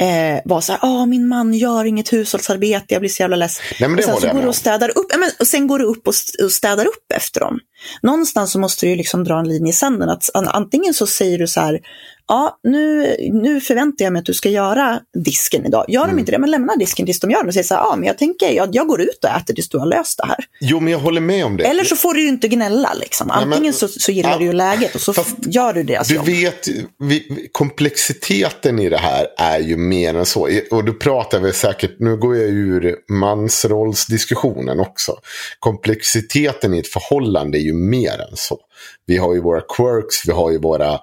eh, 0.00 0.40
vara 0.44 0.60
så 0.60 0.72
här, 0.72 0.78
ah, 0.82 1.06
min 1.06 1.28
man 1.28 1.54
gör 1.54 1.84
inget 1.84 2.12
hushållsarbete, 2.12 2.84
jag 2.88 3.00
blir 3.02 3.10
så 3.10 3.22
jävla 3.22 3.36
less. 3.36 3.60
Nej, 3.80 3.88
men 3.88 3.96
det 3.96 4.02
och 4.02 4.10
sen 4.20 4.30
så 4.30 4.36
går 4.36 4.42
du 4.42 4.48
och 4.48 4.54
städar 4.56 4.98
upp, 4.98 5.06
ja, 5.10 5.18
men, 5.18 5.30
och 5.40 5.46
sen 5.46 5.66
går 5.66 5.78
du 5.78 5.84
upp 5.84 6.08
och, 6.08 6.14
st- 6.14 6.44
och 6.44 6.52
städar 6.52 6.86
upp 6.86 7.12
efter 7.14 7.40
dem. 7.40 7.58
Någonstans 8.02 8.52
så 8.52 8.58
måste 8.58 8.86
du 8.86 8.90
ju 8.90 8.96
liksom 8.96 9.24
dra 9.24 9.38
en 9.38 9.48
linje 9.48 9.70
i 9.70 9.72
sanden. 9.72 10.08
Att, 10.08 10.30
an- 10.34 10.48
antingen 10.48 10.94
så 10.94 11.06
säger 11.06 11.38
du 11.38 11.46
så 11.46 11.60
här, 11.60 11.80
ja, 12.28 12.58
nu, 12.62 13.16
nu 13.32 13.60
förväntar 13.60 14.04
jag 14.04 14.12
mig 14.12 14.20
att 14.20 14.26
du 14.26 14.34
ska 14.34 14.48
göra 14.48 15.00
disken 15.24 15.66
idag. 15.66 15.84
Gör 15.88 16.04
Mm. 16.04 16.16
de 16.16 16.20
inte 16.20 16.32
det, 16.32 16.38
men 16.38 16.50
lämna 16.50 16.76
disken 16.76 17.06
tills 17.06 17.20
de 17.20 17.30
gör 17.30 17.42
det. 17.42 17.46
Och 17.48 17.54
säger 17.54 17.64
så 17.64 17.74
här, 17.74 17.80
ja, 17.82 17.96
men 17.96 18.06
jag 18.06 18.18
tänker, 18.18 18.50
jag, 18.52 18.68
jag 18.72 18.86
går 18.86 19.00
ut 19.00 19.24
och 19.24 19.30
äter 19.30 19.54
tills 19.54 19.68
du 19.68 19.78
har 19.78 19.86
löst 19.86 20.18
det 20.18 20.26
här. 20.26 20.36
Jo, 20.60 20.80
men 20.80 20.92
jag 20.92 20.98
håller 21.00 21.20
med 21.20 21.44
om 21.46 21.56
det. 21.56 21.64
Eller 21.64 21.84
så 21.84 21.96
får 21.96 22.14
du 22.14 22.22
ju 22.22 22.28
inte 22.28 22.48
gnälla. 22.48 22.94
Liksom. 22.94 23.28
Nej, 23.28 23.36
men- 23.40 23.52
Antingen 23.52 23.72
så, 23.72 23.88
så 23.88 24.12
gillar 24.12 24.30
Ja. 24.30 24.38
du 24.38 24.44
ju 24.44 24.52
läget 24.52 24.94
och 24.94 25.00
så 25.00 25.12
Fast 25.12 25.36
gör 25.46 25.72
du 25.72 25.82
deras 25.82 26.08
Du 26.08 26.14
jobb. 26.14 26.26
vet, 26.26 26.68
vi, 26.98 27.48
komplexiteten 27.52 28.78
i 28.78 28.88
det 28.88 28.98
här 28.98 29.26
är 29.38 29.58
ju 29.58 29.76
mer 29.76 30.14
än 30.14 30.26
så. 30.26 30.48
Och 30.70 30.84
du 30.84 30.92
pratar 30.98 31.40
väl 31.40 31.52
säkert, 31.54 31.96
nu 31.98 32.16
går 32.16 32.36
jag 32.36 32.48
ur 32.48 32.96
mansrollsdiskussionen 33.12 34.80
också. 34.80 35.16
Komplexiteten 35.58 36.74
i 36.74 36.78
ett 36.78 36.88
förhållande 36.88 37.58
är 37.58 37.62
ju 37.62 37.72
mer 37.74 38.20
än 38.30 38.36
så. 38.36 38.58
Vi 39.06 39.16
har 39.16 39.34
ju 39.34 39.40
våra 39.40 39.60
quirks, 39.60 40.28
vi 40.28 40.32
har 40.32 40.50
ju 40.50 40.58
våra 40.58 40.98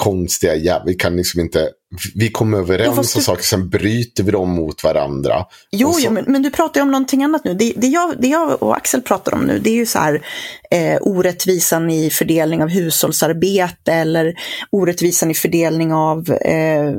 konstiga, 0.00 0.54
ja, 0.54 0.82
vi 0.86 0.94
kan 0.94 1.16
liksom 1.16 1.40
inte, 1.40 1.70
vi 2.14 2.30
kommer 2.30 2.58
överens 2.58 2.86
Jo, 2.86 2.92
om 2.92 3.02
du- 3.14 3.22
saker, 3.22 3.42
sen 3.42 3.68
bryter 3.68 4.22
vi 4.24 4.30
dem 4.30 4.50
mot 4.50 4.84
varandra. 4.84 5.44
Jo, 5.70 5.92
så- 5.92 6.00
jo 6.04 6.10
men, 6.10 6.24
men 6.28 6.42
du 6.42 6.50
pratar 6.50 6.80
ju 6.80 6.82
om 6.82 6.90
någonting 6.90 7.22
annat 7.24 7.44
nu. 7.44 7.54
Det, 7.54 7.72
det, 7.76 7.86
jag, 7.86 8.14
det 8.18 8.28
jag 8.28 8.62
och 8.62 8.76
Axel 8.76 9.02
pratar 9.02 9.34
om 9.34 9.40
nu, 9.40 9.58
det 9.58 9.70
är 9.70 9.74
ju 9.74 9.86
så 9.86 9.98
här 9.98 10.22
eh, 10.70 10.98
orättvisan 11.00 11.90
i 11.90 12.10
fördelning 12.10 12.62
av 12.62 12.68
hushållsarbete 12.68 13.92
eller 13.92 14.34
orättvisan 14.70 15.30
i 15.30 15.34
fördelning 15.34 15.92
av 15.92 16.30
eh, 16.30 16.92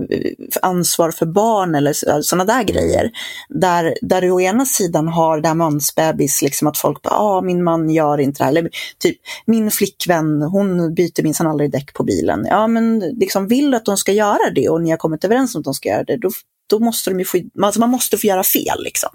ansvar 0.62 1.12
för 1.12 1.26
barn 1.26 1.76
eller 1.76 2.22
sådana 2.22 2.46
där 2.54 2.64
grejer. 2.64 3.12
Där, 3.50 3.96
där 4.02 4.22
du 4.22 4.32
å 4.32 4.42
ena 4.42 4.66
sidan 4.66 5.08
har 5.08 5.42
det 5.42 5.48
här 5.48 5.56
mansbebis, 5.56 6.42
liksom 6.42 6.68
att 6.68 6.78
folk 6.78 7.02
bara, 7.02 7.16
ah, 7.16 7.42
min 7.42 7.64
man 7.64 7.90
gör 7.90 8.18
inte 8.18 8.38
det 8.40 8.44
här. 8.44 8.52
Eller 8.52 8.70
typ, 9.00 9.18
min 9.46 9.72
flickvän, 9.72 10.42
hon 10.42 10.94
byter 10.94 11.24
minsann 11.24 11.48
aldrig 11.48 11.72
däck 11.72 11.94
på 11.94 12.04
bilen. 12.04 12.46
Ja, 12.50 12.68
men 12.68 13.00
liksom 13.00 13.48
vill 13.48 13.72
du 13.72 13.78
att 13.78 13.86
de 13.86 13.98
ska 13.98 14.12
göra 14.12 14.50
det 14.56 14.70
och 14.70 14.81
ni 14.84 14.90
har 14.90 14.98
kommit 14.98 15.24
överens 15.24 15.56
om 15.56 15.60
att 15.60 15.66
de 15.66 15.74
ska 15.74 15.90
göra 15.90 16.04
det, 16.04 16.18
då, 16.18 16.30
då 16.70 16.80
måste 16.80 17.10
de 17.10 17.20
ju 17.20 17.26
få, 17.26 17.38
alltså 17.62 17.80
man 17.80 17.90
måste 17.90 18.18
få 18.18 18.28
göra 18.28 18.44
fel. 18.44 18.84
Liksom. 18.84 19.10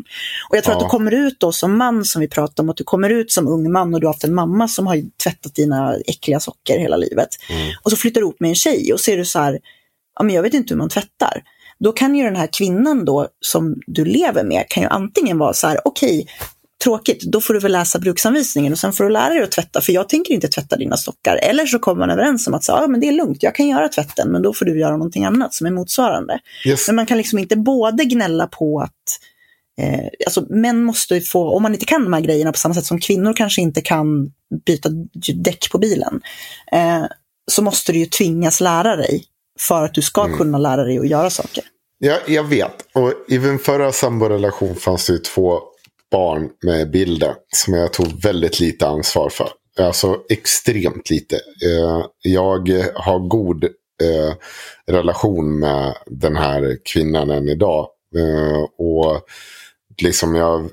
Och 0.51 0.57
jag 0.57 0.64
tror 0.64 0.73
Ja. 0.75 0.79
att 0.79 0.85
du 0.87 0.91
kommer 0.91 1.14
ut 1.14 1.41
då 1.41 1.53
som 1.53 1.79
man, 1.79 2.05
som 2.05 2.21
vi 2.21 2.29
pratade 2.29 2.62
om, 2.62 2.71
att 2.71 2.77
du 2.77 2.85
kommer 2.85 3.11
ut 3.11 3.33
som 3.33 3.49
ung 3.49 3.73
man 3.73 3.95
och 3.95 4.01
du 4.01 4.07
har 4.07 4.14
haft 4.14 4.25
en 4.25 4.35
mamma 4.35 4.69
som 4.69 4.87
har 4.87 5.03
tvättat 5.23 5.55
dina 5.55 5.97
äckliga 6.07 6.41
socker 6.41 6.79
hela 6.79 6.97
livet. 6.97 7.29
Och 7.83 7.91
så 7.91 7.97
flyttar 7.97 8.21
du 8.21 8.25
ihop 8.25 8.41
med 8.41 8.49
en 8.49 8.55
tjej 8.55 8.93
och 8.93 9.01
ser 9.01 9.17
du 9.17 9.25
så 9.25 9.39
här, 9.39 9.59
ja 10.19 10.25
men 10.25 10.35
jag 10.35 10.43
vet 10.43 10.55
inte 10.55 10.75
hur 10.75 10.79
man 10.79 10.89
tvättar. 10.89 11.43
Då 11.79 11.93
kan 11.93 12.14
ju 12.17 12.25
den 12.25 12.37
här 12.37 12.49
kvinnan 12.59 13.05
då 13.05 13.29
som 13.41 13.77
du 13.87 14.05
lever 14.05 14.45
med, 14.45 14.64
kan 14.69 14.83
ju 14.83 14.89
antingen 14.89 15.39
vara 15.39 15.53
så 15.53 15.67
här, 15.67 15.79
okej, 15.85 16.27
tråkigt, 16.85 17.22
då 17.22 17.41
får 17.41 17.55
du 17.55 17.61
väl 17.61 17.72
läsa 17.72 17.99
bruksanvisningen 17.99 18.72
och 18.72 18.79
sen 18.79 18.93
får 18.93 19.05
du 19.05 19.11
lära 19.11 19.35
dig 19.35 19.43
att 19.43 19.51
tvätta, 19.51 19.81
för 19.81 19.93
jag 19.93 20.09
tänker 20.09 20.35
inte 20.35 20.49
tvätta 20.49 20.77
dina 20.77 20.97
stockar. 20.97 21.37
Eller 21.37 21.66
så 21.66 21.79
kommer 21.79 21.99
man 21.99 22.11
överens 22.11 22.47
om 22.47 22.55
att 22.55 22.64
säga, 22.64 22.79
ja 22.81 22.89
men 22.89 23.01
det 23.01 23.09
är 23.09 23.12
lugnt, 23.12 23.43
jag 23.43 23.55
kan 23.55 23.68
göra 23.68 23.89
tvätten, 23.89 24.33
men 24.33 24.43
då 24.43 24.53
får 24.53 24.64
du 24.64 24.81
göra 24.81 24.97
någonting 24.97 25.24
annat 25.24 25.55
som 25.55 25.66
är 25.66 25.70
motsvarande. 25.70 26.39
Yes. 26.66 26.87
Men 26.87 26.97
man 26.97 27.07
kan 27.07 27.18
liksom 27.18 27.39
inte 27.39 27.57
både 27.57 28.05
gnälla 28.05 28.47
på 28.47 28.81
att 28.81 28.93
eh, 29.81 30.05
alltså 30.27 30.47
män 30.49 30.83
måste 30.83 31.20
få, 31.20 31.51
om 31.51 31.62
man 31.62 31.72
inte 31.72 31.87
kan 31.87 32.05
de 32.05 32.12
här 32.12 32.21
grejerna 32.21 32.53
på 32.53 32.59
samma 32.59 32.75
sätt 32.75 32.87
som 32.87 33.01
kvinnor 33.01 33.33
kanske 33.33 33.61
inte 33.61 33.80
kan 33.80 34.33
byta 34.67 34.88
däck 35.34 35.71
på 35.72 35.79
bilen, 35.79 36.21
eh, 36.72 37.05
så 37.51 37.63
måste 37.63 37.92
du 37.92 37.99
ju 37.99 38.07
tvingas 38.07 38.61
lära 38.61 38.96
dig 38.96 39.25
för 39.61 39.84
att 39.84 39.95
du 39.95 40.03
ska 40.03 40.37
kunna 40.37 40.59
lära 40.59 40.84
dig 40.84 40.99
att 40.99 41.09
göra 41.09 41.30
saker. 41.30 41.64
Ja, 41.99 42.18
jag 42.26 42.45
vet. 42.45 42.87
Och 42.95 43.13
i 43.29 43.38
min 43.38 43.59
förra 43.59 43.92
samborelation 43.92 44.75
fanns 44.75 45.07
det 45.07 45.13
ju 45.13 45.18
två 45.18 45.61
barn 46.17 46.49
med 46.63 46.91
bilder 46.91 47.34
som 47.53 47.75
jag 47.75 47.93
tog 47.93 48.22
väldigt 48.22 48.61
lite 48.61 48.87
ansvar 48.87 49.29
för. 49.29 49.49
Alltså 49.80 50.21
extremt 50.29 51.11
lite. 51.11 51.37
Eh, 51.37 52.07
jag 52.22 52.68
har 52.95 53.29
god 53.29 53.64
eh, 53.64 54.34
relation 54.87 55.59
med 55.59 55.95
den 56.07 56.37
här 56.37 56.79
kvinnan 56.93 57.30
än 57.30 57.49
idag. 57.49 57.88
Eh, 58.17 58.63
och 58.79 59.22
liksom 60.03 60.34
jag 60.34 60.45
har 60.45 60.71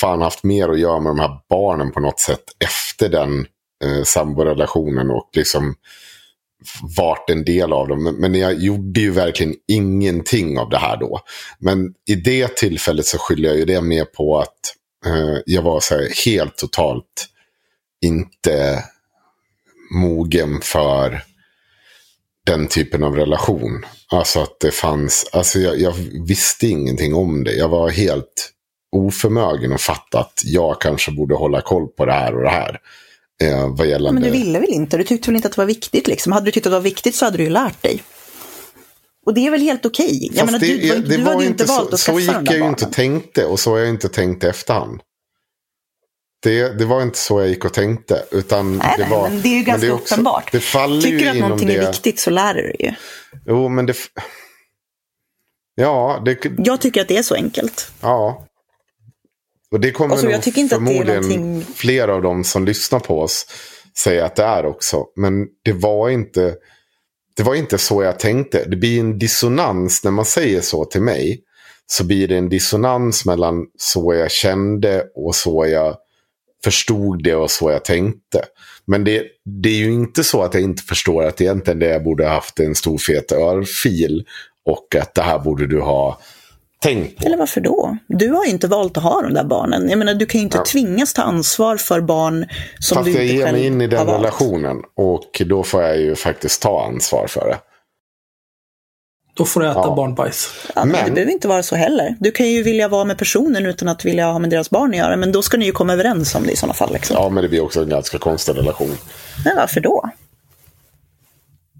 fan 0.00 0.22
haft 0.22 0.44
mer 0.44 0.68
att 0.68 0.80
göra 0.80 1.00
med 1.00 1.10
de 1.10 1.18
här 1.18 1.40
barnen 1.50 1.92
på 1.92 2.00
något 2.00 2.20
sätt 2.20 2.44
efter 2.64 3.08
den 3.08 3.46
eh, 3.84 4.02
samborelationen. 4.04 5.10
Och 5.10 5.30
liksom 5.32 5.74
varit 6.96 7.30
en 7.30 7.44
del 7.44 7.72
av 7.72 7.88
dem. 7.88 8.04
Men- 8.04 8.34
jag 8.34 8.54
gjorde 8.54 9.00
ju 9.00 9.10
verkligen 9.10 9.54
ingenting 9.68 10.58
av 10.58 10.68
det 10.70 10.78
här 10.78 10.96
då. 10.96 11.20
Men 11.58 11.94
i 12.08 12.14
det 12.14 12.56
tillfället 12.56 13.06
så 13.06 13.18
skyller 13.18 13.48
jag 13.48 13.58
ju 13.58 13.64
det 13.64 13.80
mer 13.80 14.04
på 14.04 14.38
att 14.38 14.74
jag 15.44 15.62
var 15.62 15.80
så 15.80 15.94
här 15.94 16.24
helt 16.24 16.56
totalt 16.56 17.28
inte 18.06 18.84
mogen 19.90 20.60
för 20.62 21.22
den 22.46 22.66
typen 22.66 23.02
av 23.02 23.16
relation. 23.16 23.86
Alltså 24.10 24.40
att 24.40 24.60
det 24.60 24.70
fanns, 24.70 25.30
alltså 25.32 25.58
jag, 25.58 25.80
jag 25.80 25.94
visste 26.26 26.66
ingenting 26.66 27.14
om 27.14 27.44
det. 27.44 27.52
Jag 27.52 27.68
var 27.68 27.88
helt 27.88 28.52
oförmögen 28.96 29.72
att 29.72 29.80
fatta 29.80 30.20
att 30.20 30.42
jag 30.44 30.80
kanske 30.80 31.12
borde 31.12 31.34
hålla 31.34 31.60
koll 31.60 31.88
på 31.88 32.04
det 32.04 32.12
här 32.12 32.36
och 32.36 32.42
det 32.42 32.50
här. 32.50 32.80
Eh, 33.42 33.68
vad 33.68 33.86
gällande... 33.86 34.20
Men 34.20 34.32
du 34.32 34.38
ville 34.38 34.58
väl 34.58 34.70
inte? 34.70 34.96
Du 34.96 35.04
tyckte 35.04 35.30
väl 35.30 35.36
inte 35.36 35.48
att 35.48 35.54
det 35.54 35.60
var 35.60 35.66
viktigt 35.66 36.06
liksom? 36.06 36.32
Hade 36.32 36.46
du 36.46 36.50
tyckt 36.50 36.66
att 36.66 36.70
det 36.70 36.76
var 36.76 36.80
viktigt 36.80 37.14
så 37.14 37.24
hade 37.24 37.36
du 37.36 37.44
ju 37.44 37.50
lärt 37.50 37.82
dig. 37.82 38.02
Och 39.28 39.34
det 39.34 39.46
är 39.46 39.50
väl 39.50 39.60
helt 39.60 39.86
okej? 39.86 40.30
Jag 40.34 40.48
Fast 40.48 40.60
det, 40.60 40.66
du, 40.66 40.88
det, 41.00 41.16
du 41.16 41.22
var 41.22 41.32
hade 41.32 41.42
ju 41.44 41.48
inte 41.50 41.66
så, 41.66 41.96
så 41.96 42.20
gick 42.20 42.30
jag 42.30 42.54
ju 42.56 42.68
inte 42.68 42.86
tänkte 42.86 43.44
och 43.44 43.60
så 43.60 43.70
har 43.70 43.78
jag 43.78 43.88
inte 43.88 44.08
tänkt 44.08 44.44
i 44.44 44.46
efterhand. 44.46 45.00
Det, 46.42 46.78
det 46.78 46.84
var 46.84 47.02
inte 47.02 47.18
så 47.18 47.40
jag 47.40 47.48
gick 47.48 47.64
och 47.64 47.72
tänkte. 47.74 48.24
Utan 48.30 48.78
Nej, 48.78 48.94
det 48.96 49.02
nej, 49.02 49.10
var, 49.10 49.28
men 49.28 49.42
det 49.42 49.48
är 49.48 49.56
ju 49.58 49.62
ganska 49.62 49.94
också- 49.94 50.14
uppenbart. 50.14 50.52
Det 50.52 50.60
faller 50.60 51.00
Tycker 51.02 51.18
du 51.18 51.28
att 51.28 51.36
någonting 51.36 51.68
det. 51.68 51.76
är 51.76 51.86
viktigt 51.86 52.20
så 52.20 52.30
lär 52.30 52.54
du 52.54 52.62
dig 52.62 52.76
ju. 52.80 52.92
Jo, 53.46 53.68
men 53.68 53.86
det... 53.86 53.96
Ja, 55.74 56.22
det, 56.24 56.38
Jag 56.58 56.80
tycker 56.80 57.00
att 57.00 57.08
det 57.08 57.16
är 57.16 57.22
så 57.22 57.34
enkelt. 57.34 57.92
ja. 58.00 58.44
Och 59.70 59.80
det 59.80 59.90
kommer 59.90 60.14
Och 60.14 60.18
så, 60.18 60.24
nog 60.24 60.34
jag 60.34 60.42
tycker 60.42 60.60
inte 60.60 60.76
att 60.76 60.84
det 60.86 60.90
är 60.90 60.94
förmodligen 61.04 61.22
någonting- 61.40 61.74
flera 61.74 62.14
av 62.14 62.22
dem 62.22 62.44
som 62.44 62.64
lyssnar 62.64 63.00
på 63.00 63.20
oss 63.20 63.46
säga 63.98 64.24
att 64.24 64.36
det 64.36 64.44
är 64.44 64.66
också. 64.66 65.06
Men 65.16 65.46
det 65.64 65.72
var 65.72 66.08
inte... 66.08 66.54
Det 67.38 67.44
var 67.44 67.54
inte 67.54 67.78
så 67.78 68.02
jag 68.02 68.18
tänkte. 68.18 68.64
Det 68.64 68.76
blir 68.76 69.00
en 69.00 69.18
dissonans 69.18 70.04
när 70.04 70.10
man 70.10 70.24
säger 70.24 70.60
så 70.60 70.84
till 70.84 71.02
mig. 71.02 71.40
Så 71.86 72.04
blir 72.04 72.28
det 72.28 72.36
en 72.36 72.48
dissonans 72.48 73.24
mellan 73.24 73.66
så 73.78 74.14
jag 74.14 74.30
kände 74.30 75.04
och 75.14 75.34
så 75.34 75.66
jag 75.66 75.96
förstod 76.64 77.22
det 77.22 77.34
och 77.34 77.50
så 77.50 77.70
jag 77.70 77.84
tänkte. 77.84 78.44
Men 78.84 79.04
det, 79.04 79.22
det 79.44 79.68
är 79.68 79.76
ju 79.76 79.92
inte 79.92 80.24
så 80.24 80.42
att 80.42 80.54
jag 80.54 80.62
inte 80.62 80.82
förstår 80.82 81.24
att 81.24 81.40
egentligen 81.40 81.78
det 81.78 81.88
jag 81.88 82.04
borde 82.04 82.24
ha 82.24 82.34
haft 82.34 82.60
en 82.60 82.74
stor 82.74 82.98
fet 82.98 83.32
örfil. 83.32 84.24
Och 84.64 84.96
att 85.00 85.14
det 85.14 85.22
här 85.22 85.38
borde 85.38 85.66
du 85.66 85.80
ha 85.80 86.20
tänkt 86.82 87.18
på. 87.20 87.26
Eller 87.26 87.36
varför 87.36 87.60
då? 87.60 87.96
Du 88.08 88.28
har 88.32 88.44
ju 88.44 88.50
inte 88.50 88.66
valt 88.66 88.96
att 88.96 89.02
ha 89.02 89.22
de 89.22 89.34
där 89.34 89.44
barnen. 89.44 89.88
Jag 89.88 89.98
menar, 89.98 90.14
du 90.14 90.26
kan 90.26 90.38
ju 90.38 90.44
inte 90.44 90.58
Ja. 90.58 90.64
tvingas 90.72 91.12
ta 91.12 91.22
ansvar 91.22 91.76
för 91.76 92.00
barn 92.00 92.46
som 92.78 92.94
Fast 92.94 93.04
du 93.06 93.12
jag 93.12 93.22
inte 93.22 93.34
ger 93.34 93.44
själv 93.44 93.58
mig 93.58 93.66
in 93.66 93.80
i 93.80 93.84
har 93.84 93.90
den 93.90 94.06
relationen. 94.06 94.76
Och 94.96 95.42
då 95.46 95.62
får 95.62 95.82
jag 95.82 95.98
ju 96.00 96.14
faktiskt 96.16 96.62
ta 96.62 96.84
ansvar 96.86 97.26
för 97.26 97.48
det. 97.48 97.58
Då 99.34 99.44
får 99.44 99.60
du 99.60 99.66
äta 99.70 99.80
Ja. 99.84 99.94
barnbajs. 99.94 100.50
Ja, 100.74 100.84
men... 100.84 101.04
Det 101.06 101.10
behöver 101.10 101.32
inte 101.32 101.48
vara 101.48 101.62
så 101.62 101.76
heller. 101.76 102.16
Du 102.20 102.30
kan 102.30 102.48
ju 102.48 102.62
vilja 102.62 102.88
vara 102.88 103.04
med 103.04 103.18
personen 103.18 103.66
utan 103.66 103.88
att 103.88 104.04
vilja 104.04 104.26
ha 104.26 104.38
med 104.38 104.50
deras 104.50 104.70
barn 104.70 104.90
att 104.90 104.96
göra. 104.96 105.16
Men 105.16 105.32
då 105.32 105.42
ska 105.42 105.56
ni 105.56 105.64
ju 105.64 105.72
komma 105.72 105.92
överens 105.92 106.34
om 106.34 106.42
det 106.46 106.52
i 106.52 106.56
sådana 106.56 106.74
fall. 106.74 106.92
Liksom. 106.92 107.16
Ja, 107.16 107.28
men 107.28 107.42
det 107.42 107.48
blir 107.48 107.60
också 107.64 107.82
en 107.82 107.88
ganska 107.88 108.18
konstig 108.18 108.56
relation. 108.56 108.96
Men 109.44 109.56
varför 109.56 109.80
då? 109.80 110.10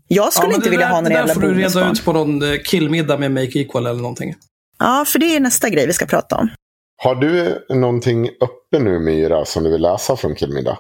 Jag 0.09 0.33
skulle 0.33 0.49
Ja, 0.49 0.55
inte 0.55 0.67
det 0.67 0.71
vilja 0.71 0.87
där, 0.87 0.93
ha 0.95 1.01
några 1.01 1.09
det 1.09 1.15
där 1.15 1.21
jävla 1.29 1.35
får 1.35 1.41
du 1.41 1.49
reda 1.49 1.59
bonusbarn. 1.61 1.93
ut 1.93 2.05
på 2.05 2.13
någon 2.13 2.43
eh, 2.53 2.59
killmiddag 2.65 3.17
med 3.17 3.31
Make 3.33 3.59
Equal 3.59 3.87
eller 3.87 4.01
någonting. 4.03 4.35
Ja, 4.79 5.05
för 5.09 5.19
det 5.19 5.37
är 5.37 5.41
nästa 5.41 5.69
grej 5.69 5.87
vi 5.87 5.93
ska 5.93 6.07
prata 6.07 6.37
om. 6.37 6.49
Har 7.03 7.15
du 7.15 7.65
någonting 7.69 8.29
uppe 8.29 8.79
nu 8.79 8.99
Myra 8.99 9.45
som 9.45 9.65
du 9.65 9.71
vill 9.71 9.83
läsa 9.83 10.17
från 10.17 10.35
Killmiddag? 10.35 10.79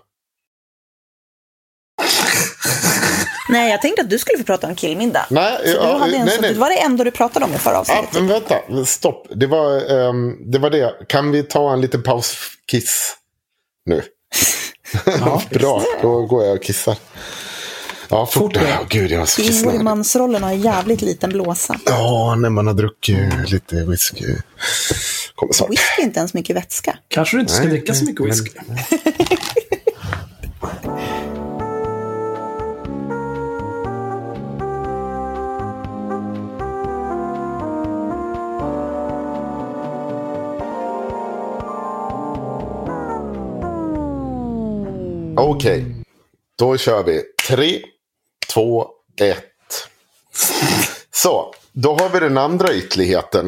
Nej, 3.50 3.70
jag 3.70 3.82
tänkte 3.82 4.02
att 4.02 4.10
du 4.10 4.18
skulle 4.18 4.38
få 4.38 4.44
prata 4.44 4.66
om 4.66 4.74
killmiddag. 4.74 5.26
Nej, 5.30 5.60
ja, 5.64 5.72
du 5.92 5.98
hade 5.98 6.16
en 6.16 6.24
nej, 6.26 6.38
nej. 6.40 6.52
Det 6.52 6.58
var 6.60 6.68
det 6.68 6.80
enda 6.80 7.04
du 7.04 7.10
pratade 7.10 7.44
om 7.44 7.54
i 7.54 7.58
förra 7.58 7.74
Ja, 7.74 7.80
avsnittet. 7.80 8.12
men 8.12 8.26
vänta, 8.26 8.84
stopp. 8.86 9.26
Det 9.30 9.46
var, 9.46 9.90
ehm, 10.08 10.50
det 10.50 10.58
var 10.58 10.70
det. 10.70 10.94
Kan 11.08 11.30
vi 11.30 11.42
ta 11.42 11.72
en 11.72 11.80
liten 11.80 12.02
paus, 12.02 12.36
kiss, 12.70 13.16
nu? 13.86 14.02
Ja, 15.06 15.42
Bra, 15.50 15.82
då 16.02 16.26
går 16.26 16.44
jag 16.44 16.56
och 16.56 16.62
kissar. 16.62 16.96
Ja, 18.10 18.26
fort. 18.26 18.42
Fort, 18.42 18.56
ja. 18.56 18.78
Åh, 18.80 18.86
gud, 18.88 19.10
jag 19.10 19.28
så 19.28 19.72
i 19.72 19.78
mansrollen 19.78 20.42
har 20.42 20.52
jävligt 20.52 21.02
liten 21.02 21.30
blåsa. 21.30 21.80
Ja, 21.86 22.34
när 22.38 22.50
man 22.50 22.66
har 22.66 22.74
druckit 22.74 23.50
lite 23.50 23.84
whisky. 23.84 24.24
Kommer 25.34 25.52
snart. 25.52 25.70
Whisky 25.70 26.02
är 26.02 26.04
inte 26.04 26.18
ens 26.18 26.34
mycket 26.34 26.56
vätska. 26.56 26.98
Kanske 27.08 27.36
du 27.36 27.40
inte 27.40 27.52
ska 27.52 27.62
Nej, 27.62 27.72
dricka 27.72 27.94
så 27.94 28.04
nej, 28.04 28.12
mycket 28.12 28.26
whisky. 28.26 28.50
Okej, 45.36 45.84
då 46.58 46.76
kör 46.76 47.04
vi. 47.04 47.22
Tre, 47.48 47.82
två, 48.58 48.86
ett. 49.20 49.88
Så, 51.14 51.54
då 51.72 51.94
har 51.94 52.08
vi 52.08 52.20
den 52.20 52.38
andra 52.38 52.74
ytterligheten. 52.74 53.46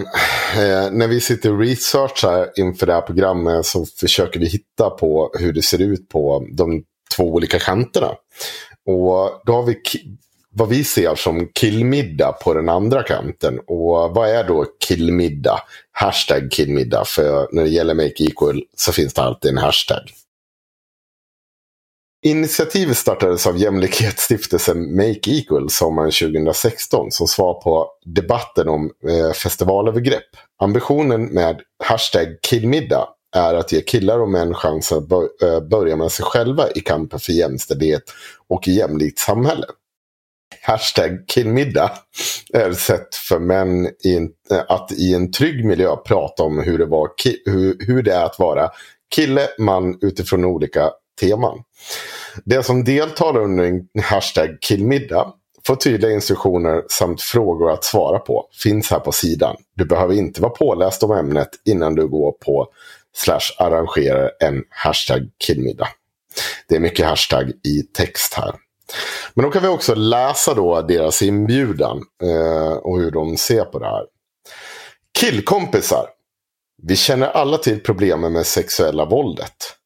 Eh, 0.56 0.90
när 0.90 1.08
vi 1.08 1.20
sitter 1.20 1.52
och 1.52 1.58
researchar 1.58 2.50
inför 2.56 2.86
det 2.86 2.92
här 2.92 3.00
programmet 3.00 3.66
så 3.66 3.86
försöker 3.86 4.40
vi 4.40 4.46
hitta 4.46 4.90
på 4.90 5.30
hur 5.38 5.52
det 5.52 5.62
ser 5.62 5.80
ut 5.80 6.08
på 6.08 6.46
de 6.52 6.82
två 7.16 7.24
olika 7.24 7.58
kanterna. 7.58 8.08
Och 8.86 9.42
då 9.46 9.52
har 9.52 9.62
vi 9.62 9.76
vad 10.52 10.68
vi 10.68 10.84
ser 10.84 11.14
som 11.14 11.48
killmiddag 11.54 12.32
på 12.32 12.54
den 12.54 12.68
andra 12.68 13.02
kanten. 13.02 13.58
Och 13.66 14.14
vad 14.14 14.28
är 14.28 14.44
då 14.44 14.66
killmiddag? 14.86 15.60
Hashtag 15.92 16.50
killmiddag. 16.52 17.04
För 17.04 17.48
när 17.52 17.62
det 17.62 17.70
gäller 17.70 17.94
Make 17.94 18.24
Equal 18.24 18.62
så 18.76 18.92
finns 18.92 19.14
det 19.14 19.22
alltid 19.22 19.50
en 19.50 19.58
hashtag. 19.58 20.12
Initiativet 22.22 22.96
startades 22.96 23.46
av 23.46 23.58
Jämlikhetsstiftelsen 23.58 24.96
Make 24.96 25.30
Equal 25.30 25.70
sommaren 25.70 26.10
2016 26.10 27.10
som 27.10 27.26
svar 27.26 27.54
på 27.54 27.88
debatten 28.04 28.68
om 28.68 28.90
eh, 29.08 29.32
festivalövergrepp. 29.32 30.28
Ambitionen 30.62 31.26
med 31.26 31.60
hashtag 31.84 32.26
killmiddag 32.42 33.08
är 33.36 33.54
att 33.54 33.72
ge 33.72 33.80
killar 33.80 34.18
och 34.18 34.28
män 34.28 34.54
chansen 34.54 34.98
att 34.98 35.42
eh, 35.42 35.60
börja 35.60 35.96
med 35.96 36.12
sig 36.12 36.24
själva 36.24 36.70
i 36.70 36.80
kampen 36.80 37.20
för 37.20 37.32
jämställdhet 37.32 38.02
och 38.48 38.68
i 38.68 38.72
jämlikt 38.72 39.18
samhälle. 39.18 39.66
Hashtag 40.62 41.28
killmiddag 41.28 41.92
är 42.52 42.70
ett 42.70 42.78
sätt 42.78 43.14
för 43.14 43.38
män 43.38 43.86
i 44.04 44.16
en, 44.16 44.30
eh, 44.50 44.64
att 44.68 44.92
i 44.92 45.14
en 45.14 45.32
trygg 45.32 45.64
miljö 45.64 45.96
prata 45.96 46.42
om 46.42 46.58
hur 46.58 46.78
det, 46.78 46.86
var, 46.86 47.08
hur, 47.44 47.76
hur 47.86 48.02
det 48.02 48.12
är 48.12 48.24
att 48.24 48.38
vara 48.38 48.70
kille, 49.14 49.48
man 49.58 49.98
utifrån 50.00 50.44
olika 50.44 50.90
teman. 51.20 51.58
Den 52.44 52.64
som 52.64 52.84
deltar 52.84 53.36
under 53.36 53.64
en 53.64 54.02
hashtag 54.02 54.58
killmiddag 54.60 55.32
får 55.66 55.76
tydliga 55.76 56.12
instruktioner 56.12 56.82
samt 56.90 57.22
frågor 57.22 57.70
att 57.70 57.84
svara 57.84 58.18
på. 58.18 58.48
Finns 58.62 58.90
här 58.90 58.98
på 58.98 59.12
sidan. 59.12 59.56
Du 59.74 59.84
behöver 59.84 60.14
inte 60.14 60.42
vara 60.42 60.52
påläst 60.52 61.02
om 61.02 61.12
ämnet 61.12 61.48
innan 61.64 61.94
du 61.94 62.08
går 62.08 62.32
på 62.32 62.68
slash 63.16 63.40
arrangerar 63.58 64.30
en 64.40 64.62
hashtag 64.68 65.28
killmiddag. 65.46 65.88
Det 66.68 66.76
är 66.76 66.80
mycket 66.80 67.06
hashtag 67.06 67.50
i 67.50 67.82
text 67.82 68.34
här. 68.34 68.54
Men 69.34 69.44
då 69.44 69.50
kan 69.50 69.62
vi 69.62 69.68
också 69.68 69.94
läsa 69.94 70.54
då 70.54 70.82
deras 70.82 71.22
inbjudan 71.22 72.02
eh, 72.22 72.72
och 72.72 73.00
hur 73.00 73.10
de 73.10 73.36
ser 73.36 73.64
på 73.64 73.78
det 73.78 73.86
här. 73.86 74.04
Killkompisar. 75.18 76.06
Vi 76.82 76.96
känner 76.96 77.26
alla 77.26 77.58
till 77.58 77.80
problemen 77.80 78.32
med 78.32 78.46
sexuella 78.46 79.04
våldet. 79.04 79.76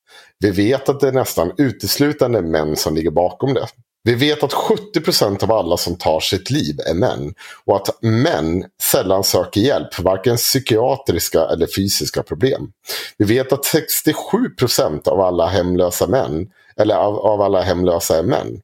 Vi 0.40 0.50
vet 0.50 0.88
att 0.88 1.00
det 1.00 1.08
är 1.08 1.12
nästan 1.12 1.52
uteslutande 1.58 2.42
män 2.42 2.76
som 2.76 2.94
ligger 2.94 3.10
bakom 3.10 3.54
det. 3.54 3.66
Vi 4.06 4.14
vet 4.14 4.42
att 4.42 4.52
70% 4.52 5.42
av 5.42 5.52
alla 5.52 5.76
som 5.76 5.96
tar 5.96 6.20
sitt 6.20 6.50
liv 6.50 6.80
är 6.86 6.94
män. 6.94 7.34
Och 7.64 7.76
att 7.76 8.02
män 8.02 8.64
sällan 8.92 9.24
söker 9.24 9.60
hjälp 9.60 9.94
för 9.94 10.02
varken 10.02 10.36
psykiatriska 10.36 11.40
eller 11.40 11.66
fysiska 11.76 12.22
problem. 12.22 12.70
Vi 13.18 13.24
vet 13.24 13.52
att 13.52 13.64
67% 13.64 15.08
av 15.08 15.20
alla 15.20 15.46
hemlösa 15.46 16.06
män, 16.06 16.46
eller 16.76 16.94
av, 16.94 17.18
av 17.18 17.40
alla 17.40 17.62
hemlösa 17.62 18.18
är 18.18 18.22
män. 18.22 18.60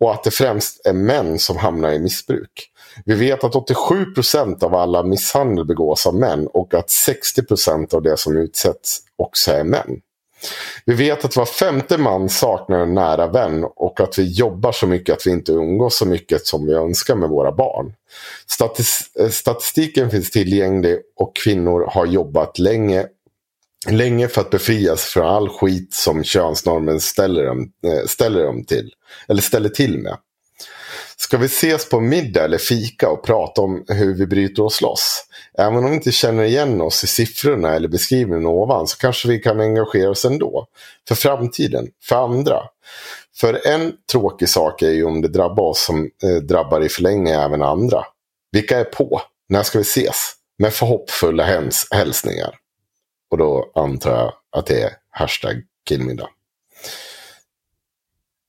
Och 0.00 0.12
att 0.12 0.24
det 0.24 0.30
främst 0.30 0.86
är 0.86 0.92
män 0.92 1.38
som 1.38 1.56
hamnar 1.56 1.92
i 1.92 1.98
missbruk. 1.98 2.70
Vi 3.04 3.14
vet 3.14 3.44
att 3.44 3.54
87% 3.54 4.64
av 4.64 4.74
alla 4.74 5.02
misshandel 5.02 5.64
begås 5.64 6.06
av 6.06 6.14
män 6.14 6.46
och 6.46 6.74
att 6.74 6.88
60% 6.88 7.94
av 7.94 8.02
det 8.02 8.16
som 8.16 8.36
utsätts 8.36 8.98
också 9.16 9.50
är 9.50 9.64
män. 9.64 10.00
Vi 10.84 10.94
vet 10.94 11.24
att 11.24 11.36
var 11.36 11.46
femte 11.46 11.98
man 11.98 12.28
saknar 12.28 12.80
en 12.80 12.94
nära 12.94 13.26
vän 13.26 13.64
och 13.76 14.00
att 14.00 14.18
vi 14.18 14.32
jobbar 14.32 14.72
så 14.72 14.86
mycket 14.86 15.14
att 15.14 15.26
vi 15.26 15.30
inte 15.30 15.52
umgås 15.52 15.96
så 15.96 16.06
mycket 16.06 16.46
som 16.46 16.66
vi 16.66 16.74
önskar 16.74 17.14
med 17.14 17.28
våra 17.28 17.52
barn. 17.52 17.92
Statis- 18.58 19.20
eh, 19.20 19.28
statistiken 19.28 20.10
finns 20.10 20.30
tillgänglig 20.30 20.98
och 21.16 21.36
kvinnor 21.36 21.86
har 21.90 22.06
jobbat 22.06 22.58
länge 22.58 23.06
länge 23.90 24.28
för 24.28 24.40
att 24.40 24.50
befrias 24.50 25.04
från 25.04 25.26
all 25.26 25.48
skit 25.48 25.94
som 25.94 26.24
könsnormen 26.24 27.00
ställer 27.00 27.44
dem, 27.44 27.72
eh, 27.86 28.06
ställer 28.06 28.44
dem 28.44 28.64
till. 28.64 28.90
Eller 29.28 29.42
ställer 29.42 29.68
till 29.68 29.98
med. 29.98 30.16
Ska 31.18 31.36
vi 31.36 31.46
ses 31.46 31.88
på 31.88 32.00
middag 32.00 32.44
eller 32.44 32.58
fika 32.58 33.08
och 33.08 33.24
prata 33.24 33.60
om 33.60 33.84
hur 33.88 34.14
vi 34.14 34.26
bryter 34.26 34.62
oss 34.62 34.80
loss? 34.80 35.24
Även 35.58 35.76
om 35.76 35.90
vi 35.90 35.94
inte 35.96 36.12
känner 36.12 36.44
igen 36.44 36.80
oss 36.80 37.04
i 37.04 37.06
siffrorna 37.06 37.74
eller 37.74 37.88
beskrivningen 37.88 38.46
ovan 38.46 38.86
så 38.86 38.96
kanske 38.96 39.28
vi 39.28 39.38
kan 39.38 39.60
engagera 39.60 40.10
oss 40.10 40.24
ändå. 40.24 40.66
För 41.08 41.14
framtiden, 41.14 41.88
för 42.02 42.16
andra. 42.16 42.62
För 43.36 43.66
en 43.66 43.92
tråkig 44.12 44.48
sak 44.48 44.82
är 44.82 44.90
ju 44.90 45.04
om 45.04 45.22
det 45.22 45.28
drabbar 45.28 45.64
oss 45.64 45.84
som 45.84 46.10
eh, 46.22 46.34
drabbar 46.42 46.80
i 46.80 46.88
förlängningen 46.88 47.40
även 47.40 47.62
andra. 47.62 48.04
Vilka 48.52 48.78
är 48.78 48.84
på? 48.84 49.22
När 49.48 49.62
ska 49.62 49.78
vi 49.78 49.82
ses? 49.82 50.32
Med 50.58 50.72
förhoppfulla 50.74 51.44
häls- 51.44 51.88
hälsningar. 51.90 52.54
Och 53.30 53.38
då 53.38 53.72
antar 53.74 54.10
jag 54.10 54.32
att 54.50 54.66
det 54.66 54.82
är 54.82 54.90
hashtag 55.10 55.62
killmiddag. 55.84 56.28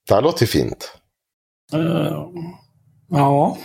Det 0.08 0.14
här 0.14 0.22
låter 0.22 0.44
ju 0.44 0.48
fint. 0.48 0.97
Eh, 1.74 2.28
ja. 3.10 3.58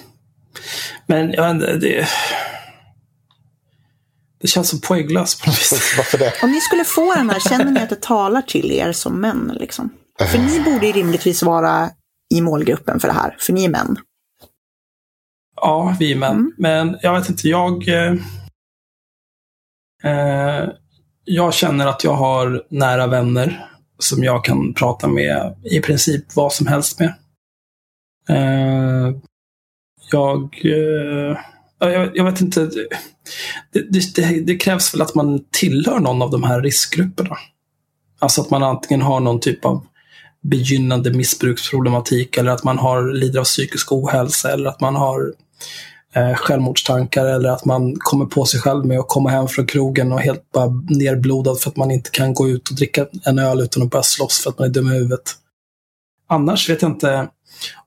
Men 1.06 1.32
jag 1.32 1.42
vet 1.42 1.54
inte, 1.54 1.76
det... 1.76 2.08
Det 4.40 4.48
känns 4.48 4.68
så 4.68 4.78
poänglöst 4.78 5.42
på 5.42 5.50
något 5.50 5.58
vis. 5.58 5.94
Varför 5.96 6.18
det? 6.18 6.32
Om 6.42 6.50
ni 6.50 6.60
skulle 6.60 6.84
få 6.84 7.14
den 7.14 7.30
här, 7.30 7.40
känner 7.40 7.70
ni 7.70 7.80
att 7.80 7.90
det 7.90 8.02
talar 8.02 8.42
till 8.42 8.72
er 8.72 8.92
som 8.92 9.20
män? 9.20 9.56
Liksom? 9.60 9.90
För 10.30 10.38
ni 10.38 10.60
borde 10.60 10.86
ju 10.86 10.92
rimligtvis 10.92 11.42
vara 11.42 11.90
i 12.34 12.40
målgruppen 12.40 13.00
för 13.00 13.08
det 13.08 13.14
här, 13.14 13.36
för 13.40 13.52
ni 13.52 13.64
är 13.64 13.68
män. 13.68 13.96
Ja, 15.56 15.96
vi 15.98 16.12
är 16.12 16.16
män. 16.16 16.32
Mm. 16.32 16.52
Men 16.58 16.98
jag 17.02 17.18
vet 17.18 17.28
inte, 17.28 17.48
jag... 17.48 17.88
Eh, 17.88 18.12
eh, 20.04 20.68
jag 21.24 21.54
känner 21.54 21.86
att 21.86 22.04
jag 22.04 22.14
har 22.14 22.62
nära 22.68 23.06
vänner 23.06 23.68
som 23.98 24.24
jag 24.24 24.44
kan 24.44 24.74
prata 24.74 25.08
med 25.08 25.56
i 25.64 25.80
princip 25.80 26.36
vad 26.36 26.52
som 26.52 26.66
helst 26.66 27.00
med. 27.00 27.14
Eh, 28.28 29.16
jag, 30.10 30.60
eh, 30.64 31.38
jag... 31.78 32.16
Jag 32.16 32.24
vet 32.24 32.40
inte. 32.40 32.70
Det, 33.72 33.80
det, 33.90 34.14
det, 34.14 34.40
det 34.40 34.56
krävs 34.56 34.94
väl 34.94 35.02
att 35.02 35.14
man 35.14 35.44
tillhör 35.50 36.00
någon 36.00 36.22
av 36.22 36.30
de 36.30 36.42
här 36.42 36.62
riskgrupperna. 36.62 37.36
Alltså 38.18 38.40
att 38.40 38.50
man 38.50 38.62
antingen 38.62 39.02
har 39.02 39.20
någon 39.20 39.40
typ 39.40 39.64
av 39.64 39.86
begynnande 40.42 41.12
missbruksproblematik 41.12 42.36
eller 42.36 42.50
att 42.50 42.64
man 42.64 42.78
har, 42.78 43.12
lider 43.12 43.40
av 43.40 43.44
psykisk 43.44 43.92
ohälsa 43.92 44.52
eller 44.52 44.70
att 44.70 44.80
man 44.80 44.96
har 44.96 45.32
eh, 46.14 46.34
självmordstankar 46.34 47.26
eller 47.26 47.48
att 47.48 47.64
man 47.64 47.96
kommer 47.98 48.26
på 48.26 48.44
sig 48.44 48.60
själv 48.60 48.86
med 48.86 48.98
att 48.98 49.08
komma 49.08 49.30
hem 49.30 49.48
från 49.48 49.66
krogen 49.66 50.12
och 50.12 50.20
helt 50.20 50.52
bara 50.52 50.66
nerblodad 50.88 51.60
för 51.60 51.70
att 51.70 51.76
man 51.76 51.90
inte 51.90 52.10
kan 52.10 52.34
gå 52.34 52.48
ut 52.48 52.68
och 52.68 52.76
dricka 52.76 53.06
en 53.24 53.38
öl 53.38 53.60
utan 53.60 53.82
att 53.82 53.90
börja 53.90 54.02
slåss 54.02 54.42
för 54.42 54.50
att 54.50 54.58
man 54.58 54.68
är 54.68 54.72
dum 54.72 54.92
i 54.92 54.94
huvudet. 54.94 55.34
Annars 56.28 56.70
vet 56.70 56.82
jag 56.82 56.90
inte 56.90 57.28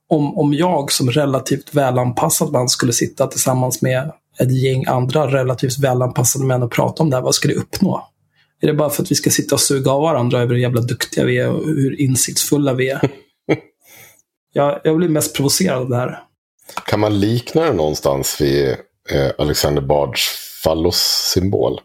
om, 0.08 0.38
om 0.38 0.54
jag 0.54 0.92
som 0.92 1.10
relativt 1.10 1.74
välanpassad 1.74 2.52
man 2.52 2.68
skulle 2.68 2.92
sitta 2.92 3.26
tillsammans 3.26 3.82
med 3.82 4.12
ett 4.38 4.52
gäng 4.62 4.84
andra 4.86 5.26
relativt 5.26 5.78
välanpassade 5.78 6.44
män 6.44 6.62
och 6.62 6.72
prata 6.72 7.02
om 7.02 7.10
det 7.10 7.16
här, 7.16 7.22
vad 7.22 7.34
ska 7.34 7.48
det 7.48 7.54
uppnå? 7.54 8.08
Är 8.60 8.66
det 8.66 8.74
bara 8.74 8.90
för 8.90 9.02
att 9.02 9.10
vi 9.10 9.14
ska 9.14 9.30
sitta 9.30 9.54
och 9.54 9.60
suga 9.60 9.90
av 9.90 10.02
varandra 10.02 10.38
över 10.38 10.54
hur 10.54 10.62
jävla 10.62 10.80
duktiga 10.80 11.24
vi 11.24 11.38
är 11.38 11.50
och 11.50 11.66
hur 11.66 12.00
insiktsfulla 12.00 12.72
vi 12.72 12.90
är? 12.90 13.00
jag, 14.52 14.80
jag 14.84 14.96
blir 14.96 15.08
mest 15.08 15.36
provocerad 15.36 15.82
av 15.82 15.88
det 15.88 15.96
här. 15.96 16.22
Kan 16.86 17.00
man 17.00 17.20
likna 17.20 17.62
det 17.62 17.72
någonstans 17.72 18.40
vid 18.40 18.68
eh, 19.10 19.30
Alexander 19.38 19.82
Bards 19.82 20.28
fallossymbol? 20.64 21.80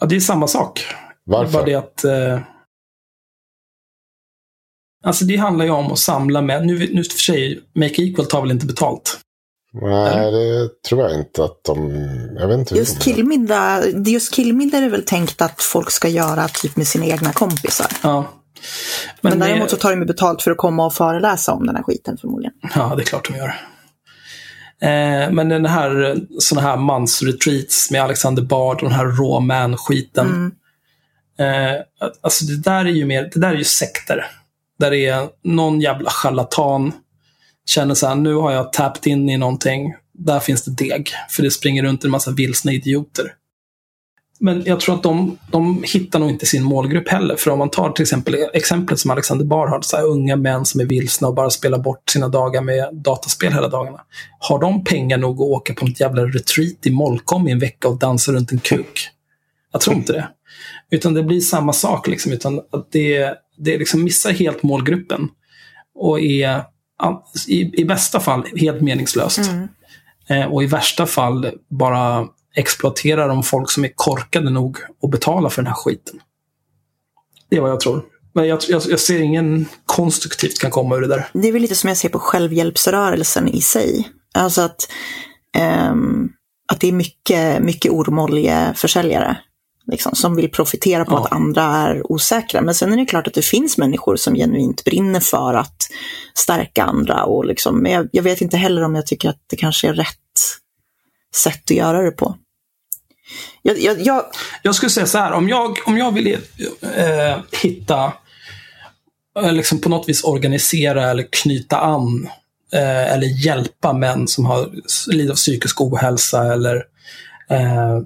Ja, 0.00 0.06
det 0.06 0.16
är 0.16 0.20
samma 0.20 0.48
sak. 0.48 0.86
Varför? 1.24 1.52
Bara 1.52 1.64
det 1.64 1.74
att... 1.74 2.04
Eh, 2.04 2.40
alltså 5.08 5.24
det 5.24 5.36
handlar 5.36 5.64
ju 5.64 5.70
om 5.70 5.92
att 5.92 5.98
samla 5.98 6.42
med... 6.42 6.66
Nu, 6.66 6.78
nu 6.92 7.04
för 7.04 7.18
sig, 7.18 7.60
Make 7.74 8.02
Equal 8.02 8.26
tar 8.26 8.40
väl 8.40 8.50
inte 8.50 8.66
betalt? 8.66 9.18
Nej, 9.72 10.30
det 10.32 10.68
tror 10.88 11.02
jag 11.02 11.14
inte 11.14 11.44
att 11.44 11.64
de... 11.64 11.90
Jag 12.38 12.48
vet 12.48 12.58
inte 12.58 12.74
Just 12.74 13.02
killmiddag, 13.02 13.82
just 14.06 14.34
killmiddag 14.34 14.78
är 14.78 14.82
det 14.82 14.88
väl 14.88 15.04
tänkt 15.04 15.42
att 15.42 15.62
folk 15.62 15.90
ska 15.90 16.08
göra 16.08 16.48
typ 16.48 16.76
med 16.76 16.86
sina 16.86 17.06
egna 17.06 17.32
kompisar. 17.32 17.86
Ja. 18.02 18.32
Men, 19.20 19.38
det- 19.38 19.46
däremot 19.46 19.70
så 19.70 19.76
tar 19.76 19.90
de 19.90 20.00
ju 20.00 20.06
betalt 20.06 20.42
för 20.42 20.50
att 20.50 20.56
komma 20.56 20.86
och 20.86 20.94
föreläsa 20.94 21.52
om 21.52 21.66
den 21.66 21.76
här 21.76 21.82
skiten 21.82 22.16
förmodligen. 22.16 22.52
Ja, 22.74 22.94
det 22.96 23.02
är 23.02 23.04
klart 23.04 23.28
de 23.28 23.36
gör. 23.38 23.54
Eh, 24.80 25.30
men 25.32 25.48
den 25.48 25.66
här, 25.66 26.16
såna 26.38 26.60
här 26.60 26.76
mansretreats 26.76 27.90
med 27.90 28.02
Alexander 28.02 28.42
Bard 28.42 28.76
och 28.76 28.88
den 28.88 28.98
här 28.98 29.04
raw 29.06 29.46
man-skiten. 29.46 30.26
Mm. 31.38 31.74
Eh, 31.74 31.80
alltså 32.20 32.44
det 32.44 32.56
där 32.56 32.84
är 32.84 32.90
ju 32.90 33.04
mer, 33.06 33.30
det 33.34 33.40
där 33.40 33.48
är 33.50 33.56
ju 33.56 33.64
sekter. 33.64 34.26
Där 34.78 34.90
det 34.90 35.06
är 35.06 35.28
någon 35.44 35.80
jävla 35.80 36.10
charlatan 36.10 36.92
känner 37.68 37.94
så 37.94 38.06
här, 38.06 38.14
nu 38.14 38.34
har 38.34 38.52
jag 38.52 38.72
tappat 38.72 39.06
in 39.06 39.28
i 39.28 39.36
någonting. 39.36 39.94
Där 40.12 40.40
finns 40.40 40.64
det 40.64 40.70
deg. 40.70 41.10
För 41.30 41.42
det 41.42 41.50
springer 41.50 41.82
runt 41.82 42.04
en 42.04 42.10
massa 42.10 42.30
vilsna 42.30 42.72
idioter. 42.72 43.34
Men 44.40 44.64
jag 44.64 44.80
tror 44.80 44.94
att 44.94 45.02
de, 45.02 45.38
de 45.50 45.84
hittar 45.92 46.18
nog 46.18 46.30
inte 46.30 46.46
sin 46.46 46.64
målgrupp 46.64 47.08
heller. 47.08 47.36
För 47.36 47.50
om 47.50 47.58
man 47.58 47.70
tar 47.70 47.90
till 47.90 48.02
exempel 48.02 48.34
e- 48.34 48.50
exemplet 48.54 48.98
som 48.98 49.10
Alexander 49.10 49.44
Bar 49.44 49.66
har, 49.66 49.80
så 49.80 49.96
här 49.96 50.04
unga 50.04 50.36
män 50.36 50.64
som 50.64 50.80
är 50.80 50.84
vilsna 50.84 51.28
och 51.28 51.34
bara 51.34 51.50
spelar 51.50 51.78
bort 51.78 52.10
sina 52.10 52.28
dagar 52.28 52.62
med 52.62 52.88
dataspel 52.92 53.52
hela 53.52 53.68
dagarna. 53.68 54.00
Har 54.38 54.58
de 54.58 54.84
pengar 54.84 55.18
nog 55.18 55.34
att 55.34 55.48
åka 55.48 55.74
på 55.74 55.86
något 55.86 56.00
jävla 56.00 56.22
retreat 56.22 56.86
i 56.86 56.90
Molkom 56.90 57.48
i 57.48 57.52
en 57.52 57.58
vecka 57.58 57.88
och 57.88 57.98
dansa 57.98 58.32
runt 58.32 58.52
en 58.52 58.58
kuk? 58.58 59.08
Jag 59.72 59.80
tror 59.80 59.96
inte 59.96 60.12
det. 60.12 60.28
Utan 60.90 61.14
det 61.14 61.22
blir 61.22 61.40
samma 61.40 61.72
sak, 61.72 62.08
liksom, 62.08 62.32
utan 62.32 62.58
att 62.58 62.92
det, 62.92 63.34
det 63.58 63.78
liksom 63.78 64.04
missar 64.04 64.32
helt 64.32 64.62
målgruppen. 64.62 65.28
Och 65.94 66.20
är 66.20 66.64
i, 67.48 67.80
i 67.80 67.84
bästa 67.84 68.20
fall 68.20 68.44
helt 68.56 68.80
meningslöst. 68.80 69.40
Eh, 70.28 70.44
och 70.44 70.62
i 70.62 70.66
värsta 70.66 71.06
fall 71.06 71.50
bara 71.70 72.26
exploaterar 72.56 73.28
de 73.28 73.42
folk 73.42 73.70
som 73.70 73.84
är 73.84 73.92
korkade 73.94 74.50
nog 74.50 74.78
att 75.02 75.10
betala 75.10 75.50
för 75.50 75.62
den 75.62 75.66
här 75.66 75.74
skiten. 75.74 76.20
Det 77.50 77.56
är 77.56 77.60
vad 77.60 77.70
jag 77.70 77.80
tror. 77.80 78.04
Men 78.34 78.48
jag, 78.48 78.58
jag, 78.68 78.82
jag 78.88 79.00
ser 79.00 79.20
ingen 79.20 79.66
konstruktivt 79.86 80.58
kan 80.58 80.70
komma 80.70 80.96
ur 80.96 81.00
det 81.00 81.06
där. 81.06 81.28
Det 81.32 81.48
är 81.48 81.52
väl 81.52 81.62
lite 81.62 81.74
som 81.74 81.88
jag 81.88 81.96
ser 81.96 82.08
på 82.08 82.18
självhjälpsrörelsen 82.18 83.48
i 83.48 83.60
sig. 83.60 84.08
Alltså 84.34 84.62
att, 84.62 84.88
ehm, 85.56 86.28
att 86.72 86.80
det 86.80 86.88
är 86.88 86.92
mycket, 86.92 87.62
mycket 87.62 87.92
ormoljeförsäljare 87.92 89.36
liksom, 89.90 90.14
som 90.14 90.36
vill 90.36 90.50
profitera 90.50 91.04
på 91.04 91.12
Ja. 91.12 91.24
att 91.24 91.32
andra 91.32 91.62
är 91.62 92.12
osäkra. 92.12 92.60
Men 92.60 92.74
sen 92.74 92.92
är 92.92 92.96
det 92.96 93.06
klart 93.06 93.26
att 93.26 93.34
det 93.34 93.44
finns 93.44 93.78
människor 93.78 94.16
som 94.16 94.34
genuint 94.34 94.84
brinner 94.84 95.20
för 95.20 95.54
att 95.54 95.76
stärka 96.34 96.84
andra. 96.84 97.24
Och 97.24 97.44
liksom, 97.44 97.82
men 97.82 97.92
jag, 97.92 98.08
jag 98.12 98.22
vet 98.22 98.40
inte 98.40 98.56
heller 98.56 98.82
om 98.84 98.94
jag 98.94 99.06
tycker 99.06 99.28
att 99.28 99.40
det 99.46 99.56
kanske 99.56 99.88
är 99.88 99.94
rätt 99.94 100.16
sätt 101.34 101.62
att 101.64 101.76
göra 101.76 102.02
det 102.02 102.10
på. 102.10 102.36
Jag, 103.62 103.78
jag, 103.78 104.00
jag, 104.00 104.24
Jag 104.62 104.74
skulle 104.74 104.90
säga 104.90 105.06
så 105.06 105.18
här, 105.18 105.32
om 105.32 105.48
jag, 105.48 105.78
om 105.86 105.98
jag 105.98 106.12
vill 106.14 106.26
eh, 106.96 107.38
hitta, 107.62 108.12
eh, 109.42 109.52
liksom 109.52 109.80
på 109.80 109.88
något 109.88 110.08
vis 110.08 110.24
organisera 110.24 111.10
eller 111.10 111.26
knyta 111.32 111.78
an 111.80 112.28
eh, 112.72 113.12
eller 113.12 113.46
hjälpa 113.46 113.92
män 113.92 114.28
som 114.28 114.46
har 114.46 114.70
lider 115.10 115.30
av 115.32 115.36
psykisk 115.36 115.80
ohälsa 115.80 116.52
eller 116.52 116.76
eh, 117.50 117.98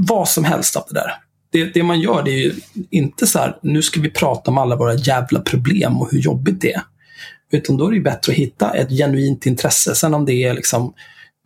vad 0.00 0.28
som 0.28 0.44
helst 0.44 0.76
av 0.76 0.84
det 0.88 0.94
där. 0.94 1.12
Det, 1.52 1.64
det 1.64 1.82
man 1.82 2.00
gör 2.00 2.22
det 2.22 2.30
är 2.30 2.38
ju 2.38 2.52
inte 2.90 3.26
så 3.26 3.38
här, 3.38 3.58
nu 3.62 3.82
ska 3.82 4.00
vi 4.00 4.10
prata 4.10 4.50
om 4.50 4.58
alla 4.58 4.76
våra 4.76 4.94
jävla 4.94 5.40
problem 5.40 6.00
och 6.00 6.12
hur 6.12 6.18
jobbigt 6.18 6.60
det 6.60 6.72
är. 6.72 6.82
Utan 7.52 7.76
då 7.76 7.86
är 7.86 7.90
det 7.90 7.96
ju 7.96 8.02
bättre 8.02 8.32
att 8.32 8.38
hitta 8.38 8.70
ett 8.70 8.90
genuint 8.90 9.46
intresse. 9.46 9.94
Sen 9.94 10.14
om 10.14 10.24
det 10.24 10.44
är 10.44 10.54
liksom 10.54 10.94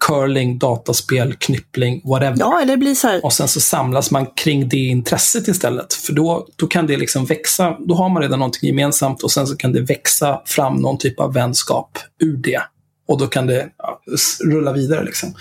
curling, 0.06 0.58
dataspel, 0.58 1.34
knyppling, 1.34 2.00
whatever. 2.04 2.36
ja, 2.38 2.60
eller 2.62 2.72
det 2.72 2.76
blir 2.76 2.94
så 2.94 3.08
här, 3.08 3.24
Och 3.24 3.32
sen 3.32 3.48
så 3.48 3.60
samlas 3.60 4.10
man 4.10 4.26
kring 4.26 4.68
det 4.68 4.76
intresset 4.76 5.48
istället. 5.48 5.94
För 5.94 6.12
då, 6.12 6.46
då 6.56 6.66
kan 6.66 6.86
det 6.86 6.96
liksom 6.96 7.24
växa. 7.24 7.76
Då 7.88 7.94
har 7.94 8.08
man 8.08 8.22
redan 8.22 8.38
någonting 8.38 8.68
gemensamt 8.68 9.22
och 9.22 9.30
sen 9.30 9.46
så 9.46 9.56
kan 9.56 9.72
det 9.72 9.80
växa 9.80 10.42
fram 10.46 10.76
någon 10.76 10.98
typ 10.98 11.20
av 11.20 11.34
vänskap 11.34 11.98
ur 12.20 12.36
det. 12.36 12.62
Och 13.06 13.18
då 13.18 13.26
kan 13.26 13.46
det 13.46 13.68
ja, 13.78 14.00
rulla 14.44 14.72
vidare. 14.72 15.04
Liksom. 15.04 15.34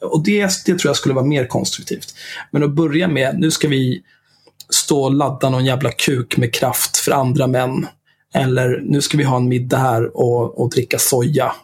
Och 0.00 0.24
det, 0.24 0.50
det 0.66 0.78
tror 0.78 0.88
jag 0.88 0.96
skulle 0.96 1.14
vara 1.14 1.24
mer 1.24 1.46
konstruktivt. 1.46 2.14
Men 2.50 2.62
att 2.62 2.70
börja 2.70 3.08
med, 3.08 3.38
nu 3.38 3.50
ska 3.50 3.68
vi 3.68 4.02
stå 4.70 5.04
och 5.04 5.12
ladda 5.12 5.50
någon 5.50 5.64
jävla 5.64 5.90
kuk 5.90 6.36
med 6.36 6.54
kraft 6.54 6.96
för 6.96 7.12
andra 7.12 7.46
män. 7.46 7.86
Eller 8.34 8.80
nu 8.84 9.02
ska 9.02 9.18
vi 9.18 9.24
ha 9.24 9.36
en 9.36 9.48
middag 9.48 9.78
här 9.78 10.16
och, 10.16 10.60
och 10.60 10.70
dricka 10.70 10.98
soja. 10.98 11.54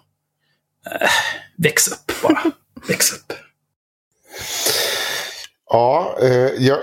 Eh, 0.87 1.09
väx 1.57 1.89
upp 1.89 2.23
bara. 2.23 2.43
väx 2.89 3.13
upp. 3.13 3.33
Ja, 5.71 6.17
eh, 6.23 6.51
jag... 6.59 6.79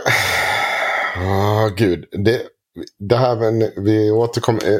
Åh, 1.17 1.69
gud. 1.75 2.05
Det, 2.11 2.41
det 2.99 3.17
här 3.17 3.81
vi 3.81 4.11
återkommer. 4.11 4.71
Eh, 4.73 4.79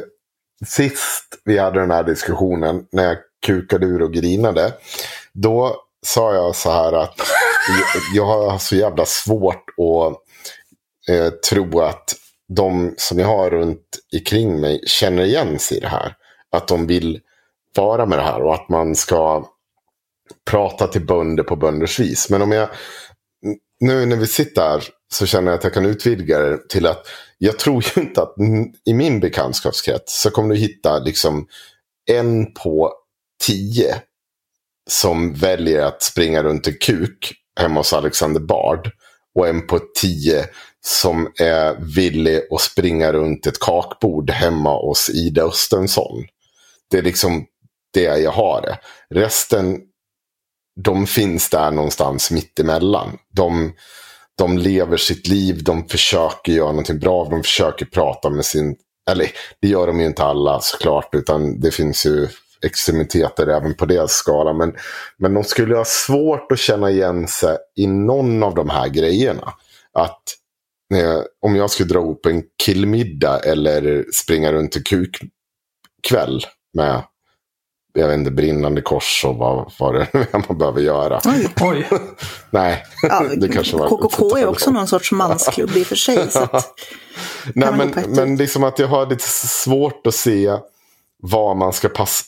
sist 0.66 1.40
vi 1.44 1.58
hade 1.58 1.80
den 1.80 1.90
här 1.90 2.04
diskussionen, 2.04 2.86
när 2.92 3.04
jag 3.04 3.16
kukade 3.46 3.86
ur 3.86 4.02
och 4.02 4.12
grinade. 4.12 4.72
Då 5.32 5.76
sa 6.06 6.34
jag 6.34 6.56
så 6.56 6.70
här 6.70 6.92
att 6.92 7.14
jag, 8.14 8.24
har 8.24 8.58
så 8.58 8.76
jävla 8.76 9.06
svårt 9.06 9.64
att 9.68 10.16
eh, 11.14 11.30
tro 11.30 11.80
att 11.80 12.14
de 12.56 12.94
som 12.96 13.18
jag 13.18 13.26
har 13.26 13.50
runt 13.50 13.98
omkring 14.12 14.60
mig 14.60 14.80
känner 14.86 15.22
igen 15.22 15.58
sig 15.58 15.76
i 15.76 15.80
det 15.80 15.88
här. 15.88 16.16
Att 16.52 16.68
de 16.68 16.86
vill 16.86 17.20
vara 17.76 18.06
med 18.06 18.18
det 18.18 18.22
här 18.22 18.42
och 18.42 18.54
att 18.54 18.68
man 18.68 18.94
ska 18.94 19.46
prata 20.50 20.86
till 20.86 21.06
bönder 21.06 21.42
på 21.42 21.56
bönders 21.56 22.00
vis. 22.00 22.30
Men 22.30 22.42
om 22.42 22.52
jag 22.52 22.68
nu 23.80 24.06
när 24.06 24.16
vi 24.16 24.26
sitter 24.26 24.62
här 24.62 24.84
så 25.12 25.26
känner 25.26 25.50
jag 25.50 25.58
att 25.58 25.64
jag 25.64 25.74
kan 25.74 25.86
utvidga 25.86 26.38
det 26.38 26.68
till 26.68 26.86
att 26.86 27.06
jag 27.38 27.58
tror 27.58 27.84
ju 27.84 28.02
inte 28.02 28.22
att 28.22 28.34
i 28.84 28.94
min 28.94 29.20
bekantskapskrets 29.20 30.22
så 30.22 30.30
kommer 30.30 30.54
du 30.54 30.60
hitta 30.60 30.98
liksom 30.98 31.46
en 32.10 32.54
på 32.54 32.92
tio 33.46 34.02
som 34.90 35.34
väljer 35.34 35.82
att 35.82 36.02
springa 36.02 36.42
runt 36.42 36.68
i 36.68 36.72
kuk 36.72 37.32
hemma 37.60 37.80
hos 37.80 37.92
Alexander 37.92 38.40
Bard 38.40 38.90
och 39.34 39.48
en 39.48 39.66
på 39.66 39.80
tio 40.00 40.46
som 40.84 41.32
är 41.38 41.94
villig 41.94 42.42
att 42.50 42.60
springa 42.60 43.12
runt 43.12 43.46
ett 43.46 43.60
kakbord 43.60 44.30
hemma 44.30 44.80
hos 44.80 45.10
Ida 45.10 45.42
Östensson. 45.42 46.24
Det 46.90 46.98
är 46.98 47.02
liksom 47.02 47.46
det 47.94 48.02
jag 48.02 48.30
har 48.30 48.62
det. 48.62 48.78
Resten, 49.14 49.80
de 50.84 51.06
finns 51.06 51.50
där 51.50 51.70
någonstans 51.70 52.30
mittemellan. 52.30 53.18
De, 53.32 53.72
de 54.38 54.58
lever 54.58 54.96
sitt 54.96 55.28
liv, 55.28 55.64
de 55.64 55.88
försöker 55.88 56.52
göra 56.52 56.70
någonting 56.70 56.98
bra, 56.98 57.24
de 57.30 57.42
försöker 57.42 57.86
prata 57.86 58.30
med 58.30 58.44
sin... 58.44 58.76
Eller 59.10 59.30
det 59.60 59.68
gör 59.68 59.86
de 59.86 60.00
ju 60.00 60.06
inte 60.06 60.24
alla 60.24 60.60
såklart, 60.60 61.14
utan 61.14 61.60
det 61.60 61.70
finns 61.70 62.06
ju 62.06 62.28
extremiteter 62.66 63.46
även 63.46 63.74
på 63.74 63.86
deras 63.86 64.12
skala. 64.12 64.52
Men, 64.52 64.74
men 65.16 65.34
de 65.34 65.44
skulle 65.44 65.76
ha 65.76 65.84
svårt 65.84 66.52
att 66.52 66.58
känna 66.58 66.90
igen 66.90 67.28
sig 67.28 67.56
i 67.76 67.86
någon 67.86 68.42
av 68.42 68.54
de 68.54 68.70
här 68.70 68.88
grejerna. 68.88 69.52
Att 69.92 70.22
eh, 70.94 71.22
om 71.40 71.56
jag 71.56 71.70
skulle 71.70 71.88
dra 71.88 71.98
ihop 72.00 72.26
en 72.26 72.42
killmiddag 72.64 73.38
eller 73.38 74.04
springa 74.12 74.52
runt 74.52 74.76
en 74.76 74.82
kukkväll 74.82 76.46
med 76.74 77.02
jag 77.92 78.08
vet 78.08 78.18
inte, 78.18 78.30
brinnande 78.30 78.82
kors 78.82 79.24
och 79.26 79.36
vad, 79.36 79.72
vad 79.78 79.94
det 79.94 80.00
är 80.00 80.48
man 80.48 80.58
behöver 80.58 80.80
göra. 80.80 81.20
Oj. 81.60 81.88
Nej, 82.50 82.84
Ja, 83.02 83.24
det 83.36 83.48
kanske 83.48 83.76
var... 83.76 83.88
KKK 83.88 84.36
är 84.36 84.46
också 84.46 84.70
någon 84.70 84.86
sorts 84.86 85.12
mansklubb 85.12 85.76
i 85.76 85.82
och 85.82 85.86
för 85.86 85.96
sig. 85.96 86.30
Så 86.30 86.38
att, 86.38 86.80
Nej, 87.54 87.72
men, 87.76 87.94
men 88.08 88.36
liksom 88.36 88.64
att 88.64 88.78
jag 88.78 88.88
har 88.88 89.06
lite 89.06 89.28
svårt 89.28 90.06
att 90.06 90.14
se 90.14 90.56
var 91.22 91.54
man 91.54 91.72
ska 91.72 91.88
pass, 91.88 92.24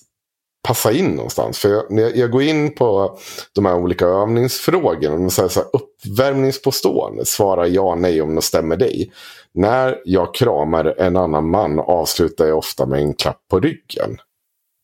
passa 0.62 0.92
in 0.92 1.10
någonstans. 1.10 1.58
För 1.58 1.68
jag, 1.68 1.90
när 1.90 2.16
jag, 2.16 2.30
går 2.30 2.42
in 2.42 2.74
på 2.74 3.18
de 3.54 3.66
här 3.66 3.74
olika 3.74 4.06
övningsfrågorna. 4.06 5.24
Och 5.24 5.32
säger 5.32 5.48
så 5.48 5.60
här, 5.60 5.68
uppvärmningspåstående. 5.72 7.24
Svara 7.24 7.66
ja, 7.66 7.94
nej 7.94 8.22
om 8.22 8.34
det 8.34 8.42
stämmer 8.42 8.76
dig. 8.76 9.12
När 9.54 10.00
jag 10.04 10.34
kramar 10.34 10.94
en 10.98 11.16
annan 11.16 11.50
man 11.50 11.78
avslutar 11.78 12.46
jag 12.46 12.58
ofta 12.58 12.86
med 12.86 13.00
en 13.00 13.14
klapp 13.14 13.40
på 13.50 13.60
ryggen. 13.60 14.18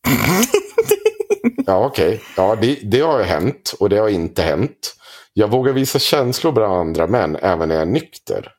ja, 1.67 1.87
okej. 1.87 2.21
Ja, 2.37 2.57
det, 2.61 2.79
det 2.83 3.01
har 3.01 3.23
hänt 3.23 3.75
och 3.81 3.89
det 3.89 3.99
har 3.99 4.09
inte 4.09 4.43
hänt. 4.43 4.95
Jag 5.33 5.51
vågar 5.51 5.73
visa 5.73 5.99
känslor 5.99 6.53
bland 6.53 6.73
andra 6.73 7.07
män 7.07 7.37
även 7.37 7.69
när 7.69 7.75
jag 7.75 7.83
är 7.83 7.87
nykter. 7.87 8.53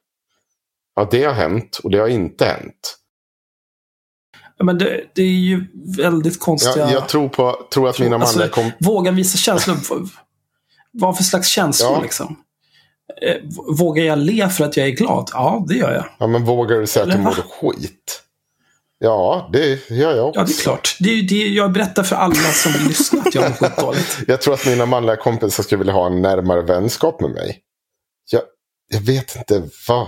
Ja, 0.96 1.08
det 1.12 1.24
har 1.24 1.34
hänt 1.34 1.80
och 1.84 1.92
det 1.92 1.98
har 1.98 2.08
inte 2.08 2.46
hänt. 2.46 2.99
Men 4.64 4.78
det, 4.78 5.02
det 5.16 5.22
är 5.22 5.26
ju 5.28 5.66
väldigt 5.98 6.40
konstiga... 6.40 6.78
Jag, 6.78 6.92
jag 6.92 7.08
tror, 7.10 7.30
på, 7.30 7.56
tror 7.74 7.90
att 7.90 8.00
mina 8.00 8.16
Alltså, 8.16 8.38
manliga 8.38 8.54
kom... 8.54 8.72
Våga 8.80 9.12
visa 9.12 9.38
känslor. 9.38 9.78
Vad 10.92 11.18
för 11.18 11.24
slags 11.24 11.48
känslor 11.48 11.92
Ja. 11.92 12.02
liksom? 12.02 12.36
Eh, 13.22 13.36
Vågar 13.78 14.04
jag 14.04 14.20
le 14.20 14.50
för 14.50 14.66
att 14.66 14.78
jag 14.78 14.88
är 14.88 14.92
glad? 14.92 15.30
Ja, 15.34 15.66
det 15.68 15.76
gör 15.76 15.94
jag. 15.94 16.06
Ja, 16.20 16.28
men 16.28 16.46
vågar 16.46 16.78
du 16.80 16.88
säga 16.88 17.04
att 17.04 17.10
du 17.10 17.14
Eller 17.16 17.24
mår 17.24 17.32
skit? 17.72 18.22
Ja, 19.00 19.50
det 19.54 19.90
gör 19.90 20.16
jag 20.16 20.28
också. 20.28 20.40
Ja, 20.40 20.46
det 20.46 20.52
är 20.54 20.62
klart. 20.64 20.98
Det 21.00 21.10
är 21.10 21.24
det 21.24 21.48
jag 21.48 21.72
berättar 21.72 22.04
för 22.04 22.16
alla 22.16 22.34
som 22.36 22.72
vill 22.78 22.88
lyssna 22.88 23.22
att 23.22 23.36
jag 23.36 23.44
mår 23.50 23.56
skitdåligt. 23.70 24.18
Jag 24.28 24.42
tror 24.42 24.54
att 24.54 24.66
mina 24.66 24.86
manliga 24.86 25.16
kompisar 25.16 25.64
skulle 25.64 25.80
vilja 25.80 25.94
ha 25.94 26.06
en 26.08 26.22
närmare 26.22 26.62
vänskap 26.62 27.22
med 27.22 27.32
mig. 27.32 27.60
Jag, 28.32 28.42
jag 28.92 29.02
vet 29.02 29.36
inte 29.36 29.64
vad... 29.88 30.08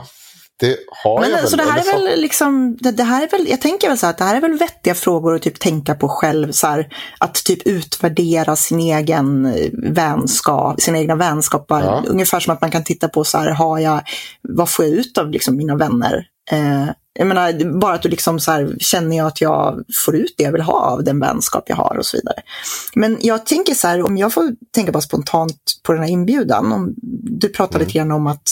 Det 0.62 0.78
har 1.04 1.22
Men 1.22 1.30
jag 1.30 1.38
väl. 1.38 1.48
så 1.48 1.56
det 1.56 1.64
här 1.64 1.80
är 1.80 1.94
väl 1.94 2.22
liksom, 2.22 2.78
det, 2.80 2.92
det 2.92 3.04
här 3.04 3.24
är 3.24 3.28
väl, 3.28 3.48
jag 3.50 3.62
tänker 3.62 3.88
väl 3.88 3.98
så 3.98 4.06
här 4.06 4.12
att 4.14 4.18
det 4.18 4.24
här 4.24 4.36
är 4.36 4.42
väl 4.42 4.58
vettiga 4.58 4.96
frågor 4.96 5.36
att 5.36 5.42
typ 5.42 5.60
tänka 5.60 5.96
på 5.96 6.10
själv. 6.10 6.52
Så 6.52 6.68
här, 6.68 6.88
att 7.18 7.34
typ 7.34 7.68
utvärdera 7.68 8.56
sin 8.56 8.80
egen 8.80 9.46
eh, 9.46 9.70
vänskap, 9.74 10.82
sina 10.82 11.00
egna 11.00 11.16
vänskapar. 11.16 11.84
Ja. 11.84 12.04
Ungefär 12.08 12.40
som 12.40 12.54
att 12.54 12.62
man 12.62 12.72
kan 12.72 12.84
titta 12.84 13.08
på 13.08 13.24
så 13.24 13.38
här, 13.38 13.50
har 13.50 13.80
jag, 13.80 14.02
vad 14.42 14.70
får 14.70 14.86
jag 14.86 14.94
ut 14.94 15.18
av 15.18 15.30
liksom 15.30 15.58
mina 15.58 15.76
vänner? 15.76 16.26
Eh, 16.52 16.88
jag 17.14 17.28
menar, 17.28 17.80
bara 17.80 17.94
att 17.94 18.02
du 18.02 18.10
liksom 18.10 18.40
så 18.40 18.52
här, 18.52 18.76
känner 18.80 19.18
jag 19.18 19.28
att 19.28 19.42
jag 19.42 19.84
får 20.06 20.16
ut 20.16 20.34
det 20.38 20.44
jag 20.44 20.52
vill 20.52 20.62
ha 20.62 20.80
av 20.82 21.04
den 21.04 21.20
vänskap 21.20 21.64
jag 21.68 21.76
har 21.76 21.98
och 21.98 22.06
så 22.06 22.18
vidare. 22.18 22.42
Men 22.96 23.18
jag 23.22 23.46
tänker 23.46 23.74
så 23.74 23.88
här, 23.88 24.06
om 24.06 24.18
jag 24.18 24.34
får 24.34 24.56
tänka 24.74 24.92
bara 24.92 25.02
spontant 25.02 25.58
på 25.84 25.94
den 25.94 26.02
här 26.04 26.10
inbjudan. 26.10 26.72
Om, 26.72 26.94
du 27.24 27.50
pratade 27.50 27.86
lite 27.86 27.98
grann 27.98 28.12
om 28.12 28.28
att 28.28 28.44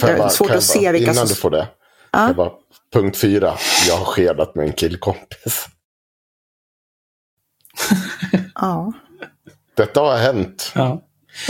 det 0.00 0.08
är 0.08 0.18
bara- 0.18 0.28
svårt 0.30 0.48
kan 0.48 0.56
att 0.58 0.68
bara- 0.74 0.82
se 0.82 0.92
vilka 0.92 1.04
Innan 1.12 1.26
som- 1.26 1.28
du 1.28 1.34
får 1.40 1.50
det. 1.50 1.68
Ja. 2.12 2.32
Bara, 2.36 2.50
punkt 2.92 3.16
fyra. 3.16 3.54
Jag 3.88 3.96
har 3.96 4.04
skedat 4.04 4.54
med 4.54 4.66
en 4.66 4.72
killkompis. 4.72 5.66
ja, 8.54 8.92
Detta 9.76 10.00
har 10.00 10.16
hänt. 10.16 10.72
Ja. 10.74 11.02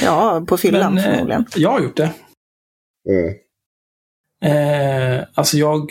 ja 0.03 0.45
på 0.49 0.57
fyllan 0.57 0.99
eh, 0.99 1.05
förmodligen. 1.05 1.47
jag 1.57 1.71
har 1.71 1.81
gjort 1.81 1.97
det. 1.97 2.11
Mm. 3.11 3.35
Eh, 4.45 5.25
alltså 5.35 5.57
jag, 5.57 5.91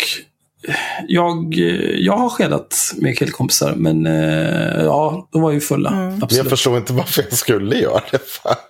jag, 1.07 1.53
jag 1.97 2.17
har 2.17 2.29
skedat 2.29 2.93
med 2.97 3.17
killkompisar, 3.17 3.73
men 3.75 4.05
eh, 4.05 4.83
ja, 4.83 5.29
de 5.31 5.41
var 5.41 5.51
ju 5.51 5.59
fulla. 5.59 5.89
Mm. 5.89 6.21
Jag 6.29 6.49
förstår 6.49 6.77
inte 6.77 6.93
varför 6.93 7.23
jag 7.23 7.33
skulle 7.33 7.75
göra 7.75 8.01
det. 8.11 8.27
Fan. 8.27 8.55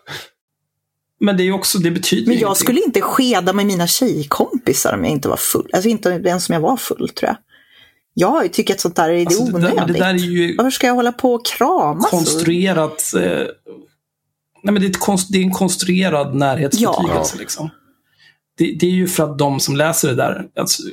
Men 1.19 1.37
det 1.37 1.43
är 1.43 1.45
ju 1.45 1.53
också, 1.53 1.77
det 1.77 1.91
betyder 1.91 2.27
Men 2.27 2.33
jag 2.33 2.39
ingenting. 2.47 2.63
skulle 2.65 2.81
inte 2.81 3.01
skeda 3.01 3.53
med 3.53 3.65
mina 3.65 3.87
tjejkompisar 3.87 4.93
om 4.93 5.03
jag 5.03 5.11
inte 5.11 5.27
var 5.29 5.37
full. 5.37 5.69
Alltså 5.73 5.89
inte 5.89 6.09
ens 6.09 6.49
om 6.49 6.53
jag 6.53 6.61
var 6.61 6.77
full 6.77 7.09
tror 7.09 7.27
jag. 7.29 7.35
Jag 8.13 8.53
tycker 8.53 8.73
att 8.73 8.79
sånt 8.79 8.95
där 8.95 9.09
är, 9.09 9.13
det 9.13 9.25
Alltså, 9.25 9.43
är 9.43 9.45
det, 9.51 9.57
onödigt. 9.57 9.87
det 9.93 9.99
där 9.99 10.13
är 10.13 10.17
ju 10.17 10.55
Varför 10.57 10.71
ska 10.71 10.87
jag 10.87 10.93
hålla 10.93 11.11
på 11.11 11.33
och 11.33 11.45
kramas? 11.45 12.09
konstruerat. 12.09 13.13
Eh, 13.15 13.21
nej, 13.21 13.47
men 14.63 14.75
det, 14.75 14.85
är 14.85 14.89
ett 14.89 14.99
konst, 14.99 15.27
det 15.31 15.37
är 15.37 15.43
en 15.43 15.51
konstruerad 15.51 16.35
närhetsbetygelse. 16.35 17.35
Ja. 17.35 17.39
Liksom. 17.39 17.69
Det, 18.57 18.75
det 18.79 18.85
är 18.85 18.91
ju 18.91 19.07
för 19.07 19.23
att 19.23 19.37
de 19.37 19.59
som 19.59 19.75
läser 19.75 20.07
det 20.07 20.15
där 20.15 20.45
alltså, 20.59 20.83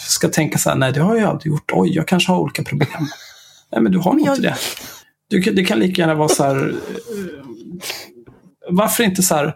ska 0.00 0.28
tänka 0.28 0.58
så 0.58 0.68
här, 0.70 0.76
nej 0.76 0.92
det 0.92 1.00
har 1.00 1.16
jag 1.16 1.28
aldrig 1.30 1.52
gjort. 1.52 1.70
Oj, 1.72 1.90
jag 1.94 2.08
kanske 2.08 2.32
har 2.32 2.40
olika 2.40 2.62
problem. 2.62 2.88
nej, 3.72 3.82
men 3.82 3.92
du 3.92 3.98
har 3.98 4.12
nog 4.12 4.26
jag- 4.26 4.36
inte 4.36 4.48
det. 4.48 4.56
Du, 5.28 5.40
det 5.40 5.64
kan 5.64 5.78
lika 5.78 6.02
gärna 6.02 6.14
vara 6.14 6.28
så 6.28 6.44
här, 6.44 6.56
eh, 6.68 6.74
varför 8.70 9.04
inte 9.04 9.22
så 9.22 9.34
här, 9.34 9.54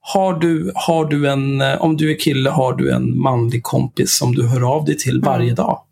har 0.00 0.34
du, 0.40 0.72
har 0.74 1.04
du 1.04 1.30
en, 1.30 1.60
eh, 1.60 1.82
om 1.82 1.96
du 1.96 2.10
är 2.10 2.18
kille, 2.18 2.50
har 2.50 2.72
du 2.76 2.92
en 2.92 3.20
manlig 3.20 3.62
kompis 3.62 4.16
som 4.18 4.34
du 4.34 4.46
hör 4.48 4.74
av 4.76 4.84
dig 4.84 4.96
till 4.98 5.20
varje 5.20 5.54
dag? 5.54 5.82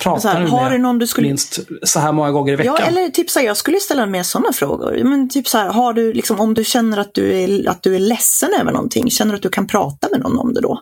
Pratar 0.00 0.32
här, 0.34 0.40
du 0.40 0.46
har 0.46 0.62
med 0.62 0.72
du 0.72 0.78
någon 0.78 0.98
du 0.98 1.06
skulle- 1.06 1.28
minst 1.28 1.60
så 1.82 2.00
här 2.00 2.12
många 2.12 2.30
gånger 2.30 2.52
i 2.52 2.56
veckan? 2.56 2.76
Ja, 2.80 2.86
eller 2.86 3.08
typ 3.08 3.30
så 3.30 3.38
här, 3.38 3.46
jag 3.46 3.56
skulle 3.56 3.80
ställa 3.80 4.06
mer 4.06 4.22
sådana 4.22 4.52
frågor. 4.52 5.00
Men 5.04 5.28
typ 5.28 5.48
så 5.48 5.58
här, 5.58 5.68
har 5.72 5.92
du 5.92 6.12
liksom, 6.12 6.40
om 6.40 6.54
du 6.54 6.64
känner 6.64 6.98
att 6.98 7.14
du, 7.14 7.32
är, 7.42 7.68
att 7.68 7.82
du 7.82 7.94
är 7.94 7.98
ledsen 7.98 8.50
över 8.60 8.72
någonting, 8.72 9.10
känner 9.10 9.32
du 9.32 9.36
att 9.36 9.42
du 9.42 9.48
kan 9.48 9.66
prata 9.66 10.08
med 10.10 10.20
någon 10.20 10.38
om 10.38 10.54
det 10.54 10.60
då? 10.60 10.80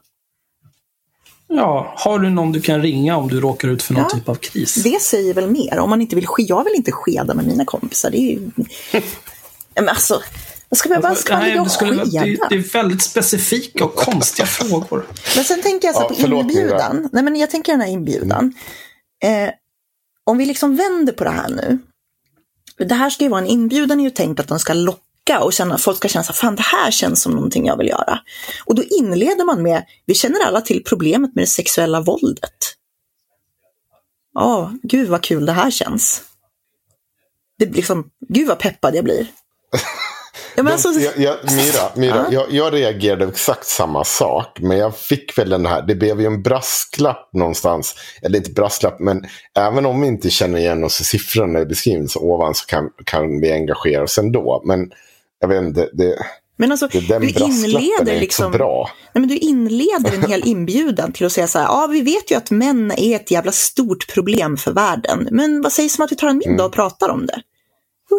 Ja, 1.49 1.95
har 1.97 2.19
du 2.19 2.31
någon 2.31 2.53
du 2.53 2.61
kan 2.61 2.83
ringa 2.83 3.17
om 3.17 3.29
du 3.29 3.41
råkar 3.41 3.69
ut 3.69 3.83
för 3.83 3.95
någon 3.95 4.03
Ja. 4.03 4.09
typ 4.19 4.29
av 4.29 4.35
kris? 4.35 4.75
Det 4.75 5.03
säger 5.03 5.35
väl 5.35 5.51
mer. 5.51 5.79
Om 5.79 5.91
man 5.91 6.01
inte 6.01 6.17
vill, 6.17 6.27
ske- 6.27 6.43
jag 6.43 6.65
vill 6.65 6.75
inte 6.75 6.93
skeda 6.93 7.35
med 7.35 7.47
mina 7.47 7.65
kompisar. 7.65 8.11
Det 8.11 8.17
är 8.19 8.31
ju... 8.31 8.51
Men 9.75 9.89
alltså, 9.89 10.23
vad 10.69 10.79
ska, 10.79 11.01
vad 11.01 11.17
ska 11.19 11.33
man 11.33 11.43
Nej, 11.43 11.51
ligga 11.51 11.61
och 11.61 11.67
det, 11.67 11.73
skulle, 11.73 11.93
vara- 11.97 12.07
skeda? 12.07 12.25
det, 12.25 12.39
det 12.49 12.55
är 12.55 12.73
väldigt 12.73 13.03
specifika 13.03 13.85
och 13.85 13.95
konstiga 13.95 14.47
frågor. 14.47 15.07
Men 15.37 15.45
sen 15.45 15.63
tänker 15.63 15.89
jag 15.89 15.95
så 15.95 16.01
här 16.01 16.09
Ja, 16.11 16.15
på 16.15 16.21
förlåt, 16.21 16.41
inbjudan. 16.43 17.09
Nej, 17.13 17.23
men 17.23 17.37
jag 17.37 17.51
tänker 17.51 17.73
den 17.73 17.81
här 17.81 17.89
inbjudan. 17.89 18.55
Eh, 19.23 19.51
om 20.25 20.39
vi 20.39 20.47
liksom 20.47 20.77
vänder 20.77 21.13
på 21.13 21.25
det 21.25 21.31
här 21.31 21.49
nu. 21.49 21.79
Det 22.77 22.95
här 22.95 23.11
ska 23.11 23.25
ju 23.25 23.31
vara 23.31 23.41
en 23.41 23.47
inbjudan 23.47 24.01
är 24.01 24.05
ju 24.05 24.11
tänkt 24.11 24.41
att 24.41 24.49
den 24.49 24.59
ska 24.59 24.73
locka 24.73 25.41
och 25.41 25.53
känna, 25.53 25.79
folk 25.79 25.97
ska 25.97 26.09
känna 26.09 26.25
så 26.25 26.33
fan 26.33 26.57
det 26.57 26.63
här 26.63 26.91
känns 26.91 27.23
som 27.23 27.33
någonting 27.33 27.67
jag 27.67 27.77
vill 27.77 27.89
göra. 27.89 28.21
Och 28.65 28.75
då 28.75 28.83
inleder 28.83 29.45
man 29.45 29.63
med, 29.63 29.87
vi 30.07 30.15
känner 30.15 30.41
alla 30.41 30.61
till 30.61 30.85
problemet 30.85 31.35
med 31.35 31.43
det 31.43 31.49
sexuella 31.49 32.01
våldet. 32.01 32.77
Ja, 34.35 34.73
gud 34.83 35.09
vad 35.09 35.23
kul 35.23 35.47
det 35.47 35.53
här 35.53 35.71
känns. 35.71 36.23
Det 37.59 37.67
blir 37.67 37.77
liksom, 37.77 38.11
gud 38.29 38.49
vad 38.49 38.59
peppad 38.59 38.97
jag 38.97 39.05
blir. 39.05 39.27
Ja, 40.57 40.63
men 40.63 40.73
alltså, 40.73 40.89
jag, 40.89 41.13
jag, 41.17 41.37
Mira, 41.53 41.91
Mira 41.95 42.17
Ja. 42.17 42.27
jag, 42.31 42.47
jag 42.51 42.75
reagerade 42.75 43.29
exakt 43.29 43.67
samma 43.67 44.05
sak. 44.05 44.59
Men 44.61 44.79
jag 44.79 44.97
fick 44.97 45.39
väl 45.39 45.51
den 45.51 45.67
här, 45.67 45.83
det 45.83 45.95
blev 45.95 46.21
ju 46.21 46.27
en 46.27 46.43
brasklapp 46.43 47.31
någonstans. 47.33 47.95
Eller 48.23 48.39
inte 48.39 48.51
brasklapp, 48.51 49.01
men 49.01 49.25
även 49.59 49.87
om 49.87 50.01
vi 50.01 50.07
inte 50.07 50.31
känner 50.31 50.59
igen 50.59 50.85
oss 50.85 51.01
i 51.01 51.05
siffrorna 51.05 51.59
det 51.59 51.67
beskrivs 51.67 52.17
ovan 52.17 52.55
så 52.55 52.67
kan, 52.67 52.89
kan 53.05 53.41
vi 53.41 53.53
engagera 53.53 54.03
oss 54.03 54.19
ändå. 54.19 54.63
Men 54.65 54.91
jag 55.41 55.49
vet 55.49 55.63
inte, 55.63 55.89
det, 55.93 56.17
men 56.57 56.73
alltså, 56.73 56.89
du 56.89 57.29
inleder 57.29 58.21
liksom... 58.21 58.53
bra. 58.53 58.91
Nej, 59.15 59.21
men 59.21 59.29
du 59.29 59.37
inleder 59.37 60.15
en 60.15 60.31
hel 60.31 60.49
inbjudan 60.49 61.13
till 61.13 61.27
att 61.27 61.33
säga 61.33 61.47
så 61.47 61.59
här, 61.59 61.67
ja 61.67 61.89
vi 61.91 62.01
vet 62.01 62.31
ju 62.31 62.35
att 62.35 62.51
män 62.51 62.93
är 62.97 63.17
ett 63.17 63.31
jävla 63.31 63.53
stort 63.53 64.15
problem 64.15 64.57
för 64.57 64.73
världen, 64.73 65.29
men 65.31 65.63
vad 65.63 65.73
sägs 65.73 65.99
om 65.99 66.05
att 66.05 66.13
vi 66.13 66.17
tar 66.17 66.29
en 66.29 66.39
middag 66.39 66.65
och 66.65 66.73
pratar 66.73 67.09
om 67.09 67.27
det? 67.27 67.43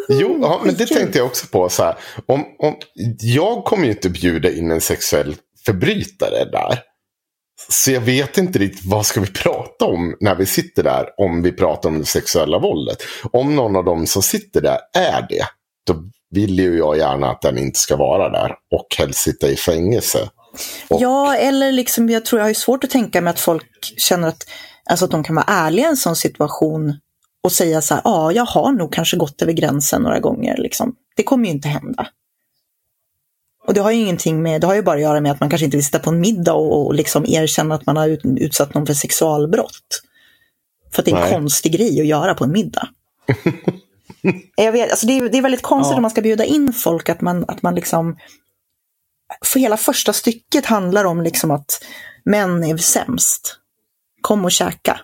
Jo, 0.10 0.38
ja, 0.42 0.62
men 0.66 0.76
det 0.76 0.86
tänkte 0.86 1.18
jag 1.18 1.28
också 1.28 1.48
på. 1.48 1.70
Så 1.70 1.84
här, 1.84 1.96
om, 2.26 2.46
om, 2.60 2.76
jag 3.20 3.64
kommer 3.66 3.86
ju 3.86 3.92
inte 3.92 4.10
bjuda 4.10 4.52
in 4.52 4.72
en 4.72 4.82
sexuell 4.82 5.36
förbrytare 5.66 6.46
där. 6.52 6.80
Så 7.70 7.92
jag 7.92 8.02
vet 8.02 8.38
inte 8.38 8.60
riktigt 8.60 8.86
vad 8.86 9.06
ska 9.06 9.22
vi 9.22 9.28
prata 9.28 9.86
om 9.86 10.16
när 10.20 10.36
vi 10.36 10.46
sitter 10.46 10.84
där. 10.84 11.06
Om 11.18 11.42
vi 11.42 11.52
pratar 11.52 11.90
om 11.90 12.00
det 12.00 12.06
sexuella 12.06 12.60
våldet. 12.60 12.98
Om 13.32 13.56
någon 13.56 13.76
av 13.76 13.84
dem 13.86 14.08
som 14.08 14.24
sitter 14.24 14.62
där 14.62 14.78
är 14.98 15.26
det. 15.30 15.46
Då 15.88 15.96
vill 16.30 16.60
ju 16.60 16.78
jag 16.78 16.98
gärna 16.98 17.30
att 17.32 17.42
den 17.42 17.58
inte 17.58 17.80
ska 17.80 17.96
vara 17.96 18.30
där. 18.30 18.52
Och 18.76 18.88
helst 18.98 19.20
sitta 19.20 19.48
i 19.50 19.56
fängelse. 19.56 20.30
Och- 20.90 21.02
Ja, 21.02 21.36
eller 21.36 21.72
liksom, 21.72 22.10
jag 22.10 22.26
tror 22.26 22.40
jag 22.42 22.48
har 22.48 22.54
svårt 22.54 22.84
att 22.84 22.90
tänka 22.90 23.22
mig 23.22 23.32
att 23.32 23.40
folk 23.40 23.66
känner 23.98 24.28
att, 24.28 24.44
alltså 24.90 25.06
att 25.06 25.12
de 25.12 25.24
kan 25.24 25.36
vara 25.36 25.46
ärliga 25.48 25.86
i 25.86 25.90
en 25.90 25.98
sån 25.98 26.16
situation 26.16 26.94
och 27.44 27.52
säga 27.52 27.82
så 27.82 27.94
här, 27.94 28.02
ja, 28.06 28.32
jag 28.32 28.46
har 28.46 28.72
nog 28.72 28.94
kanske 28.94 29.18
gått 29.18 29.42
över 29.42 29.54
gränsen 29.54 30.02
några 30.02 30.20
gånger. 30.20 30.58
Liksom. 30.58 30.96
Det 31.16 31.24
kommer 31.24 31.46
ju 31.46 31.52
inte 31.52 31.68
hända. 31.68 32.08
Och 33.68 33.74
det 33.74 33.82
har 33.82 33.92
ju 33.92 33.98
ingenting 33.98 34.42
med, 34.42 34.62
det 34.62 34.68
har 34.68 34.76
ju 34.76 34.82
bara 34.82 34.96
att 34.96 35.02
göra 35.02 35.22
med 35.22 35.32
att 35.32 35.40
man 35.40 35.50
kanske 35.50 35.66
inte 35.66 35.78
vill 35.78 35.86
sitta 35.86 36.00
på 36.00 36.10
en 36.10 36.20
middag 36.20 36.54
och, 36.54 36.86
och 36.86 36.94
liksom 36.94 37.26
erkänna 37.26 37.76
att 37.76 37.86
man 37.86 37.98
har 37.98 38.08
ut, 38.08 38.22
utsatt 38.26 38.74
någon 38.74 38.86
för 38.86 38.94
sexualbrott. 38.94 40.04
För 40.92 41.02
att 41.02 41.06
det 41.06 41.12
är 41.12 41.16
en 41.16 41.22
Nej. 41.22 41.32
konstig 41.32 41.72
grej 41.72 42.02
att 42.02 42.08
göra 42.08 42.34
på 42.34 42.44
en 42.44 42.52
middag. 42.52 42.90
jag 44.56 44.72
vet, 44.72 44.92
alltså 44.92 45.08
det, 45.08 45.18
är, 45.18 45.30
det 45.30 45.38
är 45.38 45.42
väldigt 45.42 45.62
konstigt 45.62 45.92
Ja. 45.92 45.96
om 45.96 46.02
man 46.02 46.12
ska 46.12 46.22
bjuda 46.22 46.46
in 46.46 46.74
folk 46.74 47.10
att 47.10 47.22
man, 47.22 47.46
att 47.48 47.62
man 47.62 47.76
liksom 47.76 48.18
för 49.46 49.60
hela 49.60 49.78
första 49.78 50.14
stycket 50.14 50.66
handlar 50.66 51.06
om 51.06 51.22
liksom 51.22 51.52
att 51.52 51.84
män 52.26 52.64
är 52.64 52.78
sämst. 52.78 53.58
Kom 54.22 54.46
och 54.46 54.52
käka. 54.52 55.00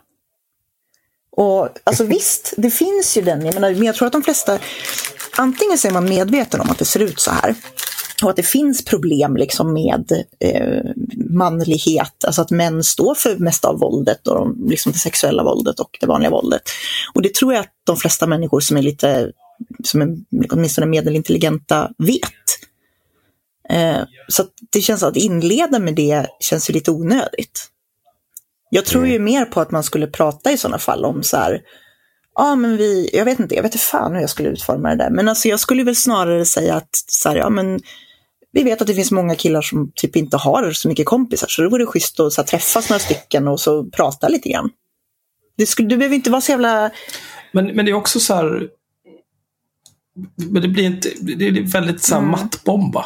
Och 1.40 1.70
alltså 1.84 2.04
visst, 2.04 2.54
det 2.58 2.70
finns 2.70 3.18
ju 3.18 3.22
den, 3.22 3.46
jag 3.46 3.54
menar, 3.54 3.72
men 3.72 3.84
jag 3.84 3.96
tror 3.96 4.06
att 4.06 4.14
de 4.14 4.24
flesta, 4.24 4.60
antingen 5.38 5.78
så 5.78 5.88
är 5.88 5.92
man 5.92 6.10
medveten 6.10 6.62
om 6.62 6.70
att 6.70 6.78
det 6.78 6.86
ser 6.86 7.00
ut 7.00 7.20
så 7.20 7.32
här. 7.32 7.56
Och 8.24 8.30
att 8.30 8.36
det 8.36 8.44
finns 8.44 8.86
problem 8.86 9.38
liksom 9.38 9.74
med 9.74 10.26
eh, 10.40 10.92
manlighet, 11.30 12.26
alltså 12.26 12.42
att 12.42 12.52
män 12.52 12.84
står 12.84 13.16
för 13.16 13.38
mest 13.38 13.66
av 13.66 13.80
våldet 13.80 14.28
och 14.28 14.36
de, 14.36 14.68
liksom 14.70 14.92
det 14.92 14.98
sexuella 14.98 15.44
våldet 15.44 15.80
och 15.80 15.98
det 16.00 16.08
vanliga 16.08 16.30
våldet. 16.30 16.62
Och 17.14 17.22
det 17.22 17.34
tror 17.34 17.54
jag 17.54 17.62
att 17.62 17.74
de 17.84 17.98
flesta 17.98 18.28
människor 18.28 18.60
som 18.60 18.78
är 18.78 18.82
lite, 18.82 19.32
som 19.84 20.02
är 20.02 20.18
åtminstone 20.50 20.88
medelintelligenta 20.88 21.92
vet. 21.98 22.24
Eh, 23.70 24.02
så 24.28 24.42
att 24.42 24.52
det 24.70 24.82
känns 24.82 25.04
att 25.04 25.18
inleda 25.18 25.80
med 25.80 25.96
det 25.96 26.28
känns 26.40 26.70
ju 26.70 26.74
lite 26.74 26.92
onödigt. 26.92 27.70
Jag 28.70 28.86
tror 28.86 29.08
ju 29.08 29.20
mer 29.20 29.46
på 29.46 29.62
att 29.62 29.72
man 29.72 29.84
skulle 29.84 30.08
prata 30.08 30.52
i 30.52 30.58
sådana 30.58 30.80
fall 30.80 31.06
om 31.06 31.24
så 31.24 31.38
här, 31.38 31.62
ja 32.36 32.56
men 32.56 32.78
vi, 32.78 33.10
jag 33.14 33.26
vet 33.26 33.40
inte, 33.40 33.56
jag 33.56 33.64
vet 33.64 33.74
inte 33.74 33.86
fan 33.86 34.14
hur 34.14 34.22
jag 34.22 34.30
skulle 34.30 34.50
utforma 34.50 34.90
det 34.90 34.96
där, 34.96 35.10
men 35.10 35.28
alltså 35.28 35.48
jag 35.48 35.60
skulle 35.60 35.84
väl 35.84 35.96
snarare 35.96 36.46
säga 36.46 36.76
att 36.76 36.90
så 37.08 37.30
här, 37.30 37.36
ja 37.36 37.50
men 37.50 37.80
vi 38.52 38.64
vet 38.64 38.82
att 38.82 38.88
det 38.88 38.94
finns 38.96 39.12
många 39.12 39.36
killar 39.36 39.62
som 39.62 39.92
typ 39.96 40.16
inte 40.16 40.38
har 40.38 40.72
så 40.72 40.88
mycket 40.88 41.06
kompisar, 41.06 41.48
så 41.48 41.62
det 41.62 41.70
vore 41.70 41.86
schysst 41.86 42.20
att 42.20 42.34
så 42.34 42.42
här, 42.42 42.48
träffas 42.48 42.90
några 42.90 43.00
stycken 43.00 43.48
och 43.48 43.60
så 43.60 43.84
prata 43.86 44.28
lite 44.28 44.50
grann. 44.50 44.70
Det 45.58 45.66
skulle, 45.66 45.88
du 45.88 45.98
behöver 45.98 46.16
inte 46.16 46.30
vara 46.30 46.42
så 46.42 46.52
jävla, 46.52 46.92
Men, 47.52 47.66
men 47.66 47.86
det 47.86 47.92
är 47.92 47.96
också 47.96 48.20
så 48.20 48.34
här... 48.34 48.68
Men 50.36 50.62
det 50.62 50.68
blir 50.68 50.84
inte... 50.84 51.10
Det 51.22 51.48
är 51.48 51.72
väldigt 51.72 52.04
så 52.04 52.14
här 52.14 52.22
Mm. 52.22 52.32
mattbomba. 52.32 53.06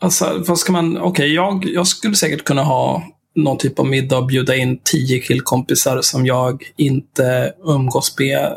Alltså, 0.00 0.44
vad 0.46 0.58
ska 0.58 0.72
man... 0.72 0.98
Okej, 0.98 1.34
jag, 1.34 1.64
jag 1.64 1.86
skulle 1.86 2.16
säkert 2.16 2.44
kunna 2.44 2.62
ha 2.62 3.02
någon 3.42 3.58
typ 3.58 3.78
av 3.78 3.86
middag 3.86 4.18
och 4.18 4.26
bjuda 4.26 4.56
in 4.56 4.80
tio 4.84 5.20
killkompisar 5.20 6.00
som 6.02 6.26
jag 6.26 6.72
inte 6.76 7.52
umgås 7.64 8.18
med 8.18 8.56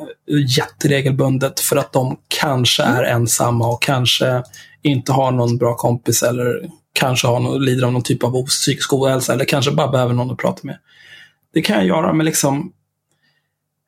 jätteregelbundet 0.57 1.59
för 1.59 1.75
att 1.75 1.93
de 1.93 2.17
kanske 2.27 2.83
är 2.83 3.03
ensamma 3.03 3.67
och 3.67 3.81
kanske 3.81 4.43
inte 4.81 5.11
har 5.11 5.31
någon 5.31 5.57
bra 5.57 5.75
kompis 5.75 6.23
eller 6.23 6.69
kanske 6.93 7.27
har 7.27 7.39
någon, 7.39 7.65
lider 7.65 7.85
av 7.85 7.93
någon 7.93 8.03
typ 8.03 8.23
av 8.23 8.45
psykisk 8.45 8.93
ohälsa 8.93 9.33
eller 9.33 9.45
kanske 9.45 9.71
bara 9.71 9.87
behöver 9.87 10.13
någon 10.13 10.31
att 10.31 10.37
prata 10.37 10.59
med. 10.63 10.77
Det 11.53 11.61
kan 11.61 11.75
jag 11.75 11.85
göra, 11.85 12.13
men 12.13 12.25
liksom 12.25 12.73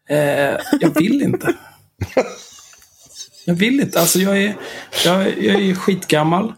Eh, 0.09 0.59
jag 0.79 0.99
vill 0.99 1.21
inte. 1.21 1.55
Jag 3.45 3.53
vill 3.53 3.79
inte. 3.79 3.99
Alltså 3.99 4.19
jag 4.19 4.43
är, 4.43 4.55
jag, 5.05 5.43
jag 5.43 5.61
är 5.61 5.75
skitgammal. 5.75 6.53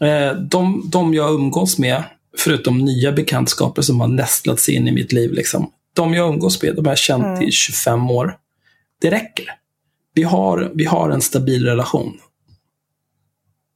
Eh, 0.00 0.36
de, 0.36 0.90
de 0.92 1.14
jag 1.14 1.34
umgås 1.34 1.78
med, 1.78 2.02
förutom 2.38 2.78
nya 2.78 3.12
bekantskaper 3.12 3.82
som 3.82 4.00
har 4.00 4.08
nästlat 4.08 4.60
sig 4.60 4.74
in 4.74 4.88
i 4.88 4.92
mitt 4.92 5.12
liv, 5.12 5.32
liksom, 5.32 5.70
de 5.92 6.14
jag 6.14 6.28
umgås 6.28 6.62
med, 6.62 6.76
de 6.76 6.84
har 6.84 6.92
jag 6.92 6.98
känt 6.98 7.42
i 7.42 7.50
25 7.50 8.10
år. 8.10 8.36
Det 9.00 9.10
räcker. 9.10 9.46
Vi 10.14 10.22
har, 10.22 10.72
vi 10.74 10.84
har 10.84 11.10
en 11.10 11.20
stabil 11.20 11.64
relation. 11.64 12.18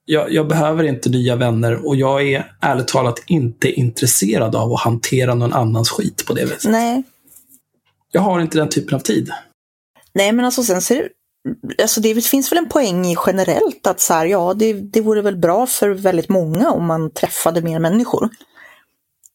Jag, 0.05 0.33
jag 0.33 0.49
behöver 0.49 0.85
inte 0.85 1.09
nya 1.11 1.37
vänner 1.37 1.87
och 1.87 1.97
jag 1.97 2.29
är 2.29 2.53
ärligt 2.61 2.89
talat 2.89 3.23
inte 3.27 3.71
intresserad 3.71 4.57
av 4.57 4.73
att 4.73 4.81
hantera 4.81 5.35
någon 5.35 5.53
annans 5.53 5.91
skit 5.91 6.25
på 6.27 6.35
det 6.35 6.45
viset. 6.45 6.71
nej. 6.71 7.03
Jag 8.13 8.21
har 8.21 8.41
inte 8.41 8.59
den 8.59 8.69
typen 8.69 8.95
av 8.95 9.01
tid. 9.01 9.31
Nej, 10.13 10.33
men 10.33 10.45
alltså 10.45 10.63
sen 10.63 10.83
ser 10.83 11.09
alltså 11.83 12.01
det 12.01 12.25
finns 12.25 12.53
väl 12.53 12.59
en 12.59 12.69
poäng 12.69 13.07
i 13.07 13.17
generellt 13.27 13.87
att 13.87 14.01
så 14.01 14.15
här, 14.15 14.27
ja, 14.27 14.55
det, 14.55 14.73
det 14.73 15.01
vore 15.01 15.23
väl 15.23 15.37
bra 15.37 15.67
för 15.67 15.91
väldigt 15.91 16.29
många 16.29 16.71
om 16.71 16.87
man 16.87 17.11
träffade 17.11 17.63
mer 17.63 17.79
människor. 17.79 18.29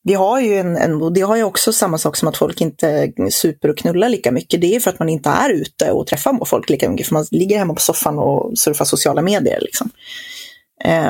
Vi 0.04 0.14
har 0.14 0.40
ju 0.40 0.58
en, 0.58 0.78
en 0.78 1.02
och 1.02 1.14
det 1.14 1.22
har 1.22 1.36
ju 1.36 1.44
också 1.44 1.74
samma 1.74 1.98
sak 1.98 2.16
som 2.16 2.28
att 2.28 2.38
folk 2.38 2.62
inte 2.62 3.12
super 3.32 3.70
och 3.70 3.78
knullar 3.78 4.10
lika 4.10 4.32
mycket. 4.32 4.62
Det 4.62 4.76
är 4.76 4.80
för 4.80 4.90
att 4.90 5.00
man 5.00 5.10
inte 5.10 5.30
är 5.30 5.50
ute 5.50 5.92
och 5.92 6.08
träffar 6.08 6.46
folk 6.46 6.70
lika 6.70 6.90
mycket, 6.90 7.08
för 7.08 7.14
man 7.14 7.26
ligger 7.32 7.58
hemma 7.58 7.74
på 7.74 7.82
soffan 7.82 8.20
och 8.20 8.58
surfar 8.58 8.86
sociala 8.86 9.22
medier. 9.22 9.60
Liksom. 9.62 9.90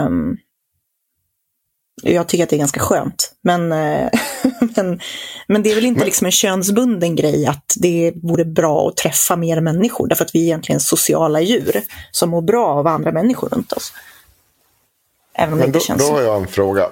Um, 0.06 0.38
jag 2.04 2.28
tycker 2.28 2.44
att 2.44 2.50
det 2.50 2.56
är 2.56 2.58
ganska 2.58 2.80
skönt. 2.80 3.32
Men, 3.42 3.72
eh, 3.72 4.10
men, 4.76 5.00
men 5.48 5.64
det 5.64 5.72
är 5.72 5.76
väl 5.76 5.86
inte 5.86 6.00
Men- 6.00 6.06
liksom 6.06 6.26
en 6.26 6.32
könsbunden 6.32 7.16
grej 7.16 7.46
att 7.46 7.74
det 7.78 8.14
vore 8.16 8.46
bra 8.46 8.88
att 8.88 8.98
träffa 8.98 9.36
mer 9.36 9.62
människor. 9.62 10.08
Därför 10.08 10.26
att 10.26 10.36
vi 10.36 10.40
är 10.40 10.44
egentligen 10.44 10.80
sociala 10.80 11.42
djur 11.42 11.82
som 12.12 12.30
mår 12.30 12.42
bra 12.42 12.68
av 12.68 12.88
andra 12.88 13.12
människor 13.12 13.50
runt 13.50 13.72
oss. 13.72 13.94
Även 15.36 15.54
om 15.54 15.60
det 15.60 15.66
Men 15.66 15.72
då, 15.72 15.78
inte 15.78 15.88
känns 15.88 16.10
då 16.10 16.14
har 16.14 16.22
jag 16.22 16.38
en 16.38 16.48
fråga. 16.48 16.90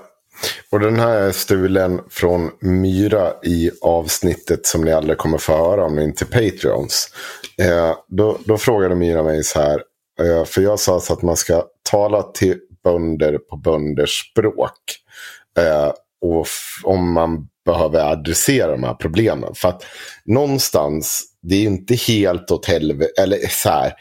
Och 0.69 0.79
den 0.79 0.99
här 0.99 1.21
är 1.21 1.31
stulen 1.31 2.01
från 2.09 2.51
Myra 2.59 3.33
i 3.43 3.71
avsnittet 3.81 4.65
som 4.65 4.81
ni 4.81 4.91
aldrig 4.91 5.17
kommer 5.17 5.38
få 5.38 5.57
höra 5.57 5.85
om 5.85 5.95
ni 5.95 6.03
inte 6.03 6.25
är 6.25 6.49
Patreons. 6.51 7.09
Eh, 7.57 7.95
då, 8.07 8.38
då 8.45 8.57
frågade 8.57 8.95
Myra 8.95 9.23
mig 9.23 9.43
så 9.43 9.59
här. 9.59 9.83
Eh, 10.19 10.45
för 10.45 10.61
jag 10.61 10.79
sa 10.79 10.99
så 10.99 11.13
att 11.13 11.21
man 11.21 11.38
ska 11.38 11.63
tala 11.91 12.23
till 12.23 12.59
bönder 12.83 13.38
på 13.38 13.57
bönders 13.57 14.31
språk. 14.31 15.00
Eh, 15.57 15.91
och 16.21 16.47
om 16.83 17.11
man 17.11 17.47
behöver 17.65 18.11
adressera 18.11 18.71
de 18.71 18.83
här 18.83 18.93
problemen. 18.93 19.55
För 19.55 19.69
att 19.69 19.85
någonstans, 20.25 21.23
det 21.41 21.55
är 21.55 21.59
ju 21.59 21.67
inte 21.67 21.95
helt 21.95 22.51
åt 22.51 22.65
helvete. 22.65 23.21
Eller 23.21 23.37
så 23.49 23.69
här. 23.69 23.93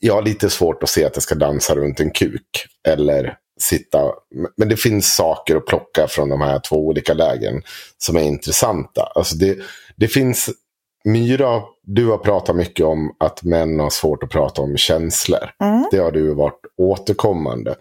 Jag 0.00 0.14
har 0.14 0.22
lite 0.22 0.50
svårt 0.50 0.82
att 0.82 0.88
se 0.88 1.04
att 1.04 1.14
det 1.14 1.20
ska 1.20 1.34
dansa 1.34 1.74
runt 1.74 2.00
en 2.00 2.10
kuk. 2.10 2.66
Eller 2.88 3.36
sitta. 3.60 3.98
Men 4.56 4.68
det 4.68 4.76
finns 4.76 5.14
saker 5.14 5.56
att 5.56 5.66
plocka 5.66 6.06
från 6.08 6.28
de 6.28 6.40
här 6.40 6.58
två 6.58 6.76
olika 6.86 7.14
lägen 7.14 7.62
som 7.98 8.16
är 8.16 8.22
intressanta. 8.22 9.02
Alltså 9.14 9.36
det, 9.36 9.58
det 9.96 10.08
finns, 10.08 10.50
Myra, 11.04 11.62
du 11.82 12.06
har 12.06 12.18
pratat 12.18 12.56
mycket 12.56 12.86
om 12.86 13.16
att 13.18 13.42
män 13.42 13.80
har 13.80 13.90
svårt 13.90 14.22
att 14.22 14.30
prata 14.30 14.62
om 14.62 14.76
känslor. 14.76 15.50
Mm. 15.62 15.86
Det 15.90 15.98
har 15.98 16.12
du 16.12 16.34
varit 16.34 16.60
återkommande. 16.76 17.74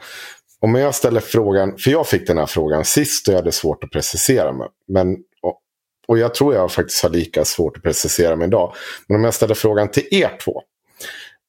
Om 0.66 0.76
jag 0.76 0.96
ställer 0.96 1.22
frågan, 1.22 1.78
för 1.78 1.92
jag 1.92 2.08
fick 2.08 2.28
den 2.28 2.38
här 2.38 2.46
frågan 2.46 2.86
sist 2.86 3.28
och 3.28 3.34
jag 3.34 3.40
hade 3.40 3.52
svårt 3.52 3.84
att 3.84 3.92
precisera 3.92 4.54
mig. 4.54 4.68
Men, 4.88 5.18
och, 5.42 5.60
och 6.08 6.18
jag 6.18 6.34
tror 6.34 6.54
jag 6.54 6.72
faktiskt 6.72 7.04
har 7.04 7.10
lika 7.10 7.46
svårt 7.46 7.78
att 7.78 7.84
precisera 7.84 8.36
mig 8.36 8.48
idag. 8.48 8.74
Men 9.08 9.18
om 9.18 9.24
jag 9.24 9.34
ställer 9.34 9.56
frågan 9.56 9.92
till 9.92 10.08
er 10.12 10.38
två 10.44 10.62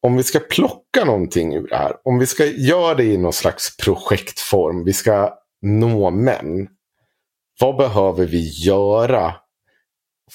om 0.03 0.17
vi 0.17 0.23
ska 0.23 0.41
plocka 0.41 1.05
någonting 1.05 1.55
ur 1.55 1.69
det 1.69 1.77
här, 1.77 1.97
om 2.05 2.19
vi 2.19 2.27
ska 2.27 2.45
göra 2.45 2.95
det 2.95 3.05
i 3.05 3.17
någon 3.17 3.33
slags 3.33 3.77
projektform, 3.77 4.85
vi 4.85 4.93
ska 4.93 5.39
nå 5.63 6.11
män. 6.11 6.69
Vad 7.61 7.77
behöver 7.77 8.27
vi 8.27 8.49
göra 8.49 9.35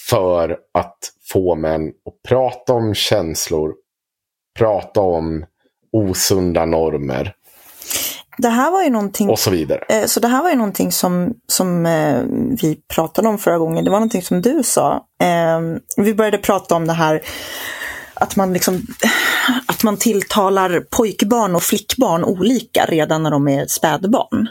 för 0.09 0.57
att 0.73 0.97
få 1.31 1.55
män 1.55 1.87
att 1.87 2.29
prata 2.29 2.73
om 2.73 2.93
känslor, 2.93 3.75
prata 4.59 5.01
om 5.01 5.45
osunda 5.91 6.65
normer 6.65 7.35
det 8.41 8.49
här 8.49 8.71
var 8.71 8.83
ju 8.83 8.89
någonting 8.89 9.29
och 9.29 9.39
så 9.39 9.51
vidare? 9.51 9.85
Eh, 9.89 10.05
Så 10.05 10.19
det 10.19 10.27
här 10.27 10.43
var 10.43 10.49
ju 10.49 10.55
någonting 10.55 10.91
som, 10.91 11.33
som 11.47 11.85
eh, 11.85 12.21
vi 12.61 12.79
pratade 12.95 13.27
om 13.27 13.37
förra 13.37 13.57
gången. 13.57 13.85
Det 13.85 13.91
var 13.91 13.99
någonting 13.99 14.21
som 14.21 14.41
du 14.41 14.63
sa. 14.63 15.05
Eh, 15.23 15.59
Vi 15.97 16.13
började 16.13 16.37
prata 16.37 16.75
om 16.75 16.87
det 16.87 16.93
här 16.93 17.21
att 18.13 18.35
man, 18.35 18.53
liksom, 18.53 18.81
att 19.65 19.83
man 19.83 19.97
tilltalar 19.97 20.79
pojkbarn 20.79 21.55
och 21.55 21.63
flickbarn 21.63 22.23
olika 22.23 22.85
redan 22.85 23.23
när 23.23 23.31
de 23.31 23.47
är 23.47 23.65
spädbarn. 23.67 24.47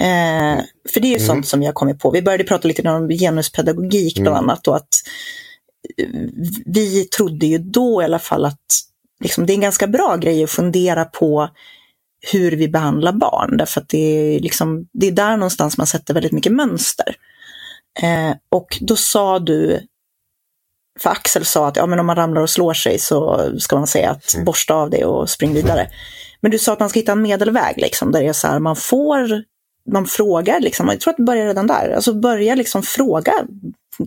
Eh, 0.00 0.64
för 0.92 1.00
det 1.00 1.08
är 1.08 1.18
ju 1.18 1.26
sånt 1.26 1.46
som 1.46 1.62
har 1.62 1.72
kommit 1.72 1.98
på. 1.98 2.10
Vi 2.10 2.22
började 2.22 2.44
prata 2.44 2.68
lite 2.68 2.88
om 2.88 3.08
genuspedagogik 3.08 4.18
bland 4.20 4.36
annat. 4.36 4.68
Och 4.68 4.76
att 4.76 4.88
vi 6.66 7.04
trodde 7.04 7.46
ju 7.46 7.58
då 7.58 8.02
i 8.02 8.04
alla 8.04 8.18
fall 8.18 8.44
att 8.44 8.58
liksom, 9.20 9.46
det 9.46 9.52
är 9.52 9.54
en 9.54 9.60
ganska 9.60 9.86
bra 9.86 10.16
grej 10.16 10.44
att 10.44 10.50
fundera 10.50 11.04
på 11.04 11.48
hur 12.32 12.52
vi 12.52 12.68
behandlar 12.68 13.12
barn. 13.12 13.56
Därför 13.56 13.80
att 13.80 13.88
det 13.88 13.98
är, 13.98 14.40
liksom, 14.40 14.88
det 14.92 15.06
är 15.06 15.12
där 15.12 15.36
någonstans 15.36 15.78
man 15.78 15.86
sätter 15.86 16.14
väldigt 16.14 16.32
mycket 16.32 16.52
mönster. 16.52 17.16
Eh, 18.02 18.36
och 18.48 18.78
då 18.80 18.96
sa 18.96 19.38
du, 19.38 19.80
för 21.00 21.10
Axel 21.10 21.44
sa 21.44 21.68
att 21.68 21.76
ja, 21.76 21.86
men 21.86 21.98
om 21.98 22.06
man 22.06 22.16
ramlar 22.16 22.42
och 22.42 22.50
slår 22.50 22.74
sig 22.74 22.98
så 22.98 23.50
ska 23.58 23.76
man 23.76 23.86
säga 23.86 24.10
att 24.10 24.34
borsta 24.46 24.74
av 24.74 24.90
det 24.90 25.04
och 25.04 25.30
spring 25.30 25.54
vidare. 25.54 25.88
Men 26.40 26.50
du 26.50 26.58
sa 26.58 26.72
att 26.72 26.80
man 26.80 26.88
ska 26.88 26.98
hitta 26.98 27.12
en 27.12 27.22
medelväg, 27.22 27.74
liksom, 27.76 28.12
där 28.12 28.20
det 28.20 28.28
är 28.28 28.32
så 28.32 28.48
här, 28.48 28.58
man 28.58 28.76
får 28.76 29.44
man 29.90 30.06
frågar, 30.06 30.60
liksom, 30.60 30.88
jag 30.88 31.00
tror 31.00 31.10
att 31.10 31.16
det 31.16 31.22
börjar 31.22 31.46
redan 31.46 31.66
där, 31.66 31.90
alltså 31.90 32.14
börja 32.14 32.54
liksom 32.54 32.82
fråga 32.82 33.32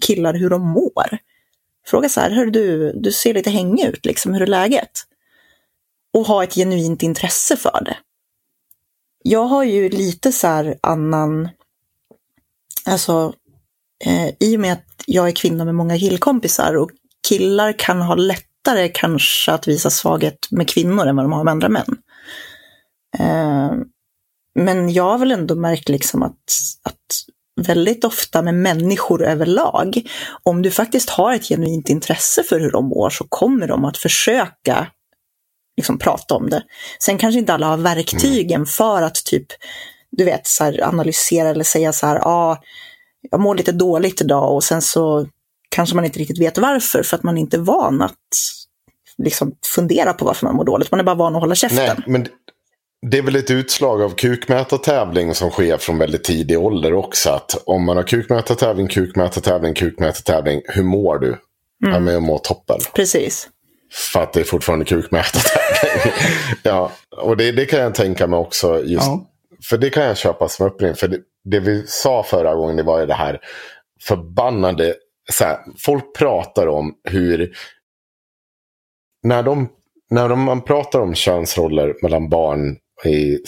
killar 0.01 0.33
hur 0.33 0.49
de 0.49 0.61
mår. 0.61 1.17
Fråga 1.85 2.09
så 2.09 2.19
här, 2.19 2.29
hör 2.29 2.45
du, 2.45 2.93
du 2.93 3.11
ser 3.11 3.33
lite 3.33 3.49
hängig 3.49 3.85
ut, 3.85 4.05
liksom, 4.05 4.33
hur 4.33 4.41
är 4.41 4.47
läget? 4.47 4.91
Och 6.13 6.27
ha 6.27 6.43
ett 6.43 6.53
genuint 6.53 7.03
intresse 7.03 7.57
för 7.57 7.81
det. 7.85 7.97
Jag 9.27 9.45
har 9.45 9.63
ju 9.63 9.89
lite 9.89 10.31
så 10.31 10.47
här 10.47 10.75
annan, 10.81 11.49
alltså 12.85 13.33
eh, 14.05 14.29
i 14.39 14.55
och 14.55 14.59
med 14.59 14.73
att 14.73 15.03
jag 15.07 15.27
är 15.27 15.31
kvinna 15.31 15.65
med 15.65 15.75
många 15.75 15.99
killkompisar 15.99 16.77
och 16.77 16.89
killar 17.27 17.79
kan 17.79 18.01
ha 18.01 18.15
lättare 18.15 18.89
kanske 18.89 19.51
att 19.51 19.67
visa 19.67 19.89
svaghet 19.89 20.47
med 20.51 20.69
kvinnor 20.69 21.07
än 21.07 21.15
vad 21.15 21.25
de 21.25 21.31
har 21.31 21.43
med 21.43 21.51
andra 21.51 21.69
män. 21.69 21.97
Eh, 23.19 23.71
men 24.59 24.89
jag 24.93 25.03
har 25.03 25.17
väl 25.17 25.31
ändå 25.31 25.55
märkt 25.55 25.89
liksom 25.89 26.23
att, 26.23 26.43
att 26.83 27.65
väldigt 27.67 28.03
ofta 28.03 28.41
med 28.41 28.55
människor 28.55 29.23
överlag, 29.23 30.01
om 30.43 30.61
du 30.61 30.71
faktiskt 30.71 31.09
har 31.09 31.33
ett 31.33 31.47
genuint 31.47 31.89
intresse 31.89 32.43
för 32.43 32.59
hur 32.59 32.71
de 32.71 32.85
mår 32.85 33.09
så 33.09 33.25
kommer 33.29 33.67
de 33.67 33.85
att 33.85 33.97
försöka 33.97 34.87
liksom, 35.77 35.97
prata 35.99 36.35
om 36.35 36.49
det. 36.49 36.63
Sen 36.99 37.17
kanske 37.17 37.39
inte 37.39 37.53
alla 37.53 37.67
har 37.67 37.77
verktygen 37.77 38.65
för 38.65 39.01
att 39.01 39.15
typ, 39.15 39.47
du 40.11 40.23
vet, 40.23 40.47
så 40.47 40.63
här, 40.63 40.83
analysera 40.83 41.49
eller 41.49 41.63
säga 41.63 41.93
så 41.93 42.07
här, 42.07 42.15
ja, 42.15 42.21
ah, 42.25 42.61
jag 43.31 43.39
mår 43.39 43.55
lite 43.55 43.71
dåligt 43.71 44.21
idag 44.21 44.55
och 44.55 44.63
sen 44.63 44.81
så 44.81 45.27
kanske 45.69 45.95
man 45.95 46.05
inte 46.05 46.19
riktigt 46.19 46.41
vet 46.41 46.57
varför, 46.57 47.03
för 47.03 47.17
att 47.17 47.23
man 47.23 47.37
inte 47.37 47.57
är 47.57 47.61
van 47.61 48.01
att 48.01 48.13
liksom 49.17 49.51
fundera 49.75 50.13
på 50.13 50.25
varför 50.25 50.45
man 50.45 50.55
mår 50.55 50.65
dåligt. 50.65 50.91
Man 50.91 50.99
är 50.99 51.03
bara 51.03 51.15
van 51.15 51.35
att 51.35 51.41
hålla 51.41 51.55
käften. 51.55 51.85
Nej, 51.85 52.03
men 52.07 52.27
det 53.11 53.17
är 53.17 53.21
väl 53.21 53.35
ett 53.35 53.51
utslag 53.51 54.01
av 54.01 54.09
kukmätartävling 54.09 55.35
som 55.35 55.49
sker 55.49 55.77
från 55.77 55.97
väldigt 55.97 56.23
tidig 56.23 56.59
ålder 56.59 56.93
också. 56.93 57.29
Att 57.29 57.63
om 57.65 57.85
man 57.85 57.97
har 57.97 58.03
kukmätartävling, 58.03 58.87
kukmätartävling, 58.87 59.73
kukmätartävling, 59.73 60.61
hur 60.65 60.83
mår 60.83 61.19
du? 61.19 61.27
Mm. 61.27 61.93
Ja, 61.93 61.99
men 61.99 62.13
jag 62.13 62.23
mår 62.23 62.37
toppen. 62.37 62.79
Precis. 62.93 63.49
För 63.95 64.23
att 64.23 64.33
det 64.33 64.39
är 64.39 64.43
fortfarande 64.43 64.85
kukmätartävling. 64.85 66.13
ja, 66.63 66.91
och 67.17 67.37
det, 67.37 67.51
det 67.51 67.65
kan 67.65 67.79
jag 67.79 67.95
tänka 67.95 68.27
mig 68.27 68.37
också. 68.37 68.83
Just, 68.83 69.07
Ja. 69.07 69.31
För 69.69 69.77
det 69.77 69.89
kan 69.89 70.03
jag 70.03 70.17
köpa 70.17 70.49
som 70.49 70.67
uppringning. 70.67 70.95
För 70.95 71.07
det, 71.07 71.19
det 71.43 71.59
vi 71.59 71.83
sa 71.87 72.23
förra 72.23 72.55
gången 72.55 72.75
det 72.75 72.83
var 72.83 72.99
ju 72.99 73.05
det 73.05 73.13
här 73.13 73.39
förbannade. 74.07 74.95
Så 75.31 75.43
här, 75.43 75.59
folk 75.77 76.15
pratar 76.17 76.67
om 76.67 76.93
hur. 77.03 77.55
När, 79.23 79.43
de, 79.43 79.69
när 80.09 80.29
de, 80.29 80.41
man 80.41 80.61
pratar 80.61 80.99
om 80.99 81.15
könsroller 81.15 81.95
mellan 82.01 82.29
barn 82.29 82.77
i, 83.05 83.39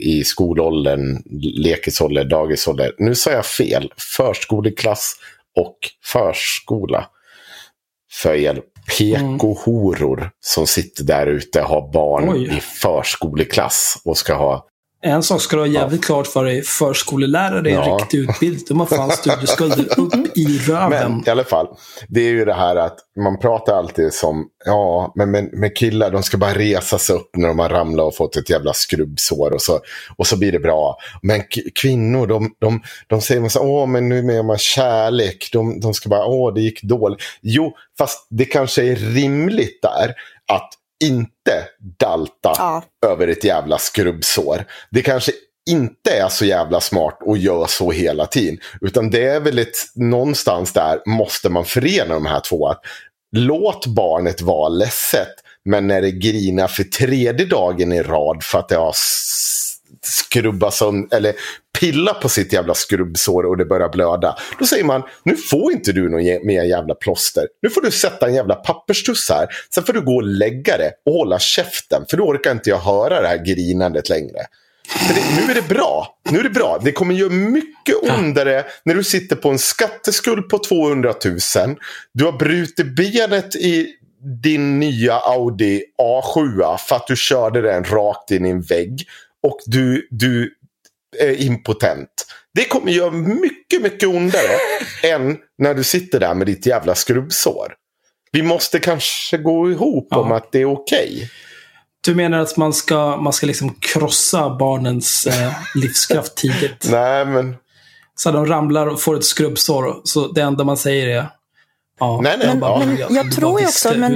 i 0.00 0.24
skolåldern, 0.24 1.22
lekisålder, 1.64 2.24
dagisålder. 2.24 2.92
Nu 2.98 3.14
sa 3.14 3.30
jag 3.30 3.46
fel. 3.46 3.92
Förskoleklass 4.16 5.16
och 5.56 5.78
förskola. 6.04 7.10
För 8.12 8.34
er 8.34 8.62
PK-horor 8.88 10.30
som 10.40 10.66
sitter 10.66 11.04
där 11.04 11.26
ute 11.26 11.62
och 11.62 11.68
har 11.68 11.92
barn 11.92 12.28
Oj. 12.28 12.56
i 12.56 12.60
förskoleklass 12.60 14.02
och 14.04 14.18
ska 14.18 14.34
ha 14.34 14.66
En 15.02 15.22
sak 15.22 15.40
ska 15.40 15.56
du 15.56 15.62
ha 15.62 15.66
jävligt 15.66 16.04
klart 16.04 16.26
för 16.26 16.44
dig. 16.44 16.62
Förskolelärare 16.62 17.70
är 17.70 17.74
en 17.74 17.88
Ja. 17.88 17.98
riktig 18.00 18.18
utbildning. 18.18 18.64
De 18.68 18.80
har 18.80 18.86
fan 18.86 19.10
studieskulder 19.10 19.86
upp 20.00 20.14
i 20.36 20.58
röven. 20.58 21.12
Men 21.12 21.22
i 21.26 21.30
alla 21.30 21.44
fall, 21.44 21.66
det 22.08 22.20
är 22.20 22.30
ju 22.30 22.44
det 22.44 22.54
här 22.54 22.76
att 22.76 22.98
man 23.20 23.38
pratar 23.38 23.78
alltid 23.78 24.12
som, 24.14 24.46
ja, 24.64 25.12
men 25.16 25.30
med, 25.30 25.52
med 25.52 25.76
killar, 25.76 26.10
de 26.10 26.22
ska 26.22 26.36
bara 26.36 26.54
resa 26.54 26.98
sig 26.98 27.16
upp 27.16 27.30
när 27.36 27.48
de 27.48 27.58
har 27.58 27.68
ramlat 27.68 28.06
och 28.06 28.16
fått 28.16 28.36
ett 28.36 28.50
jävla 28.50 28.72
skrubbsår 28.72 29.50
och 29.52 29.62
så, 29.62 29.80
och 30.16 30.26
så 30.26 30.38
blir 30.38 30.52
det 30.52 30.60
bra. 30.60 30.96
Men 31.22 31.42
kvinnor, 31.82 32.26
de, 32.26 32.50
de, 32.60 32.82
de 33.06 33.20
säger 33.20 33.40
man 33.40 33.50
så, 33.50 33.60
åh, 33.60 33.86
men 33.86 34.08
nu 34.08 34.22
med 34.22 34.44
man 34.44 34.58
kärlek, 34.58 35.48
de, 35.52 35.80
de 35.80 35.94
ska 35.94 36.08
bara, 36.08 36.26
åh, 36.26 36.54
det 36.54 36.60
gick 36.60 36.82
dåligt. 36.82 37.18
Jo, 37.42 37.72
fast 37.98 38.26
det 38.30 38.44
kanske 38.44 38.82
är 38.82 38.96
rimligt 38.96 39.82
där 39.82 40.14
att 40.52 40.68
inte 41.04 41.64
dalta 42.00 42.52
Ja. 42.58 42.82
över 43.06 43.28
ett 43.28 43.44
jävla 43.44 43.78
skrubbsår. 43.78 44.64
Det 44.90 45.02
kanske 45.02 45.32
inte 45.70 46.10
är 46.10 46.28
så 46.28 46.44
jävla 46.44 46.80
smart 46.80 47.18
att 47.26 47.38
göra 47.38 47.66
så 47.66 47.90
hela 47.90 48.26
tiden. 48.26 48.58
Utan 48.80 49.10
det 49.10 49.24
är 49.24 49.40
väl 49.40 49.58
ett, 49.58 49.76
någonstans 49.94 50.72
där 50.72 51.00
måste 51.06 51.48
man 51.48 51.64
förena 51.64 52.14
de 52.14 52.26
här 52.26 52.40
två. 52.40 52.68
Att 52.68 52.80
låt 53.36 53.86
barnet 53.86 54.40
vara 54.40 54.68
ledset. 54.68 55.34
Men 55.64 55.86
när 55.86 56.02
det 56.02 56.10
grinar 56.10 56.68
för 56.68 56.84
tredje 56.84 57.46
dagen 57.46 57.92
i 57.92 58.02
rad 58.02 58.42
för 58.42 58.58
att 58.58 58.68
det 58.68 58.76
har 58.76 58.94
s- 60.06 60.14
skrubbat 60.14 60.74
som, 60.74 61.08
eller 61.12 61.32
pilla 61.80 62.14
på 62.14 62.28
sitt 62.28 62.52
jävla 62.52 62.74
skrubbsår 62.74 63.46
och 63.46 63.56
det 63.56 63.64
börjar 63.64 63.88
blöda. 63.88 64.36
Då 64.58 64.66
säger 64.66 64.84
man, 64.84 65.02
nu 65.24 65.36
får 65.36 65.72
inte 65.72 65.92
du 65.92 66.08
någon 66.08 66.46
mer 66.46 66.62
jävla 66.64 66.94
plåster. 66.94 67.46
Nu 67.62 67.70
får 67.70 67.80
du 67.80 67.90
sätta 67.90 68.26
en 68.26 68.34
jävla 68.34 68.54
papperstuss 68.54 69.30
här. 69.30 69.46
Sen 69.74 69.84
får 69.84 69.92
du 69.92 70.00
gå 70.00 70.16
och 70.16 70.22
lägga 70.26 70.76
det 70.78 70.92
och 71.06 71.12
hålla 71.12 71.38
käften. 71.38 72.04
För 72.10 72.16
då 72.16 72.24
orkar 72.24 72.52
inte 72.52 72.70
jag 72.70 72.78
höra 72.78 73.20
det 73.22 73.28
här 73.28 73.44
grinandet 73.44 74.08
längre. 74.08 74.38
Det, 75.08 75.14
nu 75.46 75.50
är 75.50 75.54
det 75.54 75.68
bra. 75.68 76.18
Nu 76.30 76.38
är 76.38 76.42
det 76.42 76.50
bra. 76.50 76.80
Det 76.84 76.92
kommer 76.92 77.14
göra 77.14 77.30
mycket 77.30 77.94
ondare 78.18 78.64
när 78.84 78.94
du 78.94 79.04
sitter 79.04 79.36
på 79.36 79.48
en 79.50 79.58
skatteskuld 79.58 80.48
på 80.48 80.58
200 80.58 81.14
000. 81.24 81.76
Du 82.12 82.24
har 82.24 82.32
brutit 82.32 82.96
benet 82.96 83.56
i 83.56 83.88
din 84.42 84.78
nya 84.80 85.14
Audi 85.14 85.82
A7 86.02 86.76
för 86.88 86.96
att 86.96 87.06
du 87.06 87.16
körde 87.16 87.60
den 87.60 87.84
rakt 87.84 88.30
in 88.30 88.46
i 88.46 88.50
en 88.50 88.62
vägg. 88.62 89.06
Och 89.46 89.58
du, 89.66 90.08
du 90.10 90.54
är 91.18 91.42
impotent. 91.42 92.08
Det 92.54 92.64
kommer 92.64 92.92
göra 92.92 93.10
mycket, 93.10 93.82
mycket 93.82 94.08
ondare 94.08 94.52
än 95.02 95.36
när 95.58 95.74
du 95.74 95.84
sitter 95.84 96.20
där 96.20 96.34
med 96.34 96.46
ditt 96.46 96.66
jävla 96.66 96.94
skrubbsår. 96.94 97.74
Vi 98.32 98.42
måste 98.42 98.78
kanske 98.78 99.38
gå 99.38 99.70
ihop 99.70 100.08
Ja. 100.10 100.16
om 100.16 100.32
att 100.32 100.52
det 100.52 100.60
är 100.60 100.64
okej. 100.72 101.30
Du 102.00 102.14
menar 102.14 102.38
att 102.38 102.56
man 102.56 102.72
ska, 102.72 103.16
man 103.16 103.32
ska 103.32 103.46
liksom 103.46 103.74
krossa 103.80 104.56
barnens 104.56 105.26
eh, 105.26 105.52
livskraft 105.74 106.36
tidigt? 106.36 106.86
Nej, 106.90 107.26
men 107.26 107.56
Så 108.14 108.30
de 108.30 108.46
ramlar 108.46 108.86
och 108.86 109.00
får 109.00 109.16
ett 109.16 109.24
skrubbsår. 109.24 110.00
Så 110.04 110.32
det 110.32 110.40
enda 110.40 110.64
man 110.64 110.76
säger 110.76 111.06
är 111.06 111.28
Ja, 112.00 112.20
Nej, 112.22 112.36
nej, 112.38 112.46
jag 112.46 112.58
bara, 112.58 112.78
men 112.78 112.96
jag, 112.96 113.10
jag 113.10 113.32
tror 113.32 113.60
ju 113.60 113.66
också, 113.66 113.88
men- 114.00 114.12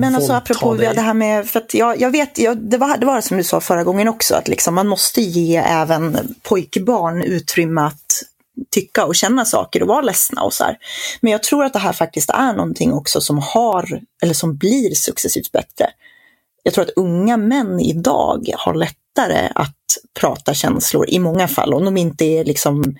Men 0.00 0.14
alltså 0.14 0.32
apropå 0.32 0.74
det 0.94 1.00
här 1.00 1.14
med, 1.14 1.46
för 1.46 1.60
att 1.60 1.74
jag, 1.74 2.00
jag 2.00 2.10
vet, 2.10 2.38
jag, 2.38 2.58
det, 2.58 2.78
var, 2.78 2.98
det 2.98 3.06
var 3.06 3.20
som 3.20 3.36
du 3.36 3.44
sa 3.44 3.60
förra 3.60 3.84
gången 3.84 4.08
också, 4.08 4.34
att 4.34 4.48
liksom 4.48 4.74
man 4.74 4.86
måste 4.88 5.20
ge 5.20 5.56
även 5.56 6.34
pojkbarn 6.42 7.22
utrymme 7.22 7.80
att 7.80 8.22
tycka 8.70 9.04
och 9.04 9.14
känna 9.14 9.44
saker 9.44 9.82
och 9.82 9.88
vara 9.88 10.00
ledsna 10.00 10.42
och 10.42 10.52
så 10.52 10.64
här. 10.64 10.76
Men 11.20 11.32
jag 11.32 11.42
tror 11.42 11.64
att 11.64 11.72
det 11.72 11.78
här 11.78 11.92
faktiskt 11.92 12.30
är 12.30 12.52
någonting 12.52 12.92
också 12.92 13.20
som 13.20 13.38
har, 13.38 14.00
eller 14.22 14.34
som 14.34 14.56
blir 14.56 14.94
successivt 14.94 15.52
bättre. 15.52 15.86
Jag 16.62 16.74
tror 16.74 16.84
att 16.84 16.90
unga 16.96 17.36
män 17.36 17.80
idag 17.80 18.48
har 18.58 18.74
lättare 18.74 19.48
att 19.54 19.74
prata 20.20 20.54
känslor 20.54 21.08
i 21.08 21.18
många 21.18 21.48
fall, 21.48 21.74
om 21.74 21.84
de 21.84 21.96
inte 21.96 22.24
är 22.24 22.44
liksom 22.44 22.96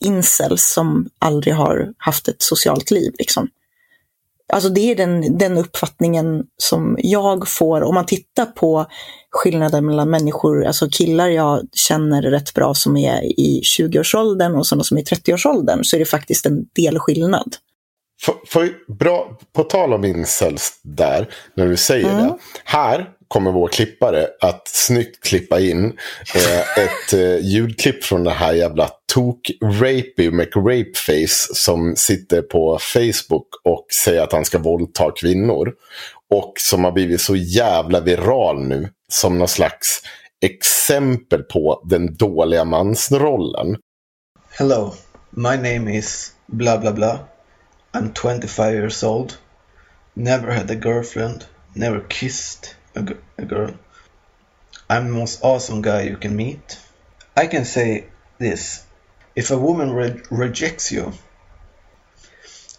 incels 0.00 0.64
som 0.64 1.08
aldrig 1.18 1.54
har 1.54 1.92
haft 1.98 2.28
ett 2.28 2.42
socialt 2.42 2.90
liv. 2.90 3.12
Liksom. 3.18 3.48
Alltså 4.52 4.68
det 4.68 4.80
är 4.80 4.94
den, 4.94 5.38
den 5.38 5.58
uppfattningen 5.58 6.44
som 6.56 6.96
jag 6.98 7.48
får 7.48 7.82
om 7.82 7.94
man 7.94 8.06
tittar 8.06 8.46
på 8.46 8.86
skillnaden 9.30 9.86
mellan 9.86 10.10
människor, 10.10 10.64
alltså 10.64 10.88
killar 10.92 11.28
jag 11.28 11.62
känner 11.72 12.22
rätt 12.22 12.54
bra 12.54 12.74
som 12.74 12.96
är 12.96 13.22
i 13.40 13.60
20-årsåldern 13.78 14.54
och 14.54 14.66
sådana 14.66 14.84
som 14.84 14.96
är 14.96 15.00
i 15.00 15.04
30-årsåldern 15.04 15.84
så 15.84 15.96
är 15.96 15.98
det 16.00 16.06
faktiskt 16.06 16.46
en 16.46 16.66
del 16.74 16.98
skillnad. 16.98 17.56
För, 18.22 18.34
för, 18.46 18.70
bra, 18.92 19.38
på 19.52 19.62
tal 19.62 19.92
om 19.92 20.04
incels 20.04 20.80
där, 20.82 21.28
när 21.54 21.66
du 21.66 21.76
säger 21.76 22.10
Mm. 22.10 22.26
det. 22.26 22.34
Här 22.64 23.10
kommer 23.28 23.52
vår 23.52 23.68
klippare 23.68 24.26
att 24.40 24.68
snyggt 24.68 25.24
klippa 25.24 25.60
in 25.60 25.98
eh, 26.34 26.84
ett 26.84 27.12
eh, 27.12 27.46
ljudklipp 27.46 28.04
från 28.04 28.24
det 28.24 28.30
här 28.30 28.52
jävla 28.52 28.90
tok 29.16 29.50
rapey 29.62 30.30
McRapeface 30.30 31.54
som 31.54 31.96
sitter 31.96 32.42
på 32.42 32.78
Facebook 32.78 33.48
och 33.64 33.86
säger 34.04 34.22
att 34.22 34.32
han 34.32 34.44
ska 34.44 34.58
våldta 34.58 35.10
kvinnor. 35.10 35.72
Och 36.30 36.52
som 36.56 36.84
har 36.84 36.92
blivit 36.92 37.20
så 37.20 37.36
jävla 37.36 38.00
viral 38.00 38.62
nu 38.62 38.88
som 39.08 39.38
någon 39.38 39.48
slags 39.48 40.02
exempel 40.40 41.42
på 41.42 41.82
den 41.84 42.16
dåliga 42.16 42.64
mansrollen. 42.64 43.76
Hello, 44.50 44.94
my 45.30 45.56
name 45.56 45.98
is 45.98 46.32
bla 46.46 46.78
bla 46.78 46.92
bla. 46.92 47.18
I'm 47.92 48.12
25 48.22 48.74
years 48.74 49.04
old. 49.04 49.32
Never 50.14 50.52
had 50.52 50.70
a 50.70 50.74
girlfriend. 50.74 51.44
Never 51.72 52.00
kissed 52.08 52.76
a, 52.94 53.00
a 53.38 53.44
girl. 53.44 53.70
I'm 54.88 55.04
the 55.04 55.12
most 55.12 55.44
awesome 55.44 55.82
guy 55.82 56.02
you 56.02 56.16
can 56.16 56.36
meet. 56.36 56.78
I 57.36 57.46
can 57.46 57.64
say 57.64 58.04
this 58.38 58.85
if 59.36 59.50
a 59.50 59.58
woman 59.58 59.92
re- 59.92 60.22
rejects 60.30 60.90
you, 60.90 61.12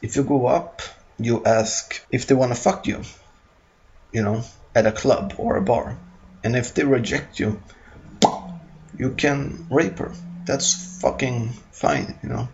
if 0.02 0.16
you 0.16 0.24
go 0.24 0.48
up, 0.48 0.82
you 1.20 1.46
ask 1.46 2.02
if 2.12 2.26
they 2.26 2.36
want 2.36 2.54
to 2.54 2.60
fuck 2.60 2.88
you, 2.88 3.02
you 4.12 4.24
know, 4.24 4.44
at 4.76 4.88
a 4.88 4.92
club 4.92 5.36
or 5.38 5.56
a 5.58 5.62
bar. 5.62 5.98
And 6.44 6.56
if 6.56 6.74
they 6.74 6.84
reject 6.84 7.40
you, 7.40 7.62
you 8.98 9.12
can 9.12 9.68
rape 9.70 10.00
her. 10.00 10.12
That's 10.46 11.00
fucking 11.02 11.54
fine, 11.72 12.18
you 12.24 12.30
know. 12.30 12.48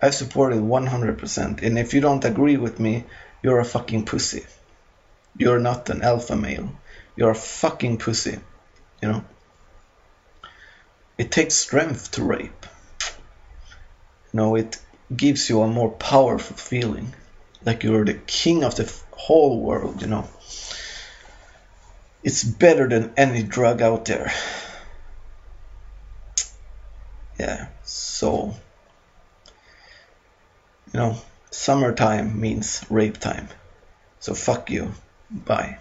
I 0.00 0.10
support 0.10 0.52
it 0.52 0.60
100%. 0.60 1.62
And 1.62 1.78
if 1.78 1.94
you 1.94 2.00
don't 2.00 2.24
agree 2.24 2.58
with 2.58 2.78
me, 2.78 3.04
you're 3.42 3.60
a 3.60 3.64
fucking 3.64 4.04
pussy. 4.04 4.44
You're 5.38 5.58
not 5.58 5.88
an 5.88 6.02
alpha 6.02 6.36
male. 6.36 6.70
You're 7.16 7.30
a 7.30 7.34
fucking 7.34 7.96
pussy, 7.98 8.38
you 9.00 9.08
know. 9.08 9.24
It 11.16 11.30
takes 11.30 11.54
strength 11.54 12.10
to 12.12 12.24
rape. 12.24 12.66
Know, 14.36 14.54
it 14.54 14.78
gives 15.14 15.48
you 15.48 15.62
a 15.62 15.66
more 15.66 15.90
powerful 15.90 16.56
feeling. 16.56 17.14
Like 17.64 17.82
you're 17.82 18.04
the 18.04 18.14
king 18.14 18.64
of 18.64 18.76
the 18.76 18.92
whole 19.12 19.60
world, 19.62 20.02
you 20.02 20.08
know. 20.08 20.28
It's 22.22 22.44
better 22.44 22.86
than 22.86 23.14
any 23.16 23.42
drug 23.42 23.80
out 23.80 24.04
there. 24.04 24.30
Yeah, 27.40 27.68
so. 27.84 28.54
You 30.92 31.00
know, 31.00 31.16
summertime 31.50 32.38
means 32.38 32.84
rape 32.90 33.18
time. 33.18 33.48
So 34.20 34.34
fuck 34.34 34.70
you. 34.70 34.92
Bye. 35.30 35.78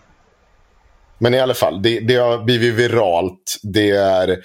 Men 1.18 1.34
i 1.34 1.40
alla 1.40 1.54
fall, 1.54 1.82
det, 1.82 2.00
det 2.00 2.16
har 2.16 2.44
blivit 2.44 2.74
viralt. 2.74 3.60
Det 3.64 3.90
är, 3.90 4.38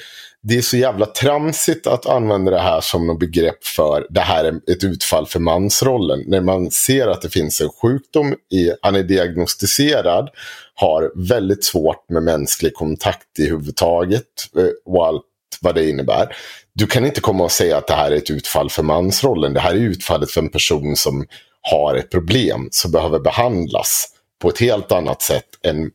det 0.43 0.59
är 0.59 0.63
så 0.63 0.77
jävla 0.77 1.07
tramsigt 1.07 1.87
att 1.87 2.07
använda 2.07 2.51
det 2.51 2.61
här 2.61 2.81
som 2.81 3.07
något 3.07 3.21
begrepp 3.21 3.65
för 3.65 4.07
det 4.11 4.21
här 4.21 4.45
är 4.45 4.73
ett 4.73 4.85
utfall 4.85 5.27
för 5.27 5.41
mansrollen. 5.41 6.25
När 6.27 6.41
man 6.41 6.71
ser 6.71 7.09
att 7.09 7.23
det 7.23 7.29
finns 7.29 7.61
en 7.61 7.69
sjukdom, 7.69 8.35
i, 8.53 8.73
han 8.83 8.97
är 8.97 9.03
diagnostiserad, 9.03 10.29
har 10.75 11.13
väldigt 11.29 11.65
svårt 11.65 12.11
med 12.11 12.23
mänsklig 12.23 12.75
kontakt 12.75 13.39
i 13.39 13.47
huvudtaget 13.47 14.25
eh, 14.57 14.93
och 14.93 15.07
allt 15.07 15.23
vad 15.61 15.75
det 15.75 15.89
innebär. 15.89 16.37
Du 16.75 16.87
kan 16.87 17.07
inte 17.07 17.21
komma 17.21 17.45
och 17.45 17.53
säga 17.53 17.77
att 17.77 17.87
det 17.87 17.95
här 17.95 18.11
är 18.11 18.17
ett 18.17 18.31
utfall 18.31 18.71
för 18.71 18.83
mansrollen. 18.83 19.55
Det 19.55 19.61
här 19.61 19.75
är 19.75 19.79
utfallet 19.79 20.31
för 20.31 20.41
en 20.41 20.51
person 20.51 20.97
som 20.97 21.27
har 21.61 21.95
ett 21.95 22.11
problem 22.11 22.69
som 22.71 22.91
behöver 22.91 23.19
behandlas 23.19 24.09
på 24.43 24.49
ett 24.49 24.59
helt 24.59 24.93
annat 24.93 25.23
sätt 25.23 25.47
än 25.63 25.91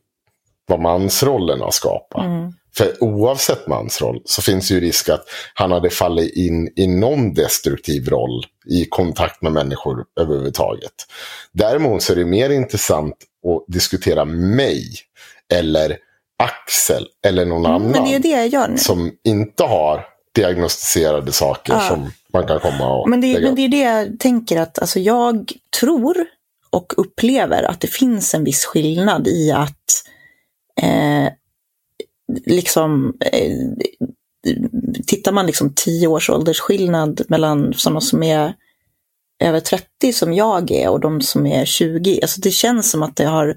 vad 0.66 0.80
mansrollen 0.80 1.60
har 1.60 1.70
skapat. 1.70 2.24
För 2.76 3.02
oavsett 3.02 3.66
mansroll 3.66 4.22
så 4.24 4.42
finns 4.42 4.70
ju 4.70 4.80
risk 4.80 5.08
att 5.08 5.24
han 5.54 5.72
hade 5.72 5.90
fallit 5.90 6.36
in 6.36 6.72
i 6.76 6.86
någon 6.86 7.34
destruktiv 7.34 8.08
roll 8.08 8.44
i 8.70 8.84
kontakt 8.84 9.42
med 9.42 9.52
människor 9.52 10.04
överhuvudtaget. 10.20 10.92
Däremot 11.52 12.02
så 12.02 12.12
är 12.12 12.16
det 12.16 12.24
mer 12.24 12.50
intressant 12.50 13.14
att 13.46 13.74
diskutera 13.74 14.24
mig 14.24 14.82
eller 15.54 15.96
Axel 16.38 17.06
eller 17.26 17.44
någon 17.44 17.66
annan 17.66 17.90
Men 17.90 18.04
det 18.04 18.14
är 18.14 18.18
det 18.18 18.28
jag 18.28 18.48
gör 18.48 18.68
nu. 18.68 18.78
som 18.78 19.12
inte 19.24 19.64
har 19.64 20.04
diagnostiserade 20.34 21.32
saker 21.32 21.72
Ja. 21.72 21.80
som 21.80 22.10
man 22.32 22.46
kan 22.46 22.60
komma 22.60 22.92
och 22.94 23.08
Men 23.10 23.20
det, 23.20 23.32
lägga 23.32 23.46
men 23.46 23.54
det 23.54 23.62
är 23.64 23.68
det 23.68 23.78
jag 23.80 24.18
tänker 24.20 24.60
att 24.60 24.78
alltså 24.78 25.00
jag 25.00 25.52
tror 25.80 26.16
och 26.70 26.92
upplever 26.96 27.62
att 27.62 27.80
det 27.80 27.86
finns 27.92 28.34
en 28.34 28.44
viss 28.44 28.64
skillnad 28.64 29.28
i 29.28 29.52
att 29.52 30.02
eh, 30.82 31.32
liksom 32.46 33.16
eh, 33.32 33.52
tittar 35.06 35.32
man 35.32 35.46
liksom 35.46 35.72
tio 35.74 36.06
års 36.06 36.30
åldersskillnad 36.30 37.22
mellan 37.28 37.74
sådana 37.74 38.00
som 38.00 38.22
är 38.22 38.54
över 39.44 39.60
30 39.60 40.12
som 40.12 40.32
jag 40.32 40.70
är 40.70 40.88
och 40.88 41.00
de 41.00 41.20
som 41.20 41.46
är 41.46 41.64
20. 41.64 42.20
Alltså 42.22 42.40
det 42.40 42.50
känns 42.50 42.90
som 42.90 43.02
att 43.02 43.16
det 43.16 43.24
har 43.24 43.48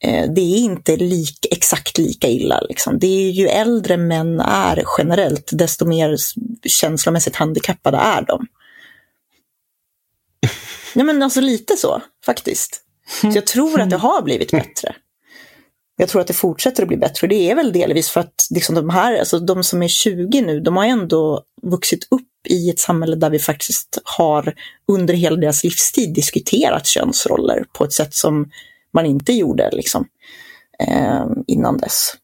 eh, 0.00 0.30
det 0.32 0.40
är 0.40 0.58
inte 0.58 0.96
lik, 0.96 1.46
exakt 1.50 1.98
lika 1.98 2.28
illa. 2.28 2.60
Liksom. 2.60 2.98
Det 2.98 3.06
är 3.06 3.30
ju 3.30 3.46
äldre 3.48 3.96
män 3.96 4.40
är 4.40 4.84
generellt, 4.98 5.50
desto 5.52 5.86
mer 5.86 6.16
känslomässigt 6.68 7.36
handikappade 7.36 7.96
är 7.96 8.22
de. 8.22 8.46
Nej 10.94 11.06
men 11.06 11.22
alltså 11.22 11.40
lite 11.40 11.76
så, 11.76 12.02
faktiskt. 12.24 12.84
Så 13.20 13.26
jag 13.34 13.46
tror 13.46 13.80
att 13.80 13.90
det 13.90 13.96
har 13.96 14.22
blivit 14.22 14.50
bättre. 14.50 14.94
Jag 16.00 16.08
tror 16.08 16.20
att 16.20 16.26
det 16.26 16.32
fortsätter 16.34 16.82
att 16.82 16.88
bli 16.88 16.96
bättre 16.96 17.24
och 17.24 17.28
det 17.28 17.50
är 17.50 17.54
väl 17.54 17.72
delvis 17.72 18.10
för 18.10 18.20
att 18.20 18.46
liksom 18.50 18.74
de 18.74 18.90
här, 18.90 19.18
alltså 19.18 19.38
de 19.38 19.64
som 19.64 19.82
är 19.82 19.88
20 19.88 20.40
nu, 20.42 20.60
de 20.60 20.76
har 20.76 20.84
ändå 20.84 21.42
vuxit 21.62 22.06
upp 22.10 22.22
i 22.48 22.70
ett 22.70 22.78
samhälle 22.78 23.16
där 23.16 23.30
vi 23.30 23.38
faktiskt 23.38 23.98
har 24.04 24.54
under 24.88 25.14
hela 25.14 25.36
deras 25.36 25.64
livstid 25.64 26.14
diskuterat 26.14 26.86
könsroller 26.86 27.64
på 27.72 27.84
ett 27.84 27.92
sätt 27.92 28.14
som 28.14 28.50
man 28.92 29.06
inte 29.06 29.32
gjorde 29.32 29.70
liksom, 29.72 30.06
eh, 30.88 31.24
innan 31.46 31.78
dess. 31.78 32.14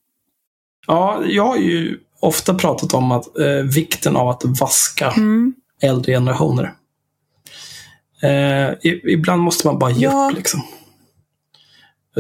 Ja, 0.87 1.23
jag 1.27 1.45
har 1.47 1.57
ju 1.57 1.99
ofta 2.21 2.55
pratat 2.55 2.95
om 2.95 3.13
att, 3.13 3.39
eh, 3.39 3.47
vikten 3.75 4.17
av 4.17 4.29
att 4.29 4.43
vaska 4.61 5.11
Mm. 5.11 5.55
äldre 5.83 6.13
generationer. 6.13 6.73
Eh, 8.23 8.75
ibland 9.13 9.43
måste 9.43 9.67
man 9.67 9.79
bara 9.79 9.91
ge 9.91 10.05
Ja. 10.05 10.29
upp. 10.31 10.37
Liksom. 10.37 10.61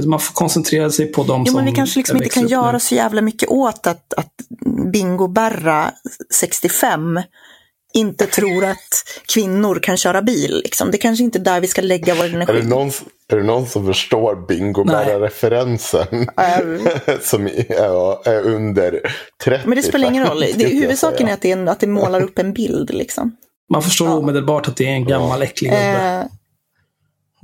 Man 0.07 0.21
får 0.21 0.35
koncentrera 0.35 0.91
sig 0.91 1.13
på 1.13 1.23
de 1.23 1.41
Jo, 1.41 1.47
som 1.47 1.57
men 1.57 1.65
vi 1.65 1.73
kanske 1.73 2.01
liksom 2.01 2.17
inte 2.17 2.29
kan 2.29 2.49
göra 2.49 2.73
nu. 2.73 2.81
så 2.81 2.95
jävla 2.95 3.23
mycket 3.23 3.49
åt 3.49 3.87
att, 3.87 4.15
att 4.15 4.33
Bingo 4.93 5.27
Berra, 5.29 5.91
65, 6.35 7.21
inte 7.95 8.27
tror 8.27 8.65
att 8.65 9.05
kvinnor 9.35 9.79
kan 9.83 9.97
köra 9.97 10.23
bil. 10.23 10.61
Liksom. 10.65 10.91
Det 10.91 10.97
är 10.97 11.01
kanske 11.01 11.25
inte 11.25 11.39
är 11.39 11.41
där 11.45 11.61
vi 11.61 11.67
ska 11.67 11.83
lägga 11.83 12.15
vår 12.15 12.25
Är 12.25 12.29
det, 12.29 12.35
energi. 12.35 12.63
någon, 12.63 12.89
är 13.29 13.37
det 13.37 13.43
någon 13.43 13.67
som 13.67 13.87
förstår 13.87 14.47
bingo 14.49 14.85
Nej. 14.85 15.19
referensen 15.19 16.07
som 17.23 17.47
är, 17.47 18.29
är 18.29 18.43
under 18.43 19.01
30? 19.45 19.69
Men 19.69 19.77
det 19.77 19.83
spelar 19.83 20.09
ingen 20.09 20.27
roll. 20.27 20.41
Det, 20.41 20.69
huvudsaken 20.69 21.29
är 21.29 21.33
att 21.33 21.41
det, 21.41 21.49
är 21.53 21.57
en, 21.57 21.69
att 21.69 21.81
det 21.81 21.87
målar 21.87 22.23
upp 22.23 22.39
en 22.39 22.53
bild. 22.53 22.95
Liksom. 22.95 23.37
Man 23.73 23.83
förstår 23.83 24.09
omedelbart 24.09 24.69
att 24.69 24.77
det 24.77 24.85
är 24.85 24.93
en 24.93 25.05
gammal 25.05 25.43
äcklig 25.43 25.71
gubbe. 25.71 25.83
Eh, 25.83 26.27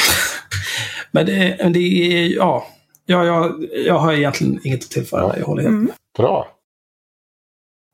Men 1.15 1.25
det, 1.25 1.57
men 1.63 1.73
det 1.73 1.79
är, 1.79 2.27
ja. 2.35 2.67
Ja, 3.05 3.25
jag, 3.25 3.65
jag 3.85 3.99
har 3.99 4.13
egentligen 4.13 4.59
inget 4.63 4.83
att 4.83 4.89
tillföra 4.89 5.27
där. 5.27 5.37
Jag 5.39 5.45
håller 5.45 5.61
helt 5.61 5.71
Mm. 5.73 5.83
med. 5.85 5.93
Bra. 6.17 6.47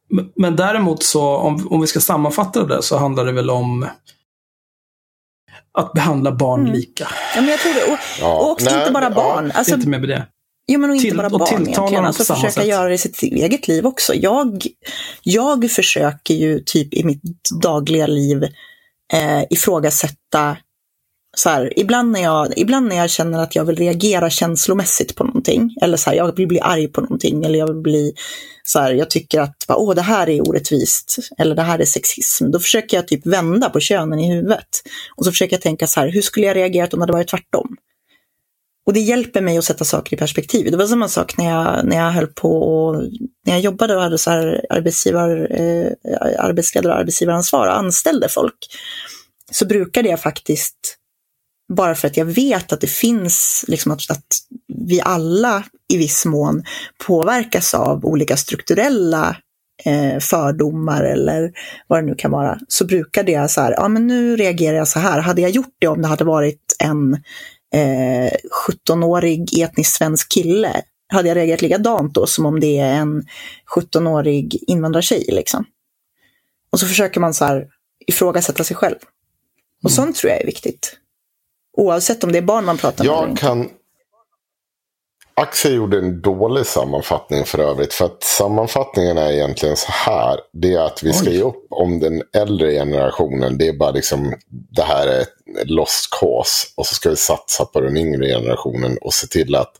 Men- 0.09 0.31
Men 0.35 0.55
däremot 0.55 1.03
så, 1.03 1.35
om, 1.35 1.67
om 1.71 1.81
vi 1.81 1.87
ska 1.87 1.99
sammanfatta 1.99 2.65
det 2.65 2.83
så 2.83 2.97
handlar 2.97 3.25
det 3.25 3.31
väl 3.31 3.49
om 3.49 3.87
att 5.73 5.93
behandla 5.93 6.31
barn 6.31 6.59
Mm. 6.61 6.73
lika. 6.73 7.07
ja, 7.35 7.41
men 7.41 7.49
jag 7.49 7.59
tror 7.59 7.73
det. 7.73 7.93
Och, 7.93 7.99
Ja. 8.19 8.39
och 8.39 8.51
också 8.51 8.65
Nej, 8.69 8.79
inte 8.79 8.91
bara 8.91 9.03
ja, 9.03 9.09
barn. 9.09 9.51
Alltså, 9.55 9.75
inte 9.75 9.89
med 9.89 10.01
det. 10.01 10.27
Jo, 10.67 10.79
men 10.79 10.89
och 10.89 10.95
inte 10.95 11.07
Till- 11.07 11.17
bara 11.17 11.29
barn 11.29 11.61
egentligen. 11.61 12.05
Alltså 12.05 12.33
försöka 12.33 12.51
sätt. 12.51 12.67
göra 12.67 12.87
det 12.87 12.93
i 12.93 12.97
sitt 12.97 13.23
eget 13.23 13.67
liv 13.67 13.85
också. 13.85 14.13
Jag, 14.13 14.63
jag 15.23 15.71
försöker 15.71 16.33
ju 16.33 16.59
typ 16.59 16.93
i 16.93 17.03
mitt 17.03 17.21
dagliga 17.61 18.07
liv 18.07 18.43
eh, 19.13 19.43
ifrågasätta 19.49 20.57
så 21.37 21.49
här, 21.49 21.79
ibland, 21.79 22.11
när 22.11 22.23
jag, 22.23 22.57
ibland 22.57 22.87
när 22.87 22.95
jag 22.95 23.09
känner 23.09 23.39
att 23.39 23.55
jag 23.55 23.65
vill 23.65 23.75
reagera 23.75 24.29
känslomässigt 24.29 25.15
på 25.15 25.23
någonting, 25.23 25.75
eller 25.81 25.97
så 25.97 26.09
här, 26.09 26.17
jag 26.17 26.35
vill 26.35 26.47
bli 26.47 26.59
arg 26.59 26.87
på 26.87 27.01
någonting, 27.01 27.43
eller 27.43 27.59
jag 27.59 27.67
vill 27.67 27.81
bli 27.81 28.13
så 28.63 28.79
här, 28.79 28.93
jag 28.93 29.09
tycker 29.09 29.41
att 29.41 29.67
bara, 29.67 29.77
Åh, 29.77 29.95
det 29.95 30.01
här 30.01 30.29
är 30.29 30.49
orättvist, 30.49 31.17
eller 31.37 31.55
det 31.55 31.61
här 31.61 31.79
är 31.79 31.85
sexism, 31.85 32.51
då 32.51 32.59
försöker 32.59 32.97
jag 32.97 33.07
typ 33.07 33.25
vända 33.25 33.69
på 33.69 33.79
könen 33.79 34.19
i 34.19 34.35
huvudet. 34.35 34.81
Och 35.15 35.25
så 35.25 35.31
försöker 35.31 35.55
jag 35.55 35.61
tänka 35.61 35.87
så 35.87 35.99
här, 35.99 36.07
hur 36.07 36.21
skulle 36.21 36.45
jag 36.45 36.55
reagerat 36.55 36.93
om 36.93 36.99
det 36.99 37.03
hade 37.03 37.13
varit 37.13 37.29
tvärtom? 37.29 37.77
Och 38.85 38.93
det 38.93 38.99
hjälper 38.99 39.41
mig 39.41 39.57
att 39.57 39.63
sätta 39.63 39.85
saker 39.85 40.15
i 40.15 40.19
perspektiv. 40.19 40.71
Det 40.71 40.77
var 40.77 40.87
samma 40.87 41.07
sak 41.07 41.37
när 41.37 41.49
jag, 41.49 41.85
när 41.85 41.97
jag 41.97 42.11
höll 42.11 42.27
på 42.27 42.61
och 42.61 42.95
när 43.45 43.53
jag 43.53 43.59
jobbade 43.59 43.95
och 43.95 44.01
hade 44.01 44.17
så 44.17 44.31
här 44.31 44.65
arbetsgivar, 44.69 45.47
eh, 45.51 45.91
arbetsledare 46.39 46.93
och 46.93 46.99
arbetsgivaransvar 46.99 47.67
och 47.67 47.77
anställde 47.77 48.29
folk. 48.29 48.57
Så 49.51 49.65
brukade 49.65 50.09
jag 50.09 50.21
faktiskt, 50.21 50.97
bara 51.75 51.95
för 51.95 52.07
att 52.07 52.17
jag 52.17 52.25
vet 52.25 52.73
att 52.73 52.81
det 52.81 52.87
finns, 52.87 53.65
liksom 53.67 53.91
att, 53.91 54.11
att 54.11 54.37
vi 54.67 55.01
alla 55.01 55.63
i 55.93 55.97
viss 55.97 56.25
mån 56.25 56.63
påverkas 57.07 57.73
av 57.73 58.05
olika 58.05 58.37
strukturella 58.37 59.37
eh, 59.85 60.19
fördomar 60.19 61.03
eller 61.03 61.51
vad 61.87 62.03
det 62.03 62.07
nu 62.07 62.15
kan 62.15 62.31
vara, 62.31 62.59
så 62.67 62.85
brukade 62.85 63.31
jag 63.31 63.51
så 63.51 63.61
här, 63.61 63.71
ja 63.71 63.87
men 63.87 64.07
nu 64.07 64.35
reagerar 64.35 64.77
jag 64.77 64.87
så 64.87 64.99
här. 64.99 65.19
Hade 65.19 65.41
jag 65.41 65.51
gjort 65.51 65.75
det 65.79 65.87
om 65.87 66.01
det 66.01 66.07
hade 66.07 66.23
varit 66.23 66.75
en 66.79 67.13
eh, 67.73 68.31
17-årig 68.67 69.59
etnisk 69.61 69.95
svensk 69.95 70.31
kille, 70.31 70.81
hade 71.13 71.27
jag 71.27 71.35
reagerat 71.35 71.61
likadant 71.61 72.13
då 72.13 72.27
som 72.27 72.45
om 72.45 72.59
det 72.59 72.79
är 72.79 72.93
en 72.93 73.23
17-årig 73.75 74.63
invandrartjej. 74.67 75.25
Liksom. 75.31 75.65
Och 76.71 76.79
så 76.79 76.87
försöker 76.87 77.19
man 77.19 77.33
så 77.33 77.45
här 77.45 77.67
ifrågasätta 78.07 78.63
sig 78.63 78.75
själv. 78.75 78.95
Och 79.83 79.91
sånt 79.91 80.15
tror 80.15 80.31
jag 80.31 80.41
är 80.41 80.45
viktigt. 80.45 80.97
Oavsett 81.77 82.23
om 82.23 82.31
det 82.31 82.37
är 82.37 82.41
barn 82.41 82.65
man 82.65 82.77
pratar 82.77 83.05
med. 83.05 83.13
Jag 83.13 83.37
kan... 83.37 83.69
Axel 85.33 85.75
gjorde 85.75 85.97
en 85.97 86.21
dålig 86.21 86.65
sammanfattning 86.65 87.45
för 87.45 87.59
övrigt. 87.59 87.93
För 87.93 88.05
att 88.05 88.23
sammanfattningen 88.23 89.17
är 89.17 89.31
egentligen 89.31 89.77
så 89.77 89.91
här. 89.91 90.39
Det 90.53 90.73
är 90.73 90.79
att 90.79 91.03
vi 91.03 91.13
ska 91.13 91.29
Oj. 91.29 91.35
ge 91.35 91.43
upp 91.43 91.67
om 91.69 91.99
den 91.99 92.23
äldre 92.33 92.71
generationen. 92.71 93.57
Det 93.57 93.67
är 93.67 93.73
bara 93.73 93.91
liksom, 93.91 94.33
det 94.49 94.83
här 94.83 95.07
är 95.07 95.21
ett 95.21 95.29
lost 95.69 96.09
cause. 96.19 96.67
Och 96.75 96.87
så 96.87 96.95
ska 96.95 97.09
vi 97.09 97.15
satsa 97.15 97.65
på 97.65 97.81
den 97.81 97.97
yngre 97.97 98.27
generationen 98.27 98.97
och 99.01 99.13
se 99.13 99.27
till 99.27 99.55
att 99.55 99.73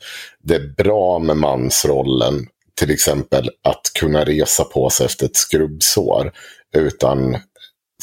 det 0.43 0.55
är 0.55 0.73
bra 0.77 1.19
med 1.19 1.37
mansrollen 1.37 2.47
till 2.75 2.91
exempel 2.91 3.49
att 3.63 3.81
kunna 3.99 4.25
resa 4.25 4.63
på 4.63 4.89
sig 4.89 5.05
efter 5.05 5.25
ett 5.25 5.35
skrubbsår. 5.35 6.31
Utan 6.75 7.37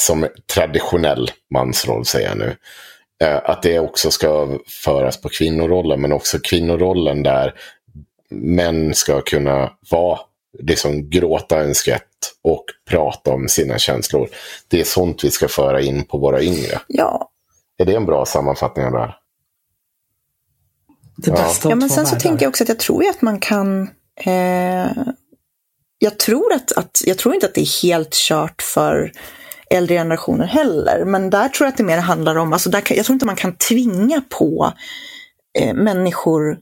som 0.01 0.27
traditionell 0.55 1.31
mansroll 1.55 2.05
säger 2.05 2.29
jag 2.29 2.39
nu. 2.39 2.57
Eh, 3.25 3.41
att 3.45 3.63
det 3.63 3.79
också 3.79 4.11
ska 4.11 4.59
föras 4.85 5.21
på 5.21 5.29
kvinnorollen. 5.29 6.01
Men 6.01 6.13
också 6.13 6.39
kvinnorollen 6.45 7.23
där 7.23 7.55
män 8.31 8.95
ska 8.95 9.21
kunna 9.21 9.73
vara 9.91 10.19
liksom 10.59 11.11
gråta 11.11 11.61
en 11.61 11.75
skvätt 11.75 12.03
och 12.43 12.65
prata 12.91 13.31
om 13.31 13.49
sina 13.49 13.79
känslor. 13.79 14.29
Det 14.69 14.81
är 14.81 14.85
sånt 14.85 15.25
vi 15.25 15.31
ska 15.31 15.49
föra 15.49 15.81
in 15.81 16.05
på 16.05 16.19
våra 16.19 16.43
yngre. 16.43 16.81
Ja, 16.87 17.31
Är 17.79 17.85
det 17.85 17.95
en 17.95 18.07
bra 18.07 18.25
sammanfattning 18.27 18.87
av 18.87 18.93
det 18.93 18.99
här? 18.99 19.17
Det 21.17 21.31
Ja. 21.31 21.35
bästa 21.37 21.69
av 21.69 21.73
ja 21.73 21.77
men 21.77 21.89
sen 21.89 22.07
så 22.07 22.11
världar. 22.15 22.21
tänker 22.29 22.45
jag 22.45 22.51
också 22.51 22.65
att 22.65 22.69
jag 22.69 22.79
tror 22.79 23.03
ju 23.03 23.11
att 23.11 23.23
man 23.23 23.41
kan... 23.41 23.91
Eh, 24.25 24.87
jag, 25.99 26.19
tror 26.19 26.53
att, 26.53 26.73
att, 26.73 27.01
jag 27.05 27.19
tror 27.19 27.35
inte 27.35 27.47
att 27.47 27.55
det 27.55 27.61
är 27.61 27.83
helt 27.83 28.13
kört 28.15 28.63
för 28.63 29.13
äldre 29.71 29.95
generationer 29.95 30.47
heller. 30.47 31.05
Men 31.05 31.31
där 31.31 31.49
tror 31.49 31.67
jag 31.67 31.73
att 31.73 31.77
det 31.77 31.85
mer 31.85 31.99
handlar 31.99 32.37
om, 32.37 32.53
alltså 32.53 32.71
där 32.71 32.81
kan, 32.81 32.97
jag 32.97 33.07
tror 33.07 33.15
inte 33.15 33.27
man 33.27 33.37
kan 33.37 33.57
tvinga 33.57 34.23
på 34.31 34.73
eh, 35.59 35.75
människor 35.75 36.59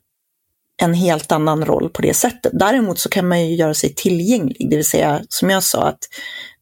en 0.83 0.95
helt 0.95 1.33
annan 1.33 1.65
roll 1.65 1.91
på 1.91 2.03
det 2.03 2.15
sättet. 2.15 2.53
Däremot 2.55 2.99
så 2.99 3.09
kan 3.09 3.29
man 3.29 3.49
ju 3.49 3.55
göra 3.55 3.75
sig 3.75 3.95
tillgänglig, 3.95 4.71
det 4.71 4.77
vill 4.77 4.89
säga 4.89 5.23
som 5.29 5.51
jag 5.51 5.63
sa 5.63 5.83
att 5.83 5.99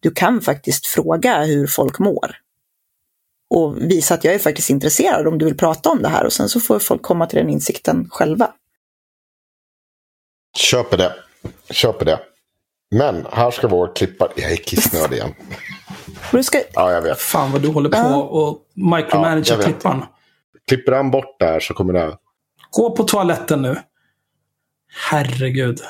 du 0.00 0.10
kan 0.10 0.40
faktiskt 0.40 0.86
fråga 0.86 1.44
hur 1.44 1.66
folk 1.66 1.98
mår. 1.98 2.36
Och 3.54 3.76
visa 3.90 4.14
att 4.14 4.24
jag 4.24 4.34
är 4.34 4.38
faktiskt 4.38 4.70
intresserad 4.70 5.26
om 5.26 5.38
du 5.38 5.44
vill 5.44 5.56
prata 5.56 5.90
om 5.90 6.02
det 6.02 6.08
här 6.08 6.24
och 6.24 6.32
sen 6.32 6.48
så 6.48 6.60
får 6.60 6.78
folk 6.78 7.02
komma 7.02 7.26
till 7.26 7.38
den 7.38 7.50
insikten 7.50 8.08
själva. 8.10 8.52
Köper 10.56 10.96
det. 10.96 11.14
Köper 11.70 12.04
det. 12.04 12.20
Men 12.90 13.26
här 13.32 13.50
ska 13.50 13.68
vår 13.68 13.96
klippa, 13.96 14.28
Jag 14.36 14.52
är 14.52 14.56
kissnödig 14.56 15.16
igen. 15.16 15.34
Och 16.32 16.36
du 16.36 16.42
ska, 16.42 16.60
Ja, 16.74 16.92
jag 16.92 17.02
vet. 17.02 17.18
Fan 17.20 17.52
vad 17.52 17.62
du 17.62 17.68
håller 17.68 17.88
på 17.90 17.96
Ja. 17.96 18.16
och 18.16 18.58
Ja, 18.74 18.96
micromanager 18.96 19.50
jag 19.52 19.56
vet. 19.56 19.66
klipparen. 19.66 20.02
Klipper 20.68 20.92
han 20.92 21.10
bort 21.10 21.36
där 21.40 21.60
så 21.60 21.74
kommer 21.74 21.92
det... 21.92 22.16
Gå 22.70 22.96
på 22.96 23.04
toaletten 23.04 23.62
nu. 23.62 23.76
Herregud. 25.10 25.80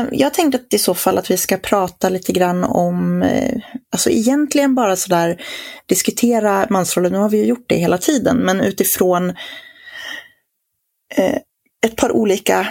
Eh, 0.00 0.06
jag 0.12 0.34
tänkte 0.34 0.58
att 0.58 0.74
i 0.74 0.78
så 0.78 0.94
fall 0.94 1.18
att 1.18 1.30
vi 1.30 1.36
ska 1.36 1.56
prata 1.56 2.08
lite 2.08 2.32
grann 2.32 2.64
om, 2.64 3.22
eh, 3.22 3.60
alltså 3.92 4.10
egentligen 4.10 4.74
bara 4.74 4.96
sådär 4.96 5.42
diskutera 5.86 6.66
mansrollen, 6.70 7.12
nu 7.12 7.18
har 7.18 7.28
vi 7.28 7.38
ju 7.38 7.44
gjort 7.44 7.64
det 7.68 7.76
hela 7.76 7.98
tiden, 7.98 8.36
men 8.36 8.60
utifrån 8.60 9.30
eh, 11.16 11.36
ett, 11.86 11.96
par 11.96 12.12
olika, 12.12 12.68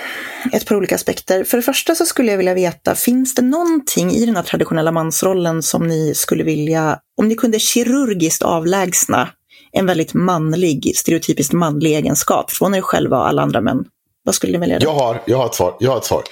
ett 0.53 0.65
par 0.65 0.75
olika 0.75 0.95
aspekter. 0.95 1.43
För 1.43 1.57
det 1.57 1.63
första 1.63 1.95
så 1.95 2.05
skulle 2.05 2.31
jag 2.31 2.37
vilja 2.37 2.53
veta, 2.53 2.95
finns 2.95 3.35
det 3.35 3.41
någonting 3.41 4.11
i 4.11 4.25
den 4.25 4.35
här 4.35 4.43
traditionella 4.43 4.91
mansrollen 4.91 5.63
som 5.63 5.87
ni 5.87 6.15
skulle 6.15 6.43
vilja, 6.43 6.99
om 7.17 7.27
ni 7.27 7.35
kunde 7.35 7.59
kirurgiskt 7.59 8.43
avlägsna 8.43 9.29
en 9.71 9.85
väldigt 9.85 10.13
manlig, 10.13 10.93
stereotypiskt 10.95 11.53
manlig 11.53 11.95
egenskap 11.95 12.51
från 12.51 12.75
er 12.75 12.81
själva 12.81 13.17
och 13.17 13.27
alla 13.27 13.41
andra 13.41 13.61
män? 13.61 13.85
Vad 14.23 14.35
skulle 14.35 14.51
ni 14.53 14.57
välja? 14.57 14.79
Jag 14.81 14.93
har, 14.93 15.21
jag 15.25 15.37
har 15.37 15.45
ett 15.45 15.55
svar. 15.55 15.75
Jag 15.79 15.91
har 15.91 15.97
ett 15.97 16.05
svar. 16.05 16.23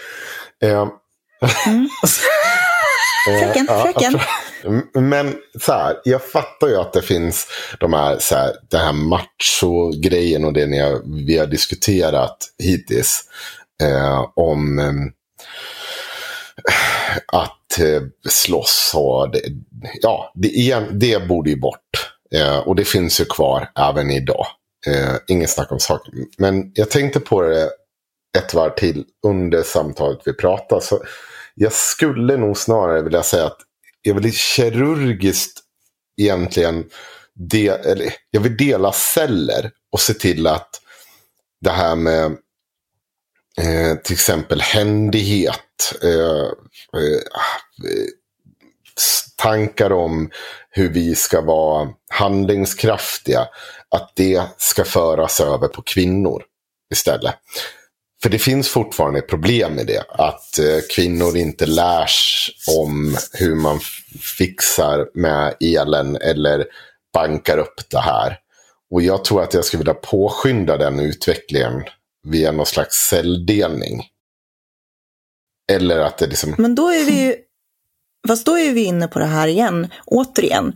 Eh, 0.63 0.69
eh, 1.41 3.39
Fröken, 3.39 3.67
fröken. 3.67 4.13
fr- 4.19 4.99
Men 5.01 5.35
så 5.61 5.71
här, 5.73 5.97
jag 6.03 6.21
fattar 6.23 6.67
ju 6.67 6.75
att 6.77 6.93
det 6.93 7.01
finns 7.01 7.47
de 7.79 7.93
här, 7.93 8.17
så 8.19 8.35
här, 8.35 8.55
den 8.69 8.79
här 8.81 8.93
macho-grejen 8.93 10.45
och 10.45 10.53
det 10.53 10.65
ni 10.65 10.79
har, 10.79 11.01
vi 11.25 11.37
har 11.37 11.45
diskuterat 11.47 12.37
hittills. 12.63 13.21
Eh, 13.83 14.25
om 14.35 14.79
eh, 14.79 14.93
att 17.33 17.79
eh, 17.79 18.01
slåss 18.29 18.91
och 18.95 19.31
det, 19.31 19.41
ja, 20.01 20.31
det, 20.35 20.79
det 20.91 21.27
borde 21.27 21.49
ju 21.49 21.55
bort. 21.59 22.11
Eh, 22.35 22.57
och 22.57 22.75
det 22.75 22.85
finns 22.85 23.21
ju 23.21 23.25
kvar 23.25 23.69
även 23.79 24.11
idag. 24.11 24.47
Eh, 24.87 25.15
ingen 25.27 25.47
snack 25.47 25.71
om 25.71 25.79
saken. 25.79 26.13
Men 26.37 26.71
jag 26.73 26.89
tänkte 26.89 27.19
på 27.19 27.41
det 27.41 27.69
ett 28.37 28.53
varv 28.53 28.75
till 28.75 29.05
under 29.27 29.63
samtalet 29.63 30.19
vi 30.25 30.33
pratade. 30.33 30.81
Så 30.81 31.03
jag 31.55 31.73
skulle 31.73 32.37
nog 32.37 32.57
snarare 32.57 33.01
vilja 33.01 33.23
säga 33.23 33.45
att 33.45 33.57
jag 34.01 34.13
vill 34.13 34.33
kirurgiskt 34.33 35.59
egentligen 36.21 36.89
de, 37.33 37.69
eller, 37.69 38.13
jag 38.31 38.41
vill 38.41 38.57
dela 38.57 38.91
celler 38.91 39.71
och 39.91 39.99
se 39.99 40.13
till 40.13 40.47
att 40.47 40.81
det 41.61 41.71
här 41.71 41.95
med 41.95 42.25
eh, 43.61 43.97
till 44.03 44.13
exempel 44.13 44.61
händighet, 44.61 45.93
eh, 46.03 46.51
eh, 47.01 47.21
eh, 47.83 48.07
tankar 49.37 49.91
om 49.91 50.29
hur 50.69 50.89
vi 50.89 51.15
ska 51.15 51.41
vara 51.41 51.89
handlingskraftiga, 52.09 53.47
att 53.89 54.11
det 54.15 54.41
ska 54.57 54.83
föras 54.83 55.41
över 55.41 55.67
på 55.67 55.81
kvinnor 55.81 56.43
istället. 56.93 57.35
För 58.23 58.29
det 58.29 58.39
finns 58.39 58.69
fortfarande 58.69 59.21
problem 59.21 59.73
med 59.73 59.87
det. 59.87 60.03
Att 60.09 60.59
eh, 60.59 60.79
kvinnor 60.95 61.37
inte 61.37 61.65
lärs 61.65 62.49
om 62.77 63.17
hur 63.33 63.55
man 63.55 63.79
fixar 64.37 65.07
med 65.13 65.55
elen 65.59 66.15
eller 66.15 66.65
bankar 67.13 67.57
upp 67.57 67.89
det 67.89 67.99
här. 67.99 68.37
Och 68.91 69.01
jag 69.01 69.25
tror 69.25 69.43
att 69.43 69.53
jag 69.53 69.65
skulle 69.65 69.79
vilja 69.79 69.93
påskynda 69.93 70.77
den 70.77 70.99
utvecklingen 70.99 71.83
via 72.23 72.51
någon 72.51 72.65
slags 72.65 72.95
celldelning. 72.95 74.03
Eller 75.71 75.99
att 75.99 76.17
det 76.17 76.27
liksom... 76.27 76.55
Men 76.57 76.75
då 76.75 76.89
är 76.89 77.05
vi 77.05 77.25
ju, 77.25 77.35
fast 78.27 78.45
då 78.45 78.57
är 78.57 78.73
vi 78.73 78.83
inne 78.83 79.07
på 79.07 79.19
det 79.19 79.25
här 79.25 79.47
igen, 79.47 79.87
återigen. 80.05 80.73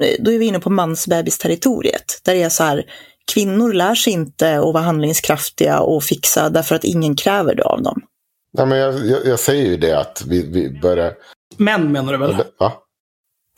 Eh, 0.00 0.16
då 0.18 0.32
är 0.32 0.38
vi 0.38 0.46
inne 0.46 0.60
på 0.60 0.70
mansbebisterritoriet. 0.70 2.20
Där 2.24 2.34
det 2.34 2.42
är 2.42 2.48
så 2.48 2.64
här, 2.64 2.84
kvinnor 3.32 3.72
lär 3.72 3.94
sig 3.94 4.12
inte 4.12 4.58
att 4.58 4.74
vara 4.74 4.82
handlingskraftiga 4.82 5.80
och 5.80 6.04
fixa 6.04 6.50
därför 6.50 6.74
att 6.74 6.84
ingen 6.84 7.16
kräver 7.16 7.54
det 7.54 7.64
av 7.64 7.82
dem. 7.82 8.00
Nej, 8.58 8.66
men 8.66 8.78
jag, 8.78 9.06
jag, 9.06 9.26
jag 9.26 9.38
säger 9.38 9.66
ju 9.66 9.76
det 9.76 10.00
att 10.00 10.22
vi, 10.26 10.46
vi 10.50 10.80
börjar... 10.80 11.12
Män 11.56 11.92
menar 11.92 12.12
du 12.12 12.18
väl? 12.18 12.34
Va? 12.58 12.72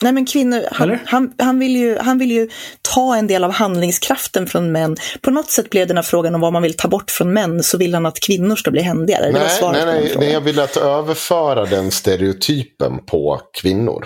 Nej 0.03 0.13
men 0.13 0.25
kvinnor, 0.25 0.61
han, 0.71 0.99
han, 1.05 1.33
han, 1.37 1.59
vill 1.59 1.75
ju, 1.75 1.97
han 1.97 2.17
vill 2.17 2.31
ju 2.31 2.49
ta 2.81 3.15
en 3.15 3.27
del 3.27 3.43
av 3.43 3.51
handlingskraften 3.51 4.47
från 4.47 4.71
män. 4.71 4.97
På 5.21 5.31
något 5.31 5.49
sätt 5.51 5.69
blev 5.69 5.87
den 5.87 5.97
här 5.97 6.03
frågan 6.03 6.35
om 6.35 6.41
vad 6.41 6.53
man 6.53 6.61
vill 6.61 6.77
ta 6.77 6.87
bort 6.87 7.11
från 7.11 7.33
män 7.33 7.63
så 7.63 7.77
vill 7.77 7.93
han 7.93 8.05
att 8.05 8.19
kvinnor 8.19 8.55
ska 8.55 8.71
bli 8.71 8.81
händigare. 8.81 9.31
Nej, 9.31 9.59
nej, 9.61 9.85
nej, 9.85 10.15
nej, 10.19 10.31
jag 10.31 10.41
vill 10.41 10.59
att 10.59 10.77
överföra 10.77 11.65
den 11.65 11.91
stereotypen 11.91 13.05
på 13.05 13.41
kvinnor. 13.61 14.05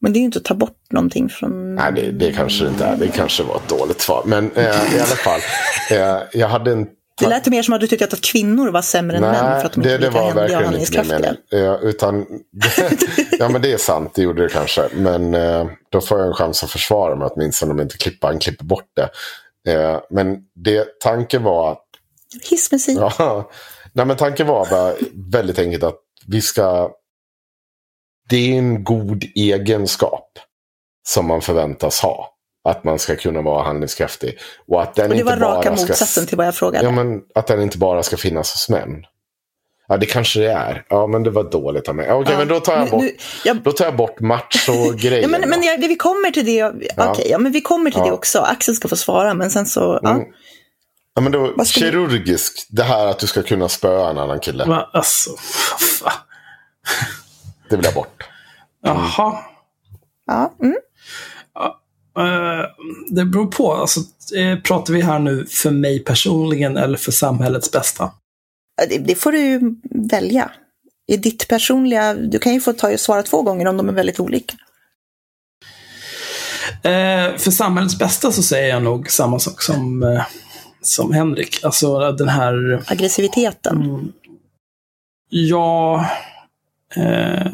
Men 0.00 0.12
det 0.12 0.18
är 0.18 0.20
ju 0.20 0.24
inte 0.24 0.38
att 0.38 0.44
ta 0.44 0.54
bort 0.54 0.76
någonting 0.90 1.28
från... 1.28 1.74
Nej, 1.74 1.92
det, 1.92 2.10
det 2.10 2.32
kanske 2.32 2.64
det 2.64 2.70
inte 2.70 2.84
är. 2.84 2.96
Det 2.96 3.08
kanske 3.08 3.42
var 3.42 3.56
ett 3.56 3.68
dåligt 3.68 4.00
svar. 4.00 4.22
Men 4.26 4.50
eh, 4.52 4.64
i 4.64 5.00
alla 5.00 5.06
fall, 5.06 5.40
eh, 5.90 6.18
jag 6.32 6.48
hade 6.48 6.72
en... 6.72 6.86
Det 7.20 7.28
lät 7.28 7.46
mer 7.46 7.62
som 7.62 7.74
att 7.74 7.80
du 7.80 7.86
tyckte 7.86 8.04
att 8.04 8.20
kvinnor 8.20 8.70
var 8.70 8.82
sämre 8.82 9.16
än 9.16 9.22
män 9.22 9.34
för 9.34 9.42
Nej, 9.42 9.64
att 9.64 9.72
de 9.72 9.82
det, 9.82 9.94
inte 9.94 10.06
det 10.06 10.10
var 10.10 10.26
lika 10.26 10.34
var 10.34 10.40
händiga 10.40 10.58
och 10.58 10.64
verkligen 10.64 10.80
inte 10.80 11.02
min 11.02 11.10
handlingskraftiga. 11.10 11.36
mening. 11.52 11.74
Eh, 11.82 11.88
utan, 11.88 12.26
ja, 13.38 13.48
men 13.48 13.62
det 13.62 13.72
är 13.72 13.78
sant, 13.78 14.12
det 14.14 14.22
gjorde 14.22 14.42
det 14.42 14.48
kanske. 14.48 14.88
Men 14.94 15.34
eh, 15.34 15.66
då 15.90 16.00
får 16.00 16.18
jag 16.18 16.26
en 16.26 16.34
chans 16.34 16.64
att 16.64 16.70
försvara 16.70 17.16
mig 17.16 17.28
åtminstone 17.32 17.72
om 17.72 17.80
inte 17.80 17.98
klippan 17.98 18.38
klipper 18.38 18.64
bort 18.64 18.90
det. 18.96 19.10
Eh, 19.72 20.00
men 20.10 20.38
det, 20.54 21.00
tanken 21.00 21.42
var 21.42 21.72
att 21.72 21.84
Hissmusik. 22.50 22.98
Ja, 22.98 23.50
nej 23.92 24.06
men 24.06 24.16
tanken 24.16 24.46
var 24.46 24.66
bara 24.70 24.94
väldigt 25.32 25.58
enkelt 25.58 25.84
att 25.84 25.98
vi 26.26 26.40
ska... 26.40 26.90
Det 28.28 28.36
är 28.54 28.58
en 28.58 28.84
god 28.84 29.24
egenskap 29.34 30.38
som 31.08 31.26
man 31.26 31.40
förväntas 31.42 32.00
ha. 32.00 32.34
Att 32.68 32.84
man 32.84 32.98
ska 32.98 33.16
kunna 33.16 33.42
vara 33.42 33.62
handlingskraftig. 33.64 34.38
Och 34.68 34.82
att 34.82 34.94
den 34.94 35.04
Och 35.04 35.10
det 35.10 35.20
inte 35.20 35.36
var 35.36 35.54
raka 35.54 35.70
bara 35.70 35.76
ska... 35.76 35.86
motsatsen 35.86 36.26
till 36.26 36.36
vad 36.36 36.46
jag 36.46 36.54
frågade. 36.54 36.84
Ja, 36.84 36.90
men 36.90 37.20
att 37.34 37.46
den 37.46 37.62
inte 37.62 37.78
bara 37.78 38.02
ska 38.02 38.16
finnas 38.16 38.52
hos 38.52 38.68
män. 38.68 39.04
Ja, 39.88 39.96
det 39.96 40.06
kanske 40.06 40.40
det 40.40 40.50
är. 40.52 40.84
Ja, 40.88 41.06
men 41.06 41.22
det 41.22 41.30
var 41.30 41.44
dåligt 41.50 41.88
av 41.88 41.94
mig. 41.94 42.12
Okej, 42.12 42.32
Ja, 42.32 42.38
men 42.38 42.48
då 42.48 42.60
tar 42.60 42.72
jag 42.76 42.84
nu- 42.84 42.90
bort, 42.90 43.02
nu- 43.02 43.16
jag- 43.44 43.56
då 43.62 43.72
tar 43.72 43.84
jag 43.84 43.96
bort 43.96 44.20
macho-grejen. 44.20 45.22
Ja, 45.32 45.38
men, 45.38 45.50
men 45.50 45.62
jag, 45.62 45.78
vi 45.78 45.96
kommer 45.96 46.30
till 46.30 46.46
det. 46.46 46.64
Okej, 46.64 46.88
Ja. 46.96 47.14
ja, 47.26 47.38
men 47.38 47.52
vi 47.52 47.60
kommer 47.60 47.90
till 47.90 48.00
Ja. 48.00 48.06
det 48.06 48.12
också. 48.12 48.38
Axel 48.38 48.74
ska 48.76 48.88
få 48.88 48.96
svara, 48.96 49.34
men 49.34 49.50
sen 49.50 49.66
så... 49.66 50.00
Ja. 50.02 50.10
Mm. 50.10 50.24
Ja, 51.14 51.20
men 51.22 51.32
då, 51.32 51.64
kirurgisk, 51.64 52.66
det 52.70 52.82
här 52.82 53.06
att 53.06 53.18
du 53.18 53.26
ska 53.26 53.42
kunna 53.42 53.68
spöa 53.68 54.10
en 54.10 54.18
annan 54.18 54.40
kille. 54.40 54.64
Va? 54.64 54.90
Alltså, 54.92 55.30
fan. 56.00 56.12
Det 57.70 57.76
vill 57.76 57.84
jag 57.84 57.94
bort. 57.94 58.28
Jaha. 58.82 59.38
Ja, 60.26 60.54
mm. 60.62 60.76
Eh, 62.18 62.64
det 63.10 63.24
beror 63.24 63.46
på. 63.46 63.72
Alltså, 63.72 64.00
eh, 64.36 64.58
pratar 64.58 64.94
vi 64.94 65.00
här 65.00 65.18
nu 65.18 65.46
för 65.46 65.70
mig 65.70 66.04
personligen 66.04 66.76
eller 66.76 66.98
för 66.98 67.12
samhällets 67.12 67.72
bästa? 67.72 68.10
Det, 68.88 68.98
det 68.98 69.14
får 69.14 69.32
du 69.32 69.38
ju 69.38 69.60
välja. 69.90 70.50
I 71.06 71.16
ditt 71.16 71.48
personliga, 71.48 72.14
du 72.14 72.38
kan 72.38 72.54
ju 72.54 72.60
få 72.60 72.72
ta, 72.72 72.98
svara 72.98 73.22
två 73.22 73.42
gånger 73.42 73.66
om 73.66 73.76
de 73.76 73.88
är 73.88 73.92
väldigt 73.92 74.20
olika. 74.20 74.54
Eh, 76.82 77.36
för 77.36 77.50
samhällets 77.50 77.98
bästa 77.98 78.32
så 78.32 78.42
säger 78.42 78.68
jag 78.68 78.82
nog 78.82 79.10
samma 79.10 79.38
sak 79.38 79.62
som, 79.62 80.02
eh, 80.02 80.22
som 80.82 81.12
Henrik. 81.12 81.64
Alltså 81.64 82.12
den 82.12 82.28
här... 82.28 82.82
Aggressiviteten. 82.86 83.82
Mm. 83.82 84.12
Ja, 85.28 86.06
eh, 86.96 87.52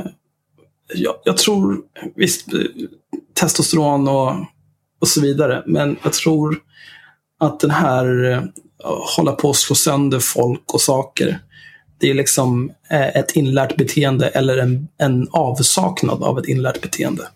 jag, 0.95 1.15
jag 1.25 1.37
tror, 1.37 1.81
visst, 2.17 2.47
testosteron 3.35 4.09
och, 4.09 4.33
och 5.01 5.09
så 5.09 5.21
vidare, 5.21 5.63
men 5.67 5.97
jag 6.03 6.13
tror 6.13 6.63
att 7.41 7.61
den 7.61 7.71
här 7.71 8.33
eh, 8.33 8.43
hålla 9.17 9.33
på 9.33 9.51
att 9.51 9.57
slå 9.57 9.77
sönder 9.77 10.19
folk 10.19 10.75
och 10.75 10.81
saker, 10.81 11.39
det 11.99 12.11
är 12.11 12.15
liksom 12.15 12.73
eh, 12.91 13.17
ett 13.17 13.37
inlärt 13.37 13.77
beteende 13.77 14.29
eller 14.29 14.59
en, 14.59 14.89
en 14.99 15.29
avsaknad 15.31 16.23
av 16.23 16.39
ett 16.39 16.49
inlärt 16.49 16.81
beteende. 16.83 17.29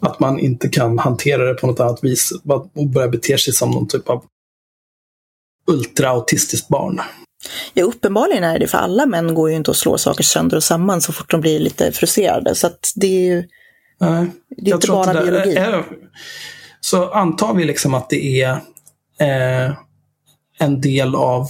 Att 0.00 0.20
man 0.20 0.38
inte 0.38 0.68
kan 0.68 0.98
hantera 0.98 1.44
det 1.44 1.54
på 1.54 1.66
något 1.66 1.80
annat 1.80 2.04
vis 2.04 2.32
och 2.74 2.88
börja 2.88 3.08
bete 3.08 3.38
sig 3.38 3.52
som 3.52 3.70
någon 3.70 3.88
typ 3.88 4.08
av 4.08 4.24
ultraautistiskt 5.66 6.68
barn. 6.68 7.00
Ja, 7.74 7.84
uppenbarligen 7.84 8.44
är 8.44 8.58
det 8.58 8.66
för 8.66 8.78
alla 8.78 9.06
män 9.06 9.34
går 9.34 9.50
ju 9.50 9.56
inte 9.56 9.70
att 9.70 9.76
slå 9.76 9.98
saker 9.98 10.24
sönder 10.24 10.56
och 10.56 10.64
samman 10.64 11.00
så 11.00 11.12
fort 11.12 11.30
de 11.30 11.40
blir 11.40 11.58
lite 11.58 11.92
frustrerade. 11.92 12.54
Så 12.54 12.66
att 12.66 12.92
det 12.96 13.06
är 13.06 13.34
ju 13.34 13.48
Nej, 13.98 14.26
det 14.48 14.70
är 14.70 14.74
inte 14.74 14.86
bara 14.86 15.12
det 15.12 15.20
biologi. 15.20 15.56
Är, 15.56 15.84
så 16.80 17.10
antar 17.10 17.54
vi 17.54 17.64
liksom 17.64 17.94
att 17.94 18.10
det 18.10 18.42
är 18.42 18.52
eh, 19.20 19.74
en 20.58 20.80
del 20.80 21.14
av 21.14 21.48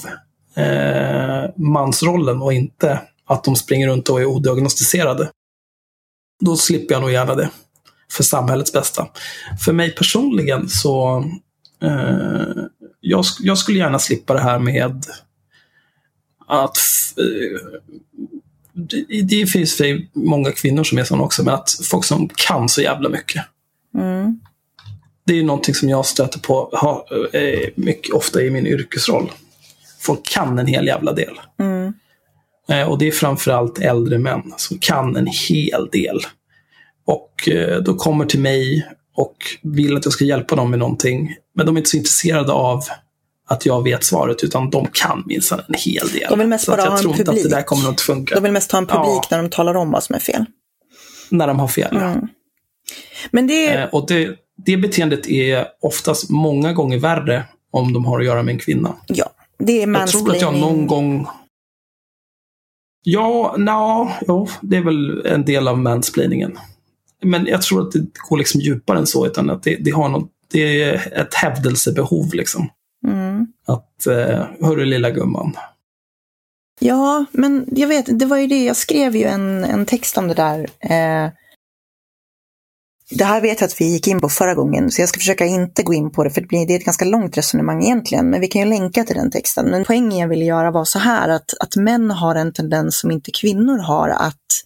eh, 0.57 1.51
mansrollen 1.57 2.43
och 2.43 2.53
inte 2.53 3.01
att 3.27 3.45
de 3.45 3.57
springer 3.57 3.89
runt 3.89 4.09
och 4.09 4.21
är 4.21 4.25
odiagnostiserade. 4.25 5.31
Då 6.45 6.57
slipper 6.57 6.95
jag 6.95 7.01
nog 7.01 7.13
gärna 7.13 7.35
det. 7.35 7.51
För 8.13 8.23
samhällets 8.23 8.73
bästa. 8.73 9.09
För 9.65 9.73
mig 9.73 9.95
personligen 9.95 10.69
så 10.69 11.25
eh, 11.83 12.65
jag, 13.01 13.25
jag 13.41 13.59
skulle 13.59 13.79
gärna 13.79 13.99
slippa 13.99 14.35
det 14.35 14.41
här 14.41 14.59
med 14.59 15.05
att 16.47 16.77
eh, 17.19 17.81
det, 18.73 19.23
det 19.23 19.47
finns 19.47 19.77
för 19.77 20.07
många 20.13 20.53
kvinnor 20.53 20.85
som 20.85 20.99
är 20.99 21.05
sådana 21.05 21.25
också, 21.25 21.45
men 21.45 21.55
att 21.55 21.71
folk 21.83 22.05
som 22.05 22.29
kan 22.29 22.69
så 22.69 22.83
jävla 22.83 23.09
mycket. 23.09 23.45
Mm. 23.95 24.41
Det 25.27 25.39
är 25.39 25.43
någonting 25.43 25.75
som 25.75 25.89
jag 25.89 26.07
stöter 26.07 26.39
på 26.39 26.71
ha, 26.73 27.07
eh, 27.33 27.69
mycket 27.75 28.15
ofta 28.15 28.43
i 28.43 28.51
min 28.51 28.67
yrkesroll. 28.67 29.33
Folk 30.01 30.27
kan 30.27 30.59
en 30.59 30.67
hel 30.67 30.87
jävla 30.87 31.13
del. 31.13 31.41
Mm. 31.59 31.93
Eh, 32.69 32.91
och 32.91 32.99
det 32.99 33.09
är 33.09 33.13
framförallt 33.13 33.79
äldre 33.79 34.19
män 34.19 34.55
som 34.57 34.79
kan 34.79 35.17
en 35.17 35.27
hel 35.49 35.89
del. 35.93 36.21
Och 37.05 37.49
då 37.85 37.95
kommer 37.95 38.27
till 38.27 38.41
mig 38.41 38.87
och 39.17 39.37
vill 39.63 39.97
att 39.97 40.05
jag 40.05 40.13
ska 40.13 40.25
hjälpa 40.25 40.57
dem 40.57 40.71
med 40.71 40.79
någonting. 40.79 41.37
Men 41.55 41.67
de 41.67 41.77
är 41.77 41.81
inte 41.81 41.91
så 41.91 41.97
intresserade 41.97 42.53
av 42.53 42.85
att 43.49 43.67
jag 43.67 43.83
vet 43.85 44.05
svaret, 44.05 44.45
utan 44.45 44.71
de 44.71 44.87
kan 44.93 45.23
minsann 45.27 45.61
en 45.69 45.75
hel 45.79 46.09
del. 46.09 46.27
De 46.31 46.39
vill 46.39 46.49
mest 46.49 46.67
bara 46.67 46.81
jag 46.81 46.87
ha 46.87 46.97
en 46.97 47.03
tror 47.03 47.13
inte 47.17 47.23
att 47.23 47.37
det 47.37 47.43
publik. 47.43 47.51
där 47.57 47.63
kommer 47.63 47.89
att 47.91 48.01
funka. 48.01 48.35
De 48.35 48.43
vill 48.43 48.53
mest 48.53 48.73
ha 48.73 48.79
en 48.79 48.87
publik 48.87 49.23
Ja. 49.31 49.37
när 49.37 49.39
de 49.43 49.51
talar 49.51 49.75
om 49.75 49.91
vad 49.91 50.03
som 50.05 50.15
är 50.15 50.21
fel. 50.21 50.45
När 51.31 51.47
de 51.47 51.59
har 51.59 51.69
fel. 51.69 51.89
ja. 51.93 52.01
Mm. 52.01 52.29
Men 53.31 53.47
det 53.47 53.67
Eh, 53.75 53.89
och 53.89 54.07
det, 54.09 54.37
det 54.57 54.77
beteendet 54.77 55.27
är 55.29 55.67
oftast 55.81 56.31
många 56.31 56.73
gånger 56.73 56.99
värre 56.99 57.45
om 57.71 57.93
de 57.93 58.05
har 58.05 58.21
att 58.21 58.27
göra 58.27 58.43
med 58.43 58.53
en 58.53 58.59
kvinna. 58.59 58.95
ja, 59.07 59.31
det 59.59 59.83
är 59.83 59.89
Jag 59.93 60.09
tror 60.09 60.31
att 60.31 60.41
jag 60.41 60.53
någon 60.55 60.61
mansplaining. 60.61 60.87
gång... 60.87 61.27
Ja, 63.03 63.55
nja, 63.59 64.17
jo, 64.27 64.49
det 64.61 64.77
är 64.77 64.83
väl 64.83 65.27
en 65.27 65.45
del 65.45 65.69
av 65.69 65.79
mansplainingen. 65.79 66.59
Men 67.23 67.47
jag 67.47 67.63
tror 67.63 67.83
att 67.83 67.93
det 67.93 68.07
går 68.29 68.37
liksom 68.39 68.61
djupare 68.61 68.99
än 68.99 69.07
så, 69.07 69.27
utan 69.27 69.51
att 69.51 69.63
det, 69.63 69.77
det 69.77 69.91
har 69.91 70.09
något, 70.09 70.31
det 70.53 70.83
är 70.83 71.21
ett 71.21 71.35
hävdelsebehov 71.35 72.35
liksom. 72.35 72.69
Mm. 73.07 73.47
Att, 73.67 74.07
eh, 74.07 74.47
hörru 74.61 74.85
lilla 74.85 75.11
gumman. 75.11 75.57
Ja, 76.81 77.25
men 77.33 77.65
jag 77.73 77.89
vet, 77.89 78.19
det 78.19 78.27
var 78.27 78.37
ju 78.37 78.47
det, 78.47 78.65
jag 78.65 78.77
skrev 78.77 79.17
ju 79.17 79.25
en, 79.25 79.65
en 79.65 79.87
text 79.87 80.19
om 80.19 80.29
det 80.29 80.35
där. 80.35 80.61
Eh, 80.81 81.31
det 83.11 83.25
här 83.25 83.41
vet 83.41 83.61
jag 83.61 83.69
att 83.69 83.81
vi 83.81 83.85
gick 83.85 84.09
in 84.09 84.21
på 84.21 84.29
förra 84.29 84.55
gången, 84.55 84.91
så 84.91 85.03
jag 85.03 85.09
ska 85.09 85.19
försöka 85.19 85.45
inte 85.45 85.83
gå 85.83 85.95
in 85.95 86.11
på 86.11 86.25
det, 86.25 86.31
för 86.31 86.41
det 86.41 86.47
blir 86.47 86.67
det 86.67 86.75
är 86.75 86.79
ett 86.79 86.85
ganska 86.85 87.05
långt 87.05 87.37
resonemang 87.37 87.85
egentligen, 87.85 88.31
men 88.31 88.41
vi 88.41 88.49
kan 88.49 88.63
ju 88.63 88.69
länka 88.69 89.05
till 89.05 89.17
den 89.17 89.31
texten. 89.31 89.71
Men 89.71 89.85
poängen 89.85 90.19
jag 90.19 90.29
ville 90.29 90.45
göra 90.45 90.71
var 90.71 90.85
så 90.85 90.99
här, 90.99 91.29
att, 91.29 91.55
att 91.61 91.77
män 91.77 92.11
har 92.11 92.35
en 92.35 92.53
tendens 92.53 92.99
som 92.99 93.11
inte 93.11 93.31
kvinnor 93.31 93.79
har, 93.79 94.09
att 94.09 94.63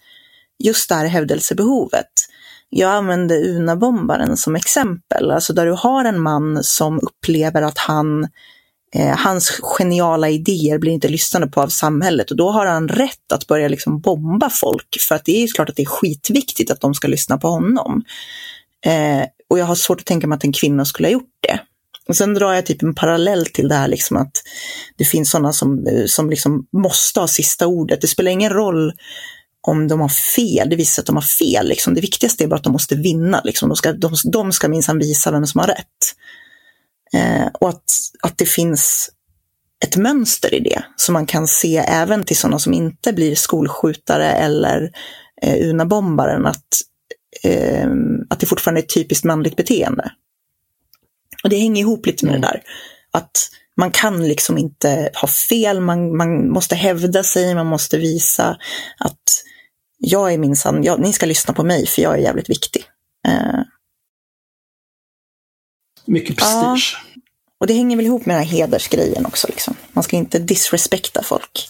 just 0.59 0.89
det 0.89 0.95
här 0.95 1.07
hävdelsebehovet. 1.07 2.11
Jag 2.71 2.91
använde 2.91 3.35
Unabombaren 3.35 4.37
som 4.37 4.57
exempel, 4.57 5.31
alltså 5.31 5.53
där 5.53 5.67
du 5.67 5.73
har 5.73 6.05
en 6.05 6.21
man 6.21 6.65
som 6.65 7.01
upplever 7.03 7.63
att 7.63 7.79
han 7.79 8.29
eh, 8.95 9.17
hans 9.17 9.61
geniala 9.63 10.29
idéer 10.29 10.79
blir 10.79 10.93
inte 10.93 11.09
lyssnade 11.09 11.47
på 11.47 11.63
av 11.63 11.69
samhället 11.69 12.31
och 12.31 12.37
då 12.37 12.51
har 12.51 12.67
han 12.67 12.89
rätt 12.89 13.33
att 13.33 13.47
börja 13.47 13.69
liksom 13.69 14.01
bomba 14.01 14.51
folk 14.51 14.97
för 15.09 15.15
att 15.15 15.25
det 15.25 15.37
är 15.37 15.41
ju 15.41 15.47
klart 15.47 15.69
att 15.69 15.77
det 15.77 15.83
är 15.83 15.87
skitviktigt 15.87 16.71
att 16.71 16.81
de 16.81 16.95
ska 16.95 17.09
lyssna 17.09 17.39
på 17.39 17.49
honom. 17.49 18.03
Eh, 18.87 19.25
och 19.51 19.59
jag 19.59 19.67
har 19.67 19.75
svårt 19.75 20.01
att 20.01 20.07
tänka 20.07 20.27
mig 20.27 20.37
att 20.37 20.45
en 20.45 20.53
kvinna 20.53 20.85
skulle 20.85 21.09
ha 21.09 21.13
gjort 21.13 21.39
det. 21.41 21.61
Och 22.09 22.17
sen 22.17 22.35
drar 22.35 22.53
jag 22.53 22.67
typ 22.67 22.83
en 22.83 22.95
parallell 22.95 23.47
till 23.47 23.69
det 23.69 23.75
här 23.75 23.89
liksom 23.89 24.17
att 24.17 24.43
det 24.97 25.05
finns 25.05 25.31
sådana 25.31 25.53
som, 25.53 25.87
eh, 25.87 26.05
som 26.07 26.31
liksom 26.31 26.67
måste 26.73 27.21
ha 27.21 27.29
sista 27.29 27.67
ordet. 27.67 28.01
Det 28.01 28.07
spelar 28.07 28.31
ingen 28.31 28.53
roll 28.53 28.93
om 29.63 29.89
de 29.89 30.01
har 30.01 30.09
fel, 30.09 30.71
det 30.71 30.77
visar 30.77 31.03
att 31.03 31.07
de 31.07 31.17
har 31.17 31.23
fel. 31.23 31.69
Liksom. 31.69 31.95
Det 31.95 32.01
viktigaste 32.01 32.45
är 32.45 32.49
bara 32.49 32.57
att 32.57 32.65
de 32.65 32.73
måste 32.73 32.95
vinna. 32.95 33.41
Liksom. 33.45 33.69
De 33.69 33.77
ska, 33.77 33.93
de, 33.93 34.15
de 34.33 34.53
ska 34.53 34.69
minsann 34.69 34.99
visa 34.99 35.31
vem 35.31 35.47
som 35.47 35.59
har 35.59 35.67
rätt. 35.67 36.15
Eh, 37.13 37.47
och 37.61 37.69
att, 37.69 37.93
att 38.23 38.39
det 38.39 38.47
finns 38.47 39.11
ett 39.85 39.97
mönster 39.97 40.55
i 40.55 40.61
det 40.61 40.83
som 40.97 41.13
man 41.13 41.27
kan 41.27 41.49
se 41.49 41.77
även 41.77 42.25
till 42.25 42.37
sådana 42.37 42.59
som 42.59 42.73
inte 42.73 43.13
blir 43.13 43.35
skolskjutare 43.35 44.33
eller 44.33 44.91
eh, 45.43 45.69
Unabombaren, 45.71 46.47
att, 46.47 46.67
eh, 47.43 47.91
att 48.31 48.41
det 48.41 48.47
fortfarande 48.47 48.81
är 48.81 48.83
ett 48.83 48.95
typiskt 48.95 49.25
manligt 49.25 49.57
beteende. 49.57 50.13
Och 51.45 51.51
det 51.51 51.59
hänger 51.59 51.81
ihop 51.81 52.07
lite 52.07 52.27
med 52.27 52.35
det 52.35 52.41
där. 52.41 52.63
Att 53.11 53.51
man 53.81 53.91
kan 53.91 54.29
liksom 54.29 54.59
inte 54.59 55.11
ha 55.15 55.29
fel, 55.29 55.81
man, 55.81 56.17
man 56.17 56.51
måste 56.51 56.75
hävda 56.75 57.23
sig, 57.23 57.55
man 57.55 57.67
måste 57.67 57.99
visa 57.99 58.59
att 58.99 59.23
jag 59.99 60.33
är 60.33 60.39
minsann, 60.39 60.85
jag, 60.85 61.01
ni 61.01 61.13
ska 61.13 61.27
lyssna 61.27 61.55
på 61.55 61.65
mig 61.65 61.87
för 61.87 62.03
jag 62.03 62.15
är 62.15 62.19
jävligt 62.19 62.51
viktig. 62.51 62.85
Eh, 63.29 63.61
Mycket 66.05 66.41
Ja. 66.41 66.47
prestige. 66.75 66.97
Och 67.59 67.67
det 67.67 67.75
hänger 67.75 67.97
väl 67.97 68.07
ihop 68.07 68.27
med 68.27 68.37
den 68.37 68.45
här 68.45 68.51
hedersgrejen 68.51 69.27
också. 69.27 69.49
Liksom. 69.49 69.75
Man 69.93 70.05
ska 70.05 70.17
inte 70.17 70.39
disrespekta 70.39 71.23
folk. 71.23 71.69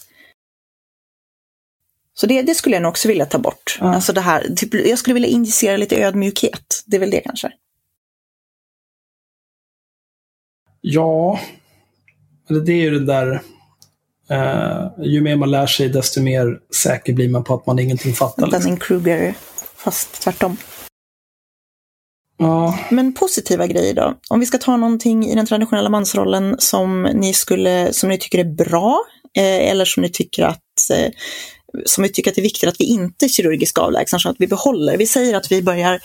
Så 2.13 2.27
det, 2.27 2.41
det 2.41 2.55
skulle 2.55 2.75
jag 2.75 2.83
nog 2.83 2.89
också 2.89 3.07
vilja 3.07 3.25
ta 3.25 3.37
bort. 3.37 3.77
Ja. 3.79 3.95
Alltså 3.95 4.13
det 4.13 4.21
här, 4.21 4.55
typ, 4.55 4.73
jag 4.73 4.99
skulle 4.99 5.13
vilja 5.13 5.29
injicera 5.29 5.77
lite 5.77 6.03
ödmjukhet. 6.03 6.83
Det 6.85 6.95
är 6.95 6.99
väl 6.99 7.11
det 7.11 7.21
kanske. 7.21 7.51
Ja, 10.81 11.39
eller 12.51 12.61
det 12.61 12.71
är 12.71 12.81
ju 12.81 12.99
det 12.99 13.05
där... 13.05 13.41
Eh, 14.29 14.87
ju 15.03 15.21
mer 15.21 15.35
man 15.35 15.51
lär 15.51 15.67
sig, 15.67 15.89
desto 15.89 16.21
mer 16.21 16.59
säker 16.75 17.13
blir 17.13 17.29
man 17.29 17.43
på 17.43 17.53
att 17.53 17.65
man 17.65 17.79
ingenting 17.79 18.13
fattar. 18.13 18.47
Liksom. 18.47 18.61
Dunning-Kruger, 18.61 19.33
fast 19.75 20.21
tvärtom. 20.21 20.57
Ja, 22.37 22.79
Men 22.89 23.13
positiva 23.13 23.67
grejer 23.67 23.93
då? 23.93 24.13
Om 24.29 24.39
vi 24.39 24.45
ska 24.45 24.57
ta 24.57 24.77
någonting 24.77 25.25
i 25.25 25.35
den 25.35 25.45
traditionella 25.45 25.89
mansrollen 25.89 26.55
som 26.59 27.03
ni, 27.03 27.33
skulle, 27.33 27.93
som 27.93 28.09
ni 28.09 28.17
tycker 28.17 28.39
är 28.39 28.55
bra, 28.55 29.03
eh, 29.37 29.69
eller 29.69 29.85
som 29.85 30.01
ni 30.01 30.09
tycker 30.09 30.43
att 30.43 30.89
eh, 30.93 31.11
som 31.85 32.03
vi 32.03 32.09
tycker 32.09 32.31
att 32.31 32.35
det 32.35 32.41
är 32.41 32.43
viktigt 32.43 32.69
att 32.69 32.79
vi 32.79 32.85
inte 32.85 33.29
kirurgiskt 33.29 33.77
avlägsnar, 33.77 34.19
så 34.19 34.29
att 34.29 34.35
vi 34.39 34.47
behåller. 34.47 34.97
Vi 34.97 35.07
säger 35.07 35.37
att 35.37 35.51
vi 35.51 35.61
börjar 35.61 35.99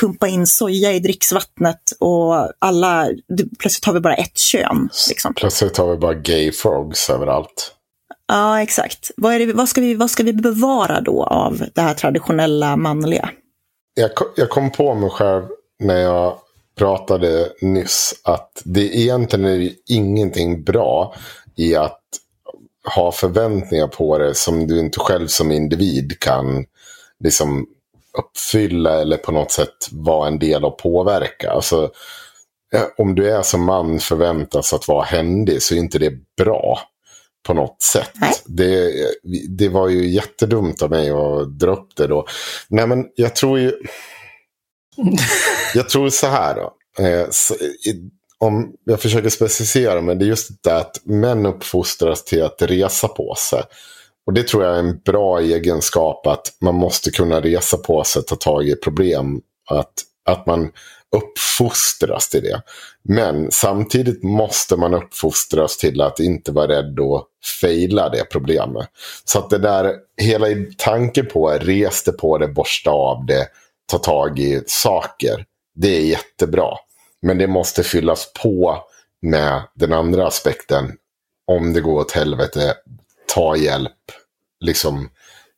pumpa 0.00 0.28
in 0.28 0.46
soja 0.46 0.92
i 0.92 1.00
dricksvattnet 1.00 1.80
och 2.00 2.52
alla, 2.58 3.08
plötsligt 3.58 3.84
har 3.84 3.92
vi 3.92 4.00
bara 4.00 4.14
ett 4.14 4.38
kön. 4.38 4.88
Liksom. 5.08 5.34
Plötsligt 5.34 5.76
har 5.76 5.90
vi 5.90 5.96
bara 5.96 6.14
gay 6.14 6.52
frogs 6.52 7.10
överallt. 7.10 7.72
Ja, 8.28 8.62
exakt. 8.62 9.10
Vad, 9.16 9.34
är 9.34 9.38
det, 9.38 9.52
vad, 9.52 9.68
ska 9.68 9.80
vi, 9.80 9.94
vad 9.94 10.10
ska 10.10 10.22
vi 10.22 10.32
bevara 10.32 11.00
då 11.00 11.24
av 11.24 11.64
det 11.74 11.80
här 11.80 11.94
traditionella 11.94 12.76
manliga? 12.76 13.30
Jag, 13.94 14.10
jag 14.36 14.50
kom 14.50 14.70
på 14.70 14.94
mig 14.94 15.10
själv 15.10 15.42
när 15.78 15.96
jag 15.96 16.38
pratade 16.78 17.52
nyss 17.60 18.14
att 18.24 18.62
det 18.64 18.96
egentligen 18.96 19.44
är 19.44 19.70
ingenting 19.88 20.62
bra 20.62 21.14
i 21.56 21.76
att 21.76 22.00
ha 22.94 23.12
förväntningar 23.12 23.86
på 23.86 24.18
det 24.18 24.34
som 24.34 24.66
du 24.66 24.80
inte 24.80 24.98
själv 25.00 25.26
som 25.26 25.52
individ 25.52 26.20
kan 26.20 26.64
liksom 27.24 27.66
uppfylla 28.18 29.00
eller 29.00 29.16
på 29.16 29.32
något 29.32 29.52
sätt 29.52 29.88
vara 29.92 30.28
en 30.28 30.38
del 30.38 30.64
och 30.64 30.78
påverka. 30.78 31.50
Alltså, 31.50 31.90
om 32.96 33.14
du 33.14 33.30
är 33.30 33.42
som 33.42 33.64
man 33.64 33.98
förväntas 33.98 34.72
att 34.72 34.88
vara 34.88 35.04
händig 35.04 35.62
så 35.62 35.74
är 35.74 35.78
inte 35.78 35.98
det 35.98 36.12
bra 36.36 36.80
på 37.46 37.54
något 37.54 37.82
sätt. 37.82 38.10
Det, 38.46 38.92
det 39.48 39.68
var 39.68 39.88
ju 39.88 40.08
jättedumt 40.08 40.82
av 40.82 40.90
mig 40.90 41.10
att 41.10 41.58
dra 41.58 41.72
upp 41.72 41.88
det 41.96 42.06
då. 42.06 42.26
Nej 42.68 42.86
men 42.86 43.04
jag 43.14 43.36
tror 43.36 43.58
ju... 43.58 43.72
Jag 45.74 45.88
tror 45.88 46.08
så 46.08 46.26
här 46.26 46.54
då. 46.54 46.72
Eh, 47.04 47.26
så, 47.30 47.54
i, 47.54 48.10
om 48.38 48.72
jag 48.84 49.00
försöker 49.00 49.28
specificera, 49.28 50.00
men 50.00 50.18
det 50.18 50.24
är 50.24 50.26
just 50.26 50.62
det 50.62 50.76
att 50.76 51.00
män 51.04 51.46
uppfostras 51.46 52.24
till 52.24 52.42
att 52.42 52.62
resa 52.62 53.08
på 53.08 53.34
sig. 53.38 53.62
Och 54.26 54.32
det 54.32 54.48
tror 54.48 54.64
jag 54.64 54.74
är 54.74 54.78
en 54.78 55.00
bra 55.04 55.40
egenskap 55.40 56.26
att 56.26 56.56
man 56.60 56.74
måste 56.74 57.10
kunna 57.10 57.40
resa 57.40 57.76
på 57.76 58.04
sig, 58.04 58.22
ta 58.22 58.36
tag 58.36 58.68
i 58.68 58.76
problem. 58.76 59.40
Att, 59.70 59.92
att 60.24 60.46
man 60.46 60.72
uppfostras 61.16 62.28
till 62.28 62.42
det. 62.42 62.62
Men 63.02 63.50
samtidigt 63.50 64.22
måste 64.22 64.76
man 64.76 64.94
uppfostras 64.94 65.76
till 65.76 66.00
att 66.00 66.20
inte 66.20 66.52
vara 66.52 66.68
rädd 66.68 67.00
att 67.00 67.26
fejla 67.60 68.08
det 68.08 68.24
problemet. 68.24 68.88
Så 69.24 69.38
att 69.38 69.50
det 69.50 69.58
där, 69.58 69.94
hela 70.22 70.46
tanken 70.78 71.26
på 71.26 71.48
res 71.48 72.02
det 72.02 72.12
på 72.12 72.38
det, 72.38 72.48
borsta 72.48 72.90
av 72.90 73.26
det, 73.26 73.48
ta 73.90 73.98
tag 73.98 74.38
i 74.38 74.62
saker. 74.66 75.44
Det 75.74 75.96
är 75.96 76.04
jättebra. 76.04 76.76
Men 77.22 77.38
det 77.38 77.46
måste 77.46 77.82
fyllas 77.82 78.32
på 78.42 78.78
med 79.22 79.62
den 79.74 79.92
andra 79.92 80.26
aspekten. 80.26 80.92
Om 81.46 81.72
det 81.72 81.80
går 81.80 82.00
åt 82.00 82.12
helvete, 82.12 82.74
ta 83.34 83.56
hjälp. 83.56 83.92
Liksom, 84.64 85.10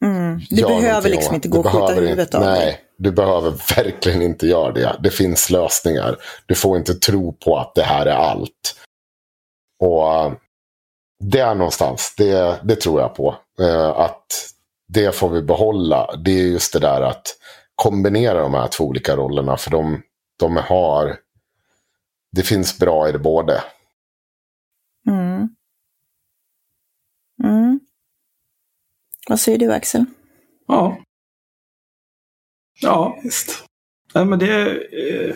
Mm. 0.05 0.41
Du 0.51 0.63
behöver 0.63 1.09
liksom 1.11 1.29
om- 1.29 1.35
inte 1.35 1.49
gå 1.49 1.59
och 1.59 1.67
skjuta 1.73 1.93
huvudet 1.93 2.35
av 2.35 2.41
Nej, 2.41 2.81
du 2.99 3.13
behöver 3.13 3.51
verkligen 3.77 4.23
inte 4.23 4.47
göra 4.47 4.73
det. 4.73 4.97
Det 5.03 5.11
finns 5.11 5.51
lösningar. 5.51 6.17
Du 6.47 6.55
får 6.55 6.77
inte 6.79 6.95
tro 6.95 7.33
på 7.33 7.59
att 7.59 7.75
det 7.75 7.83
här 7.83 8.07
är 8.07 8.15
allt. 8.15 8.77
Och 9.85 10.15
eh, 10.15 10.33
där 11.25 11.55
någonstans, 11.55 12.15
det, 12.17 12.61
det 12.65 12.77
tror 12.77 13.01
jag 13.01 13.15
på. 13.15 13.37
Eh, 13.61 13.89
att 13.89 14.27
det 14.89 15.15
får 15.15 15.29
vi 15.29 15.43
behålla. 15.43 16.17
Det 16.17 16.31
är 16.31 16.47
just 16.47 16.73
det 16.73 16.79
där 16.79 17.03
att 17.03 17.27
kombinera 17.75 18.41
de 18.41 18.55
här 18.55 18.69
två 18.69 18.85
olika 18.85 19.17
rollerna. 19.17 19.57
För 19.57 19.71
de, 19.71 20.03
de 20.39 20.57
har... 20.57 21.17
Det 22.33 22.43
finns 22.43 22.79
bra 22.79 23.09
i 23.09 23.13
det 23.13 23.19
både. 23.19 23.63
Mm. 25.09 25.49
Mm. 27.45 27.81
Vad 29.29 29.41
säger 29.41 29.59
du 29.59 29.73
Axel? 29.73 30.05
Ja. 30.69 30.99
Ja, 32.81 33.19
visst. 33.23 33.65
Nej, 34.15 34.25
men 34.25 34.39
det... 34.39 34.71
Eh, 34.71 35.35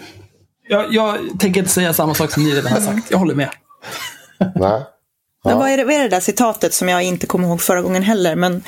jag, 0.69 0.95
jag 0.95 1.19
tänker 1.41 1.61
inte 1.61 1.73
säga 1.73 1.93
samma 1.93 2.15
sak 2.15 2.31
som 2.33 2.45
ni 2.45 2.51
redan 2.55 2.73
har 2.73 2.81
sagt. 2.81 3.11
Jag 3.11 3.19
håller 3.19 3.35
med. 3.35 3.51
Nej. 4.39 4.83
Men 5.45 5.53
Ja. 5.53 5.59
vad, 5.59 5.69
är 5.71 5.77
det, 5.77 5.85
vad 5.85 5.95
är 5.95 5.99
det 6.03 6.09
där 6.09 6.21
citatet 6.21 6.75
som 6.75 6.89
jag 6.89 7.03
inte 7.03 7.27
kommer 7.27 7.49
ihåg 7.49 7.61
förra 7.61 7.83
gången 7.83 8.03
heller? 8.03 8.37
Men 8.37 8.63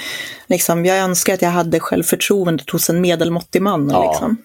liksom, 0.46 0.84
jag 0.84 0.98
önskar 0.98 1.34
att 1.34 1.42
jag 1.42 1.50
hade 1.50 1.80
självförtroendet 1.80 2.70
hos 2.70 2.90
en 2.90 3.00
medelmåttig 3.00 3.62
man. 3.62 3.90
Ja. 3.90 4.10
Liksom. 4.10 4.36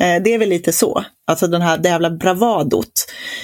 Eh, 0.00 0.22
Det 0.22 0.34
är 0.34 0.38
väl 0.38 0.48
lite 0.48 0.72
så. 0.72 1.04
Alltså 1.26 1.46
den 1.46 1.62
här 1.62 1.78
det 1.78 1.88
jävla 1.88 2.10
bravadot. 2.10 2.92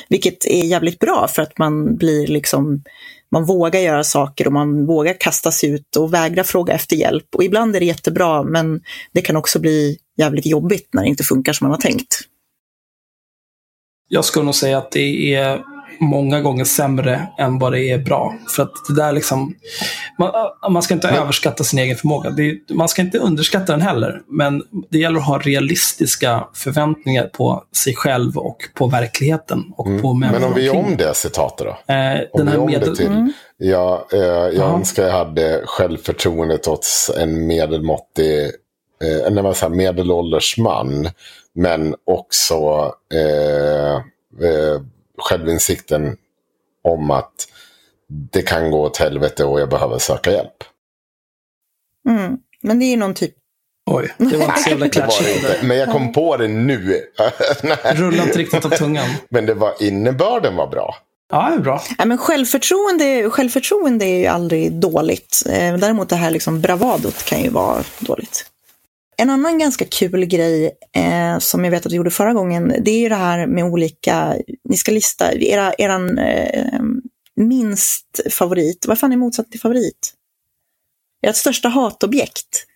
Vilket 0.09 0.45
är 0.47 0.65
jävligt 0.65 0.99
bra 0.99 1.29
för 1.29 1.43
att 1.43 1.59
man 1.59 1.97
blir 1.97 2.27
liksom 2.27 2.83
man 3.31 3.45
vågar 3.45 3.81
göra 3.81 4.05
saker 4.05 4.47
och 4.47 4.53
man 4.53 4.87
vågar 4.87 5.21
kasta 5.21 5.51
sig 5.51 5.71
ut 5.71 5.97
och 5.97 6.15
vägra 6.15 6.45
fråga 6.45 6.75
efter 6.75 6.97
hjälp. 6.97 7.27
Och 7.35 7.45
ibland 7.45 7.77
är 7.77 7.81
det 7.81 7.87
jättebra, 7.87 8.43
men 8.43 8.81
det 9.13 9.21
kan 9.21 9.37
också 9.37 9.59
bli 9.59 9.99
jävligt 10.19 10.47
jobbigt 10.47 10.89
när 10.93 11.03
det 11.03 11.09
inte 11.09 11.25
funkar 11.25 11.53
som 11.53 11.65
man 11.65 11.71
har 11.71 11.81
tänkt. 11.81 12.19
Jag 14.09 14.25
skulle 14.25 14.45
nog 14.45 14.55
säga 14.55 14.79
att 14.79 14.91
det 14.91 15.35
är 15.35 15.63
många 16.01 16.41
gånger 16.41 16.65
sämre 16.65 17.29
än 17.39 17.59
vad 17.59 17.73
det 17.73 17.91
är 17.91 17.99
bra. 17.99 18.35
För 18.57 18.63
att 18.63 18.73
det 18.89 18.95
där 18.95 19.13
liksom... 19.13 19.55
Man, 20.19 20.33
man 20.73 20.83
ska 20.83 20.95
inte 20.95 21.09
överskatta 21.09 21.65
sin 21.65 21.79
egen 21.79 21.97
förmåga. 21.97 22.31
Det, 22.31 22.59
man 22.75 22.89
ska 22.89 23.03
inte 23.03 23.19
underskatta 23.19 23.73
den 23.73 23.83
heller. 23.83 24.21
Men 24.29 24.63
det 24.91 24.99
gäller 24.99 25.19
att 25.19 25.27
ha 25.27 25.39
realistiska 25.39 26.45
förväntningar 26.55 27.25
på 27.25 27.63
sig 27.77 27.95
själv 27.95 28.39
och 28.39 28.57
på 28.75 28.87
verkligheten. 28.87 29.65
Och 29.77 29.85
på 29.85 29.91
Mm. 29.91 30.19
Men 30.19 30.31
människor 30.31 30.47
om 30.49 30.55
vi 30.55 30.63
gör 30.65 30.77
om 30.77 30.97
det 30.97 31.15
citatet 31.15 31.67
då? 31.67 31.95
Eh, 31.95 32.21
Om 32.33 32.39
den 32.39 32.47
vi 32.47 32.53
här 32.53 32.59
om 32.59 32.71
det 32.73 32.97
till. 32.97 33.33
Jag, 33.57 34.13
eh, 34.13 34.19
jag 34.21 34.55
Ja. 34.55 34.75
önskar 34.75 35.03
jag 35.03 35.13
hade 35.13 35.63
självförtroendet 35.67 36.67
hos 36.67 37.11
en 37.19 37.47
medelmåttig, 37.47 38.45
eh, 39.05 39.27
en 39.27 39.45
vad 39.45 39.57
säger, 39.57 39.75
medelålders 39.75 40.59
man. 40.59 41.09
Men 41.55 41.95
också 42.07 42.55
eh, 43.15 43.95
eh, 44.49 44.81
självinsikten 45.19 46.17
om 46.85 47.11
att 47.11 47.49
det 48.09 48.43
kan 48.43 48.71
gå 48.71 48.83
åt 48.83 48.97
helvete 48.97 49.45
och 49.45 49.61
jag 49.61 49.69
behöver 49.69 49.99
söka 49.99 50.31
hjälp. 50.31 50.65
Mm. 52.09 52.39
Men 52.63 52.79
det 52.79 52.85
är 52.85 52.91
ju 52.91 52.97
någon 52.97 53.15
typ 53.15 53.35
Oj, 53.91 54.15
det 54.19 54.37
var 54.37 54.45
inte 54.45 54.61
så 54.61 54.71
jävla 54.71 54.89
klatschigt. 54.89 55.63
Men 55.63 55.77
jag 55.77 55.93
kom 55.93 56.13
på 56.13 56.37
det 56.37 56.49
nu. 56.49 57.03
Nej. 57.63 57.95
Rullar 57.95 58.25
inte 58.25 58.39
riktigt 58.39 58.65
av 58.65 58.71
tungan. 58.71 59.09
Men 59.31 59.47
det 59.47 59.55
var, 59.55 59.83
innebörden 59.83 60.57
var 60.57 60.67
bra. 60.67 60.97
Ja, 61.31 61.49
det 61.51 61.55
är 61.55 61.61
bra. 61.61 61.83
Ja, 61.99 62.05
men 62.05 62.19
självförtroende, 62.19 63.31
självförtroende 63.31 64.05
är 64.05 64.19
ju 64.19 64.27
aldrig 64.27 64.73
dåligt. 64.73 65.43
Eh, 65.47 65.77
Däremot 65.77 66.09
det 66.09 66.17
här 66.17 66.31
liksom 66.31 66.61
bravadot 66.61 67.25
kan 67.25 67.43
ju 67.43 67.51
vara 67.51 67.85
dåligt. 67.99 68.47
En 69.21 69.31
annan 69.31 69.59
ganska 69.59 69.85
kul 69.85 70.25
grej 70.25 70.79
eh, 70.93 71.39
som 71.39 71.65
jag 71.65 71.71
vet 71.71 71.87
att 71.87 71.93
vi 71.93 71.97
gjorde 71.97 72.11
förra 72.11 72.33
gången, 72.33 72.75
det 72.81 72.91
är 72.91 72.99
ju 72.99 73.09
det 73.09 73.15
här 73.15 73.47
med 73.47 73.65
olika, 73.65 74.37
ni 74.65 74.77
ska 74.77 74.93
lista 74.93 75.35
era, 75.35 75.75
eran 75.75 76.19
eh, 76.19 76.81
minst 77.37 78.21
favorit, 78.31 78.85
vad 78.89 78.99
fan 78.99 79.13
är 79.13 79.17
motsatsen 79.17 79.51
till 79.51 79.61
favorit? 79.61 80.15
Ert 81.23 81.37
största 81.37 81.69
hatobjekt 81.69 82.67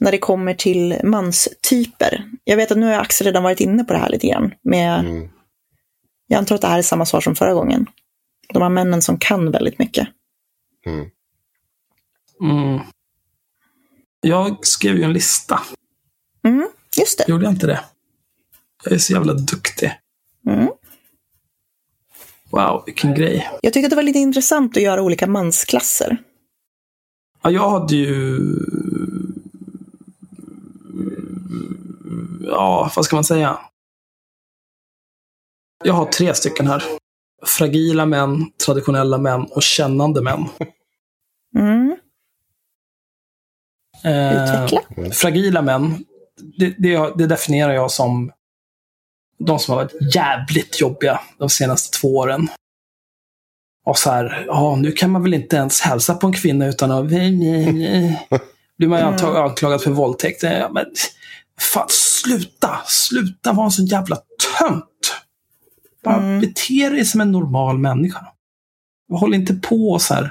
när 0.00 0.12
det 0.12 0.18
kommer 0.18 0.54
till 0.54 1.00
manstyper. 1.04 2.24
Jag 2.44 2.56
vet 2.56 2.70
att 2.70 2.78
nu 2.78 2.86
har 2.86 2.92
Axel 2.92 3.24
redan 3.24 3.42
varit 3.42 3.60
inne 3.60 3.84
på 3.84 3.92
det 3.92 3.98
här 3.98 4.10
lite 4.10 4.26
grann. 4.26 4.52
Med, 4.62 5.00
Mm. 5.00 5.28
Jag 6.30 6.38
antar 6.38 6.54
att 6.54 6.60
det 6.60 6.68
här 6.68 6.78
är 6.78 6.82
samma 6.82 7.06
svar 7.06 7.20
som 7.20 7.36
förra 7.36 7.54
gången. 7.54 7.86
De 8.52 8.62
här 8.62 8.68
männen 8.68 9.02
som 9.02 9.18
kan 9.18 9.50
väldigt 9.50 9.78
mycket. 9.78 10.08
Mm. 10.86 11.10
Mm. 12.42 12.80
Jag 14.20 14.66
skrev 14.66 14.96
ju 14.96 15.02
en 15.02 15.12
lista. 15.12 15.60
Mm, 16.44 16.68
just 16.98 17.18
det. 17.18 17.24
Gjorde 17.28 17.44
jag 17.44 17.52
inte 17.52 17.66
det? 17.66 17.84
Jag 18.84 18.92
är 18.92 18.98
så 18.98 19.12
jävla 19.12 19.32
duktig. 19.32 19.98
Mm. 20.46 20.68
Wow, 22.50 22.82
vilken 22.86 23.14
grej. 23.14 23.50
Jag 23.62 23.72
tyckte 23.72 23.86
att 23.86 23.90
det 23.90 23.96
var 23.96 24.02
lite 24.02 24.18
intressant 24.18 24.76
att 24.76 24.82
göra 24.82 25.02
olika 25.02 25.26
mansklasser. 25.26 26.16
Ja, 27.42 27.50
jag 27.50 27.70
hade 27.70 27.96
ju... 27.96 28.40
Ja, 32.40 32.92
vad 32.96 33.04
ska 33.04 33.16
man 33.16 33.24
säga? 33.24 33.58
Jag 35.84 35.92
har 35.94 36.04
tre 36.04 36.34
stycken 36.34 36.66
här. 36.66 36.82
Fragila 37.46 38.06
män, 38.06 38.50
traditionella 38.66 39.18
män 39.18 39.44
och 39.44 39.62
kännande 39.62 40.22
män. 40.22 40.44
Mm. 41.56 41.96
Eh, 44.04 44.44
Utveckla. 44.44 44.80
fragila 45.12 45.62
män, 45.62 46.04
det, 46.58 46.74
det, 46.78 47.12
det 47.16 47.26
definierar 47.26 47.72
jag 47.72 47.90
som 47.90 48.32
de 49.38 49.58
som 49.58 49.74
har 49.74 49.82
varit 49.84 50.14
jävligt 50.14 50.80
jobbiga 50.80 51.20
de 51.38 51.48
senaste 51.50 51.98
två 51.98 52.16
åren. 52.16 52.48
Och 53.86 53.98
så 53.98 54.10
här, 54.10 54.44
ja, 54.46 54.76
nu 54.76 54.92
kan 54.92 55.10
man 55.10 55.22
väl 55.22 55.34
inte 55.34 55.56
ens 55.56 55.80
hälsa 55.80 56.14
på 56.14 56.26
en 56.26 56.32
kvinna 56.32 56.66
utan 56.66 56.90
att... 56.90 57.06
Blir 58.78 58.88
man 58.88 58.98
ju 58.98 59.04
antag- 59.04 59.36
anklagad 59.36 59.82
för 59.82 59.90
våldtäkt. 59.90 60.42
Ja, 60.42 60.68
Men, 60.72 60.84
fan, 61.60 61.86
sluta! 61.88 62.78
Sluta 62.86 63.52
vara 63.52 63.64
en 63.64 63.70
sån 63.70 63.86
jävla 63.86 64.16
tönt! 64.16 64.84
Bara 66.04 66.16
Mm. 66.16 66.40
bete 66.40 66.88
dig 66.88 67.04
som 67.04 67.20
en 67.20 67.32
normal 67.32 67.78
människa. 67.78 68.26
Håll 69.12 69.34
inte 69.34 69.54
på 69.54 69.98
så 69.98 70.14
här. 70.14 70.30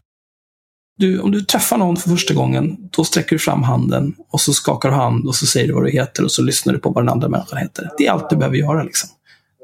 Du, 0.99 1.19
om 1.19 1.31
du 1.31 1.41
träffar 1.41 1.77
någon 1.77 1.97
för 1.97 2.09
första 2.09 2.33
gången, 2.33 2.89
då 2.91 3.03
sträcker 3.03 3.29
du 3.35 3.39
fram 3.39 3.63
handen 3.63 4.15
och 4.29 4.41
så 4.41 4.53
skakar 4.53 4.89
du 4.89 4.95
hand 4.95 5.27
och 5.27 5.35
så 5.35 5.45
säger 5.45 5.67
du 5.67 5.73
vad 5.73 5.83
du 5.85 5.91
heter 5.91 6.23
och 6.23 6.31
så 6.31 6.41
lyssnar 6.41 6.73
du 6.73 6.79
på 6.79 6.89
vad 6.89 7.03
den 7.03 7.09
andra 7.09 7.29
människan 7.29 7.57
heter. 7.57 7.89
Det 7.97 8.07
är 8.07 8.11
allt 8.11 8.29
du 8.29 8.35
behöver 8.35 8.57
göra. 8.57 8.83
Liksom. 8.83 9.09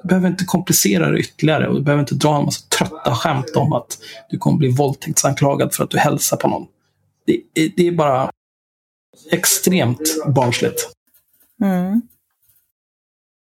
Du 0.02 0.08
behöver 0.08 0.28
inte 0.30 0.46
komplicera 0.46 1.12
det 1.12 1.20
ytterligare 1.20 1.68
och 1.68 1.76
du 1.76 1.82
behöver 1.82 2.02
inte 2.04 2.16
dra 2.16 2.38
en 2.38 2.46
massa 2.46 2.66
trötta 2.78 3.16
skämt 3.16 3.52
om 3.56 3.74
att 3.74 3.98
du 4.30 4.38
kommer 4.38 4.58
bli 4.58 4.70
våldtäktsanklagad 4.70 5.74
för 5.74 5.84
att 5.84 5.90
du 5.90 5.98
hälsar 5.98 6.38
på 6.38 6.48
någon. 6.48 6.68
Det, 7.26 7.34
är- 7.54 7.72
det 7.78 7.88
är 7.88 7.92
bara 7.92 8.32
extremt 9.32 10.26
barnsligt. 10.36 10.90
Mm. 11.64 12.02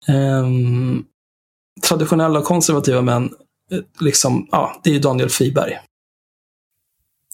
Ehm, 0.09 1.05
traditionella 1.89 2.39
och 2.39 2.45
konservativa 2.45 3.03
män, 3.03 3.31
eh, 3.73 3.79
liksom, 4.01 4.49
ja, 4.51 4.81
det 4.85 4.91
är 4.91 4.95
ju 4.95 5.01
Daniel 5.01 5.29
Friberg. 5.31 5.79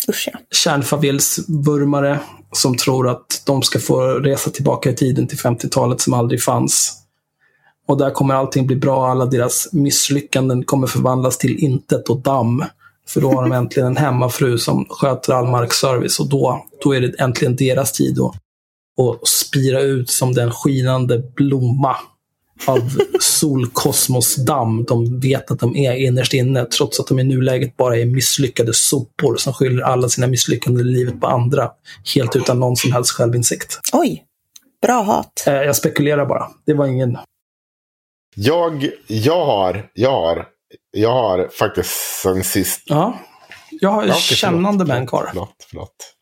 Usch 0.08 0.28
ja. 0.32 0.38
Kärnfavillsvurmare 0.50 2.20
som 2.52 2.76
tror 2.76 3.08
att 3.08 3.42
de 3.46 3.62
ska 3.62 3.78
få 3.78 4.00
resa 4.00 4.50
tillbaka 4.50 4.90
i 4.90 4.94
tiden 4.94 5.26
till 5.26 5.38
50-talet 5.38 6.00
som 6.00 6.14
aldrig 6.14 6.42
fanns. 6.42 7.02
Och 7.88 7.98
där 7.98 8.10
kommer 8.10 8.34
allting 8.34 8.66
bli 8.66 8.76
bra. 8.76 9.10
Alla 9.10 9.26
deras 9.26 9.72
misslyckanden 9.72 10.64
kommer 10.64 10.86
förvandlas 10.86 11.38
till 11.38 11.58
intet 11.58 12.08
och 12.08 12.20
damm. 12.20 12.64
För 13.08 13.20
då 13.20 13.32
har 13.32 13.42
de 13.42 13.52
äntligen 13.52 13.86
en 13.86 13.96
hemmafru 13.96 14.58
som 14.58 14.86
sköter 14.90 15.32
all 15.32 15.46
markservice 15.46 16.20
och 16.20 16.28
då, 16.28 16.66
då 16.84 16.94
är 16.94 17.00
det 17.00 17.20
äntligen 17.20 17.56
deras 17.56 17.92
tid 17.92 18.18
att, 18.20 18.34
att 19.00 19.28
spira 19.28 19.80
ut 19.80 20.10
som 20.10 20.34
den 20.34 20.50
skinande 20.50 21.22
blomma 21.36 21.96
av 22.66 22.80
solkosmosdamm 23.20 24.84
de 24.84 25.20
vet 25.20 25.50
att 25.50 25.60
de 25.60 25.76
är 25.76 25.92
innerst 25.92 26.32
inne, 26.34 26.64
trots 26.64 27.00
att 27.00 27.06
de 27.06 27.18
i 27.18 27.24
nuläget 27.24 27.76
bara 27.76 27.96
är 27.96 28.04
misslyckade 28.06 28.74
sopor 28.74 29.36
som 29.36 29.52
skyller 29.52 29.82
alla 29.82 30.08
sina 30.08 30.26
misslyckanden 30.26 30.86
i 30.86 30.90
livet 30.90 31.20
på 31.20 31.26
andra, 31.26 31.70
helt 32.14 32.36
utan 32.36 32.60
någon 32.60 32.76
som 32.76 32.92
helst 32.92 33.10
självinsikt. 33.10 33.78
Oj, 33.92 34.24
bra 34.82 35.02
hat. 35.02 35.44
Eh, 35.46 35.52
Jag 35.54 35.76
spekulerar 35.76 36.26
bara. 36.26 36.50
Det 36.66 36.74
var 36.74 36.86
ingen... 36.86 37.18
Jag, 38.34 38.88
jag 39.06 39.46
har, 39.46 39.90
jag 39.94 40.10
har, 40.10 40.46
jag 40.90 41.12
har 41.12 41.48
faktiskt 41.58 41.90
sen 42.22 42.44
sist... 42.44 42.82
Ja. 42.86 43.18
Jag 43.70 43.90
har 43.90 44.06
Ja, 44.06 44.14
kännande 44.14 44.84
män 44.84 45.06
kvar. 45.06 45.26
Förlåt, 45.28 45.66
förlåt. 45.70 46.12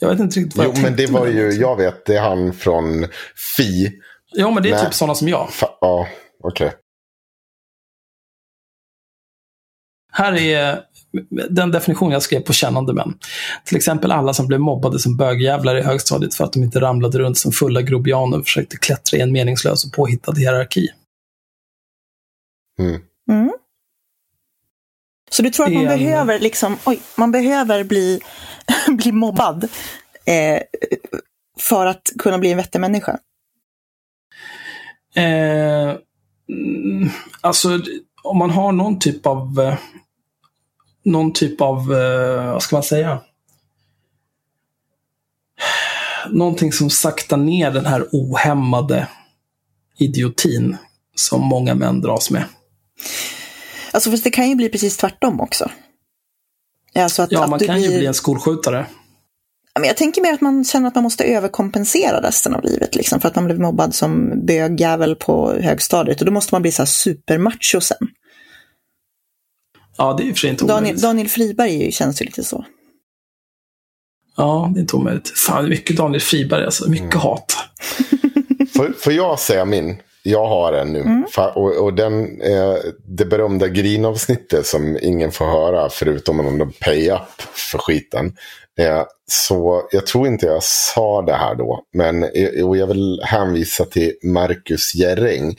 Jag 0.00 0.08
vet 0.08 0.20
inte 0.20 0.40
riktigt 0.40 0.56
vad 0.56 0.66
Jo, 0.66 0.72
jag 0.74 0.82
men 0.82 0.96
det 0.96 1.06
var 1.06 1.26
ju, 1.26 1.50
jag 1.50 1.76
vet, 1.76 2.06
det 2.06 2.16
är 2.16 2.20
han 2.20 2.52
från 2.52 3.06
Fi. 3.56 3.92
Ja, 4.32 4.50
men 4.50 4.62
det 4.62 4.68
är 4.70 4.74
Nej. 4.74 4.84
typ 4.84 4.94
sådana 4.94 5.14
som 5.14 5.28
jag. 5.28 5.48
Fa- 5.48 5.76
ja, 5.80 6.08
okej. 6.44 6.72
Här 10.12 10.32
är 10.38 10.84
den 11.50 11.70
definition 11.70 12.10
jag 12.12 12.22
skrev 12.22 12.40
på 12.40 12.52
kännande 12.52 12.92
män. 12.92 13.18
Till 13.64 13.76
exempel 13.76 14.12
alla 14.12 14.34
som 14.34 14.46
blev 14.46 14.60
mobbade 14.60 14.98
som 14.98 15.16
bögjävlar 15.16 15.76
i 15.76 15.82
högstadiet 15.82 16.34
för 16.34 16.44
att 16.44 16.52
de 16.52 16.62
inte 16.62 16.80
ramlade 16.80 17.18
runt 17.18 17.38
som 17.38 17.52
fulla 17.52 17.82
grobianer 17.82 18.38
och 18.38 18.44
försökte 18.44 18.76
klättra 18.76 19.18
i 19.18 19.20
en 19.20 19.32
meningslös 19.32 19.84
och 19.84 19.92
påhittad 19.92 20.32
hierarki. 20.32 20.88
Mm. 22.80 23.02
Mm. 23.30 23.52
Så 25.30 25.42
du 25.42 25.50
tror 25.50 25.66
att 25.66 25.72
man 25.72 25.82
En- 25.86 25.98
behöver 25.98 26.38
liksom, 26.38 26.76
oj, 26.86 27.00
man 27.16 27.32
behöver 27.32 27.84
bli, 27.84 28.20
bli 28.88 29.12
mobbad 29.12 29.64
eh, 30.24 30.62
för 31.60 31.86
att 31.86 32.02
kunna 32.18 32.38
bli 32.38 32.50
en 32.50 32.56
vettig 32.56 32.80
människa? 32.80 33.18
Eh, 35.18 35.96
mm, 36.48 37.10
alltså, 37.40 37.80
om 38.22 38.38
man 38.38 38.50
har 38.50 38.72
någon 38.72 38.98
typ 38.98 39.26
av... 39.26 39.60
Eh, 39.60 39.74
någon 41.04 41.32
typ 41.32 41.60
av, 41.60 41.92
eh, 41.94 42.52
vad 42.52 42.62
ska 42.62 42.76
man 42.76 42.82
säga? 42.82 43.20
Någonting 46.30 46.72
som 46.72 46.90
saktar 46.90 47.36
ner 47.36 47.70
den 47.70 47.86
här 47.86 48.08
ohämmade 48.12 49.08
idiotin 49.98 50.76
som 51.14 51.40
många 51.40 51.74
män 51.74 52.00
dras 52.00 52.30
med. 52.30 52.44
Alltså, 53.92 54.10
fast 54.10 54.24
det 54.24 54.30
kan 54.30 54.48
ju 54.48 54.54
bli 54.54 54.68
precis 54.68 54.96
tvärtom 54.96 55.40
också. 55.40 55.70
Alltså 56.94 57.22
att, 57.22 57.32
Ja, 57.32 57.44
att 57.44 57.50
man 57.50 57.58
du 57.58 57.66
kan 57.66 57.74
blir... 57.76 57.90
ju 57.90 57.98
bli 57.98 58.06
en 58.06 58.14
skolskjutare. 58.14 58.86
Ja, 59.78 59.80
men 59.80 59.88
Jag 59.88 59.96
tänker 59.96 60.22
mer 60.22 60.32
att 60.32 60.40
man 60.40 60.64
känner 60.64 60.88
att 60.88 60.94
man 60.94 61.04
måste 61.04 61.24
överkompensera 61.24 62.20
resten 62.22 62.54
av 62.54 62.64
livet, 62.64 62.94
liksom, 62.94 63.20
för 63.20 63.28
att 63.28 63.34
man 63.34 63.44
blev 63.44 63.60
mobbad 63.60 63.94
som 63.94 64.32
bögjävel 64.46 65.16
på 65.16 65.52
högstadiet. 65.52 66.20
Och 66.20 66.26
då 66.26 66.32
måste 66.32 66.54
man 66.54 66.62
bli 66.62 66.72
så 66.72 66.82
här 66.82 66.86
supermacho 66.86 67.80
sen. 67.80 67.96
Ja, 69.96 70.14
det 70.18 70.22
är 70.22 70.30
och 70.30 70.36
för 70.36 70.40
sig 70.40 70.50
inte 70.50 70.64
Daniel. 70.64 71.00
Daniel 71.00 71.28
Friberg 71.28 71.80
är 71.80 71.84
ju- 71.84 71.92
känns 71.92 72.22
ju 72.22 72.24
lite 72.24 72.44
så. 72.44 72.64
Ja, 74.36 74.70
det 74.74 74.78
är 74.78 74.80
inte 74.80 74.96
omöjligt. 74.96 75.28
Fan, 75.38 75.68
mycket 75.68 75.96
Daniel 75.96 76.20
Friberg 76.20 76.64
alltså. 76.64 76.90
Mycket 76.90 77.14
Mm. 77.14 77.18
hat. 77.20 77.56
Får, 78.76 78.92
får 78.98 79.12
jag 79.12 79.38
säga 79.40 79.64
min? 79.64 79.96
Jag 80.22 80.46
har 80.48 80.72
en 80.72 80.92
nu. 80.92 81.02
Fa- 81.36 81.52
Och, 81.52 81.84
och 81.84 81.94
den, 81.94 82.40
eh, 82.42 82.74
det 83.06 83.24
berömda 83.24 83.68
grinavsnittet 83.68 84.66
som 84.66 84.98
ingen 85.02 85.32
får 85.32 85.46
höra 85.46 85.88
förutom 85.90 86.40
om 86.40 86.58
de 86.58 86.72
pay 86.72 87.10
up 87.10 87.40
för 87.72 87.78
skiten. 87.78 88.36
Eh, 88.78 89.02
så 89.26 89.88
jag 89.90 90.06
tror 90.06 90.26
inte 90.26 90.46
jag 90.46 90.62
sa 90.62 91.22
det 91.22 91.34
här 91.34 91.54
då. 91.54 91.82
Men 91.92 92.24
eh, 92.24 92.66
och 92.68 92.76
jag 92.76 92.86
vill 92.86 93.20
hänvisa 93.24 93.84
till 93.84 94.12
Marcus 94.22 94.94
Jerring. 94.94 95.56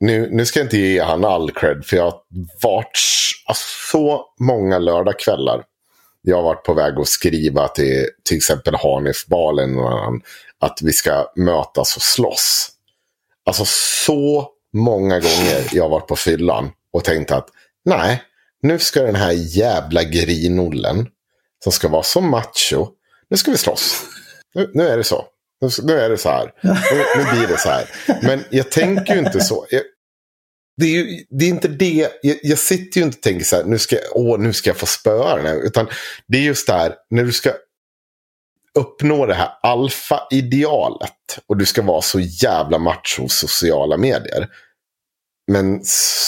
Nu, 0.00 0.28
nu 0.30 0.46
ska 0.46 0.60
jag 0.60 0.66
inte 0.66 0.78
ge 0.78 1.02
han 1.02 1.24
all 1.24 1.50
cred 1.50 1.84
för 1.84 1.96
jag 1.96 2.04
har 2.04 2.20
varit 2.62 2.98
alltså, 3.46 3.64
så 3.92 4.24
många 4.40 4.78
lördagskvällar. 4.78 5.64
Jag 6.22 6.36
har 6.36 6.42
varit 6.42 6.64
på 6.64 6.74
väg 6.74 6.98
att 6.98 7.08
skriva 7.08 7.68
till 7.68 8.06
till 8.24 8.36
exempel 8.36 8.74
Hanif 8.74 9.26
Balen 9.26 9.78
och 9.78 9.90
annan, 9.90 10.20
att 10.58 10.78
vi 10.82 10.92
ska 10.92 11.32
mötas 11.36 11.96
och 11.96 12.02
slåss. 12.02 12.68
Alltså 13.46 13.64
så 14.06 14.48
många 14.72 15.14
gånger 15.14 15.68
jag 15.72 15.82
har 15.82 15.90
varit 15.90 16.08
på 16.08 16.16
fyllan 16.16 16.70
och 16.92 17.04
tänkt 17.04 17.30
att 17.30 17.48
nej, 17.84 18.22
nu 18.62 18.78
ska 18.78 19.02
den 19.02 19.14
här 19.14 19.32
jävla 19.32 20.02
grinollen 20.02 21.06
som 21.66 21.72
ska 21.72 21.88
vara 21.88 22.02
så 22.02 22.20
macho, 22.20 22.88
nu 23.30 23.36
ska 23.36 23.50
vi 23.50 23.56
slåss. 23.56 24.02
Nu, 24.54 24.70
nu 24.74 24.88
är 24.88 24.96
det 24.96 25.04
så. 25.04 25.24
Nu, 25.60 25.68
nu 25.82 25.92
är 26.00 26.10
det 26.10 26.18
så 26.18 26.28
här. 26.28 26.52
Nu, 26.62 26.70
nu 27.16 27.30
blir 27.38 27.48
det 27.48 27.58
så 27.58 27.68
här. 27.68 27.90
Men 28.22 28.44
jag 28.50 28.70
tänker 28.70 29.12
ju 29.14 29.18
inte 29.20 29.40
så. 29.40 29.66
Jag, 29.70 29.82
det 30.76 30.84
är, 30.86 30.90
ju, 30.90 31.24
det 31.30 31.44
är 31.44 31.48
inte 31.48 31.68
det. 31.68 32.10
Jag, 32.22 32.36
jag 32.42 32.58
sitter 32.58 33.00
ju 33.00 33.04
inte 33.06 33.16
och 33.18 33.22
tänker 33.22 33.44
så 33.44 33.56
här, 33.56 33.64
nu 33.64 33.78
ska, 33.78 33.96
jag- 33.96 34.04
åh, 34.16 34.38
nu 34.38 34.52
ska 34.52 34.70
jag 34.70 34.76
få 34.76 34.86
spöa 34.86 35.36
den 35.36 35.46
här. 35.46 35.66
Utan 35.66 35.88
det 36.28 36.38
är 36.38 36.42
just 36.42 36.66
det 36.66 36.72
här, 36.72 36.94
när 37.10 37.24
du 37.24 37.32
ska 37.32 37.52
uppnå 38.78 39.26
det 39.26 39.34
här 39.34 39.50
alfa-idealet. 39.62 41.12
Och 41.46 41.56
du 41.56 41.66
ska 41.66 41.82
vara 41.82 42.02
så 42.02 42.20
jävla 42.20 42.78
macho 42.78 43.28
sociala 43.28 43.96
medier. 43.96 44.48
Men 45.52 45.80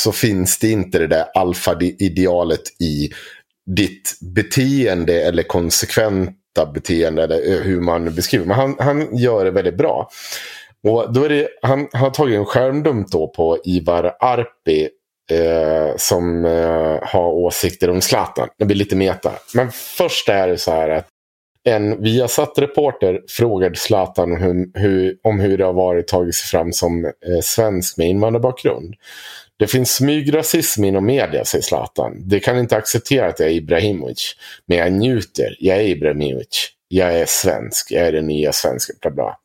så 0.03 0.13
finns 0.13 0.59
det 0.59 0.71
inte 0.71 0.99
det 0.99 1.07
där 1.07 1.27
alfa-idealet 1.35 2.81
i 2.81 3.11
ditt 3.77 4.19
beteende 4.35 5.23
eller 5.23 5.43
konsekventa 5.43 6.67
beteende. 6.75 7.23
Eller 7.23 7.53
eh, 7.53 7.61
hur 7.61 7.81
man 7.81 8.15
beskriver. 8.15 8.47
Men 8.47 8.57
han, 8.57 8.77
han 8.79 9.17
gör 9.17 9.45
det 9.45 9.51
väldigt 9.51 9.77
bra. 9.77 10.11
Och 10.89 11.13
då 11.13 11.25
är 11.25 11.29
det, 11.29 11.49
han, 11.63 11.89
han 11.93 12.03
har 12.03 12.11
tagit 12.11 12.37
en 12.37 12.45
skärmdump 12.45 13.11
då 13.11 13.29
på 13.29 13.59
Ivar 13.65 14.17
Arpi. 14.21 14.89
Eh, 15.31 15.97
som 15.97 16.45
eh, 16.45 16.99
har 17.03 17.29
åsikter 17.33 17.91
om 17.91 18.01
Zlatan. 18.01 18.49
Det 18.59 18.65
blir 18.65 18.77
lite 18.77 18.97
meta. 18.97 19.33
Men 19.55 19.71
först 19.73 20.29
är 20.29 20.49
det 20.49 20.59
så 20.59 20.71
här 20.71 20.89
att 20.89 21.09
en 21.65 22.03
Viasat-reporter 22.03 23.21
frågade 23.29 23.77
Zlatan 23.77 24.33
om 24.33 24.41
hur, 24.41 24.71
hur, 24.75 25.17
om 25.23 25.41
hur 25.41 25.59
det 25.59 25.65
har 25.65 25.73
varit 25.73 26.05
att 26.05 26.09
tagit 26.09 26.35
sig 26.35 26.49
fram 26.49 26.73
som 26.73 27.05
eh, 27.05 27.13
svensk 27.43 27.99
med 27.99 28.09
invandrarbakgrund. 28.09 28.95
Det 29.59 29.67
finns 29.67 29.95
smygrasism 29.95 30.85
inom 30.85 31.07
media, 31.07 31.45
säger 31.45 31.63
Zlatan. 31.63 32.29
Det 32.29 32.41
kan 32.41 32.59
inte 32.59 32.77
acceptera 32.77 33.27
att 33.27 33.41
jag 33.41 33.49
är 33.49 33.53
Ibrahimovic. 33.53 34.37
Men 34.67 34.79
jag 34.79 34.93
njuter. 34.93 35.57
Jag 35.59 35.77
är 35.77 35.83
Ibrahimovic. 35.83 36.71
Jag 36.89 37.15
är 37.15 37.27
svensk. 37.27 37.91
Jag 37.91 38.07
är 38.07 38.13
den 38.13 38.27
nya 38.27 38.53
svensken. 38.53 38.97
Bla 39.01 39.11
bla. 39.11 39.37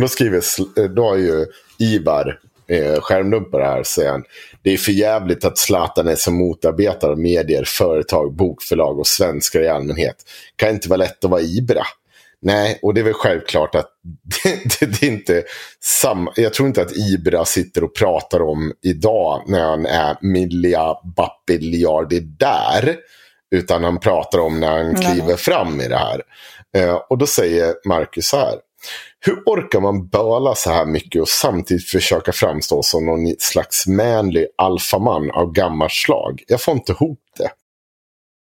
Då 0.00 0.08
skriver, 0.08 0.42
eh, 0.78 0.84
då 0.84 1.08
har 1.08 1.16
ju 1.16 1.46
Ivar 1.78 2.38
eh, 2.68 3.00
skärmdumpar 3.00 3.58
det 3.58 3.66
här. 3.66 3.82
Säger 3.82 4.10
han. 4.10 4.24
Det 4.62 4.72
är 4.72 4.76
för 4.76 4.92
jävligt 4.92 5.44
att 5.44 5.58
Zlatan 5.58 6.08
är 6.08 6.14
som 6.14 6.34
motarbetare 6.34 7.10
av 7.10 7.18
medier, 7.18 7.64
företag, 7.66 8.34
bokförlag 8.34 8.98
och 8.98 9.06
svenskar 9.06 9.60
i 9.60 9.68
allmänhet. 9.68 10.16
Kan 10.56 10.70
inte 10.70 10.88
vara 10.88 10.96
lätt 10.96 11.24
att 11.24 11.30
vara 11.30 11.42
Ibra. 11.42 11.82
Nej, 12.42 12.78
och 12.82 12.94
det 12.94 13.00
är 13.00 13.04
väl 13.04 13.12
självklart 13.12 13.74
att 13.74 13.88
det, 14.44 14.80
det, 14.80 14.86
det 14.86 15.06
är 15.06 15.10
inte 15.10 15.44
samma. 16.02 16.32
Jag 16.36 16.54
tror 16.54 16.68
inte 16.68 16.82
att 16.82 16.96
Ibra 16.96 17.44
sitter 17.44 17.84
och 17.84 17.94
pratar 17.94 18.42
om 18.42 18.72
idag 18.82 19.42
när 19.46 19.64
han 19.64 19.86
är 19.86 20.16
milja 20.20 20.96
där. 22.38 22.96
Utan 23.54 23.84
han 23.84 24.00
pratar 24.00 24.38
om 24.38 24.60
när 24.60 24.70
han 24.70 24.92
Nej. 24.92 25.04
kliver 25.04 25.36
fram 25.36 25.80
i 25.80 25.88
det 25.88 25.96
här. 25.96 26.22
Eh, 26.76 26.94
och 26.94 27.18
då 27.18 27.26
säger 27.26 27.74
Marcus 27.84 28.28
så 28.28 28.36
här. 28.36 28.54
Hur 29.20 29.42
orkar 29.46 29.80
man 29.80 30.08
böla 30.08 30.54
så 30.54 30.70
här 30.70 30.84
mycket 30.86 31.22
och 31.22 31.28
samtidigt 31.28 31.88
försöka 31.88 32.32
framstå 32.32 32.82
som 32.82 33.06
någon 33.06 33.34
slags 33.38 33.86
manlig 33.86 34.46
alfaman 34.56 35.30
av 35.30 35.52
gammalt 35.52 35.92
slag? 35.92 36.42
Jag 36.46 36.60
får 36.60 36.74
inte 36.74 36.92
ihop 36.92 37.20
det. 37.38 37.50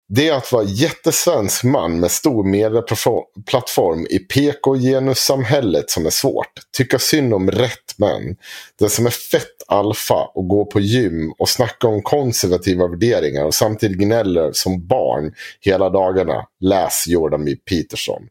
Det 0.07 0.27
är 0.29 0.33
att 0.33 0.51
vara 0.51 0.63
jättesvensk 0.63 1.63
man 1.63 1.99
med 1.99 2.11
stor 2.11 2.43
medieplattform 2.43 4.07
i 4.09 4.19
PK-genussamhället 4.19 5.89
som 5.89 6.05
är 6.05 6.09
svårt. 6.09 6.51
Tycka 6.77 6.99
synd 6.99 7.33
om 7.33 7.51
rätt 7.51 7.97
män. 7.97 8.35
Den 8.79 8.89
som 8.89 9.05
är 9.05 9.09
fett 9.09 9.63
alfa 9.67 10.31
och 10.33 10.47
går 10.47 10.65
på 10.65 10.79
gym 10.79 11.33
och 11.37 11.49
snackar 11.49 11.87
om 11.87 12.01
konservativa 12.01 12.87
värderingar 12.87 13.45
och 13.45 13.55
samtidigt 13.55 13.97
gnäller 13.97 14.51
som 14.53 14.87
barn 14.87 15.33
hela 15.59 15.89
dagarna. 15.89 16.45
Läs 16.59 17.07
Jordan 17.07 17.45
B. 17.45 17.55
Peterson. 17.69 18.21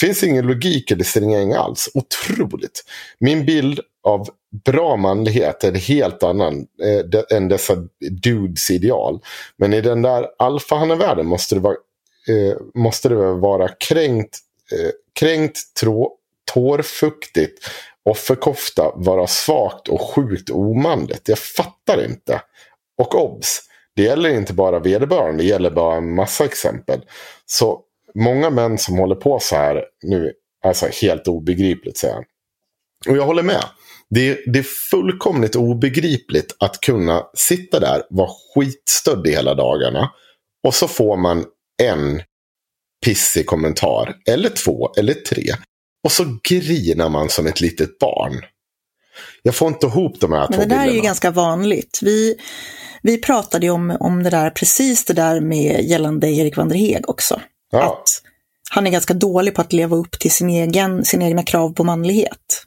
Finns 0.00 0.22
ingen 0.22 0.46
logik 0.46 0.90
i 0.90 1.04
stringering 1.04 1.52
alls. 1.52 1.88
Otroligt. 1.94 2.84
Min 3.18 3.46
bild 3.46 3.80
av 4.04 4.28
bra 4.64 4.96
manlighet 4.96 5.64
är 5.64 5.68
en 5.68 5.74
helt 5.74 6.22
annan 6.22 6.66
eh, 6.82 7.04
de, 7.04 7.24
än 7.30 7.48
dessa 7.48 7.76
dudes 8.22 8.70
ideal. 8.70 9.20
Men 9.56 9.72
i 9.72 9.80
den 9.80 10.02
där 10.02 10.26
alfahannevärlden 10.38 11.26
måste 11.26 11.54
det 11.54 11.60
vara 11.60 11.76
eh, 12.28 12.56
måste 12.74 13.08
det 13.08 13.34
vara 13.34 13.68
kränkt, 13.68 14.38
eh, 14.72 14.90
kränkt 15.14 15.58
trå, 15.80 16.12
tårfuktigt, 16.54 17.70
offerkofta, 18.02 18.92
vara 18.94 19.26
svagt 19.26 19.88
och 19.88 20.00
sjukt 20.00 20.50
omanligt. 20.50 21.28
Jag 21.28 21.38
fattar 21.38 22.04
inte. 22.04 22.42
Och 22.98 23.14
obs, 23.14 23.60
det 23.96 24.02
gäller 24.02 24.30
inte 24.30 24.52
bara 24.52 24.78
vederbörande, 24.78 25.42
det 25.42 25.48
gäller 25.48 25.70
bara 25.70 25.96
en 25.96 26.14
massa 26.14 26.44
exempel. 26.44 27.00
Så 27.46 27.80
många 28.14 28.50
män 28.50 28.78
som 28.78 28.98
håller 28.98 29.14
på 29.14 29.38
så 29.40 29.56
här 29.56 29.84
nu, 30.02 30.32
alltså 30.64 30.86
helt 31.02 31.28
obegripligt 31.28 31.96
säger 31.96 32.14
han. 32.14 32.24
Och 33.08 33.16
jag 33.16 33.26
håller 33.26 33.42
med. 33.42 33.64
Det 34.10 34.28
är, 34.28 34.52
det 34.52 34.58
är 34.58 34.66
fullkomligt 34.90 35.56
obegripligt 35.56 36.56
att 36.60 36.80
kunna 36.80 37.22
sitta 37.34 37.80
där, 37.80 38.02
vara 38.10 38.30
skitstödd 38.54 39.26
i 39.26 39.30
hela 39.30 39.54
dagarna. 39.54 40.10
Och 40.66 40.74
så 40.74 40.88
får 40.88 41.16
man 41.16 41.44
en 41.82 42.22
pissig 43.04 43.46
kommentar. 43.46 44.16
Eller 44.26 44.48
två, 44.48 44.92
eller 44.96 45.14
tre. 45.14 45.54
Och 46.04 46.12
så 46.12 46.38
grinar 46.48 47.08
man 47.08 47.28
som 47.28 47.46
ett 47.46 47.60
litet 47.60 47.98
barn. 47.98 48.40
Jag 49.42 49.54
får 49.54 49.68
inte 49.68 49.86
ihop 49.86 50.20
de 50.20 50.32
här 50.32 50.46
Men 50.50 50.58
två 50.58 50.64
det 50.64 50.68
där 50.68 50.76
är 50.76 50.80
ju 50.80 50.86
bilderna. 50.86 51.06
ganska 51.06 51.30
vanligt. 51.30 52.00
Vi, 52.02 52.36
vi 53.02 53.18
pratade 53.18 53.66
ju 53.66 53.72
om, 53.72 53.96
om 54.00 54.22
det 54.22 54.30
där, 54.30 54.50
precis 54.50 55.04
det 55.04 55.14
där 55.14 55.40
med 55.40 55.84
gällande 55.84 56.30
Erik 56.30 56.56
van 56.56 56.68
der 56.68 56.76
Heg 56.76 57.10
också. 57.10 57.40
Ja. 57.72 57.82
Att 57.82 58.08
han 58.70 58.86
är 58.86 58.90
ganska 58.90 59.14
dålig 59.14 59.54
på 59.54 59.60
att 59.60 59.72
leva 59.72 59.96
upp 59.96 60.18
till 60.18 60.30
sin 60.30 60.50
egen, 60.50 61.04
sina 61.04 61.24
egna 61.24 61.42
krav 61.42 61.74
på 61.74 61.84
manlighet. 61.84 62.64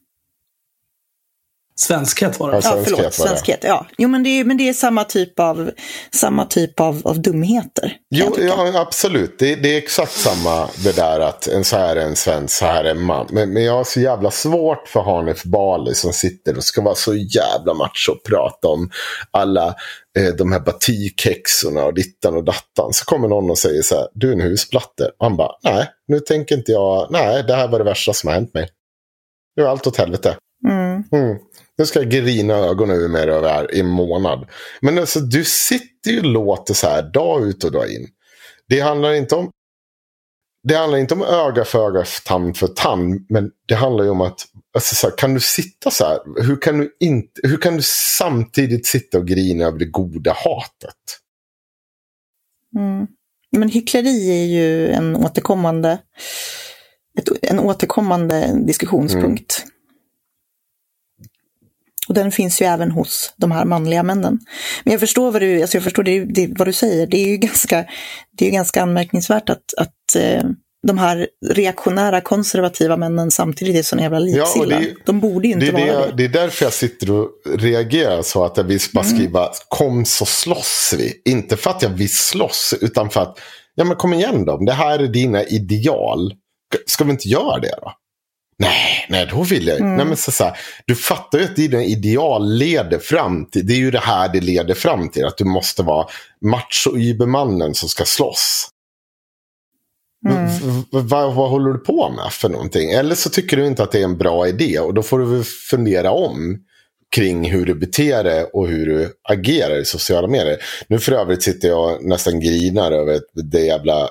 Svenskhet 1.79 2.39
var 2.39 2.51
det. 2.51 2.55
Ja, 2.55 2.61
Ja, 2.63 2.71
Svenskhet 2.71 2.85
förlåt, 2.97 3.19
var 3.19 3.25
det. 3.25 3.29
svenskhet. 3.29 3.59
Ja. 3.63 3.85
Jo, 3.97 4.09
men 4.09 4.23
det 4.23 4.29
är, 4.29 4.43
men 4.43 4.57
det 4.57 4.69
är 4.69 4.73
samma 4.73 5.03
typ 5.03 5.39
av, 5.39 5.71
samma 6.13 6.45
typ 6.45 6.79
av, 6.79 7.01
av 7.05 7.21
dumheter. 7.21 7.93
Jo, 8.09 8.35
ja, 8.39 8.81
absolut. 8.81 9.39
Det, 9.39 9.55
det 9.55 9.73
är 9.73 9.77
exakt 9.77 10.11
samma 10.11 10.69
det 10.83 10.95
där 10.95 11.19
att 11.19 11.47
en 11.47 11.63
så 11.63 11.77
här 11.77 11.95
är 11.95 12.01
en 12.01 12.15
svensk, 12.15 12.57
så 12.57 12.65
här 12.65 12.83
är 12.83 12.91
en 12.91 13.01
man. 13.03 13.27
Men, 13.29 13.53
men 13.53 13.63
jag 13.63 13.73
har 13.73 13.83
så 13.83 13.99
jävla 13.99 14.31
svårt 14.31 14.87
för 14.87 14.99
Hanif 14.99 15.43
Bali 15.43 15.93
som 15.93 16.13
sitter 16.13 16.57
och 16.57 16.63
ska 16.63 16.81
vara 16.81 16.95
så 16.95 17.15
jävla 17.15 17.73
macho 17.73 18.11
och 18.11 18.23
prata 18.29 18.67
om 18.67 18.89
alla 19.31 19.67
eh, 20.19 20.33
de 20.37 20.51
här 20.51 20.59
batikhäxorna 20.59 21.85
och 21.85 21.93
dittan 21.93 22.35
och 22.35 22.43
dattan. 22.43 22.93
Så 22.93 23.05
kommer 23.05 23.27
någon 23.27 23.49
och 23.49 23.57
säger 23.57 23.81
så 23.81 23.95
här, 23.95 24.07
du 24.13 24.29
är 24.29 24.33
en 24.33 24.41
husplatte. 24.41 25.03
Och 25.19 25.25
han 25.25 25.37
bara, 25.37 25.51
nej, 25.63 25.87
nu 26.07 26.19
tänker 26.19 26.55
inte 26.57 26.71
jag, 26.71 27.07
nej, 27.11 27.43
det 27.47 27.55
här 27.55 27.67
var 27.67 27.79
det 27.79 27.85
värsta 27.85 28.13
som 28.13 28.27
har 28.27 28.35
hänt 28.35 28.53
mig. 28.53 28.69
Nu 29.55 29.63
är 29.63 29.67
allt 29.67 29.87
åt 29.87 29.97
helvete. 29.97 30.35
Mm. 30.67 31.03
Mm. 31.11 31.37
Nu 31.77 31.85
ska 31.85 31.99
jag 31.99 32.09
grina 32.09 32.53
ögonen 32.53 32.95
ur 32.95 33.07
mig 33.07 33.29
över 33.29 33.75
i 33.75 33.79
en 33.79 33.87
månad. 33.87 34.47
Men 34.81 34.97
alltså, 34.97 35.19
du 35.19 35.45
sitter 35.45 36.11
ju 36.11 36.19
och 36.19 36.25
låter 36.25 36.73
så 36.73 36.87
här 36.87 37.11
dag 37.13 37.47
ut 37.47 37.63
och 37.63 37.71
dag 37.71 37.91
in. 37.91 38.07
Det 38.69 38.79
handlar 38.79 39.13
inte 39.13 39.35
om 39.35 39.51
det 40.63 40.75
handlar 40.75 40.97
inte 40.97 41.13
om 41.13 41.23
öga 41.23 41.65
för 41.65 41.87
öga, 41.87 42.05
tand 42.25 42.57
för 42.57 42.67
tand. 42.67 43.25
Men 43.29 43.51
det 43.67 43.75
handlar 43.75 44.03
ju 44.03 44.09
om 44.09 44.21
att, 44.21 44.45
alltså 44.73 44.95
så 44.95 45.09
här, 45.09 45.17
kan 45.17 45.33
du 45.33 45.39
sitta 45.39 45.91
så 45.91 46.05
här? 46.05 46.19
Hur 46.43 46.61
kan 46.61 46.77
du, 46.77 46.97
inte, 46.99 47.41
hur 47.43 47.57
kan 47.57 47.77
du 47.77 47.81
samtidigt 48.17 48.87
sitta 48.87 49.17
och 49.17 49.27
grina 49.27 49.65
över 49.65 49.79
det 49.79 49.85
goda 49.85 50.33
hatet? 50.33 51.19
Mm. 52.75 53.07
Men 53.51 53.69
hyckleri 53.69 54.41
är 54.41 54.45
ju 54.45 54.89
en 54.89 55.15
återkommande, 55.15 55.99
ett, 57.19 57.29
en 57.41 57.59
återkommande 57.59 58.53
diskussionspunkt. 58.65 59.65
Och 62.07 62.13
den 62.13 62.31
finns 62.31 62.61
ju 62.61 62.65
även 62.65 62.91
hos 62.91 63.33
de 63.37 63.51
här 63.51 63.65
manliga 63.65 64.03
männen. 64.03 64.39
Men 64.83 64.91
jag 64.91 64.99
förstår 64.99 65.31
vad 65.31 65.41
du, 65.41 65.61
alltså 65.61 65.77
jag 65.77 65.83
förstår 65.83 66.03
det, 66.03 66.25
det, 66.25 66.47
vad 66.57 66.67
du 66.67 66.73
säger. 66.73 67.07
Det 67.07 67.17
är 67.17 67.27
ju 67.27 67.37
ganska, 67.37 67.85
det 68.37 68.45
är 68.45 68.49
ju 68.49 68.51
ganska 68.51 68.81
anmärkningsvärt 68.81 69.49
att, 69.49 69.73
att 69.77 70.15
eh, 70.17 70.43
de 70.87 70.97
här 70.97 71.27
reaktionära 71.45 72.21
konservativa 72.21 72.97
männen 72.97 73.31
samtidigt 73.31 73.75
är 73.75 73.83
såna 73.83 74.01
jävla 74.01 74.19
Ja, 74.19 74.25
liksilla. 74.25 74.79
det 74.79 74.85
är- 74.85 74.95
de 75.05 75.19
borde 75.19 75.47
ju 75.47 75.53
inte 75.53 75.65
Det 75.65 75.71
vara 75.71 75.85
det, 75.85 76.05
det. 76.11 76.13
det 76.17 76.23
är 76.39 76.41
därför 76.43 76.65
jag 76.65 76.73
sitter 76.73 77.11
och 77.11 77.29
reagerar 77.57 78.21
så 78.21 78.45
att 78.45 78.57
jag 78.57 78.63
vill 78.63 78.79
bara 78.93 79.03
skriva 79.05 79.49
kom 79.67 80.05
så 80.05 80.25
slåss 80.25 80.93
vi. 80.97 81.21
Inte 81.31 81.57
för 81.57 81.69
att 81.69 81.81
jag 81.81 81.89
vill 81.89 82.13
slåss 82.13 82.73
utan 82.81 83.09
för 83.09 83.21
att 83.21 83.39
ja 83.75 83.83
men 83.83 83.95
kom 83.97 84.13
igen 84.13 84.45
då. 84.45 84.57
Det 84.57 84.73
här 84.73 84.99
är 84.99 85.07
dina 85.07 85.43
ideal. 85.43 86.33
Ska 86.85 87.03
vi 87.03 87.11
inte 87.11 87.27
göra 87.27 87.59
det 87.59 87.75
då? 87.81 87.91
Nej, 88.59 89.05
nej 89.09 89.27
då 89.31 89.43
vill 89.43 89.67
jag 89.67 89.81
nej, 89.81 90.05
men 90.05 90.17
så, 90.17 90.31
så 90.31 90.43
här, 90.43 90.57
Du 90.85 90.95
fattar 90.95 91.39
ju 91.39 91.45
att 91.45 91.55
dina 91.55 91.83
ideal 91.83 92.53
leder 92.57 92.99
fram 92.99 93.45
till. 93.45 93.67
Det 93.67 93.73
är 93.73 93.77
ju 93.77 93.91
det 93.91 93.99
här 93.99 94.29
det 94.33 94.41
leder 94.41 94.73
fram 94.73 95.09
till. 95.09 95.25
Att 95.25 95.37
du 95.37 95.45
måste 95.45 95.83
vara 95.83 96.07
macho-übermannen 96.45 97.73
som 97.73 97.89
ska 97.89 98.05
slåss. 98.05 98.69
Mm. 100.29 100.83
Vad, 100.91 101.33
vad 101.33 101.49
håller 101.49 101.73
du 101.73 101.79
på 101.79 102.09
med 102.09 102.31
för 102.31 102.49
någonting? 102.49 102.91
Eller 102.91 103.15
så 103.15 103.29
tycker 103.29 103.57
du 103.57 103.67
inte 103.67 103.83
att 103.83 103.91
det 103.91 103.99
är 103.99 104.03
en 104.03 104.17
bra 104.17 104.47
idé 104.47 104.79
och 104.79 104.93
då 104.93 105.03
får 105.03 105.19
du 105.19 105.43
fundera 105.43 106.11
om 106.11 106.57
kring 107.15 107.51
hur 107.51 107.65
du 107.65 107.75
beter 107.75 108.23
dig 108.23 108.43
och 108.53 108.67
hur 108.67 108.85
du 108.85 109.13
agerar 109.29 109.81
i 109.81 109.85
sociala 109.85 110.27
medier. 110.27 110.57
Nu 110.87 110.99
för 110.99 111.11
övrigt 111.11 111.43
sitter 111.43 111.67
jag 111.67 112.05
nästan 112.05 112.39
grinar 112.39 112.91
över 112.91 113.19
det 113.51 113.61
jävla 113.61 114.09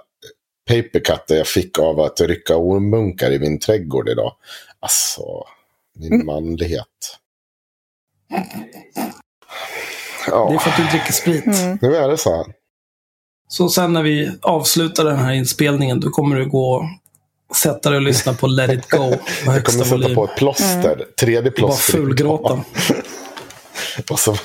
papercut 0.67 1.25
jag 1.29 1.47
fick 1.47 1.79
av 1.79 2.01
att 2.01 2.21
rycka 2.21 2.57
ormunkar 2.57 3.31
i 3.31 3.39
min 3.39 3.59
trädgård 3.61 4.09
idag. 4.09 4.33
Alltså, 4.81 5.23
min 5.99 6.27
manlighet. 6.27 6.87
Ja, 10.27 10.49
Det 10.51 10.55
är 10.55 10.59
för 10.59 10.71
att 10.71 10.77
du 10.77 10.85
dricker 10.85 11.13
sprit. 11.13 11.47
Mm. 11.47 11.79
nu 11.83 11.97
är 11.97 12.09
det 12.09 12.17
så 12.19 12.37
här. 12.37 12.47
Så 13.49 13.69
sen 13.69 13.93
när 13.93 14.03
vi 14.03 14.31
avslutar 14.43 15.05
den 15.05 15.17
här 15.17 15.33
inspelningen, 15.33 16.01
då 16.01 16.11
kommer 16.11 16.37
du 16.37 16.49
gå 16.49 16.89
och 17.49 17.57
sätta 17.57 17.91
dig 17.91 17.97
och 17.97 18.03
lyssna 18.03 18.35
på 18.35 18.47
Let 18.47 18.71
it 18.71 18.91
go 18.91 18.99
på 19.11 19.19
Jag 19.53 19.65
kommer 19.65 19.85
sätta 19.85 19.91
volym. 19.97 20.15
på 20.15 20.25
ett 20.25 20.37
plåster. 20.37 21.05
Tredje 21.21 21.43
Bara 21.43 21.51
plåster. 21.57 21.93
fulgråta. 21.93 22.65
Och 24.11 24.19
så... 24.21 24.37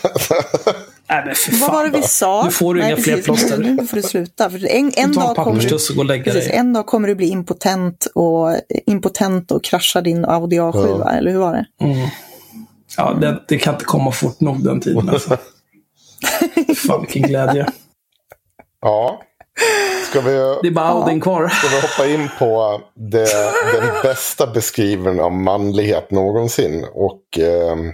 Nej 1.11 1.23
men 1.25 1.35
för 1.35 1.51
Vad 1.61 1.71
var 1.71 1.83
det 1.83 1.89
vi 1.97 2.03
sa? 2.03 2.43
Nu 2.45 2.51
får 2.51 2.73
du 2.73 2.85
inga 2.85 2.97
fler 2.97 3.15
precis. 3.15 3.25
plåster. 3.25 3.57
Nu 3.57 3.87
får 3.87 3.97
du 3.97 4.03
sluta. 4.03 4.49
För 4.49 4.65
en, 4.65 4.91
en, 4.95 5.13
dag 5.13 5.35
kommer 5.35 5.61
du, 5.61 5.99
och 5.99 6.05
lägga 6.05 6.23
precis, 6.23 6.47
dig. 6.49 6.57
en 6.57 6.73
dag 6.73 6.85
kommer 6.85 7.07
du 7.07 7.15
bli 7.15 7.27
impotent 7.29 8.07
och, 8.15 8.55
impotent 8.85 9.51
och 9.51 9.63
krascha 9.63 10.01
din 10.01 10.25
Audi 10.25 10.59
A7, 10.59 10.99
Ja. 10.99 11.11
eller 11.11 11.31
hur 11.31 11.39
var 11.39 11.53
det? 11.53 11.85
Mm. 11.85 12.07
Ja, 12.97 13.13
det, 13.21 13.43
det 13.47 13.57
kan 13.57 13.73
inte 13.73 13.85
komma 13.85 14.11
fort 14.11 14.39
nog 14.39 14.63
den 14.63 14.81
tiden 14.81 15.09
alltså. 15.09 15.37
Fan 16.87 17.01
vilken 17.01 17.21
glädje. 17.21 17.67
Ja. 18.81 19.21
Ska 20.09 20.21
vi, 20.21 20.31
Det 20.61 20.67
är 20.67 20.71
bara 20.71 20.89
Audin 20.89 21.21
kvar. 21.21 21.47
ska 21.47 21.67
vi 21.67 21.81
hoppa 21.81 22.07
in 22.21 22.29
på 22.39 22.81
det, 22.95 23.33
den 23.73 24.01
bästa 24.03 24.47
beskrivningen 24.47 25.19
av 25.19 25.31
manlighet 25.31 26.11
någonsin? 26.11 26.85
Och 26.93 27.39
ehm, 27.39 27.91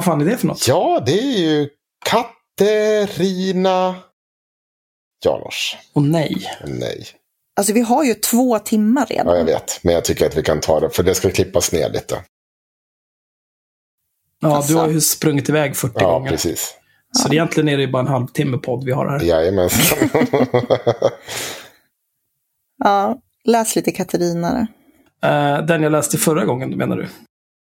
Vad 0.00 0.04
fan 0.04 0.20
är 0.20 0.24
det 0.24 0.36
för 0.36 0.46
något? 0.46 0.68
ja, 0.68 1.02
det 1.06 1.12
är 1.20 1.38
ju 1.38 1.68
Katerina 2.04 3.94
Janouch. 5.24 5.78
Och 5.92 6.02
nej. 6.02 6.36
Nej, 6.66 7.06
Alltså 7.56 7.72
vi 7.72 7.80
har 7.80 8.04
ju 8.04 8.14
två 8.14 8.58
timmar 8.58 9.06
redan. 9.06 9.26
ja, 9.26 9.36
jag 9.38 9.44
vet. 9.44 9.80
Men 9.84 9.94
jag 9.94 10.04
tycker 10.04 10.26
att 10.26 10.36
vi 10.36 10.42
kan 10.42 10.60
ta 10.60 10.80
det, 10.80 10.90
för 10.90 11.02
det 11.02 11.14
ska 11.14 11.30
klippas 11.30 11.72
ner 11.72 11.90
lite. 11.90 12.24
Ja, 14.40 14.56
Alltså. 14.56 14.72
du 14.72 14.78
har 14.78 14.88
ju 14.88 15.00
sprungit 15.00 15.48
iväg 15.48 15.76
40 15.76 15.94
Ja, 15.96 16.12
gånger. 16.12 16.30
precis. 16.30 16.74
Så 17.12 17.28
det 17.28 17.34
egentligen 17.34 17.68
är 17.68 17.76
det 17.76 17.82
ju 17.82 17.90
bara 17.90 18.02
en 18.02 18.08
halvtimme 18.08 18.58
podd 18.58 18.84
vi 18.84 18.92
har 18.92 19.06
här. 19.08 19.20
Jajamensan. 19.24 19.98
Ja, 22.84 23.20
läs 23.44 23.76
lite 23.76 23.90
Katarina. 23.90 24.66
Eh, 25.22 25.58
den 25.66 25.82
jag 25.82 25.92
läste 25.92 26.18
förra 26.18 26.44
gången, 26.44 26.70
menar 26.70 26.96
du? 26.96 27.08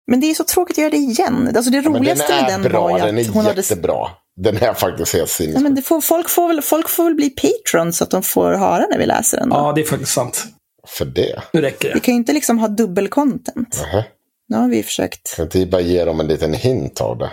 Men 0.10 0.20
det 0.20 0.30
är 0.30 0.34
så 0.34 0.44
tråkigt 0.44 0.74
att 0.74 0.78
göra 0.82 0.90
det 0.90 0.98
igen. 0.98 1.52
Alltså 1.56 1.72
det 1.72 1.82
den 1.82 1.94
roligaste 1.96 2.34
med 2.34 2.44
är 2.44 2.48
den 2.52 2.62
bra, 2.62 2.82
var 2.82 3.00
ju 3.00 3.06
den 3.06 3.18
är 3.18 3.22
att 3.22 3.28
hon 3.28 3.46
hade... 3.46 3.62
jättebra. 3.62 4.08
Den 4.36 4.58
är 4.58 4.74
faktiskt 4.74 5.14
helt 5.14 5.40
Ja, 5.40 5.46
men 5.46 5.54
sinnessjuk. 5.54 5.76
det 5.76 5.82
får, 5.82 6.02
folk, 6.02 6.30
får 6.30 6.48
väl, 6.48 6.62
folk 6.62 6.90
får 6.90 7.04
väl 7.04 7.16
bli 7.16 7.30
patrons 7.30 7.98
så 7.98 8.04
att 8.04 8.12
de 8.12 8.24
får 8.24 8.52
höra 8.52 8.86
när 8.92 8.98
vi 8.98 9.06
läser 9.06 9.38
den. 9.38 9.50
Då. 9.50 9.56
Ja, 9.56 9.72
det 9.76 9.82
är 9.82 9.86
faktiskt 9.86 10.12
sant. 10.12 10.46
För 10.88 11.06
det. 11.06 11.44
Nu 11.54 11.62
räcker 11.62 11.88
Vi 11.88 11.94
det. 11.94 12.00
kan 12.00 12.14
ju 12.14 12.18
inte 12.18 12.34
liksom 12.34 12.60
ha 12.60 12.68
dubbel-content. 12.68 13.82
Nähä. 13.82 14.06
Nu 14.48 14.58
har 14.58 14.68
vi 14.70 14.84
försökt. 14.84 15.36
Kan 15.36 15.46
inte 15.46 15.66
bara 15.66 15.82
ge 15.82 16.06
dem 16.06 16.20
en 16.20 16.28
liten 16.28 16.54
hint 16.54 17.02
av 17.02 17.18
det? 17.18 17.32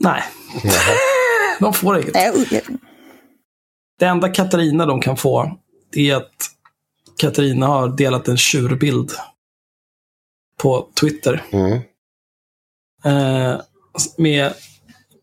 Nej, 0.00 0.22
Nähä. 0.64 0.92
de 1.60 1.72
får 1.74 2.00
inget. 2.00 2.14
Nej, 2.14 2.32
jag- 2.50 2.62
Det 3.98 4.06
enda 4.06 4.28
Katarina 4.28 4.86
de 4.86 5.00
kan 5.00 5.16
få, 5.16 5.58
det 5.92 6.10
är 6.10 6.16
att 6.16 6.32
Katarina 7.18 7.66
har 7.66 7.96
delat 7.96 8.28
en 8.28 8.36
tjurbild 8.36 9.12
på 10.60 10.88
Twitter. 11.00 11.42
Mm. 11.50 11.80
Eh, 13.04 13.60
med, 14.16 14.52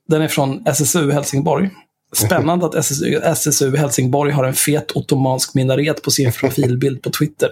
den 0.08 0.22
är 0.22 0.28
från 0.28 0.68
SSU 0.68 1.12
Helsingborg. 1.12 1.70
Spännande 2.14 2.66
att 2.66 2.76
SSU, 2.76 3.20
SSU 3.24 3.78
Helsingborg 3.78 4.32
har 4.32 4.44
en 4.44 4.54
fet 4.54 4.92
ottomansk 4.92 5.54
minaret 5.54 6.02
på 6.02 6.12
sin 6.12 6.32
profilbild 6.32 7.02
på 7.02 7.10
Twitter. 7.10 7.50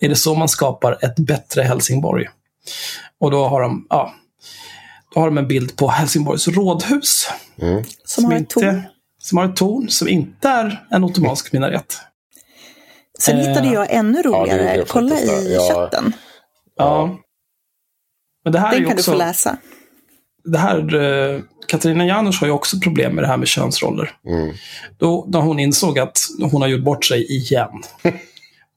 Är 0.00 0.08
det 0.08 0.16
så 0.16 0.34
man 0.34 0.48
skapar 0.48 0.98
ett 1.04 1.16
bättre 1.16 1.62
Helsingborg? 1.62 2.28
Och 3.20 3.30
då 3.30 3.44
har 3.44 3.60
de, 3.60 3.86
ja, 3.90 4.14
då 5.14 5.20
har 5.20 5.26
de 5.26 5.38
en 5.38 5.48
bild 5.48 5.76
på 5.76 5.88
Helsingborgs 5.88 6.48
rådhus. 6.48 7.28
Mm. 7.62 7.84
som 8.04 8.24
har 8.24 8.32
ett 8.32 8.38
inte, 8.38 8.54
torn. 8.54 8.82
som 9.18 9.38
har 9.38 9.44
ett 9.44 9.56
torn 9.56 9.88
som 9.88 10.08
inte 10.08 10.48
är 10.48 10.86
en 10.90 11.04
ottomansk 11.04 11.52
minaret. 11.52 11.96
Sen 13.18 13.38
Eh, 13.38 13.48
hittade 13.48 13.68
jag 13.68 13.86
ännu 13.90 14.22
roligare. 14.22 14.76
jag 14.76 14.88
Kolla 14.88 15.20
i 15.20 15.54
ja. 15.54 15.74
chatten. 15.74 16.12
Ja. 16.78 17.18
Men 18.44 18.52
det 18.52 18.58
här 18.58 18.68
är 18.68 18.72
Den 18.72 18.80
ju 18.80 18.86
kan 18.86 18.96
du 18.96 19.00
också, 19.00 19.10
få 19.12 19.18
läsa. 19.18 19.56
det 20.44 20.58
här, 20.58 20.94
eh, 21.34 21.40
Katarina 21.68 22.06
Janouch 22.06 22.40
har 22.40 22.46
ju 22.46 22.52
också 22.52 22.80
problem 22.80 23.14
med 23.14 23.24
det 23.24 23.28
här 23.28 23.36
med 23.36 23.48
könsroller. 23.48 24.10
Mm. 24.26 24.54
Då, 24.98 25.24
när 25.28 25.40
hon 25.40 25.58
insåg 25.58 25.98
att 25.98 26.18
hon 26.52 26.62
har 26.62 26.68
gjort 26.68 26.84
bort 26.84 27.04
sig 27.04 27.32
igen. 27.32 27.82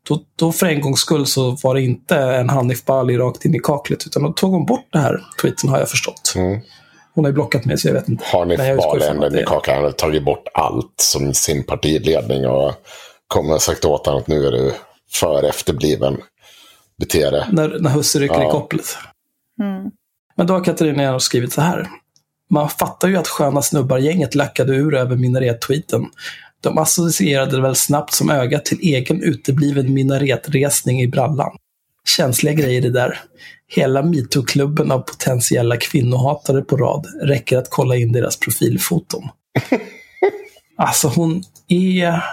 Då, 0.08 0.20
då 0.36 0.52
för 0.52 0.66
en 0.68 0.82
gångs 0.82 1.00
skull 1.00 1.26
så 1.26 1.52
var 1.52 1.76
det 1.76 1.82
inte 1.82 2.16
en 2.18 2.50
Hanif 2.50 2.86
Bali 2.86 3.18
rakt 3.18 3.46
in 3.46 3.56
i 3.56 3.60
kaklet, 3.60 4.06
utan 4.08 4.24
då 4.24 4.34
tog 4.34 4.52
hon 4.52 4.66
bort 4.66 4.86
det 4.92 5.00
här 5.00 5.22
tweeten 5.42 5.70
har 5.70 5.80
jag 5.80 5.90
förstått. 5.90 6.34
Mm. 6.36 6.60
Hon 7.14 7.24
har 7.26 7.30
ju 7.30 7.34
blockat 7.34 7.66
mig 7.66 7.78
så 7.78 7.88
jag 7.88 7.94
vet 7.94 8.10
inte. 8.10 8.26
Hanif 8.26 8.58
Bali, 8.58 9.00
den 9.06 9.20
det- 9.20 9.42
i 9.42 9.44
kakan, 9.44 9.76
han 9.76 9.84
har 9.84 9.92
tagit 9.92 10.24
bort 10.26 10.44
allt 10.54 10.94
som 11.02 11.34
sin 11.34 11.64
partiledning 11.64 12.48
och 12.48 12.74
kommer 13.28 13.54
och 13.54 13.62
sagt 13.62 13.86
åt 13.86 14.06
honom 14.06 14.22
att 14.22 14.28
nu 14.28 14.46
är 14.48 14.52
du 14.52 14.74
för 15.12 15.44
efterbliven. 15.44 16.18
Bete 17.02 17.30
dig. 17.30 17.46
När, 17.52 17.80
när 17.80 17.90
husse 17.90 18.20
rycker 18.20 18.36
Ja. 18.36 18.48
i 18.48 18.52
kopplet. 18.52 18.98
Mm. 19.62 19.92
Men 20.36 20.48
då 20.48 20.54
har 20.54 20.64
Katarina 20.64 21.04
Janouch 21.04 21.22
skrivit 21.22 21.54
så 21.54 21.62
här. 21.62 21.88
Man 22.50 22.70
fattar 22.70 23.08
ju 23.08 23.18
att 23.18 23.28
sköna 23.28 23.62
snubbar-gänget 23.62 24.36
lackade 24.36 24.76
ur 24.76 24.96
över 24.96 25.16
minaret-tweeten. 25.16 26.06
De 26.62 26.78
associerade 26.78 27.62
väl 27.62 27.76
snabbt 27.76 28.14
som 28.14 28.30
ögat 28.30 28.66
till 28.66 28.80
egen 28.82 29.24
utebliven 29.24 29.94
minaretresning 29.94 31.02
i 31.02 31.08
brallan. 31.08 31.52
Känsliga 32.08 32.54
grejer 32.54 32.82
det 32.82 32.90
där. 32.90 33.20
Hela 33.68 34.02
metoo-klubben 34.04 34.92
av 34.92 35.00
potentiella 35.00 35.78
kvinnohatare 35.78 36.62
på 36.62 36.78
rad. 36.78 37.08
Räcker 37.22 37.58
att 37.58 37.70
kolla 37.70 37.96
in 37.96 38.12
deras 38.12 38.40
profilfoton. 38.40 39.24
Alltså 40.78 41.08
hon 41.08 41.44
är 41.68 42.24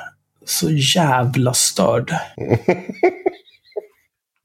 så 0.44 0.70
jävla 0.70 1.54
störd. 1.54 2.14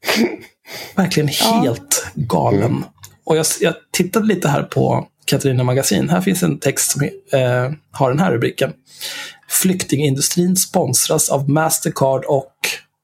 Verkligen 0.95 1.27
helt 1.27 2.05
galen. 2.15 2.85
Och 3.25 3.37
jag, 3.37 3.45
jag 3.61 3.73
tittade 3.91 4.25
lite 4.25 4.47
här 4.47 4.63
på 4.63 5.07
Katarina 5.25 5.63
Magasin. 5.63 6.09
Här 6.09 6.21
finns 6.21 6.43
en 6.43 6.59
text 6.59 6.91
som 6.91 7.01
eh, 7.03 7.71
har 7.91 8.09
den 8.09 8.19
här 8.19 8.31
rubriken. 8.31 8.73
Flyktingindustrin 9.49 10.55
sponsras 10.55 11.29
av 11.29 11.49
Mastercard 11.49 12.25
och 12.25 12.53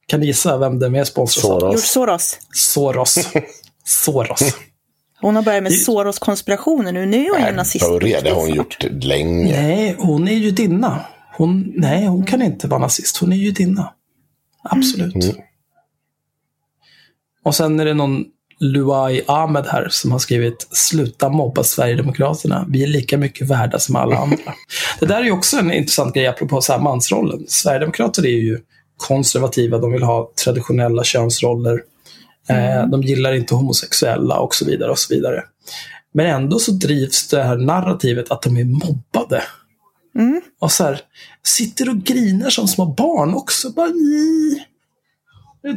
kan 0.08 0.20
ni 0.20 0.26
gissa 0.26 0.58
vem 0.58 0.80
den 0.80 0.92
mer 0.92 1.04
sponsras 1.04 1.46
av? 1.46 1.60
George 1.62 1.78
Soros. 1.78 2.38
Soros. 2.54 3.14
Soros. 3.14 3.44
Soros. 3.86 4.56
Hon 5.22 5.36
har 5.36 5.44
börjat 5.44 5.64
med 5.64 5.72
Det- 5.72 5.76
Soros-konspirationer 5.76 6.92
nu. 6.92 7.06
Nu 7.06 7.26
är 7.26 7.30
hon 7.40 7.48
ju 7.48 7.56
nazist. 7.56 7.86
Det 8.00 8.30
har 8.30 8.36
hon 8.42 8.54
gjort 8.56 8.78
länge. 9.04 9.62
Nej, 9.62 9.96
hon 10.00 10.28
är 10.28 10.34
judinna. 10.34 11.06
Hon, 11.38 11.74
nej, 11.76 12.06
hon 12.06 12.26
kan 12.26 12.42
inte 12.42 12.68
vara 12.68 12.80
nazist. 12.80 13.18
Hon 13.18 13.34
är 13.34 13.38
judinna. 13.38 13.94
Absolut. 14.64 15.16
Mm. 15.16 15.36
Och 17.50 17.56
sen 17.56 17.80
är 17.80 17.86
det 17.86 17.94
någon 17.94 18.26
Luai 18.60 19.22
Ahmed 19.28 19.66
här 19.66 19.88
som 19.92 20.12
har 20.12 20.20
skrivit 20.20 20.68
Sluta 20.72 21.30
mobba 21.30 21.64
Sverigedemokraterna. 21.64 22.66
Vi 22.70 22.84
är 22.84 22.88
lika 22.88 23.18
mycket 23.18 23.48
värda 23.48 23.80
som 23.80 23.96
alla 23.96 24.18
andra. 24.18 24.38
det 25.00 25.06
där 25.06 25.20
är 25.20 25.24
ju 25.24 25.32
också 25.32 25.58
en 25.58 25.72
intressant 25.72 26.14
grej 26.14 26.28
apropå 26.28 26.62
så 26.62 26.74
här 26.74 26.80
mansrollen. 26.80 27.46
Sverigedemokrater 27.48 28.26
är 28.26 28.38
ju 28.38 28.60
konservativa. 28.98 29.78
De 29.78 29.92
vill 29.92 30.04
ha 30.04 30.32
traditionella 30.46 31.04
könsroller. 31.04 31.82
Eh, 32.50 32.88
de 32.88 33.02
gillar 33.02 33.34
inte 33.34 33.56
homosexuella 33.56 34.40
och 34.40 34.56
så 34.56 34.66
vidare. 34.66 34.92
och 34.92 35.00
så 35.00 35.14
vidare. 35.14 35.44
Men 36.14 36.26
ändå 36.26 36.60
så 36.60 36.72
drivs 36.72 37.28
det 37.28 37.44
här 37.44 37.58
narrativet 37.58 38.32
att 38.32 38.42
de 38.42 38.58
är 38.58 38.66
mobbade. 38.66 39.44
Mm. 40.16 40.42
Och 40.60 40.72
så 40.72 40.84
här, 40.84 41.02
sitter 41.44 41.90
och 41.90 41.98
grinar 41.98 42.50
som 42.50 42.68
små 42.68 42.86
barn 42.86 43.34
också. 43.34 43.70
Bara. 43.70 43.90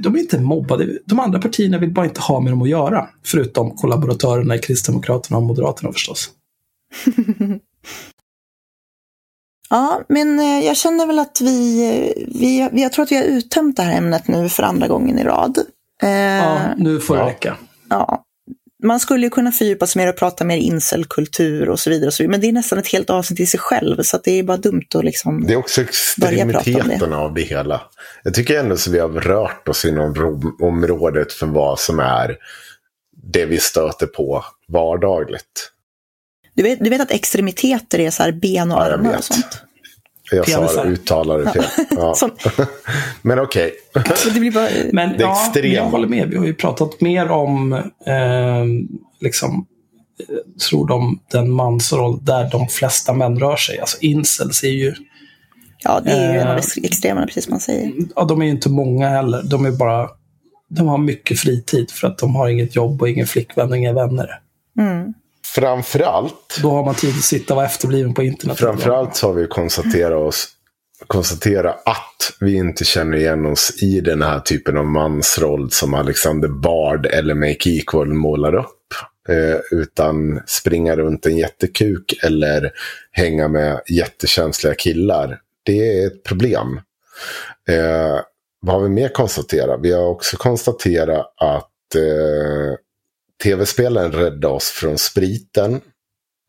De 0.02 0.14
är 0.14 0.18
inte 0.18 0.40
mobbade. 0.40 0.98
De 1.06 1.20
andra 1.20 1.38
partierna 1.38 1.78
vill 1.78 1.90
bara 1.92 2.06
inte 2.06 2.20
ha 2.20 2.40
med 2.40 2.52
dem 2.52 2.62
att 2.62 2.68
göra. 2.68 3.08
Förutom 3.24 3.70
kollaboratörerna 3.76 4.54
i 4.56 4.58
Kristdemokraterna 4.58 5.36
och 5.36 5.42
Moderaterna 5.42 5.92
förstås. 5.92 6.30
Ja, 9.70 10.00
men 10.08 10.40
eh, 10.40 10.66
jag 10.66 10.76
känner 10.76 11.06
väl 11.06 11.18
att 11.18 11.40
vi, 11.40 11.82
eh, 11.88 12.24
vi, 12.40 12.68
vi, 12.72 12.82
jag 12.82 12.92
tror 12.92 13.02
att 13.02 13.12
vi 13.12 13.16
har 13.16 13.24
uttömt 13.24 13.76
det 13.76 13.82
här 13.82 13.98
ämnet 13.98 14.28
nu 14.28 14.48
för 14.48 14.62
andra 14.62 14.88
gången 14.88 15.18
i 15.18 15.24
rad. 15.24 15.58
Eh, 16.02 16.10
Ja, 16.10 16.58
nu 16.76 17.00
får 17.00 17.14
det 17.16 17.20
Ja. 17.22 17.26
räcka. 17.28 17.56
ja. 17.88 18.24
Man 18.82 19.00
skulle 19.00 19.26
ju 19.26 19.30
kunna 19.30 19.52
fördjupa 19.52 19.86
sig 19.86 20.02
mer 20.02 20.08
och 20.08 20.16
prata 20.16 20.44
mer 20.44 20.56
incelkultur 20.56 21.68
och 21.68 21.80
så 21.80 21.90
vidare, 21.90 22.06
och 22.06 22.14
så 22.14 22.22
vidare. 22.22 22.30
Men 22.30 22.40
det 22.40 22.48
är 22.48 22.52
nästan 22.52 22.78
ett 22.78 22.88
helt 22.88 23.10
avsnitt 23.10 23.40
i 23.40 23.46
sig 23.46 23.60
själv, 23.60 24.02
så 24.02 24.16
att 24.16 24.24
det 24.24 24.38
är 24.38 24.42
bara 24.42 24.56
dumt 24.56 24.86
att 24.94 25.04
liksom... 25.04 25.46
Det 25.46 25.52
är 25.52 25.56
också 25.56 25.80
om 25.80 25.86
det. 25.86 26.28
extremiteten 26.28 27.12
av 27.12 27.34
det 27.34 27.42
hela. 27.42 27.80
Jag 28.22 28.34
tycker 28.34 28.58
ändå 28.58 28.76
så 28.76 28.90
vi 28.90 28.98
har 28.98 29.08
rört 29.08 29.68
oss 29.68 29.84
inom 29.84 30.54
området 30.60 31.32
för 31.32 31.46
vad 31.46 31.78
som 31.78 31.98
är 31.98 32.36
det 33.22 33.46
vi 33.46 33.58
stöter 33.58 34.06
på 34.06 34.44
vardagligt. 34.68 35.72
Du 36.54 36.62
vet, 36.62 36.84
du 36.84 36.90
vet 36.90 37.00
att 37.00 37.10
extremiteter 37.10 37.98
är 37.98 38.10
så 38.10 38.22
här 38.22 38.32
ben 38.32 38.72
och 38.72 38.78
Ja, 38.78 38.82
armar 38.82 39.16
och 39.16 39.24
sånt? 39.24 39.62
Jag 40.36 40.48
sa 40.48 40.58
Penisar. 40.58 40.86
uttalade 40.86 41.50
fel. 41.52 41.64
Ja. 41.90 42.14
Men 43.22 43.38
okej. 43.38 43.72
så 44.16 44.30
det 44.30 44.40
blir 44.40 44.50
bara, 44.52 44.68
Men 44.92 45.08
Det 45.08 45.16
ja, 45.22 45.32
extrema. 45.46 45.74
jag 45.74 45.84
håller 45.84 46.08
med. 46.08 46.28
Vi 46.28 46.36
har 46.36 46.44
ju 46.46 46.54
pratat 46.54 47.00
mer 47.00 47.30
om 47.30 47.72
eh, 48.06 48.64
liksom, 49.20 49.66
eh, 50.28 50.36
tror 50.68 50.88
de, 50.88 51.20
den 51.32 51.50
mansroll 51.50 52.24
där 52.24 52.50
de 52.50 52.68
flesta 52.68 53.12
män 53.14 53.38
rör 53.40 53.56
sig. 53.56 53.78
Alltså 53.78 53.96
incels 54.00 54.62
är 54.64 54.68
ju, 54.68 54.94
ja, 55.84 56.00
det 56.00 56.10
är 56.10 56.32
ju 56.34 56.38
en 56.40 56.48
av 56.48 56.56
Eh. 56.56 56.62
de 56.74 56.86
extremerna, 56.86 57.26
precis 57.26 57.44
som 57.44 57.50
man 57.50 57.60
säger. 57.60 57.92
ja, 58.16 58.24
de 58.24 58.40
är 58.42 58.44
ju 58.44 58.50
inte 58.50 58.68
många 58.68 59.08
heller. 59.08 59.42
De 59.44 59.64
är 59.66 59.70
bara, 59.70 60.08
de 60.70 60.88
har 60.88 60.98
mycket 60.98 61.38
fritid 61.38 61.90
för 61.90 62.06
att 62.06 62.18
de 62.18 62.34
har 62.34 62.48
inget 62.48 62.76
jobb 62.76 63.02
och 63.02 63.08
ingen 63.08 63.26
flickvän 63.26 63.70
och 63.70 63.76
inga 63.76 63.92
vänner. 63.92 64.28
Mm. 64.78 65.14
Framförallt, 65.54 66.58
Då 66.62 66.70
har 66.70 66.84
man 66.84 66.94
tid 66.94 67.10
att 67.10 67.24
sitta 67.24 67.54
och 67.54 67.56
vara 67.56 67.66
efterbliven 67.66 68.14
på 68.14 68.22
internet. 68.22 68.58
framförallt 68.58 69.16
så 69.16 69.26
har 69.26 69.34
vi 69.34 69.46
konstaterat 69.46 70.18
oss 70.18 70.48
konstatera 71.06 71.70
att 71.70 72.32
vi 72.40 72.54
inte 72.54 72.84
känner 72.84 73.16
igen 73.16 73.46
oss 73.46 73.82
i 73.82 74.00
den 74.00 74.22
här 74.22 74.40
typen 74.40 74.76
av 74.76 74.86
mansroll 74.86 75.70
som 75.70 75.94
Alexander 75.94 76.48
Bard 76.48 77.06
eller 77.06 77.34
Make 77.34 77.70
Equal 77.70 78.14
målar 78.14 78.54
upp. 78.54 78.78
Eh, 79.28 79.78
utan 79.78 80.40
springa 80.46 80.96
runt 80.96 81.26
en 81.26 81.36
jättekuk 81.36 82.18
eller 82.22 82.70
hänga 83.10 83.48
med 83.48 83.80
jättekänsliga 83.88 84.74
killar. 84.74 85.40
Det 85.62 86.02
är 86.02 86.06
ett 86.06 86.22
problem. 86.22 86.80
Eh, 87.68 88.20
vad 88.60 88.74
har 88.74 88.82
vi 88.82 88.88
mer 88.88 89.08
konstaterat? 89.08 89.80
Vi 89.82 89.92
har 89.92 90.06
också 90.06 90.36
konstaterat 90.36 91.34
att 91.36 91.94
eh, 91.94 92.76
tv-spelen 93.42 94.12
räddade 94.12 94.48
oss 94.48 94.70
från 94.70 94.98
spriten. 94.98 95.74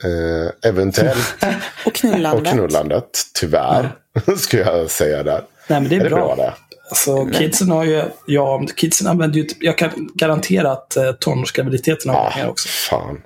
Eh, 0.04 0.70
eventuellt 0.70 1.36
Och 1.86 1.94
knullandet. 1.96 2.48
och 2.48 2.54
knullandet, 2.54 3.22
tyvärr. 3.34 3.96
Skulle 4.38 4.62
jag 4.64 4.90
säga 4.92 5.24
där. 5.24 5.44
Nej, 5.68 5.82
men 5.82 5.90
det 5.90 5.96
är, 5.96 6.00
Är 6.00 6.04
det 6.04 6.10
bra. 6.10 6.36
bra 6.36 6.46
det? 6.46 6.54
Alltså, 6.90 7.26
kidsen 7.26 7.72
har 7.72 7.84
ju, 7.84 8.04
ja, 8.28 8.66
kidsen 8.76 9.08
använder 9.08 9.38
ju, 9.40 9.48
jag 9.60 9.78
kan 9.78 10.10
garantera 10.16 10.72
att 10.72 10.96
eh, 10.98 11.12
tonårsgraviditeten 11.12 12.12
har 12.12 12.18
varit 12.24 12.34
Ah, 12.36 12.40
med 12.40 12.50
också. 12.50 12.68
fan. 12.70 13.22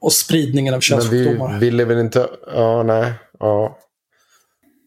Och 0.00 0.12
spridningen 0.12 0.74
av 0.74 0.80
Men 0.90 0.98
vi 0.98 1.02
könssjukdomar. 1.02 1.58
ville 1.58 1.84
väl 1.84 1.98
inte... 1.98 2.28
Ja, 2.54 2.82
nej. 2.82 3.12
Ja. 3.38 3.78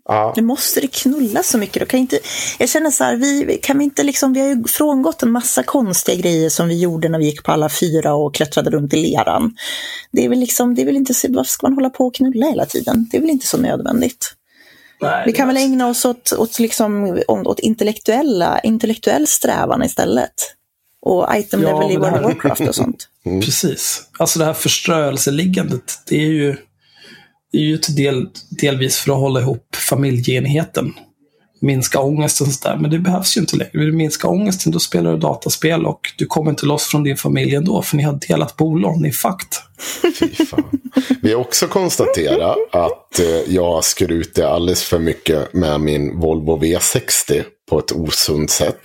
Ja. 0.07 0.33
Nu 0.35 0.41
måste 0.41 0.81
det 0.81 0.87
knulla 0.87 1.43
så 1.43 1.57
mycket. 1.57 1.79
Då 1.79 1.85
kan 1.85 1.99
inte, 1.99 2.19
jag 2.59 2.69
känner 2.69 2.91
så 2.91 3.03
här, 3.03 3.15
vi, 3.15 3.59
kan 3.63 3.77
vi 3.77 3.83
inte 3.83 4.03
liksom, 4.03 4.33
vi 4.33 4.39
har 4.39 4.47
ju 4.47 4.63
frångått 4.67 5.23
en 5.23 5.31
massa 5.31 5.63
konstiga 5.63 6.15
grejer 6.21 6.49
som 6.49 6.67
vi 6.67 6.79
gjorde 6.79 7.09
när 7.09 7.19
vi 7.19 7.25
gick 7.25 7.43
på 7.43 7.51
alla 7.51 7.69
fyra 7.69 8.13
och 8.13 8.35
klättrade 8.35 8.69
runt 8.69 8.93
i 8.93 8.97
leran. 8.97 9.55
Det 10.11 10.25
är 10.25 10.29
väl 10.29 10.39
liksom, 10.39 10.75
det 10.75 10.81
är 10.81 10.85
väl 10.85 10.95
inte, 10.95 11.13
så- 11.13 11.27
varför 11.33 11.49
ska 11.51 11.67
man 11.67 11.73
hålla 11.73 11.89
på 11.89 12.05
och 12.07 12.15
knulla 12.15 12.45
hela 12.49 12.65
tiden? 12.65 13.07
Det 13.11 13.17
är 13.17 13.21
väl 13.21 13.29
inte 13.29 13.47
så 13.47 13.57
nödvändigt. 13.57 14.33
Nej, 15.01 15.23
Vi 15.25 15.31
kan 15.33 15.47
väl 15.47 15.57
ägna 15.57 15.87
oss 15.87 16.05
åt, 16.05 16.33
åt, 16.37 16.59
liksom, 16.59 17.19
åt 17.27 17.59
intellektuella, 17.59 18.59
intellektuell 18.59 19.27
strävan 19.27 19.83
istället. 19.83 20.33
Och 21.01 21.27
item 21.35 21.61
Ja, 21.61 21.79
level 21.81 21.91
i 21.91 21.97
World 21.97 22.15
of 22.15 22.23
Warcraft 22.23 22.61
och 22.61 22.75
sånt. 22.75 23.07
Precis. 23.45 24.01
Alltså 24.19 24.39
det 24.39 24.45
här 24.45 24.53
förströelseliggandet, 24.53 25.99
det 26.09 26.15
är 26.15 26.27
ju, 26.27 26.57
är 27.53 27.59
ju 27.59 27.77
till 27.77 27.95
del, 27.95 28.27
delvis 28.49 28.97
för 28.97 29.11
att 29.11 29.17
hålla 29.17 29.39
ihop 29.39 29.75
familjeenheten. 29.89 30.93
Minska 31.61 31.99
ångesten 31.99 32.47
och 32.47 32.53
sådär. 32.53 32.77
Men 32.77 32.91
det 32.91 32.99
behövs 32.99 33.37
ju 33.37 33.41
inte 33.41 33.55
längre. 33.55 33.71
Vill 33.73 33.85
du 33.85 33.91
minska 33.91 34.27
ångesten, 34.27 34.71
då 34.71 34.79
spelar 34.79 35.11
du 35.11 35.17
dataspel 35.17 35.85
och 35.85 35.99
du 36.17 36.25
kommer 36.25 36.51
inte 36.51 36.65
loss 36.65 36.83
från 36.83 37.03
din 37.03 37.17
familj 37.17 37.55
ändå, 37.55 37.81
för 37.81 37.97
ni 37.97 38.03
har 38.03 38.19
delat 38.27 38.57
bolån. 38.57 39.01
Ni 39.01 39.07
är 39.07 39.11
fucked. 39.11 39.47
Vi 41.21 41.33
har 41.33 41.39
också 41.41 41.67
konstaterat 41.67 42.57
att 42.71 43.19
eh, 43.19 43.25
jag 43.25 43.75
jag 43.75 43.83
skrutit 43.83 44.43
alldeles 44.43 44.83
för 44.83 44.99
mycket 44.99 45.53
med 45.53 45.81
min 45.81 46.19
Volvo 46.19 46.57
V60 46.57 47.43
på 47.69 47.79
ett 47.79 47.91
osunt 47.91 48.51
sätt. 48.51 48.79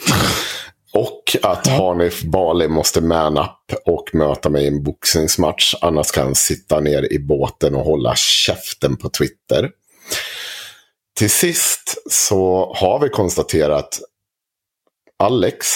Och 0.93 1.37
att 1.43 1.67
Hanif 1.67 2.23
Bali 2.23 2.69
måste 2.69 3.01
man 3.01 3.39
up 3.39 3.75
och 3.87 4.15
möta 4.15 4.49
mig 4.49 4.65
i 4.65 4.69
en 4.69 4.83
boxningsmatch. 4.83 5.75
Annars 5.81 6.11
kan 6.11 6.25
han 6.25 6.35
sitta 6.35 6.81
ner 6.81 7.12
i 7.12 7.19
båten 7.19 7.75
och 7.75 7.85
hålla 7.85 8.15
käften 8.17 8.97
på 8.97 9.09
Twitter. 9.11 9.71
till 11.17 11.31
sist 11.31 11.97
så 12.11 12.73
har 12.77 12.99
vi 12.99 13.09
konstaterat 13.09 14.01
Alex, 15.19 15.67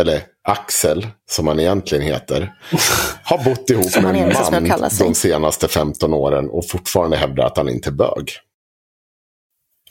eller 0.00 0.22
Axel 0.48 1.06
som 1.30 1.46
han 1.46 1.60
egentligen 1.60 2.04
heter, 2.04 2.54
har 3.24 3.44
bott 3.44 3.70
ihop 3.70 3.90
Som 3.90 4.02
med 4.02 4.16
en 4.16 4.60
man 4.72 4.90
de 4.98 5.14
senaste 5.14 5.68
15 5.68 6.14
åren 6.14 6.50
och 6.50 6.68
fortfarande 6.68 7.16
hävdar 7.16 7.46
att 7.46 7.56
han 7.56 7.68
inte 7.68 7.88
är 7.88 7.92
bög. 7.92 8.30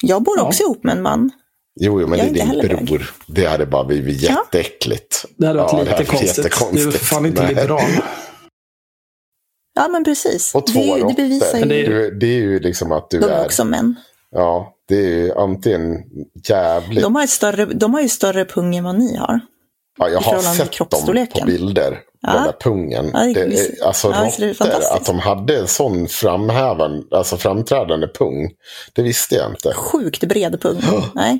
Jag 0.01 0.23
bor 0.23 0.37
Ja. 0.37 0.43
också 0.43 0.63
ihop 0.63 0.83
med 0.83 0.97
en 0.97 1.01
man. 1.03 1.31
Jo, 1.79 2.01
jo 2.01 2.07
men 2.07 2.19
Jag 2.19 2.33
det 2.33 2.39
är 2.39 2.67
din 2.77 2.85
bror. 2.85 3.13
Det 3.27 3.45
hade 3.45 3.65
bara 3.65 3.83
blivit 3.83 4.21
Ja. 4.21 4.29
jätteäckligt. 4.29 5.25
Det 5.37 5.47
hade 5.47 5.59
varit 5.59 5.71
Ja, 5.71 5.77
det 5.77 5.83
lite 5.83 5.95
hade 5.95 6.03
varit 6.03 6.53
konstigt. 6.53 6.83
Du 6.83 6.87
är 6.87 6.91
fan 6.91 7.25
inte 7.25 7.41
Nej. 7.41 7.49
liberal. 7.55 7.81
Ja, 9.75 9.87
men 9.87 10.03
precis. 10.03 10.55
Och 10.55 10.67
två 10.67 10.79
det, 10.79 10.85
det 10.85 11.01
råttor. 11.01 11.15
bevisar 11.15 11.57
ju 11.59 11.65
det 11.65 11.75
är- 11.81 11.89
Du, 11.89 12.11
det 12.19 12.25
är 12.27 12.39
ju 12.41 12.59
liksom 12.59 12.91
att 12.91 13.09
du 13.09 13.19
de 13.19 13.25
är 13.25 13.29
är... 13.29 13.45
också 13.45 13.63
män. 13.65 13.95
Ja, 14.31 14.73
det 14.87 14.95
är 14.95 15.07
ju 15.09 15.31
antingen 15.33 15.97
jävligt... 16.49 17.01
De 17.03 17.15
har, 17.15 17.27
större, 17.27 17.65
de 17.65 17.93
har 17.93 18.01
ju 18.01 18.09
större 18.09 18.45
pung 18.45 18.75
än 18.75 18.83
vad 18.83 18.99
ni 18.99 19.15
har. 19.17 19.39
ja, 19.99 20.09
jag 20.09 20.19
har 20.21 20.39
sett 20.41 20.77
dem 20.89 21.29
på 21.33 21.45
bilder. 21.45 21.99
Ja. 22.21 22.33
Den 22.33 22.43
där 22.43 22.55
pungen. 22.59 23.09
Ja, 23.13 23.19
det- 23.19 23.33
det, 23.45 23.81
alltså 23.81 24.07
Ja, 24.11 24.17
det 24.19 24.25
råttor, 24.25 24.53
fantastiskt. 24.53 24.91
att 24.91 25.05
de 25.05 25.19
hade 25.19 25.57
en 25.59 25.67
sån 25.67 26.07
framhävan, 26.07 27.07
alltså 27.11 27.37
framträdande 27.37 28.07
pung. 28.07 28.49
Det 28.93 29.01
visste 29.01 29.35
jag 29.35 29.51
inte. 29.51 29.73
Sjukt 29.73 30.23
bred 30.23 30.61
pung. 30.61 30.81
Nej. 31.15 31.39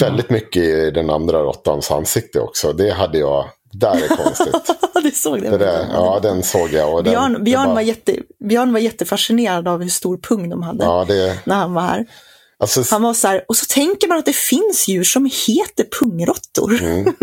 Väldigt 0.00 0.30
mycket 0.30 0.62
i 0.62 0.90
den 0.90 1.10
andra 1.10 1.42
råttans 1.42 1.90
ansikte 1.90 2.40
också. 2.40 2.72
Det 2.72 2.90
hade 2.92 3.18
jag... 3.18 3.44
Där 3.72 4.04
är 4.04 4.16
konstigt. 4.16 4.70
du 5.02 5.10
såg 5.10 5.42
det. 5.42 5.50
det 5.50 5.58
där, 5.58 5.86
ja, 5.92 6.20
den 6.22 6.42
såg 6.42 6.72
jag. 6.72 6.94
Och 6.94 7.04
den, 7.04 7.12
Björn, 7.12 7.32
det 7.32 7.40
Björn, 7.40 7.64
bara- 7.64 7.74
var 7.74 7.80
jätte, 7.80 8.16
Björn 8.44 8.72
var 8.72 8.80
jättefascinerad 8.80 9.68
av 9.68 9.82
hur 9.82 9.88
stor 9.88 10.16
pung 10.16 10.48
de 10.48 10.62
hade 10.62 10.84
Ja, 10.84 11.04
det... 11.08 11.38
när 11.46 11.56
han 11.56 11.74
var 11.74 11.82
här. 11.82 12.06
Alltså, 12.58 12.82
Han 12.90 13.02
var 13.02 13.14
så 13.14 13.28
här, 13.28 13.44
och 13.48 13.56
så 13.56 13.66
tänker 13.66 14.08
man 14.08 14.18
att 14.18 14.24
det 14.24 14.36
finns 14.36 14.88
djur 14.88 15.04
som 15.04 15.30
heter 15.46 15.86
pungråttor. 16.00 16.82
Mm. 16.82 17.14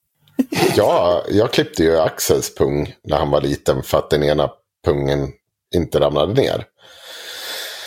ja, 0.76 1.24
jag 1.30 1.52
klippte 1.52 1.82
ju 1.82 1.98
Axels 1.98 2.54
pung 2.54 2.94
när 3.04 3.16
han 3.16 3.30
var 3.30 3.40
liten 3.40 3.82
för 3.82 3.98
att 3.98 4.10
den 4.10 4.22
ena 4.22 4.50
pungen 4.84 5.28
inte 5.74 6.00
ramlade 6.00 6.34
ner. 6.34 6.64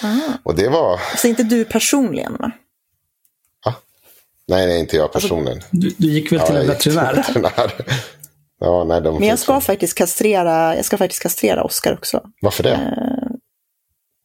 Ah. 0.04 0.34
Och 0.44 0.56
det 0.56 0.70
var... 0.70 1.00
Så 1.18 1.28
inte 1.28 1.44
du 1.44 1.66
personligen 1.66 2.38
va? 2.40 2.52
Nej, 4.48 4.68
nej, 4.68 4.80
inte 4.80 4.95
jag 4.95 5.03
Alltså- 5.03 5.20
personligen. 5.20 5.61
Du, 5.72 5.94
du 5.98 6.07
gick 6.07 6.32
väl 6.32 6.40
till 6.40 6.56
en 6.56 6.68
veterinär? 6.68 7.14
veterinär. 7.14 7.72
Ja, 8.60 8.84
nej, 8.84 9.02
de 9.02 9.20
Men 9.20 9.30
jag 9.30 9.40
ska 9.40 9.61
faktiskt 9.61 9.98
kastrera, 9.98 10.76
jag 10.76 10.86
ska 10.86 10.98
faktiskt 10.98 11.22
kastrera 11.24 11.64
Oskar 11.64 11.94
också. 11.94 12.22
Varför 12.41 12.64
det? 12.64 12.80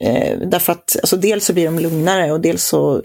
Eh, 0.04 0.38
därför 0.38 0.72
att 0.72 0.96
alltså, 0.96 1.16
dels 1.16 1.44
så 1.44 1.52
blir 1.52 1.64
de 1.64 1.78
lugnare 1.78 2.32
och 2.32 2.40
dels 2.40 2.64
så, 2.64 3.02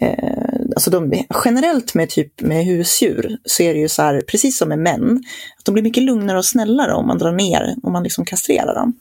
eh, 0.00 0.50
alltså 0.76 0.90
de, 0.90 1.24
generellt 1.44 1.94
med 1.94 2.10
typ 2.10 2.40
med 2.40 2.64
husdjur 2.64 3.38
så 3.44 3.62
är 3.62 3.74
det 3.74 3.80
ju 3.80 3.88
så 3.88 4.02
här, 4.02 4.20
precis 4.20 4.58
som 4.58 4.68
med 4.68 4.78
män, 4.78 5.22
att 5.58 5.64
de 5.64 5.72
blir 5.72 5.82
mycket 5.82 6.02
lugnare 6.02 6.38
och 6.38 6.44
snällare 6.44 6.94
om 6.94 7.06
man 7.06 7.18
drar 7.18 7.32
ner, 7.32 7.74
om 7.82 7.92
man 7.92 8.02
liksom 8.02 8.24
kastrerar 8.24 8.74
dem. 8.74 8.92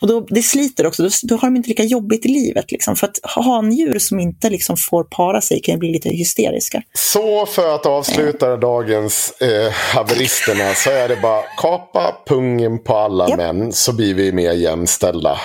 Och 0.00 0.08
då, 0.08 0.20
det 0.30 0.42
sliter 0.42 0.86
också, 0.86 1.02
då, 1.02 1.08
då 1.22 1.36
har 1.36 1.48
de 1.48 1.56
inte 1.56 1.68
lika 1.68 1.84
jobbigt 1.84 2.26
i 2.26 2.28
livet. 2.28 2.72
Liksom, 2.72 2.96
för 2.96 3.06
att 3.06 3.18
handjur 3.22 3.98
som 3.98 4.20
inte 4.20 4.50
liksom 4.50 4.76
får 4.76 5.04
para 5.04 5.40
sig 5.40 5.60
kan 5.62 5.72
ju 5.74 5.78
bli 5.78 5.92
lite 5.92 6.08
hysteriska. 6.08 6.82
Så 6.92 7.46
för 7.46 7.74
att 7.74 7.86
avsluta 7.86 8.56
dagens 8.56 9.30
eh, 9.40 9.72
haveristerna 9.72 10.74
så 10.74 10.90
är 10.90 11.08
det 11.08 11.16
bara 11.22 11.42
kapa 11.58 12.16
pungen 12.26 12.82
på 12.84 12.96
alla 12.96 13.28
Japp. 13.28 13.38
män 13.38 13.72
så 13.72 13.92
blir 13.92 14.14
vi 14.14 14.32
mer 14.32 14.52
jämställda. 14.52 15.38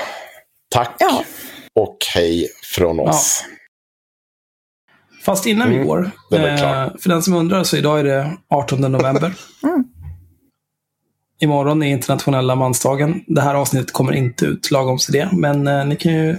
Tack 0.72 0.96
Ja. 1.00 1.24
och 1.76 1.98
hej 2.16 2.48
från 2.76 3.00
oss. 3.00 3.44
Fast 5.26 5.46
innan 5.46 5.70
vi 5.70 5.76
Mm, 5.76 5.88
går, 5.88 6.12
är 6.32 6.40
väl 6.40 6.54
eh, 6.54 6.94
för 7.02 7.10
den 7.10 7.24
som 7.24 7.34
undrar 7.34 7.64
så 7.64 7.78
idag 7.78 8.00
är 8.00 8.04
det 8.04 8.38
18 8.50 8.82
november. 8.82 9.34
Mm. 9.64 9.84
Imorgon 11.42 11.84
är 11.84 11.88
internationella 11.88 12.56
mansdagen. 12.56 13.24
Det 13.28 13.42
här 13.42 13.56
avsnittet 13.56 13.94
kommer 13.94 14.14
inte 14.14 14.46
ut 14.46 14.72
lagom 14.72 14.98
till 14.98 15.14
det, 15.14 15.30
men 15.32 15.68
eh, 15.68 15.86
ni 15.86 15.96
kan 15.96 16.14
ju 16.14 16.36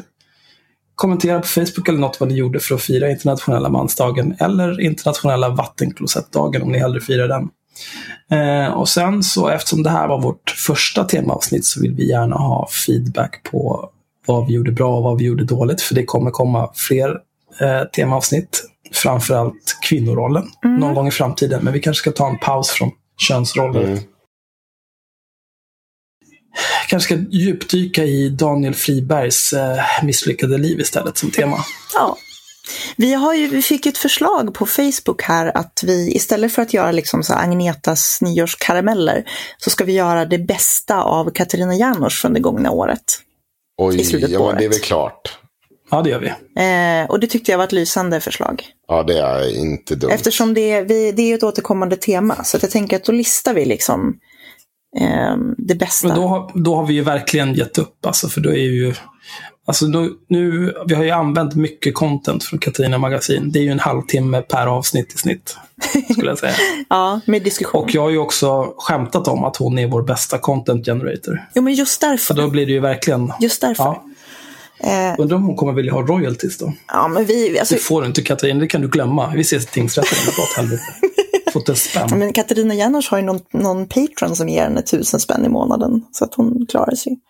kommentera 0.94 1.40
på 1.40 1.46
Facebook 1.46 1.88
eller 1.88 1.98
något 1.98 2.20
vad 2.20 2.28
ni 2.28 2.34
gjorde 2.34 2.60
för 2.60 2.74
att 2.74 2.82
fira 2.82 3.10
internationella 3.10 3.68
mansdagen 3.68 4.36
eller 4.38 4.80
internationella 4.80 5.48
vattenklosettdagen 5.48 6.62
om 6.62 6.72
ni 6.72 6.78
hellre 6.78 7.00
firar 7.00 7.28
den. 7.28 7.48
Eh, 8.30 8.72
och 8.72 8.88
sen 8.88 9.22
så 9.22 9.48
eftersom 9.48 9.82
det 9.82 9.90
här 9.90 10.08
var 10.08 10.20
vårt 10.20 10.50
första 10.50 11.04
temaavsnitt 11.04 11.64
så 11.64 11.80
vill 11.80 11.94
vi 11.94 12.08
gärna 12.08 12.36
ha 12.36 12.68
feedback 12.86 13.42
på 13.50 13.90
vad 14.26 14.46
vi 14.46 14.52
gjorde 14.52 14.72
bra 14.72 14.96
och 14.96 15.02
vad 15.02 15.18
vi 15.18 15.24
gjorde 15.24 15.44
dåligt. 15.44 15.82
För 15.82 15.94
det 15.94 16.04
kommer 16.04 16.30
komma 16.30 16.70
fler 16.74 17.10
eh, 17.60 17.82
temaavsnitt. 17.92 18.64
Framförallt 18.92 19.78
kvinnorollen 19.88 20.44
någon 20.78 20.94
gång 20.94 21.08
i 21.08 21.10
framtiden. 21.10 21.64
Men 21.64 21.72
vi 21.72 21.80
kanske 21.80 22.00
ska 22.00 22.10
ta 22.10 22.28
en 22.28 22.38
paus 22.38 22.70
från 22.70 22.90
könsroller. 23.28 23.82
Mm. 23.82 23.98
Kanske 26.88 27.14
ska 27.14 27.24
djupdyka 27.30 28.04
i 28.04 28.28
Daniel 28.28 28.74
Fribergs 28.74 29.52
eh, 29.52 29.76
misslyckade 30.02 30.58
liv 30.58 30.80
istället 30.80 31.18
som 31.18 31.30
tema. 31.30 31.56
Ja. 31.94 32.16
Vi, 32.96 33.14
har 33.14 33.34
ju, 33.34 33.46
vi 33.48 33.62
fick 33.62 33.86
ett 33.86 33.98
förslag 33.98 34.54
på 34.54 34.66
Facebook 34.66 35.22
här 35.22 35.56
att 35.56 35.80
vi 35.86 36.12
istället 36.16 36.52
för 36.52 36.62
att 36.62 36.74
göra 36.74 36.92
liksom 36.92 37.22
så 37.22 37.34
Agnetas 37.34 38.18
nyårskarameller 38.20 39.24
så 39.58 39.70
ska 39.70 39.84
vi 39.84 39.92
göra 39.92 40.24
det 40.24 40.38
bästa 40.38 41.02
av 41.02 41.30
Katarina 41.30 41.74
Janouch 41.74 42.20
från 42.20 42.32
det 42.34 42.40
gångna 42.40 42.70
året. 42.70 43.02
Oj, 43.78 44.00
i 44.00 44.04
slutet 44.04 44.28
på 44.28 44.34
ja, 44.34 44.46
men 44.46 44.56
det 44.56 44.64
är 44.64 44.68
året. 44.68 44.76
väl 44.76 44.82
klart. 44.82 45.38
Ja, 45.90 46.02
det 46.02 46.10
gör 46.10 46.18
vi. 46.20 46.28
Eh, 46.62 47.10
och 47.10 47.20
det 47.20 47.26
tyckte 47.26 47.50
jag 47.50 47.58
var 47.58 47.64
ett 47.64 47.72
lysande 47.72 48.20
förslag. 48.20 48.64
Ja, 48.88 49.02
det 49.02 49.18
är 49.18 49.56
inte 49.58 49.94
dumt. 49.94 50.10
Eftersom 50.10 50.54
det, 50.54 50.70
är- 50.70 50.84
vi, 50.84 51.12
det 51.12 51.22
är 51.22 51.34
ett 51.34 51.42
återkommande 51.42 51.96
tema. 51.96 52.44
Så 52.44 52.56
att 52.56 52.62
jag 52.62 52.72
tänker 52.72 52.96
att 52.96 53.04
då 53.04 53.12
listar 53.12 53.54
vi 53.54 53.64
liksom 53.64 54.18
eh, 55.00 55.36
det 55.58 55.74
bästa. 55.74 56.08
Men 56.08 56.16
då 56.16 56.26
har, 56.26 56.50
då 56.54 56.76
har 56.76 56.86
vi 56.86 56.94
ju 56.94 57.02
verkligen 57.02 57.54
gett 57.54 57.78
upp. 57.78 58.06
Alltså, 58.06 58.28
för 58.28 58.40
då 58.40 58.50
är 58.50 58.54
ju... 58.56 58.94
Alltså 59.66 59.86
då, 59.86 60.08
nu, 60.28 60.74
vi 60.86 60.94
har 60.94 61.04
ju 61.04 61.10
använt 61.10 61.54
mycket 61.54 61.94
content 61.94 62.44
från 62.44 62.58
Katarina 62.58 62.98
Magasin. 62.98 63.52
Det 63.52 63.58
är 63.58 63.62
ju 63.62 63.70
en 63.70 63.78
halvtimme 63.80 64.42
per 64.42 64.66
avsnitt 64.66 65.14
i 65.14 65.18
snitt. 65.18 65.56
Skulle 66.12 66.28
jag 66.30 66.38
säga. 66.38 66.52
Ja, 66.88 67.20
med 67.26 67.42
diskussion. 67.42 67.82
Och 67.84 67.94
jag 67.94 68.02
har 68.02 68.10
ju 68.10 68.18
också 68.18 68.74
skämtat 68.78 69.28
om 69.28 69.44
att 69.44 69.56
hon 69.56 69.78
är 69.78 69.86
vår 69.86 70.02
bästa 70.02 70.38
content 70.38 70.86
generator. 70.86 71.48
Jo, 71.54 71.62
men 71.62 71.74
just 71.74 72.00
Så 72.00 72.06
därför. 72.06 72.34
då 72.34 72.48
blir 72.48 72.66
det 72.66 72.72
ju 72.72 72.80
verkligen... 72.80 73.32
Just 73.40 73.60
därför. 73.60 73.84
Ja. 73.84 74.04
Eh, 74.84 75.14
Undrar 75.18 75.36
om 75.36 75.44
hon 75.44 75.56
kommer 75.56 75.72
vilja 75.72 75.92
ha 75.92 76.02
royalties 76.02 76.58
då? 76.58 76.72
ja, 76.88 77.08
men 77.08 77.24
vi, 77.24 77.58
alltså, 77.58 77.74
Det 77.74 77.80
får 77.80 78.00
du 78.02 78.06
inte 78.06 78.22
Katarina, 78.22 78.60
det 78.60 78.66
kan 78.66 78.80
du 78.80 78.88
glömma. 78.88 79.32
Vi 79.34 79.40
ses 79.40 79.64
i 79.64 79.66
tingsrätten. 79.66 80.18
Fått 81.52 81.68
en 81.68 81.74
Ja, 81.94 82.06
spänn. 82.06 82.18
men 82.18 82.32
Katarina 82.32 82.74
Janouch 82.74 83.10
har 83.10 83.18
ju 83.18 83.24
någon, 83.24 83.40
någon 83.52 83.88
patron 83.88 84.36
som 84.36 84.48
ger 84.48 84.62
henne 84.62 84.82
tusen 84.82 85.20
spänn 85.20 85.44
i 85.44 85.48
månaden. 85.48 86.06
Så 86.12 86.24
att 86.24 86.34
hon 86.34 86.66
klarar 86.66 86.94
sig. 86.94 87.20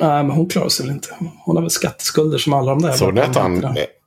Nej, 0.00 0.24
men 0.24 0.30
hon 0.36 0.48
klarar 0.48 0.68
sig 0.68 0.86
väl 0.86 0.94
inte. 0.94 1.08
Hon 1.44 1.56
har 1.56 1.62
väl 1.62 1.70
skatteskulder 1.70 2.38
som 2.38 2.52
alla 2.52 2.70
de 2.70 2.82
där. 2.82 2.92
Såg 2.92 3.14
ni 3.14 3.20
att. 3.20 3.36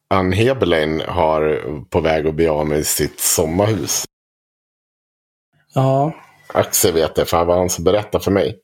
Ann 0.09 0.31
Heberlein 0.31 1.01
har 1.07 1.61
på 1.89 1.99
väg 2.01 2.27
att 2.27 2.35
bli 2.35 2.47
av 2.47 2.67
med 2.67 2.85
sitt 2.87 3.19
sommarhus? 3.19 4.03
Ja, 5.73 6.13
Axel 6.53 6.93
vet 6.93 7.15
det, 7.15 7.25
för 7.25 7.37
han 7.37 7.47
var 7.47 7.57
han 7.57 7.69
som 7.69 7.83
berättade 7.83 8.23
för 8.23 8.31
mig. 8.31 8.57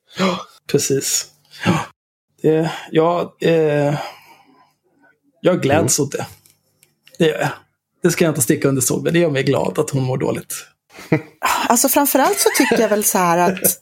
precis. 0.72 1.26
Ja, 1.66 1.80
det, 2.42 2.72
ja, 2.92 3.36
eh, 3.42 3.96
jag 5.42 5.62
gläds 5.62 6.00
åt 6.00 6.12
det. 6.12 6.28
Det 7.18 7.26
gör 7.28 7.40
jag. 7.40 7.50
Det 8.04 8.12
ska 8.12 8.26
jag 8.26 8.32
inte 8.32 8.42
sticka 8.42 8.68
under 8.68 8.82
stol 8.82 9.04
med. 9.04 9.14
Det 9.14 9.20
gör 9.20 9.30
mig 9.30 9.44
glad 9.44 9.80
att 9.80 9.90
hon 9.90 10.04
mår 10.04 10.18
dåligt. 10.18 10.54
Alltså 11.68 11.90
framförallt 11.90 12.40
så 12.40 12.50
tycker 12.58 12.82
jag 12.82 12.90
väl 12.90 13.04
så 13.04 13.18
här 13.18 13.38
att 13.38 13.80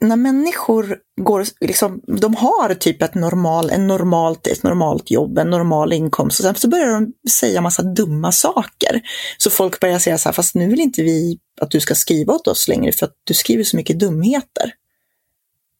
när 0.00 0.16
människor 0.16 0.98
går, 1.20 1.44
liksom, 1.60 2.00
de 2.06 2.34
har 2.34 2.74
typ 2.74 3.02
ett, 3.02 3.14
normal, 3.14 3.70
en 3.70 3.86
normalt, 3.86 4.46
ett 4.46 4.62
normalt 4.62 5.10
jobb, 5.10 5.38
en 5.38 5.50
normal 5.50 5.92
inkomst 5.92 6.40
och 6.40 6.44
sen 6.44 6.54
så 6.54 6.68
börjar 6.68 6.86
de 6.86 7.12
säga 7.30 7.60
massa 7.60 7.82
dumma 7.82 8.32
saker. 8.32 9.00
Så 9.38 9.50
folk 9.50 9.80
börjar 9.80 9.98
säga 9.98 10.18
så 10.18 10.28
här, 10.28 10.34
fast 10.34 10.54
nu 10.54 10.68
vill 10.68 10.80
inte 10.80 11.02
vi 11.02 11.38
att 11.60 11.70
du 11.70 11.80
ska 11.80 11.94
skriva 11.94 12.34
åt 12.34 12.48
oss 12.48 12.68
längre 12.68 12.92
för 12.92 13.06
att 13.06 13.14
du 13.24 13.34
skriver 13.34 13.64
så 13.64 13.76
mycket 13.76 13.98
dumheter. 13.98 14.72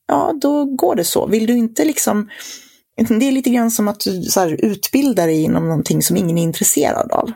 Ja, 0.08 0.32
då 0.40 0.64
går 0.64 0.94
det 0.94 1.04
så. 1.04 1.26
Vill 1.26 1.46
du 1.46 1.52
inte 1.52 1.84
liksom, 1.84 2.28
det 2.96 3.28
är 3.28 3.32
lite 3.32 3.50
grann 3.50 3.70
som 3.70 3.88
att 3.88 4.00
du 4.00 4.22
så 4.22 4.40
här, 4.40 4.64
utbildar 4.64 5.26
dig 5.26 5.42
inom 5.42 5.68
någonting 5.68 6.02
som 6.02 6.16
ingen 6.16 6.38
är 6.38 6.42
intresserad 6.42 7.12
av. 7.12 7.32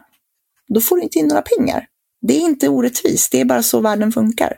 Då 0.69 0.81
får 0.81 0.97
du 0.97 1.03
inte 1.03 1.19
in 1.19 1.27
några 1.29 1.43
pengar. 1.43 1.87
Det 2.27 2.35
är 2.37 2.41
inte 2.41 2.69
orättvist, 2.69 3.33
det 3.33 3.41
är 3.41 3.45
bara 3.45 3.63
så 3.63 3.81
världen 3.81 4.13
funkar. 4.13 4.57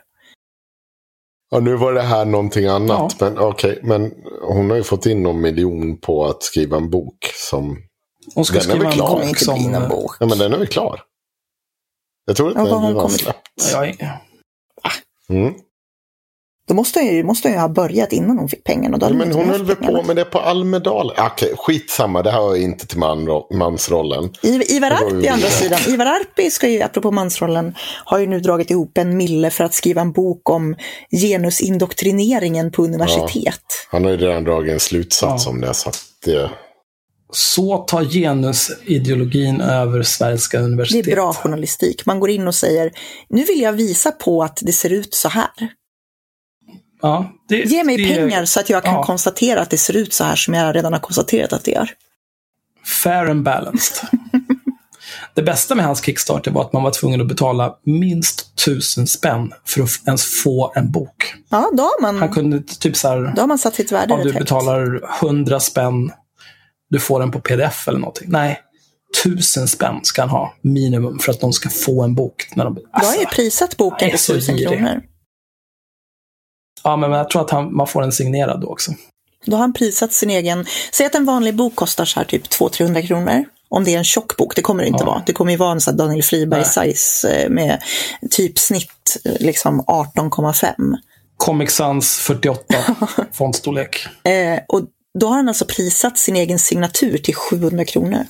Ja, 1.51 1.59
nu 1.59 1.75
var 1.75 1.93
det 1.93 2.01
här 2.01 2.25
någonting 2.25 2.65
annat. 2.67 3.15
Ja. 3.19 3.29
Men 3.29 3.39
okej, 3.39 3.79
men 3.83 4.11
hon 4.41 4.69
har 4.69 4.77
ju 4.77 4.83
fått 4.83 5.05
in 5.05 5.23
någon 5.23 5.41
miljon 5.41 5.97
på 5.97 6.25
att 6.25 6.43
skriva 6.43 6.77
en 6.77 6.89
bok 6.89 7.31
som... 7.49 7.77
Hon 8.35 8.45
ska 8.45 8.53
Den 8.59 8.59
är 8.59 8.63
skriva 8.69 8.77
väl 8.79 8.87
en 8.87 8.93
klar. 8.93 9.07
kommer 9.07 9.21
bok 9.21 9.29
inte 9.29 9.45
som... 9.45 9.73
eh, 9.73 9.89
bok. 9.89 10.11
Ja, 10.19 10.25
men 10.25 10.37
den 10.37 10.53
är 10.53 10.57
väl 10.57 10.67
klar? 10.67 11.01
Jag 12.25 12.35
tror 12.35 12.49
att 12.49 12.55
Ja, 12.55 12.63
den 12.63 12.95
har 12.95 13.09
släppt. 13.09 13.71
Jag, 13.73 13.95
Mm. 15.29 15.53
Då 16.67 16.73
måste 16.73 16.99
hon 16.99 17.07
ju, 17.07 17.23
måste 17.23 17.47
hon 17.47 17.53
ju 17.55 17.59
ha 17.61 17.69
börjat 17.69 18.13
innan 18.13 18.39
hon 18.39 18.49
fick 18.49 18.63
pengarna. 18.63 18.95
och 18.95 18.99
Då 18.99 19.09
Men 19.09 19.27
inte 19.27 19.37
hon 19.39 19.49
höll 19.49 19.63
väl 19.65 19.75
på 19.75 20.03
med 20.03 20.15
det 20.15 20.25
på 20.25 20.39
Almedalen? 20.39 21.15
Okej, 21.19 21.53
skitsamma. 21.57 22.21
Det 22.23 22.31
här 22.31 22.39
var 22.41 22.55
inte 22.55 22.87
till 22.87 22.97
man, 22.97 23.27
mansrollen. 23.53 24.23
I- 24.41 24.75
Ivar 24.75 24.89
Det 24.89 24.95
Arpi 24.95 25.29
å 25.29 25.33
andra 25.33 25.47
sidan, 25.47 25.79
Ivar 25.87 26.05
Arpi 26.05 26.51
ska 26.51 26.67
ju, 26.69 26.81
apropå 26.81 27.11
mansrollen, 27.11 27.75
har 28.05 28.19
ju 28.19 28.27
nu 28.27 28.39
dragit 28.39 28.71
ihop 28.71 28.97
en 28.97 29.17
mille 29.17 29.49
för 29.49 29.63
att 29.63 29.73
skriva 29.73 30.01
en 30.01 30.11
bok 30.11 30.49
om 30.49 30.75
genusindoktrineringen 31.21 32.71
på 32.71 32.83
universitet. 32.83 33.61
Han 33.91 34.03
har 34.03 34.11
ju 34.11 34.17
redan 34.17 34.43
dragit 34.43 34.73
en 34.73 34.79
slutsats 34.79 35.45
Ja. 35.45 35.51
om 35.51 35.61
det. 35.61 35.73
Så 35.73 35.89
att 35.89 35.97
det 36.25 36.49
Så 37.31 37.77
tar 37.77 38.03
genusideologin 38.05 39.61
över 39.61 40.05
Det 40.51 40.57
universitet. 40.57 41.07
är 41.07 41.11
bra 41.15 41.33
journalistik. 41.33 42.05
Man 42.05 42.19
går 42.19 42.29
in 42.29 42.47
och 42.47 42.55
säger, 42.55 42.91
nu 43.29 43.43
vill 43.43 43.61
jag 43.61 43.73
visa 43.73 44.11
på 44.11 44.43
att 44.43 44.59
det 44.61 44.71
ser 44.71 44.93
ut 44.93 45.13
så 45.13 45.29
här. 45.29 45.49
Ja, 47.05 47.31
det, 47.47 47.55
Ge 47.55 47.83
mig 47.83 47.97
det 47.97 48.15
pengar 48.15 48.45
så 48.45 48.59
att 48.59 48.69
jag 48.69 48.83
kan 48.83 48.93
ja. 48.93 49.03
konstatera 49.03 49.61
att 49.61 49.69
det 49.69 49.77
ser 49.77 49.95
ut 49.95 50.13
så 50.13 50.23
här 50.23 50.35
som 50.35 50.53
jag 50.53 50.75
redan 50.75 50.93
har 50.93 50.99
konstaterat 50.99 51.53
att 51.53 51.63
det 51.63 51.71
gör. 51.71 51.89
Fair 53.03 53.29
and 53.29 53.43
balanced. 53.43 54.09
det 55.33 55.41
bästa 55.41 55.75
med 55.75 55.85
hans 55.85 56.05
Kickstarter 56.05 56.51
var 56.51 56.61
att 56.61 56.73
man 56.73 56.83
var 56.83 56.91
tvungen 56.91 57.21
att 57.21 57.27
betala 57.27 57.75
minst 57.83 58.55
tusen 58.65 59.07
spänn 59.07 59.53
för 59.65 59.81
att 59.81 59.89
ens 60.07 60.41
få 60.43 60.73
en 60.75 60.91
bok. 60.91 61.33
Ja, 61.49 61.69
då 61.73 61.83
har 61.83 62.01
man, 62.01 62.17
Han 62.17 62.29
kunde 62.29 62.61
typ 62.61 62.97
så 62.97 63.07
här, 63.07 63.33
då 63.35 63.41
har 63.41 63.47
man 63.47 63.57
satt 63.57 63.75
sitt 63.75 63.91
värde 63.91 64.13
om 64.13 64.23
du 64.23 64.33
betalar 64.33 65.01
100 65.21 65.59
spänn, 65.59 66.11
du 66.89 66.99
får 66.99 67.19
den 67.19 67.31
på 67.31 67.39
pdf 67.39 67.87
eller 67.87 67.99
någonting. 67.99 68.27
Nej, 68.31 68.59
tusen 69.23 69.67
spänn 69.67 69.99
ska 70.03 70.21
han 70.21 70.29
ha 70.29 70.53
minimum 70.61 71.19
för 71.19 71.31
att 71.31 71.41
de 71.41 71.53
ska 71.53 71.69
få 71.69 72.03
en 72.03 72.15
bok. 72.15 72.47
När 72.55 72.63
de, 72.63 72.77
Jag 72.93 72.99
har 72.99 73.13
ju 73.13 73.19
Alltså, 73.19 73.35
prisat 73.35 73.77
boken 73.77 74.17
så 74.17 74.33
tusen 74.33 74.57
kronor. 74.57 75.01
Ja, 76.85 76.95
men 76.97 77.11
jag 77.11 77.29
tror 77.29 77.41
att 77.41 77.49
han, 77.51 77.75
man 77.75 77.87
får 77.87 78.03
en 78.03 78.11
signerad 78.11 78.61
då 78.61 78.67
också. 78.67 78.91
Då 79.45 79.55
har 79.55 79.61
han 79.61 79.73
prisat 79.73 80.13
sin 80.13 80.29
egen, 80.29 80.65
säg 80.93 81.05
att 81.05 81.15
en 81.15 81.25
vanlig 81.25 81.55
bok 81.55 81.75
kostar 81.75 82.05
så 82.05 82.19
här 82.19 82.25
typ 82.27 82.47
200-300 82.47 83.07
kronor. 83.07 83.45
Om 83.69 83.83
det 83.83 83.93
är 83.93 83.97
en 83.97 84.03
tjock 84.03 84.37
bok, 84.37 84.55
det 84.55 84.61
kommer 84.61 84.83
det 84.83 84.87
inte 84.89 85.03
Ja. 85.03 85.09
vara. 85.09 85.23
Det 85.25 85.33
kommer 85.33 85.51
ju 85.51 85.57
vara 85.57 85.71
en 85.71 85.81
sån 85.81 85.97
Daniel. 85.97 86.21
Friberg-size 86.23 87.27
eh, 87.43 87.49
med 87.49 87.81
typsnitt 88.31 89.17
eh, 89.25 89.33
liksom 89.39 89.81
18,5. 89.81 90.73
Comic 91.37 91.71
Sans 91.71 92.17
48 92.17 92.63
fontstorlek. 93.33 94.07
Eh, 94.23 94.59
och 94.67 94.81
då 95.19 95.27
har 95.27 95.35
han 95.35 95.47
alltså 95.47 95.65
prisat 95.65 96.17
sin 96.17 96.35
egen 96.35 96.59
signatur 96.59 97.17
till 97.17 97.35
700 97.35 97.85
kronor. 97.85 98.25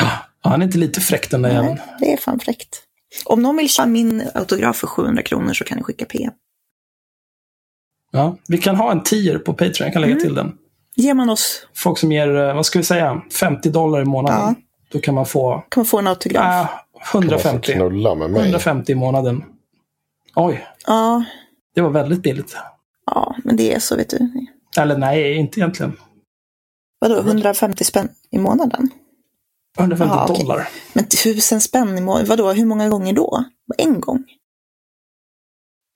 Ja, 0.00 0.10
han 0.50 0.60
är 0.62 0.66
inte 0.66 0.78
lite 0.78 1.00
fräck 1.00 1.30
den 1.30 1.42
där 1.42 1.50
jäveln. 1.50 1.74
Nej, 1.86 1.96
det 2.00 2.12
är 2.12 2.16
fan 2.16 2.40
fräckt. 2.40 2.82
Om 3.24 3.42
någon 3.42 3.56
vill 3.56 3.68
köpa 3.68 3.86
min 3.86 4.28
autograf 4.34 4.76
för 4.76 4.86
700 4.86 5.22
kronor 5.22 5.52
så 5.52 5.64
kan 5.64 5.78
ni 5.78 5.84
skicka 5.84 6.04
PM. 6.04 6.32
Ja, 8.10 8.36
vi 8.48 8.58
kan 8.58 8.76
ha 8.76 8.92
en 8.92 9.02
tier 9.02 9.38
på 9.38 9.52
Patreon, 9.52 9.74
jag 9.86 9.92
kan 9.92 10.02
lägga 10.02 10.12
Mm. 10.14 10.24
till 10.24 10.34
den. 10.34 10.52
Ger 10.96 11.14
man 11.14 11.30
oss, 11.30 11.66
Folk 11.74 11.98
som 11.98 12.12
ger, 12.12 12.36
eh, 12.36 12.54
vad 12.54 12.66
ska 12.66 12.78
vi 12.78 12.84
säga, 12.84 13.22
50 13.40 13.70
dollar 13.70 14.00
i 14.02 14.04
månaden. 14.04 14.38
Ja. 14.40 14.54
Då 14.92 14.98
kan 15.00 15.14
man 15.14 15.26
få 15.26 15.64
kan 15.68 15.80
man 15.80 15.84
få 15.86 15.98
en 15.98 16.06
autograf? 16.06 16.44
äh, 16.44 16.68
få 17.12 17.18
150. 17.18 17.72
knulla 17.72 18.14
med 18.14 18.30
mig. 18.30 18.42
150 18.42 18.92
i 18.92 18.94
månaden. 18.94 19.44
Oj, 20.34 20.66
Ja, 20.86 21.24
det 21.74 21.80
var 21.80 21.90
väldigt 21.90 22.22
billigt. 22.22 22.56
ja, 23.06 23.36
men 23.44 23.56
det 23.56 23.74
är 23.74 23.78
så 23.78 23.96
vet 23.96 24.10
du. 24.10 24.30
Eller 24.78 24.96
nej, 24.98 25.34
inte 25.36 25.60
egentligen. 25.60 25.96
Vadå, 27.00 27.18
150 27.20 27.84
spänn 27.84 28.08
i 28.30 28.38
månaden? 28.38 28.90
150 29.78 30.14
Jaha, 30.14 30.26
okej. 30.30 30.42
dollar. 30.44 30.68
Men 30.92 31.04
tusen 31.08 31.60
spänn 31.60 31.98
i 31.98 32.00
månaden, 32.00 32.28
vadå, 32.28 32.52
hur 32.52 32.66
många 32.66 32.88
gånger 32.88 33.12
då? 33.12 33.44
En 33.78 34.00
gång? 34.00 34.24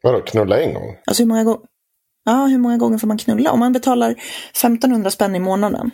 Vadå, 0.02 0.20
knulla 0.20 0.60
en 0.60 0.74
gång? 0.74 0.97
Alltså 1.06 1.22
hur 1.22 1.28
många 1.28 1.44
gånger? 1.44 1.60
Ja, 2.24 2.47
hur 2.47 2.59
många 2.59 2.77
gånger 2.77 2.99
får 2.99 3.07
man 3.07 3.19
knulla? 3.19 3.51
Om 3.53 3.59
man 3.61 3.73
betalar 3.73 4.11
1500 4.11 5.11
spänn 5.11 5.36
i 5.36 5.39
månaden, 5.39 5.90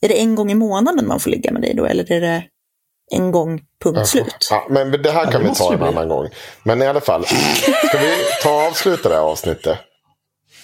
är 0.00 0.08
det 0.08 0.20
en 0.20 0.34
gång 0.34 0.50
i 0.50 0.54
månaden 0.54 1.06
man 1.08 1.20
får 1.20 1.30
ligga 1.30 1.52
med 1.52 1.62
dig 1.62 1.74
då? 1.74 1.84
Eller 1.86 2.12
är 2.12 2.20
det 2.20 2.44
en 3.14 3.30
gång, 3.32 3.60
punkt 3.84 4.06
slut? 4.08 4.48
Ja, 4.50 4.66
men 4.70 4.90
det 5.02 5.10
här 5.10 5.24
Ja, 5.24 5.30
kan 5.30 5.42
det 5.42 5.48
vi 5.48 5.54
ta 5.54 5.72
en 5.72 5.78
bli. 5.78 5.88
annan 5.88 6.08
gång. 6.08 6.28
Men 6.62 6.82
i 6.82 6.86
alla 6.86 7.00
fall, 7.00 7.24
ska 7.24 7.98
vi 7.98 8.12
ta 8.42 8.50
och 8.50 8.62
avsluta 8.62 9.08
det 9.08 9.14
här 9.14 9.22
avsnittet? 9.22 9.78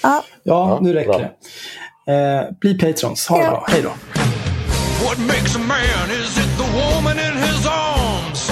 Ja, 0.03 0.25
Ja, 0.43 0.69
Ja, 0.71 0.79
nu 0.83 0.93
räcker 0.93 1.09
bra. 1.13 1.19
det. 1.19 2.13
Eh, 2.13 2.51
bli 2.61 2.79
patrons. 2.79 3.27
Ha 3.29 3.39
det 3.39 3.45
Ja. 3.45 3.51
bra. 3.51 3.67
Hej 3.69 3.83
då. 3.83 3.89
What 5.05 5.19
makes 5.19 5.57
a 5.57 5.59
man? 5.59 6.11
Is 6.23 6.39
it 6.39 6.59
the 6.59 6.79
woman 6.81 7.19
in 7.19 7.43
his 7.43 7.67
arms? 7.67 8.51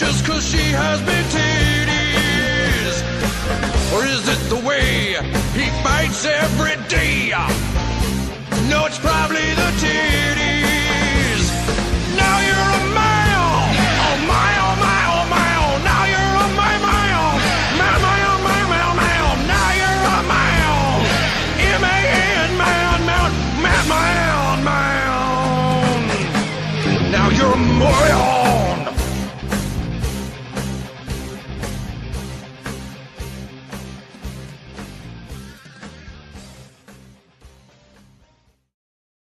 Just 0.00 0.26
cause 0.26 0.56
she 0.56 0.76
has 0.76 1.00
big 1.00 1.27
every 6.26 6.76
day? 6.88 7.30
No, 8.68 8.86
it's 8.86 8.98
probably 8.98 9.54
the 9.54 9.70
titties. 9.78 10.57